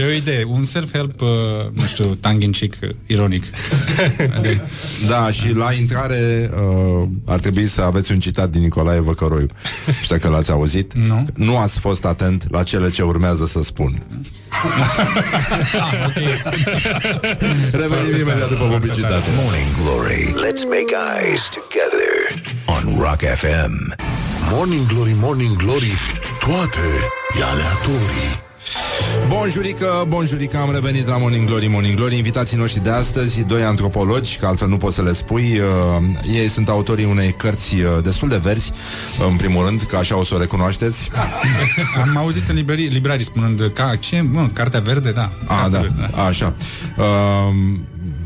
E 0.00 0.04
o 0.04 0.10
idee. 0.10 0.44
Un 0.48 0.64
self-help, 0.64 1.20
uh, 1.20 1.28
nu 1.72 1.86
știu, 1.86 2.04
tongue-in-cheek, 2.20 2.74
uh, 2.82 2.88
ironic. 3.06 3.44
Adică, 4.36 4.60
Da, 5.08 5.30
și 5.30 5.52
la 5.52 5.72
intrare 5.72 6.50
uh, 6.54 7.08
ar 7.26 7.38
trebui 7.40 7.66
să 7.66 7.82
aveți 7.82 8.12
un 8.12 8.18
citat 8.18 8.50
din 8.50 8.62
Nicolae 8.62 9.00
Văcăroiu. 9.14 9.48
Știu 10.02 10.18
că 10.18 10.28
l-ați 10.28 10.50
auzit. 10.50 10.92
Nu. 10.92 11.24
Nu 11.34 11.58
ați 11.58 11.78
fost 11.78 12.04
atent 12.04 12.46
la 12.50 12.62
cele 12.62 12.90
ce 12.90 13.02
urmează 13.02 13.46
să 13.46 13.62
spun. 13.62 13.92
Revenim 17.82 18.20
imediat 18.20 18.48
după 18.48 18.64
publicitate. 18.64 19.30
Morning 19.36 19.68
Glory. 19.82 20.34
Let's 20.46 20.64
make 20.76 20.90
eyes 21.14 21.48
together 21.58 22.12
on 22.66 22.98
Rock 22.98 23.20
FM. 23.20 23.94
Morning 24.50 24.86
Glory, 24.86 25.12
Morning 25.20 25.56
Glory 25.56 25.98
Toate 26.38 26.88
e 27.40 27.42
aleatorii 27.42 28.43
Bonjurică, 29.28 30.04
bonjurică, 30.08 30.56
am 30.56 30.72
revenit 30.72 31.08
la 31.08 31.16
Morning 31.16 31.46
Glory, 31.46 31.66
Morning 31.66 31.96
Glory. 31.96 32.16
Invitații 32.16 32.56
noștri 32.56 32.82
de 32.82 32.90
astăzi, 32.90 33.42
doi 33.42 33.62
antropologi 33.62 34.36
Că 34.36 34.46
altfel 34.46 34.68
nu 34.68 34.76
poți 34.76 34.94
să 34.94 35.02
le 35.02 35.12
spui. 35.12 35.58
Uh, 35.58 36.34
Ei 36.34 36.48
sunt 36.48 36.68
autorii 36.68 37.04
unei 37.04 37.32
cărți 37.32 37.74
uh, 37.74 38.02
destul 38.02 38.28
de 38.28 38.36
verzi 38.36 38.72
În 39.30 39.36
primul 39.36 39.66
rând, 39.66 39.82
că 39.82 39.96
așa 39.96 40.18
o 40.18 40.24
să 40.24 40.34
o 40.34 40.38
recunoașteți. 40.38 41.10
Am 42.02 42.16
auzit 42.16 42.48
în 42.48 42.54
librării, 42.54 42.86
librarii 42.88 43.24
spunând 43.24 43.70
ca 43.74 43.96
ce, 43.96 44.20
mă, 44.20 44.48
cartea 44.52 44.80
verde, 44.80 45.12
da. 45.12 45.30
A, 45.46 45.54
Cartea 45.60 45.68
da, 45.68 45.78
verde, 45.80 46.10
așa. 46.28 46.54
Uh, 46.96 47.54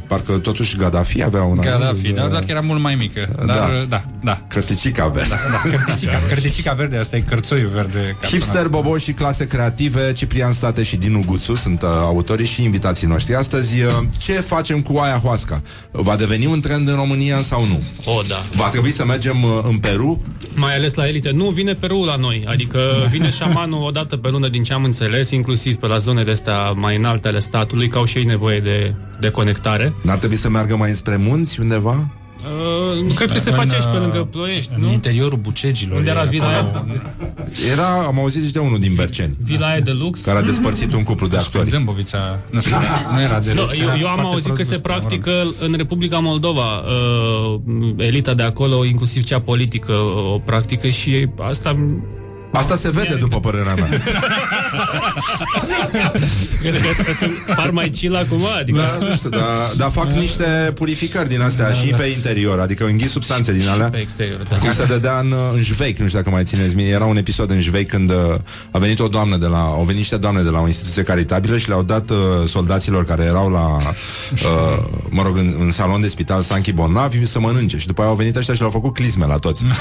Parcă 0.08 0.32
totuși 0.38 0.76
Gaddafi 0.76 1.22
avea 1.22 1.42
una 1.42 1.62
Gaddafi, 1.62 2.08
uh, 2.08 2.14
da, 2.14 2.26
dar 2.26 2.40
că 2.40 2.46
era 2.50 2.60
mult 2.60 2.80
mai 2.80 2.94
mică. 2.94 3.28
Dar, 3.46 3.56
Da. 3.56 3.84
da, 3.88 4.04
da. 4.22 4.40
Cărticica 4.48 5.06
verde 5.06 5.34
da 5.50 5.68
cărticica, 5.70 6.18
cărticica 6.28 6.72
verde, 6.72 6.96
asta 6.96 7.16
e 7.16 7.20
cărțoiul 7.20 7.68
verde. 7.74 8.16
Hipster, 8.22 8.68
Bobo 8.68 8.96
și 8.96 9.12
clase 9.12 9.46
creative 9.46 10.12
Ciprian 10.12 10.52
State 10.52 10.82
și 10.82 10.96
Dinu 10.96 11.22
Guțu 11.26 11.54
Sunt 11.54 11.82
uh, 11.82 11.88
autorii 12.02 12.46
și 12.46 12.62
invitații 12.62 13.06
noștri 13.06 13.34
Astăzi, 13.34 13.80
uh, 13.80 13.92
ce 14.18 14.32
facem 14.32 14.80
cu 14.80 14.98
ayahuasca? 14.98 15.62
Va 15.90 16.16
deveni 16.16 16.46
un 16.46 16.60
trend 16.60 16.88
în 16.88 16.94
România 16.94 17.40
sau 17.40 17.66
nu? 17.66 17.82
O, 18.04 18.20
da. 18.28 18.42
Va 18.54 18.68
trebui 18.68 18.90
să 18.92 19.04
mergem 19.04 19.42
uh, 19.42 19.50
în 19.68 19.78
Peru? 19.78 20.22
Mai 20.54 20.74
ales 20.74 20.94
la 20.94 21.06
elite. 21.08 21.30
Nu, 21.30 21.44
vine 21.48 21.74
Peru 21.74 22.04
la 22.04 22.16
noi. 22.16 22.44
Adică 22.48 22.78
vine 23.10 23.30
șamanul 23.30 23.82
o 23.86 23.90
dată 23.90 24.16
pe 24.16 24.28
lună 24.28 24.48
din 24.48 24.62
ce 24.62 24.72
am 24.72 24.84
înțeles, 24.84 25.30
inclusiv 25.30 25.76
pe 25.76 25.86
la 25.86 25.98
zonele 25.98 26.30
astea 26.30 26.70
mai 26.70 26.96
înalte 26.96 27.28
ale 27.28 27.38
statului, 27.38 27.88
că 27.88 27.98
au 27.98 28.04
și 28.04 28.18
ei 28.18 28.24
nevoie 28.24 28.60
de, 28.60 28.94
de 29.20 29.30
conectare. 29.30 29.92
N-ar 30.00 30.18
trebui 30.18 30.36
să 30.36 30.48
meargă 30.48 30.76
mai 30.76 30.90
înspre 30.90 31.16
munți 31.16 31.60
undeva? 31.60 32.08
Uh, 33.04 33.14
cred 33.14 33.32
că 33.32 33.38
se 33.38 33.50
face 33.50 33.74
aici 33.74 33.84
pe 33.84 33.96
lângă 33.96 34.18
Ploiești, 34.30 34.70
În 34.74 34.80
nu? 34.80 34.92
interiorul 34.92 35.38
bucegilor. 35.38 35.98
Unde 35.98 36.10
era 36.10 36.22
e 36.22 36.26
vila 36.28 36.46
acolo. 36.56 36.84
aia? 36.88 37.02
Era, 37.72 37.88
am 38.06 38.18
auzit 38.18 38.44
și 38.46 38.52
de 38.52 38.58
unul 38.58 38.78
din 38.78 38.94
Berceni 38.94 39.36
Vila 39.42 39.66
aia 39.68 39.80
de 39.80 39.90
lux. 39.90 40.20
Care 40.20 40.38
a 40.38 40.42
despărțit 40.42 40.92
un 40.92 41.02
cuplu 41.02 41.26
de 41.26 41.36
actori 41.36 41.70
Dâmbovița, 41.70 42.38
nu 42.50 42.60
știu, 42.60 42.76
nu 43.14 43.20
era 43.20 43.38
de 43.38 43.52
No, 43.54 43.60
lux, 43.60 43.78
eu, 43.78 43.84
era 43.86 43.96
eu 43.98 44.06
am 44.08 44.14
foarte 44.14 44.32
auzit 44.32 44.46
că 44.48 44.52
prost 44.54 44.68
se 44.70 44.76
văzut, 44.76 44.86
mă 44.86 44.92
rog. 44.92 45.00
practică 45.00 45.64
în 45.66 45.72
Republica 45.76 46.18
Moldova 46.18 46.76
uh, 46.78 47.60
elita 47.96 48.34
de 48.34 48.42
acolo, 48.42 48.84
inclusiv 48.84 49.24
cea 49.24 49.40
politică, 49.40 49.92
o 50.34 50.38
practică 50.44 50.88
și 50.88 51.28
asta 51.40 51.76
Asta 52.52 52.76
se 52.76 52.90
vede, 52.90 53.14
după 53.14 53.40
părerea 53.40 53.74
mea 53.74 53.88
Crezi 56.60 56.78
că, 56.82 57.02
că 57.02 57.12
sunt, 57.18 57.56
par 57.56 57.70
mai 57.70 57.88
chill 57.88 58.16
acum? 58.16 58.42
Adică... 58.60 58.78
Da, 58.78 59.06
nu 59.06 59.14
știu, 59.14 59.28
dar, 59.28 59.40
dar 59.76 59.90
fac 59.90 60.10
niște 60.12 60.72
purificări 60.74 61.28
din 61.28 61.40
astea 61.40 61.70
și 61.70 61.86
pe 61.86 62.04
interior 62.04 62.60
Adică 62.60 62.84
înghis 62.84 63.10
substanțe 63.10 63.52
din 63.52 63.68
alea 63.68 63.90
Pe 63.90 63.98
exterior, 63.98 64.42
da. 64.50 64.56
Cum 64.56 64.72
se 64.72 64.84
dădea 64.84 65.18
în, 65.18 65.34
în 65.54 65.62
Jveic, 65.62 65.98
nu 65.98 66.06
știu 66.06 66.18
dacă 66.18 66.30
mai 66.30 66.44
țineți 66.44 66.74
mine 66.74 66.88
Era 66.88 67.04
un 67.04 67.16
episod 67.16 67.50
în 67.50 67.60
Jveic 67.60 67.88
când 67.88 68.10
uh, 68.10 68.16
a 68.70 68.78
venit 68.78 69.00
o 69.00 69.08
doamnă 69.08 69.36
de 69.36 69.46
la 69.46 69.60
Au 69.60 69.82
venit 69.82 69.96
niște 69.96 70.16
doamne 70.16 70.42
de 70.42 70.50
la 70.50 70.60
o 70.60 70.66
instituție 70.66 71.02
caritabilă 71.02 71.58
Și 71.58 71.68
le-au 71.68 71.82
dat 71.82 72.10
uh, 72.10 72.16
soldaților 72.46 73.04
care 73.04 73.22
erau 73.22 73.50
la 73.50 73.76
uh, 73.76 74.78
Mă 75.08 75.22
rog, 75.22 75.36
în, 75.36 75.54
în 75.60 75.72
salon 75.72 76.00
de 76.00 76.08
spital 76.08 76.42
Sanchi 76.42 76.72
Bonnavi 76.72 77.26
Să 77.26 77.40
mănânce 77.40 77.78
și 77.78 77.86
după 77.86 78.00
aia 78.00 78.10
au 78.10 78.16
venit 78.16 78.36
ăștia 78.36 78.54
și 78.54 78.60
le-au 78.60 78.72
făcut 78.72 78.94
clisme 78.94 79.26
la 79.26 79.36
toți 79.36 79.64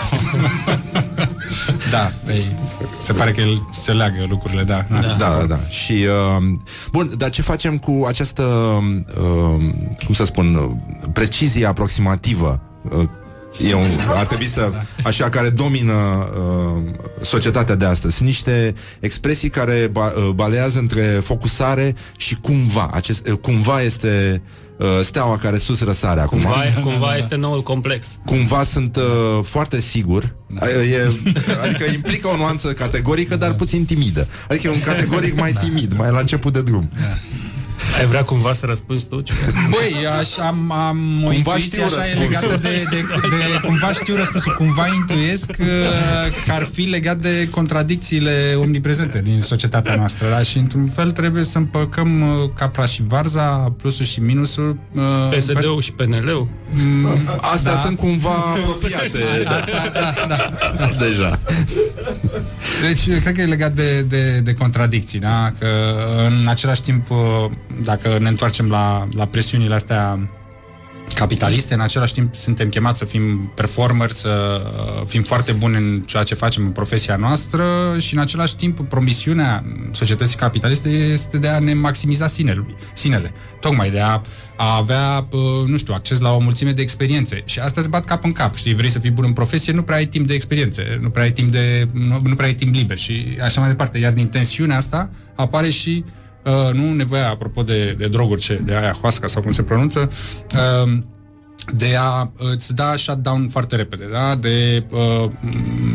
Da, 1.92 2.12
ei, 2.30 2.46
se 3.00 3.14
pare 3.14 3.32
că 3.32 3.42
el 3.42 3.62
se 3.82 3.92
leagă 3.92 4.26
lucrurile, 4.30 4.64
da. 4.64 4.77
Da, 4.90 5.00
da, 5.00 5.16
da. 5.18 5.46
da. 5.46 5.60
Și, 5.70 5.94
uh, 5.94 6.44
bun, 6.92 7.12
dar 7.18 7.30
ce 7.30 7.42
facem 7.42 7.78
cu 7.78 8.04
această, 8.08 8.44
uh, 8.44 9.64
cum 10.06 10.14
să 10.14 10.26
spun, 10.26 10.56
uh, 10.56 11.10
precizie 11.14 11.66
aproximativă? 11.66 12.62
Uh, 12.92 13.04
E 13.60 13.74
un, 13.74 13.90
ar 14.08 14.26
trebui 14.26 14.46
să, 14.46 14.72
așa, 15.04 15.30
care 15.30 15.50
domină 15.50 15.94
uh, 15.94 16.82
societatea 17.22 17.76
de 17.76 17.86
astăzi. 17.86 18.16
Sunt 18.16 18.28
niște 18.28 18.74
expresii 19.00 19.50
care 19.50 19.90
ba, 19.92 20.06
uh, 20.06 20.30
balează 20.36 20.80
între 20.80 21.02
focusare 21.02 21.96
și 22.18 22.36
cumva. 22.36 22.90
Acest, 22.94 23.28
uh, 23.28 23.38
cumva 23.42 23.82
este 23.82 24.42
uh, 24.44 24.67
steaua 25.02 25.38
care 25.38 25.58
sus 25.58 25.84
răsare 25.84 26.20
acum. 26.20 26.40
Cumva, 26.40 26.64
cumva 26.82 27.16
este 27.16 27.36
noul 27.36 27.64
complex. 27.64 28.06
Cumva 28.26 28.64
sunt 28.64 28.96
uh, 28.96 29.04
foarte 29.44 29.80
sigur. 29.80 30.36
E, 30.92 31.12
Adică 31.64 31.84
implică 31.94 32.28
o 32.28 32.36
nuanță 32.38 32.74
categorică 32.74 33.36
Dar 33.36 33.54
puțin 33.54 33.86
timidă. 33.86 34.28
Adică 34.50 34.68
e 34.68 34.72
un 34.72 34.82
categoric 34.82 35.40
mai 35.40 35.54
timid 35.54 35.94
Mai 35.98 36.12
la 36.12 36.20
început 36.20 36.54
de 36.54 36.62
drum 36.62 36.90
Ai 38.00 38.06
vrea 38.06 38.24
cumva 38.24 38.54
să 38.54 38.66
răspunzi 38.66 39.08
tu? 39.08 39.24
Băi, 39.70 40.08
aș, 40.20 40.38
am, 40.38 40.72
am 40.72 41.24
o 41.24 41.28
Cumva 41.28 41.34
intuiție 41.36 41.60
știu 41.62 41.84
așa 41.84 41.96
e 41.96 42.14
răspunsul. 42.14 42.30
legată 42.30 42.58
de, 42.62 42.84
de, 42.90 43.06
de, 43.30 43.60
Cumva 43.68 43.92
știu 43.94 44.16
răspunsul, 44.16 44.56
cumva 44.56 44.86
intuiesc 44.96 45.52
că, 45.52 45.64
că 46.46 46.52
ar 46.52 46.68
fi 46.74 46.82
legat 46.82 47.18
de 47.18 47.48
contradicțiile 47.52 48.54
omniprezente 48.58 49.22
din 49.22 49.42
societatea 49.42 49.96
noastră, 49.96 50.30
da? 50.30 50.42
Și 50.42 50.58
într-un 50.58 50.88
fel 50.96 51.12
trebuie 51.12 51.44
să 51.44 51.58
împăcăm 51.58 52.22
uh, 52.22 52.50
capra 52.56 52.86
și 52.86 53.04
varza, 53.08 53.74
plusul 53.82 54.06
și 54.06 54.20
minusul. 54.20 54.78
uh, 54.94 55.04
PSD-ul 55.38 55.82
și 55.82 55.92
PNL-ul? 55.92 56.48
Astea 57.54 57.74
Da. 57.74 57.80
sunt 57.80 57.98
cumva 57.98 58.30
apropiate. 58.56 59.46
Asta, 59.48 59.90
da, 59.94 60.14
da, 60.28 60.50
da. 60.78 60.90
Deja. 61.06 61.40
Deci, 62.88 63.20
cred 63.22 63.36
că 63.36 63.42
e 63.42 63.46
legat 63.46 63.74
de, 63.74 64.02
de, 64.02 64.40
de 64.44 64.54
contradicții, 64.54 65.20
da? 65.20 65.54
Că 65.60 65.68
în 66.28 66.48
același 66.48 66.82
timp, 66.82 67.10
uh, 67.10 67.18
dacă 67.84 68.18
ne 68.20 68.30
întoarcem 68.30 68.70
la, 68.70 69.08
la 69.16 69.26
presiunile 69.26 69.74
astea 69.74 70.20
capitaliste, 71.16 71.74
în 71.74 71.80
același 71.80 72.14
timp 72.14 72.36
suntem 72.36 72.70
chemați 72.70 73.00
să 73.00 73.06
fim 73.06 73.52
performeri, 73.56 74.14
să 74.14 74.62
uh, 74.66 75.06
fim 75.06 75.24
foarte 75.24 75.52
buni 75.52 75.76
în 75.76 76.02
ceea 76.06 76.24
ce 76.24 76.36
facem 76.36 76.64
în 76.64 76.72
profesia 76.72 77.16
noastră 77.16 77.66
și 77.98 78.14
în 78.14 78.20
același 78.20 78.56
timp 78.56 78.80
promisiunea 78.80 79.64
societății 79.92 80.38
capitaliste 80.38 80.90
este 80.90 81.38
de 81.38 81.48
a 81.48 81.60
ne 81.60 81.74
maximiza 81.74 82.28
sinelui, 82.28 82.76
sinele. 82.94 83.32
Tocmai 83.60 83.90
de 83.90 84.00
a, 84.00 84.22
a 84.58 84.76
avea, 84.76 85.26
uh, 85.32 85.68
nu 85.68 85.78
știu, 85.78 85.94
acces 85.94 86.20
la 86.20 86.32
o 86.32 86.40
mulțime 86.40 86.72
de 86.72 86.82
experiențe. 86.82 87.42
Și 87.46 87.60
asta 87.60 87.82
se 87.82 87.88
bat 87.88 88.06
cap 88.06 88.24
în 88.24 88.32
cap. 88.32 88.56
Știi, 88.56 88.76
vrei 88.76 88.90
să 88.90 89.00
fii 89.00 89.12
bun 89.12 89.24
în 89.24 89.34
profesie, 89.34 89.74
nu 89.74 89.82
prea 89.82 89.98
ai 89.98 90.06
timp 90.06 90.28
de 90.28 90.34
experiențe, 90.34 90.98
nu 91.02 91.10
prea 91.10 91.24
ai 91.24 91.32
timp 91.32 91.52
de 91.52 91.88
nu, 91.92 92.20
nu 92.24 92.36
prea 92.36 92.48
ai 92.48 92.54
timp 92.54 92.74
liber 92.74 92.98
și 92.98 93.38
așa 93.44 93.60
mai 93.60 93.70
departe. 93.70 93.98
Iar 93.98 94.14
din 94.14 94.28
tensiunea 94.28 94.78
asta 94.78 95.10
apare 95.36 95.70
și 95.70 96.04
Uh, 96.04 96.24
nu 96.74 96.94
nevoia, 96.94 97.30
apropo 97.30 97.64
de, 97.64 97.96
de 97.98 98.08
droguri, 98.08 98.42
ce, 98.42 98.62
de 98.66 98.76
aia 98.76 98.98
huasca 99.02 99.28
sau 99.28 99.42
cum 99.42 99.52
se 99.52 99.64
pronunță, 99.64 100.12
uh, 100.56 100.98
de 101.76 101.96
a 102.00 102.30
îți 102.38 102.76
da 102.76 102.94
shutdown 102.96 103.48
foarte 103.50 103.76
repede, 103.76 104.04
da? 104.12 104.36
de, 104.36 104.84
uh, 104.90 105.30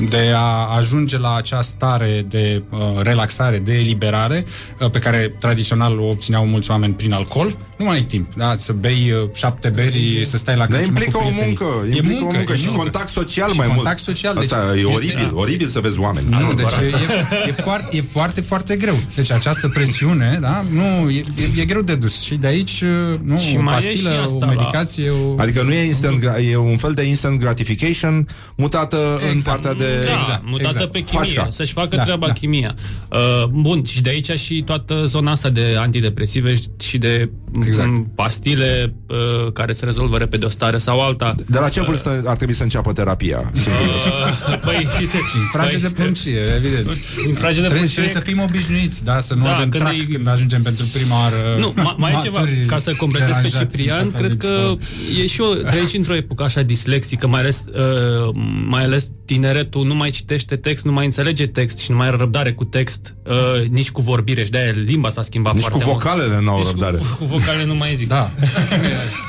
de 0.08 0.32
a 0.34 0.76
ajunge 0.76 1.18
la 1.18 1.34
acea 1.36 1.62
stare 1.62 2.26
de 2.28 2.62
uh, 2.70 2.78
relaxare, 3.02 3.58
de 3.58 3.72
eliberare, 3.78 4.44
uh, 4.80 4.90
pe 4.90 4.98
care 4.98 5.34
tradițional 5.38 5.98
o 5.98 6.04
obțineau 6.08 6.46
mulți 6.46 6.70
oameni 6.70 6.94
prin 6.94 7.12
alcool. 7.12 7.56
Nu 7.76 7.84
mai 7.84 7.94
ai 7.96 8.02
timp, 8.02 8.34
da? 8.34 8.54
să 8.56 8.72
bei 8.72 9.12
uh, 9.22 9.28
șapte 9.34 9.68
beri, 9.68 10.20
să 10.24 10.36
stai 10.36 10.56
la 10.56 10.66
Dar 10.66 10.78
crăciună 10.80 10.98
implică 10.98 11.18
cu 11.18 11.24
o 11.24 11.28
prietenii. 11.28 11.56
muncă, 11.60 11.86
E 11.92 11.96
implică 11.96 12.24
o 12.24 12.30
muncă 12.32 12.52
e 12.52 12.56
și 12.56 12.66
contact 12.68 13.08
social 13.08 13.50
Și 13.50 13.56
mai 13.56 13.66
mult. 13.66 13.78
contact 13.78 14.00
social. 14.00 14.36
Asta 14.36 14.56
deci 14.72 14.76
e 14.82 14.86
este- 14.86 14.92
oribil, 14.94 15.30
oribil 15.34 15.66
să 15.66 15.80
vezi 15.80 15.98
oameni. 15.98 16.26
nu, 16.28 16.52
deci 16.52 16.66
e, 16.72 17.48
e, 17.48 17.52
foarte, 17.52 17.96
e 17.96 18.00
foarte, 18.00 18.40
foarte 18.40 18.76
greu. 18.76 18.94
Deci 19.14 19.30
această 19.30 19.68
presiune, 19.68 20.38
da, 20.40 20.64
nu, 20.70 21.10
e, 21.10 21.24
e, 21.56 21.60
e 21.60 21.64
greu 21.64 21.82
de 21.82 21.94
dus. 21.94 22.20
Și 22.20 22.34
de 22.34 22.46
aici, 22.46 22.82
nu, 23.22 23.38
Și 23.38 23.56
o 23.56 23.62
mai 23.62 23.76
e 23.76 23.80
și 23.80 23.86
pastilă, 23.86 24.20
asta 24.24 24.34
o 24.36 24.38
la- 24.38 24.46
medicație, 24.46 25.10
o... 25.10 25.34
Adică 25.38 25.61
nu 25.62 25.72
e 25.72 25.84
instant, 25.84 26.18
gra- 26.18 26.50
e 26.50 26.56
un 26.56 26.76
fel 26.76 26.92
de 26.92 27.02
instant 27.02 27.38
gratification 27.40 28.26
mutată 28.56 29.20
în 29.32 29.40
partea 29.42 29.74
de 29.74 29.84
Da, 30.06 30.18
Exact, 30.18 30.42
mutată 30.46 30.68
exact. 30.72 30.90
pe 30.92 31.00
chimie, 31.00 31.18
Hașca. 31.26 31.46
să-și 31.50 31.72
facă 31.72 31.96
Da, 31.96 32.02
treaba 32.02 32.26
da. 32.26 32.32
chimia. 32.32 32.74
Uh, 33.10 33.44
bun, 33.46 33.84
și 33.84 34.00
de 34.02 34.08
aici 34.08 34.30
și 34.38 34.62
toată 34.66 35.04
zona 35.06 35.30
asta 35.30 35.48
de 35.48 35.74
antidepresive 35.78 36.54
și 36.82 36.98
de 36.98 37.30
Exact. 37.66 37.88
m, 37.88 38.12
pastile 38.14 38.94
uh, 39.08 39.52
care 39.52 39.72
se 39.72 39.84
rezolvă 39.84 40.16
repede 40.18 40.44
o 40.44 40.48
stare 40.48 40.78
sau 40.78 41.00
alta. 41.00 41.34
De 41.46 41.58
la 41.58 41.68
ce 41.68 41.80
vârstă 41.82 42.22
ar 42.26 42.36
trebui 42.36 42.54
să 42.54 42.62
înceapă 42.62 42.92
terapia? 42.92 43.52
Uh, 43.54 44.58
păi, 44.64 44.88
Din 44.98 45.46
frage 45.52 45.76
de 45.78 45.90
pruncie, 45.90 46.38
evident. 46.56 46.86
Din 47.24 47.34
frage 47.34 47.60
de 47.60 47.66
trebuie, 47.66 47.68
pruncie. 47.68 48.02
trebuie 48.02 48.14
să 48.14 48.20
fim 48.20 48.40
obișnuiți, 48.40 49.04
da, 49.04 49.20
să 49.20 49.34
nu 49.34 49.44
Da, 49.44 49.54
avem 49.54 49.68
când 49.68 49.82
trac 49.82 49.94
e- 49.94 50.04
când 50.12 50.28
ajungem 50.28 50.62
pentru 50.62 50.84
prima 50.92 51.16
oară 51.20 51.56
Nu, 51.58 51.72
ma, 51.76 51.94
mai 51.98 52.12
e 52.12 52.18
ceva, 52.22 52.38
maturi, 52.38 52.64
ca 52.66 52.78
să 52.78 52.92
completez 52.94 53.28
pe 53.28 53.34
deranjați 53.34 53.62
în 53.62 53.68
Ciprian, 53.68 54.04
fața 54.04 54.18
cred 54.18 54.30
lui 54.30 54.38
că 54.38 54.46
psiholog. 54.46 54.78
e 55.22 55.26
și 55.26 55.40
o, 55.40 55.46
trăiești 55.54 55.96
într-o 55.96 56.14
epocă 56.14 56.42
așa 56.42 56.62
dislexică, 56.62 57.26
mai 57.26 57.40
ales, 57.40 57.64
uh, 57.74 58.34
mai 58.66 58.82
ales 58.84 59.10
tineretul 59.24 59.86
nu 59.86 59.94
mai 59.94 60.10
citește 60.10 60.56
text, 60.56 60.84
nu 60.84 60.92
mai 60.92 61.04
înțelege 61.04 61.46
text 61.46 61.78
și 61.78 61.90
nu 61.90 61.96
mai 61.96 62.06
are 62.06 62.16
răbdare 62.16 62.52
cu 62.52 62.64
text, 62.64 63.14
uh, 63.26 63.66
nici 63.68 63.90
cu 63.90 64.00
vorbire 64.00 64.44
și 64.44 64.50
de-aia 64.50 64.72
limba 64.84 65.08
s-a 65.08 65.22
schimbat 65.22 65.54
Nici 65.54 65.62
foarte 65.62 65.84
cu 65.84 65.90
mult. 65.90 66.02
vocalele 66.02 66.40
n-au 66.44 66.58
Nici 66.58 66.66
răbdare. 66.66 66.96
Cu, 66.96 67.04
cu 67.18 67.24
vocale 67.24 67.64
nu 67.64 67.74
mai 67.74 67.94
zic. 67.94 68.08
Da. 68.08 68.30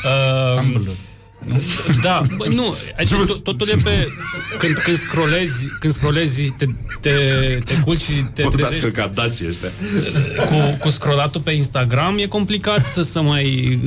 Uh, 0.04 0.82
da, 2.02 2.22
bă, 2.38 2.48
nu, 2.48 2.76
adică 2.98 3.26
to- 3.26 3.42
totul 3.44 3.68
e 3.70 3.76
pe 3.84 4.08
când, 4.58 4.74
când 4.78 4.98
scrollezi, 4.98 5.68
când 5.80 5.94
scrollezi 5.94 6.52
te, 6.58 6.66
te, 7.02 7.10
te 7.66 7.74
culci 7.84 8.00
și 8.02 8.12
te 8.34 8.42
Vorbească 8.44 8.76
trezești 8.76 8.98
ca 9.00 9.08
dacii 9.08 9.48
ăștia. 9.48 9.70
cu, 10.46 10.78
cu 10.80 10.90
scrollatul 10.90 11.42
pe 11.42 11.52
Instagram 11.52 12.18
e 12.18 12.26
complicat 12.26 12.94
să 13.04 13.22
mai, 13.22 13.80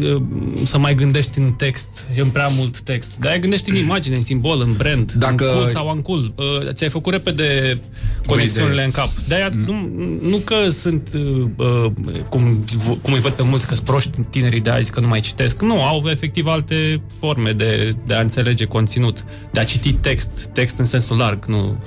să 0.64 0.78
mai 0.78 0.94
gândești 0.94 1.38
în 1.38 1.52
text, 1.52 1.88
în 2.16 2.30
prea 2.30 2.48
mult 2.48 2.80
text. 2.80 3.16
Dar 3.20 3.38
gândești 3.38 3.70
în 3.70 3.76
imagine, 3.76 4.14
în 4.16 4.22
simbol, 4.22 4.60
în 4.60 4.72
brand, 4.76 5.12
Dacă- 5.12 5.48
în 5.48 5.54
cool 5.54 5.68
sau 5.70 5.90
în 5.90 6.00
cool. 6.00 6.32
Uh, 6.36 6.72
ți-ai 6.72 6.90
făcut 6.90 7.12
repede 7.12 7.78
conexiunile 8.26 8.84
în 8.84 8.90
cap. 8.90 9.08
De-aia 9.28 9.52
nu, 9.54 9.90
nu 10.22 10.36
că 10.36 10.68
sunt, 10.70 11.08
uh, 11.56 11.90
cum, 12.30 12.64
cum 13.02 13.12
îi 13.12 13.20
văd 13.20 13.32
pe 13.32 13.42
mulți, 13.42 13.66
că 13.66 13.74
sunt 13.74 13.86
proști 13.86 14.10
tinerii 14.30 14.60
de 14.60 14.70
azi, 14.70 14.90
că 14.90 15.00
nu 15.00 15.06
mai 15.08 15.20
citesc. 15.20 15.62
Nu, 15.62 15.82
au 15.82 16.04
efectiv 16.10 16.46
alte 16.46 17.00
forme 17.18 17.45
de, 17.52 17.96
de 18.06 18.14
a 18.14 18.20
înțelege 18.20 18.64
conținut, 18.64 19.24
de 19.52 19.60
a 19.60 19.64
citi 19.64 19.92
text, 19.92 20.48
text 20.52 20.78
în 20.78 20.86
sensul 20.86 21.16
larg, 21.16 21.44
nu... 21.44 21.78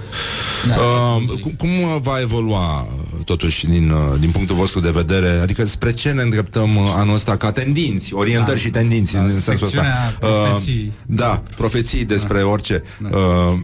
Uh, 0.67 1.39
cum, 1.41 1.51
cum 1.51 1.69
va 2.01 2.19
evolua 2.21 2.81
uh, 2.81 3.23
totuși 3.25 3.67
din, 3.67 3.89
uh, 3.89 4.19
din 4.19 4.31
punctul 4.31 4.55
vostru 4.55 4.79
de 4.79 4.89
vedere? 4.89 5.39
Adică 5.41 5.65
spre 5.65 5.91
ce 5.91 6.11
ne 6.11 6.21
îndreptăm 6.21 6.75
uh, 6.75 6.83
anul 6.95 7.15
ăsta 7.15 7.37
ca 7.37 7.51
tendinți, 7.51 8.13
orientări 8.13 8.57
Da, 8.57 8.63
și 8.63 8.69
tendinți 8.69 9.13
da, 9.13 9.19
în 9.19 9.31
sensul 9.31 9.53
ăsta? 9.53 9.65
secțiunea 9.65 10.15
profeții. 10.19 10.85
Uh, 10.85 11.15
da, 11.15 11.43
profeții 11.55 12.05
despre 12.05 12.41
orice. 12.41 12.83
Uh, 13.11 13.57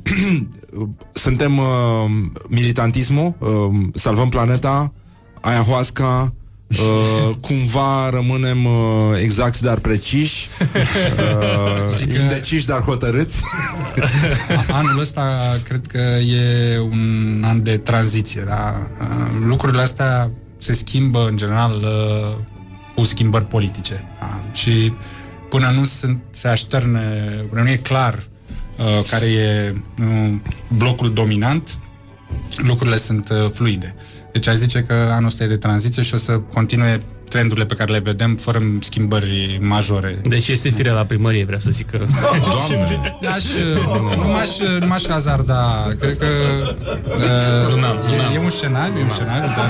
suntem 1.25 1.57
uh, 1.57 1.65
militantismul, 2.47 3.33
uh, 3.39 3.49
salvăm 3.93 4.29
planeta, 4.29 4.93
ayahuasca, 5.41 6.33
Uh, 6.67 7.35
cumva 7.41 8.09
rămânem 8.09 8.65
uh, 8.65 8.71
exacti 9.21 9.61
dar 9.61 9.79
preciși 9.79 10.47
uh, 10.59 12.19
indeciși 12.21 12.65
dar 12.65 12.81
hotărâți 12.81 13.41
Anul 14.71 14.99
ăsta 14.99 15.57
cred 15.63 15.87
că 15.87 15.99
e 16.19 16.79
un 16.79 17.43
an 17.45 17.63
de 17.63 17.77
tranziție, 17.77 18.43
da? 18.47 18.87
Uh, 19.01 19.07
Lucrurile 19.45 19.81
astea 19.81 20.29
se 20.57 20.73
schimbă 20.73 21.27
în 21.29 21.37
general 21.37 21.81
uh, 21.83 22.35
cu 22.95 23.03
schimbări 23.03 23.45
politice. 23.45 24.03
Da? 24.19 24.39
Și 24.53 24.93
până 25.49 25.69
nu 25.69 25.85
sunt, 25.85 26.21
se 26.31 26.47
așterne, 26.47 26.99
până 27.49 27.61
nu 27.61 27.69
e 27.69 27.75
clar 27.75 28.23
uh, 28.77 29.05
care 29.09 29.25
e 29.25 29.75
uh, 29.99 30.33
blocul 30.77 31.13
dominant, 31.13 31.77
lucrurile 32.57 32.97
sunt 32.97 33.29
uh, 33.29 33.49
fluide. 33.53 33.95
Deci 34.35 34.47
aș 34.47 34.55
zice 34.55 34.83
că 34.87 34.93
anul 35.11 35.25
ăsta 35.25 35.43
e 35.43 35.47
de 35.47 35.57
tranziție 35.57 36.03
și 36.03 36.13
o 36.13 36.17
să 36.17 36.39
continue 36.53 37.01
trendurile 37.29 37.65
pe 37.65 37.73
care 37.73 37.91
le 37.91 37.99
vedem 37.99 38.35
fără 38.35 38.61
schimbări 38.79 39.59
majore. 39.61 40.21
Deci 40.27 40.47
este 40.47 40.69
firea 40.69 40.93
la 40.93 41.03
primărie, 41.05 41.45
vrea 41.45 41.59
să 41.59 41.69
zic 41.71 41.89
că... 41.89 41.97
N-aș, 43.21 43.43
nu, 44.17 44.27
m-aș, 44.31 44.49
nu 44.79 44.87
m-aș 44.87 45.07
hazarda. 45.07 45.87
Cred 45.99 46.17
că 46.17 46.25
uh, 46.25 47.67
Glumam, 47.67 47.97
glumam. 48.07 48.31
e, 48.31 48.35
e 48.35 48.39
un 48.39 48.49
scenariu, 48.49 48.99
e 48.99 49.03
un 49.03 49.09
scenariu, 49.09 49.49
dar 49.57 49.69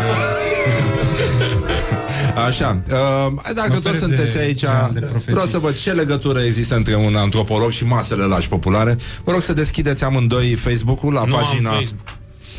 Așa, 2.47 2.81
uh, 2.89 3.53
dacă 3.53 3.69
tot 3.69 3.77
oferesc 3.77 3.99
sunteți 4.03 4.33
de 4.33 4.39
aici, 4.39 4.59
gen 4.59 4.89
de 4.93 4.99
profeții. 4.99 5.31
vreau 5.33 5.47
să 5.47 5.57
văd 5.57 5.77
ce 5.77 5.91
legătură 5.91 6.39
există 6.39 6.75
între 6.75 6.95
un 6.95 7.15
antropolog 7.15 7.71
și 7.71 7.85
masele 7.85 8.23
lași 8.23 8.49
populare. 8.49 8.97
Vă 9.23 9.31
rog 9.31 9.41
să 9.41 9.53
deschideți 9.53 10.03
amândoi 10.03 10.53
Facebook-ul 10.53 11.13
la 11.13 11.23
Nu 11.25 11.35
am 11.35 11.43
pagina... 11.43 11.69
Facebook. 11.69 12.07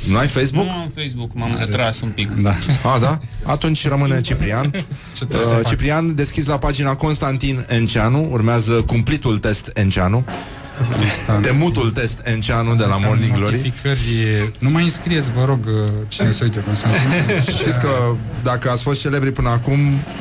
Nu 0.09 0.17
ai 0.19 0.27
Facebook? 0.27 0.67
Nu 0.67 0.73
am 0.73 0.91
Facebook, 0.95 1.35
m-am 1.35 1.57
retras 1.59 2.01
un 2.01 2.09
pic. 2.09 2.31
Da. 2.31 2.55
A, 2.95 2.99
da? 2.99 3.19
Atunci 3.45 3.89
rămâne 3.89 4.21
Ciprian. 4.21 4.71
trebuie 5.13 5.39
să 5.39 5.47
Uh, 5.47 5.61
fac? 5.63 5.69
Ciprian, 5.69 6.15
deschis 6.15 6.47
la 6.47 6.59
pagina 6.59 6.95
Constantin 6.95 7.65
Enceanu. 7.69 8.29
Urmează 8.31 8.73
cumplitul 8.87 9.39
test 9.39 9.71
Enceanu. 9.75 10.25
Temutul 11.41 11.91
test 11.91 12.21
Enceanu 12.25 12.75
de 12.75 12.85
la 12.85 12.97
Morning 12.97 13.33
Glory. 13.35 13.55
Notificări, 13.55 13.99
nu 14.59 14.71
mai 14.71 14.83
înscrieți, 14.83 15.31
vă 15.33 15.45
rog, 15.45 15.59
uh, 15.67 15.73
cine 16.09 16.31
să 16.31 16.45
uite 16.45 16.61
Constantin. 16.61 17.01
Știți 17.59 17.81
că 17.81 17.89
dacă 18.43 18.71
ați 18.71 18.83
fost 18.83 19.01
celebri 19.01 19.33
până 19.33 19.49
acum, 19.49 19.79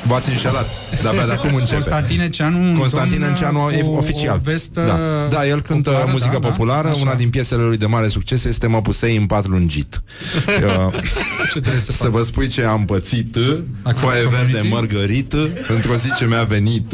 v-ați 0.08 0.30
înșelat. 0.30 0.68
De-abia 1.02 1.26
de 1.26 1.32
acum 1.32 1.56
începe. 1.56 1.74
Constantin 1.74 2.20
Enceanu, 2.22 2.58
un 2.58 2.76
Constantin 2.78 3.20
domn 3.20 3.30
Enceanu 3.30 3.70
e 3.72 3.82
cu 3.82 3.92
oficial. 3.92 4.36
O 4.36 4.40
vestă 4.44 4.82
da. 4.86 5.38
da, 5.38 5.48
el 5.48 5.62
cântă 5.62 5.90
populară, 5.90 6.12
muzică 6.12 6.38
da, 6.42 6.48
populară. 6.48 6.88
Da, 6.88 6.94
Una 6.94 7.10
așa. 7.10 7.18
din 7.18 7.30
piesele 7.30 7.64
lui 7.64 7.78
de 7.78 7.86
mare 7.86 8.08
succes 8.08 8.44
este 8.44 8.68
Mă 8.68 8.82
pusei 8.82 9.16
în 9.18 9.26
pat 9.26 9.48
lungit. 9.48 10.02
Uh, 10.48 10.94
Ce 11.54 11.60
trebuie 11.60 11.82
să 11.82 11.92
să 11.92 12.04
fac? 12.04 12.10
vă 12.12 12.24
spui 12.24 12.48
ce 12.48 12.64
am 12.64 12.86
pățit 12.86 13.38
Acum 13.84 14.00
Foaie 14.00 14.24
community? 14.24 14.52
verde 14.52 14.68
mărgărită 14.70 15.50
Într-o 15.68 15.96
zi 15.96 16.14
ce 16.18 16.26
mi-a 16.26 16.44
venit 16.44 16.94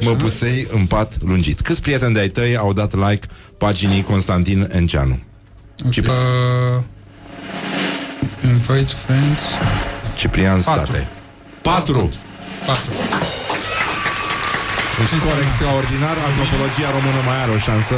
Mă 0.00 0.10
pusei 0.16 0.66
în 0.70 0.86
pat 0.86 1.12
lungit 1.24 1.60
Câți 1.60 1.80
prieteni 1.82 2.14
de-ai 2.14 2.28
tăi 2.28 2.56
au 2.56 2.72
dat 2.72 2.94
like 2.96 3.26
Paginii 3.58 4.02
Constantin 4.06 4.66
Enceanu 4.72 5.16
Ciprian, 5.90 6.16
Uh, 6.16 6.82
invite 8.42 8.90
friends. 8.90 9.54
Ciprian 10.16 10.62
Patru. 10.62 10.86
State 10.86 11.08
Patru 11.62 12.08
patru. 12.66 12.94
Un 15.00 15.06
scor 15.20 15.36
extraordinar, 15.46 16.16
antropologia 16.28 16.88
română 16.96 17.20
mai 17.28 17.38
are 17.42 17.52
o 17.58 17.60
șansă. 17.68 17.94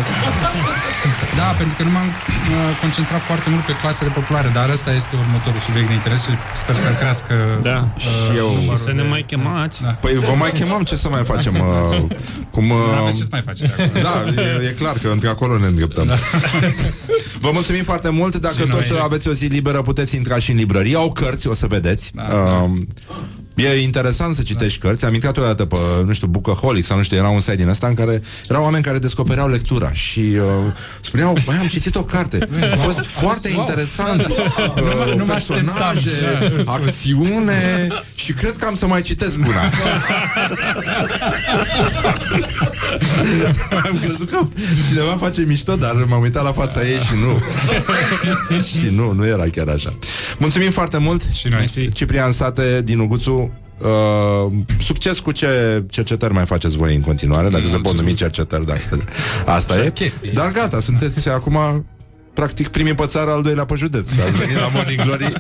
Da, 1.41 1.49
pentru 1.61 1.75
că 1.79 1.83
nu 1.89 1.93
m-am 1.97 2.09
uh, 2.09 2.57
concentrat 2.83 3.23
foarte 3.31 3.49
mult 3.55 3.65
pe 3.71 3.75
clasele 3.83 4.11
populare, 4.19 4.49
dar 4.59 4.67
ăsta 4.77 4.91
este 5.01 5.13
următorul 5.25 5.61
subiect 5.69 5.89
de 5.91 5.95
interes 6.01 6.21
și 6.27 6.33
sper 6.63 6.75
să 6.85 6.89
crească 7.01 7.35
Da. 7.71 7.79
uh, 7.95 8.03
Și 8.03 8.37
eu- 8.43 8.53
numărul 8.59 8.83
Să 8.89 8.93
ne 8.99 9.03
de- 9.03 9.09
mai 9.15 9.23
chemați. 9.31 9.77
Da. 9.87 9.93
Păi 10.05 10.15
vă 10.29 10.35
mai 10.43 10.53
chemăm, 10.61 10.83
ce 10.91 10.97
să 11.05 11.09
mai 11.17 11.25
facem? 11.33 11.55
Uh, 11.55 12.03
cum, 12.55 12.67
uh, 12.71 12.99
Aveți 13.01 13.17
ce 13.21 13.23
să 13.29 13.33
mai 13.37 13.45
faceți 13.49 13.71
acolo. 13.73 14.03
Da, 14.09 14.15
e, 14.43 14.67
e 14.69 14.73
clar 14.83 14.97
că 15.03 15.09
între 15.17 15.29
acolo 15.35 15.53
ne 15.59 15.67
îndreptăm. 15.73 16.07
Da. 16.13 16.17
Vă 17.45 17.51
mulțumim 17.53 17.85
foarte 17.91 18.09
mult. 18.21 18.37
Dacă 18.37 18.55
Și 18.65 18.71
tot 18.77 18.87
noi. 18.89 19.01
aveți 19.09 19.29
o 19.29 19.33
zi 19.33 19.45
liberă, 19.59 19.83
puteți 19.83 20.17
intra 20.17 20.39
și 20.39 20.51
în 20.51 20.57
librărie. 20.57 20.97
Au 20.97 21.13
cărți, 21.13 21.47
o 21.49 21.55
să 21.55 21.67
vedeți. 21.67 22.11
Da, 22.15 22.23
um, 22.63 22.87
E 23.59 23.83
interesant 23.83 24.35
să 24.35 24.43
citești 24.43 24.79
cărți. 24.79 25.05
Am 25.05 25.15
intrat 25.15 25.37
odată 25.37 25.65
pe, 25.65 25.77
nu 26.07 26.13
știu, 26.13 26.27
Bookaholic 26.27 26.85
sau 26.85 26.97
nu 26.97 27.03
știu, 27.03 27.17
era 27.17 27.29
un 27.29 27.41
site 27.41 27.57
din 27.57 27.69
ăsta 27.69 27.87
în 27.87 27.95
care 27.95 28.23
erau 28.49 28.63
oameni 28.63 28.85
care 28.85 28.99
descopereau 28.99 29.49
lectura 29.49 29.93
și 29.93 30.21
uh, 30.21 30.43
spuneau, 31.01 31.37
băi, 31.45 31.57
am 31.61 31.67
citit 31.67 31.95
o 31.95 32.03
carte. 32.03 32.49
A 32.73 32.77
fost 32.77 33.01
foarte 33.01 33.49
interesant. 33.49 34.27
Uh, 34.27 35.15
nu 35.17 35.25
mă 35.25 35.33
personaje, 35.33 36.11
așteptam, 36.37 36.65
da. 36.65 36.73
acțiune 36.73 37.89
și 38.15 38.33
cred 38.33 38.57
că 38.57 38.65
am 38.65 38.75
să 38.75 38.87
mai 38.87 39.03
citesc 39.03 39.39
una. 39.39 39.71
Am 43.85 43.99
crezut 43.99 44.31
că 44.31 44.47
cineva 44.89 45.17
face 45.19 45.45
mișto, 45.47 45.77
dar 45.77 45.95
m-am 46.09 46.23
uitat 46.23 46.45
la 46.45 46.53
fața 46.53 46.87
ei 46.87 46.99
și 46.99 47.13
nu. 47.23 47.41
și 48.79 48.89
nu, 48.91 49.13
nu 49.13 49.27
era 49.27 49.45
chiar 49.53 49.69
așa. 49.69 49.95
Mulțumim 50.39 50.71
foarte 50.71 50.99
mult. 50.99 51.23
Și 51.33 51.49
noi. 51.49 51.91
Ciprian 51.93 52.33
Sate 52.33 52.83
din 52.85 52.99
Uguțu. 52.99 53.48
Uh, 53.79 54.53
succes 54.81 55.19
cu 55.19 55.33
ce 55.33 55.85
cercetări 55.91 56.33
mai 56.33 56.47
faceți 56.47 56.77
voi 56.77 56.95
în 56.95 57.01
continuare, 57.01 57.49
dacă 57.49 57.67
se 57.67 57.77
pot 57.77 57.97
numi 57.97 58.15
cercetări, 58.15 58.67
dacă 58.67 59.05
asta 59.47 59.85
e. 59.85 59.91
chestii. 59.91 60.31
Dar 60.31 60.53
gata, 60.53 60.81
sunteți 60.81 61.29
acum 61.29 61.85
practic 62.39 62.69
primii 62.69 62.95
pe 62.95 63.07
țară, 63.07 63.31
al 63.31 63.43
doilea 63.43 63.65
pe 63.65 63.75
județ. 63.75 64.11
Ați 64.27 64.37
venit 64.37 64.57
la 64.57 64.69
Morning 64.73 65.03
Glory. 65.03 65.33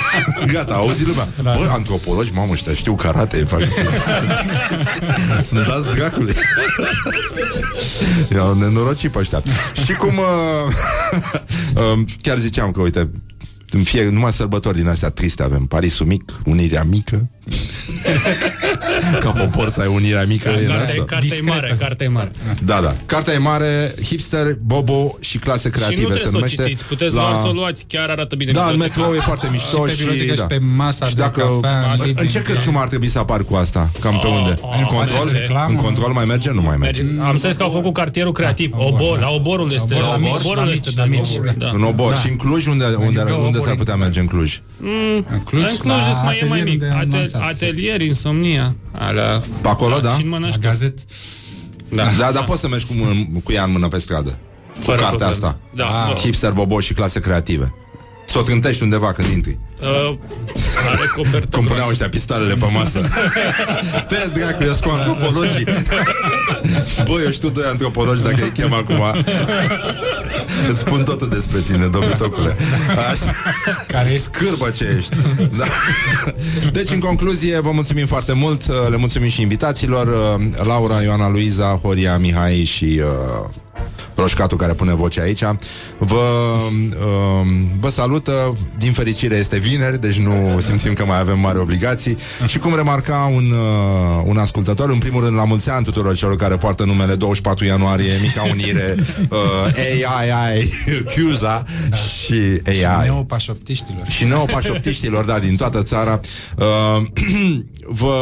Gata, 0.52 0.74
auzi 0.74 1.06
lumea. 1.06 1.28
Bă, 1.42 1.68
antropologi, 1.70 2.32
mamă, 2.32 2.52
ăștia 2.52 2.72
știu 2.72 2.94
karate, 2.94 3.44
fac... 3.44 3.60
Sunt 5.48 5.66
dați 5.66 5.90
dracului. 5.94 6.34
I-au 8.32 8.54
nenorocit 8.54 9.10
pe 9.10 9.18
ăștia. 9.18 9.42
Și 9.84 9.92
cum... 9.92 10.18
Uh, 10.18 11.82
uh, 11.92 12.00
chiar 12.22 12.38
ziceam 12.38 12.70
că, 12.70 12.80
uite, 12.80 13.10
în 13.74 13.82
fie, 13.82 14.08
numai 14.08 14.32
sărbători 14.32 14.76
din 14.76 14.88
astea 14.88 15.10
triste 15.10 15.42
avem. 15.42 15.66
Parisul 15.66 16.06
mic, 16.06 16.40
Unirea 16.44 16.84
mică 16.84 17.28
Ca 19.20 19.30
popor 19.30 19.68
să 19.68 19.80
ai 19.80 19.86
Unirea 19.94 20.24
mică 20.24 20.48
e 20.48 20.52
Cartea, 20.52 20.82
asta. 20.82 21.04
cartea 21.04 21.36
e 21.36 21.40
mare, 21.40 21.76
cartea 21.78 22.06
e 22.06 22.08
mare. 22.08 22.30
Da, 22.64 22.80
da. 22.80 22.94
Cartea 23.06 23.34
e 23.34 23.38
mare, 23.38 23.94
hipster, 24.04 24.56
bobo 24.60 25.16
și 25.20 25.38
clase 25.38 25.60
Și 25.60 25.66
nu 25.68 25.72
creative 25.72 25.96
trebuie 26.00 26.18
se 26.18 26.28
să 26.28 26.34
o 26.34 26.38
numește. 26.38 26.62
citiți, 26.62 26.84
puteți 26.84 27.14
doar 27.14 27.36
să 27.40 27.46
o 27.46 27.52
luați, 27.52 27.84
chiar 27.88 28.08
arată 28.08 28.34
bine. 28.36 28.50
Da, 28.52 28.64
în 28.64 28.70
biblioteca. 28.70 28.98
metrou 29.00 29.16
e 29.16 29.20
foarte 29.20 29.48
mișto 29.50 29.76
Și 29.76 29.84
pe 29.84 29.90
și, 29.90 29.96
bibliotecă 30.06 30.34
da. 30.34 30.42
și 30.42 30.48
pe 30.48 30.58
masa 30.76 31.06
și 31.06 31.14
de 31.14 31.20
dacă, 31.20 31.40
cafea, 31.40 31.80
în 31.84 31.90
în, 31.98 32.06
living, 32.06 32.30
ce 32.30 32.38
da. 32.38 32.44
cârciumă 32.44 32.78
ar 32.80 32.88
trebui 32.88 33.08
să 33.08 33.18
apar 33.18 33.42
cu 33.44 33.54
asta? 33.54 33.90
Cam 34.00 34.18
pe 34.22 34.26
Oh, 34.26 34.36
unde? 34.38 34.54
oh, 34.60 34.74
în 34.78 34.82
oh, 34.84 34.90
control? 34.96 35.28
reclamă. 35.32 35.66
În 35.68 35.76
control 35.76 36.12
mai 36.12 36.24
merge? 36.24 36.50
Nu 36.52 36.62
mai 36.62 36.76
merge. 36.76 37.02
Merge. 37.02 37.20
Am 37.20 37.30
înțeles 37.30 37.56
că 37.56 37.62
au 37.62 37.70
făcut 37.70 37.92
cartierul 37.94 38.32
creativ. 38.32 38.70
Obor, 38.76 39.18
la 39.18 39.28
oborul 39.28 39.72
este. 39.72 39.94
Obor, 39.94 40.08
la 40.10 40.16
mici, 40.16 40.30
oborul 40.44 40.64
la 40.64 40.70
este 40.72 40.84
mici, 40.86 40.94
de 40.94 41.00
la 41.00 41.06
mici. 41.06 41.28
obor, 41.36 41.54
da. 41.58 41.70
În 41.74 41.82
obor. 41.82 42.10
Da. 42.12 42.18
Și 42.18 42.28
în 42.30 42.36
Cluj, 42.36 42.66
unde, 42.66 42.84
unde, 42.84 43.20
Adică 43.20 43.36
unde 43.36 43.58
s-ar 43.58 43.60
oborii. 43.60 43.76
putea 43.76 43.94
merge 43.94 44.20
în 44.20 44.26
Cluj? 44.26 44.60
Mm, 44.78 45.26
În 45.30 45.40
Cluj, 45.44 45.62
în 45.70 45.76
Cluj 45.76 45.94
la 46.02 46.08
îți 46.10 46.20
mai 46.24 46.38
e 46.42 46.44
mai 46.44 46.58
atelier 46.60 46.64
mic. 46.64 46.82
unde 46.82 46.86
am 46.94 46.98
Atel, 46.98 47.10
lansat. 47.18 47.42
atelier, 47.50 48.00
insomnia. 48.00 48.74
Alea. 48.98 49.40
Pe 49.60 49.68
acolo, 49.68 49.98
da? 50.00 50.10
Și 50.14 50.22
în 50.22 50.30
La 50.30 50.38
Mănăști. 50.38 50.60
gazet. 50.60 50.98
Da. 51.88 52.04
Da, 52.18 52.32
dar 52.32 52.44
poți 52.44 52.60
să 52.60 52.68
mergi 52.68 52.86
cu, 52.86 52.92
mân- 52.92 53.42
cu 53.42 53.52
ea 53.52 53.64
în 53.64 53.70
mână 53.72 53.88
pe 53.88 53.98
stradă. 53.98 54.30
Cu 54.74 54.80
Fără 54.80 55.00
cartea 55.00 55.08
probleme. 55.08 55.32
asta. 55.32 55.58
Da, 55.74 55.84
da. 56.08 56.14
Hipster, 56.20 56.52
bobo 56.52 56.80
și 56.80 56.94
clase 56.94 57.20
creative. 57.20 57.74
Să 58.26 58.38
o 58.38 58.42
trântești 58.42 58.82
undeva 58.82 59.12
când 59.12 59.28
intri. 59.32 59.58
Uh, 59.80 60.14
are 60.90 61.06
copertă 61.16 61.56
Cum 61.56 61.64
puneau 61.64 61.88
ăștia 61.88 62.08
pistolele 62.08 62.54
pe 62.54 62.66
masă. 62.72 63.00
Te 64.08 64.30
dracu, 64.32 64.62
eu 64.62 64.72
sunt 64.72 64.84
cu 64.84 64.90
antropologii. 64.90 65.64
Băi, 67.04 67.22
eu 67.24 67.30
știu 67.30 67.48
doi 67.48 67.64
antropologi 67.66 68.22
Dacă 68.22 68.42
îi 68.42 68.50
chem 68.50 68.72
acum. 68.72 69.02
Îți 70.70 70.78
spun 70.78 71.04
totul 71.04 71.28
despre 71.28 71.60
tine, 71.60 71.86
dobitocule. 71.86 72.56
Așa 73.10 73.34
Care 73.86 74.10
e 74.10 74.16
Scârbă 74.16 74.70
ce 74.70 74.94
ești. 74.96 75.16
Da. 75.56 75.64
Deci, 76.72 76.90
în 76.90 76.98
concluzie, 76.98 77.60
vă 77.60 77.70
mulțumim 77.70 78.06
foarte 78.06 78.32
mult. 78.32 78.66
Le 78.90 78.96
mulțumim 78.96 79.28
și 79.28 79.40
invitaților 79.40 80.38
Laura, 80.62 81.02
Ioana 81.02 81.28
Luiza, 81.28 81.78
Horia, 81.82 82.18
Mihai 82.18 82.64
și 82.64 83.00
uh, 83.02 83.48
Roșcatul 84.14 84.58
care 84.58 84.72
pune 84.72 84.94
voce 84.94 85.20
aici. 85.20 85.42
Vă, 85.98 86.22
uh, 86.70 87.46
vă 87.80 87.88
salută. 87.88 88.56
Din 88.78 88.92
fericire 88.92 89.36
este 89.36 89.58
vineri 89.68 90.00
Deci 90.00 90.18
nu 90.18 90.60
simțim 90.60 90.92
că 90.92 91.04
mai 91.04 91.18
avem 91.18 91.38
mari 91.38 91.58
obligații 91.58 92.16
Și 92.46 92.58
cum 92.58 92.74
remarca 92.74 93.30
un, 93.34 93.50
uh, 93.50 94.22
un 94.24 94.36
ascultător 94.36 94.90
În 94.90 94.98
primul 94.98 95.22
rând 95.22 95.36
la 95.36 95.44
mulți 95.44 95.70
ani 95.70 95.84
tuturor 95.84 96.16
celor 96.16 96.36
care 96.36 96.56
poartă 96.56 96.84
numele 96.84 97.14
24 97.14 97.64
ianuarie 97.64 98.12
Mica 98.22 98.42
Unire 98.50 98.94
uh, 99.28 100.08
AII 100.18 100.72
Cuza 101.14 101.64
Și 102.24 102.60
AI 102.66 102.74
Și 102.74 102.86
neopașoptiștilor. 103.04 104.06
și 104.08 104.24
neopașoptiștilor, 104.24 105.24
da, 105.24 105.38
din 105.38 105.56
toată 105.56 105.82
țara. 105.82 106.20
Uh, 106.58 107.02
vă, 108.00 108.14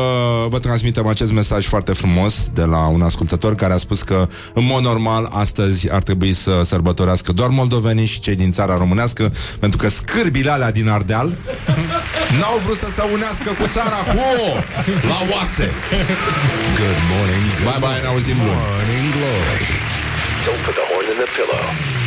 vă 0.48 0.58
transmitem 0.58 1.06
acest 1.06 1.32
mesaj 1.32 1.66
foarte 1.66 1.92
frumos 1.92 2.48
de 2.52 2.62
la 2.62 2.86
un 2.86 3.02
ascultător 3.02 3.54
care 3.54 3.72
a 3.72 3.76
spus 3.76 4.02
că, 4.02 4.28
în 4.54 4.64
mod 4.64 4.82
normal, 4.82 5.28
astăzi 5.32 5.92
ar 5.92 6.02
trebui 6.02 6.32
să 6.32 6.62
sărbătorească 6.64 7.32
doar 7.32 7.48
moldovenii 7.48 8.06
și 8.06 8.20
cei 8.20 8.34
din 8.34 8.52
țara 8.52 8.76
românească, 8.76 9.32
pentru 9.58 9.78
că 9.78 9.88
scârbile 9.88 10.50
alea 10.50 10.72
din 10.72 10.88
Ardeal 10.88 11.31
n-au 12.38 12.58
vrut 12.64 12.78
să 12.78 12.88
se 12.96 13.02
unească 13.12 13.50
cu 13.60 13.66
țara 13.76 14.00
cu 14.14 14.26
la 15.10 15.18
oase. 15.32 15.66
Good 16.80 17.00
morning. 17.12 17.46
Bye 17.68 17.80
bye, 17.84 18.00
ne 18.02 18.08
auzim 18.12 18.38
luni. 18.44 18.60
Morning 18.66 19.08
Glory. 19.16 19.66
Don't 20.46 20.62
put 20.66 20.74
the 20.80 20.84
horn 20.90 21.06
in 21.12 21.16
the 21.22 21.28
pillow. 21.36 22.01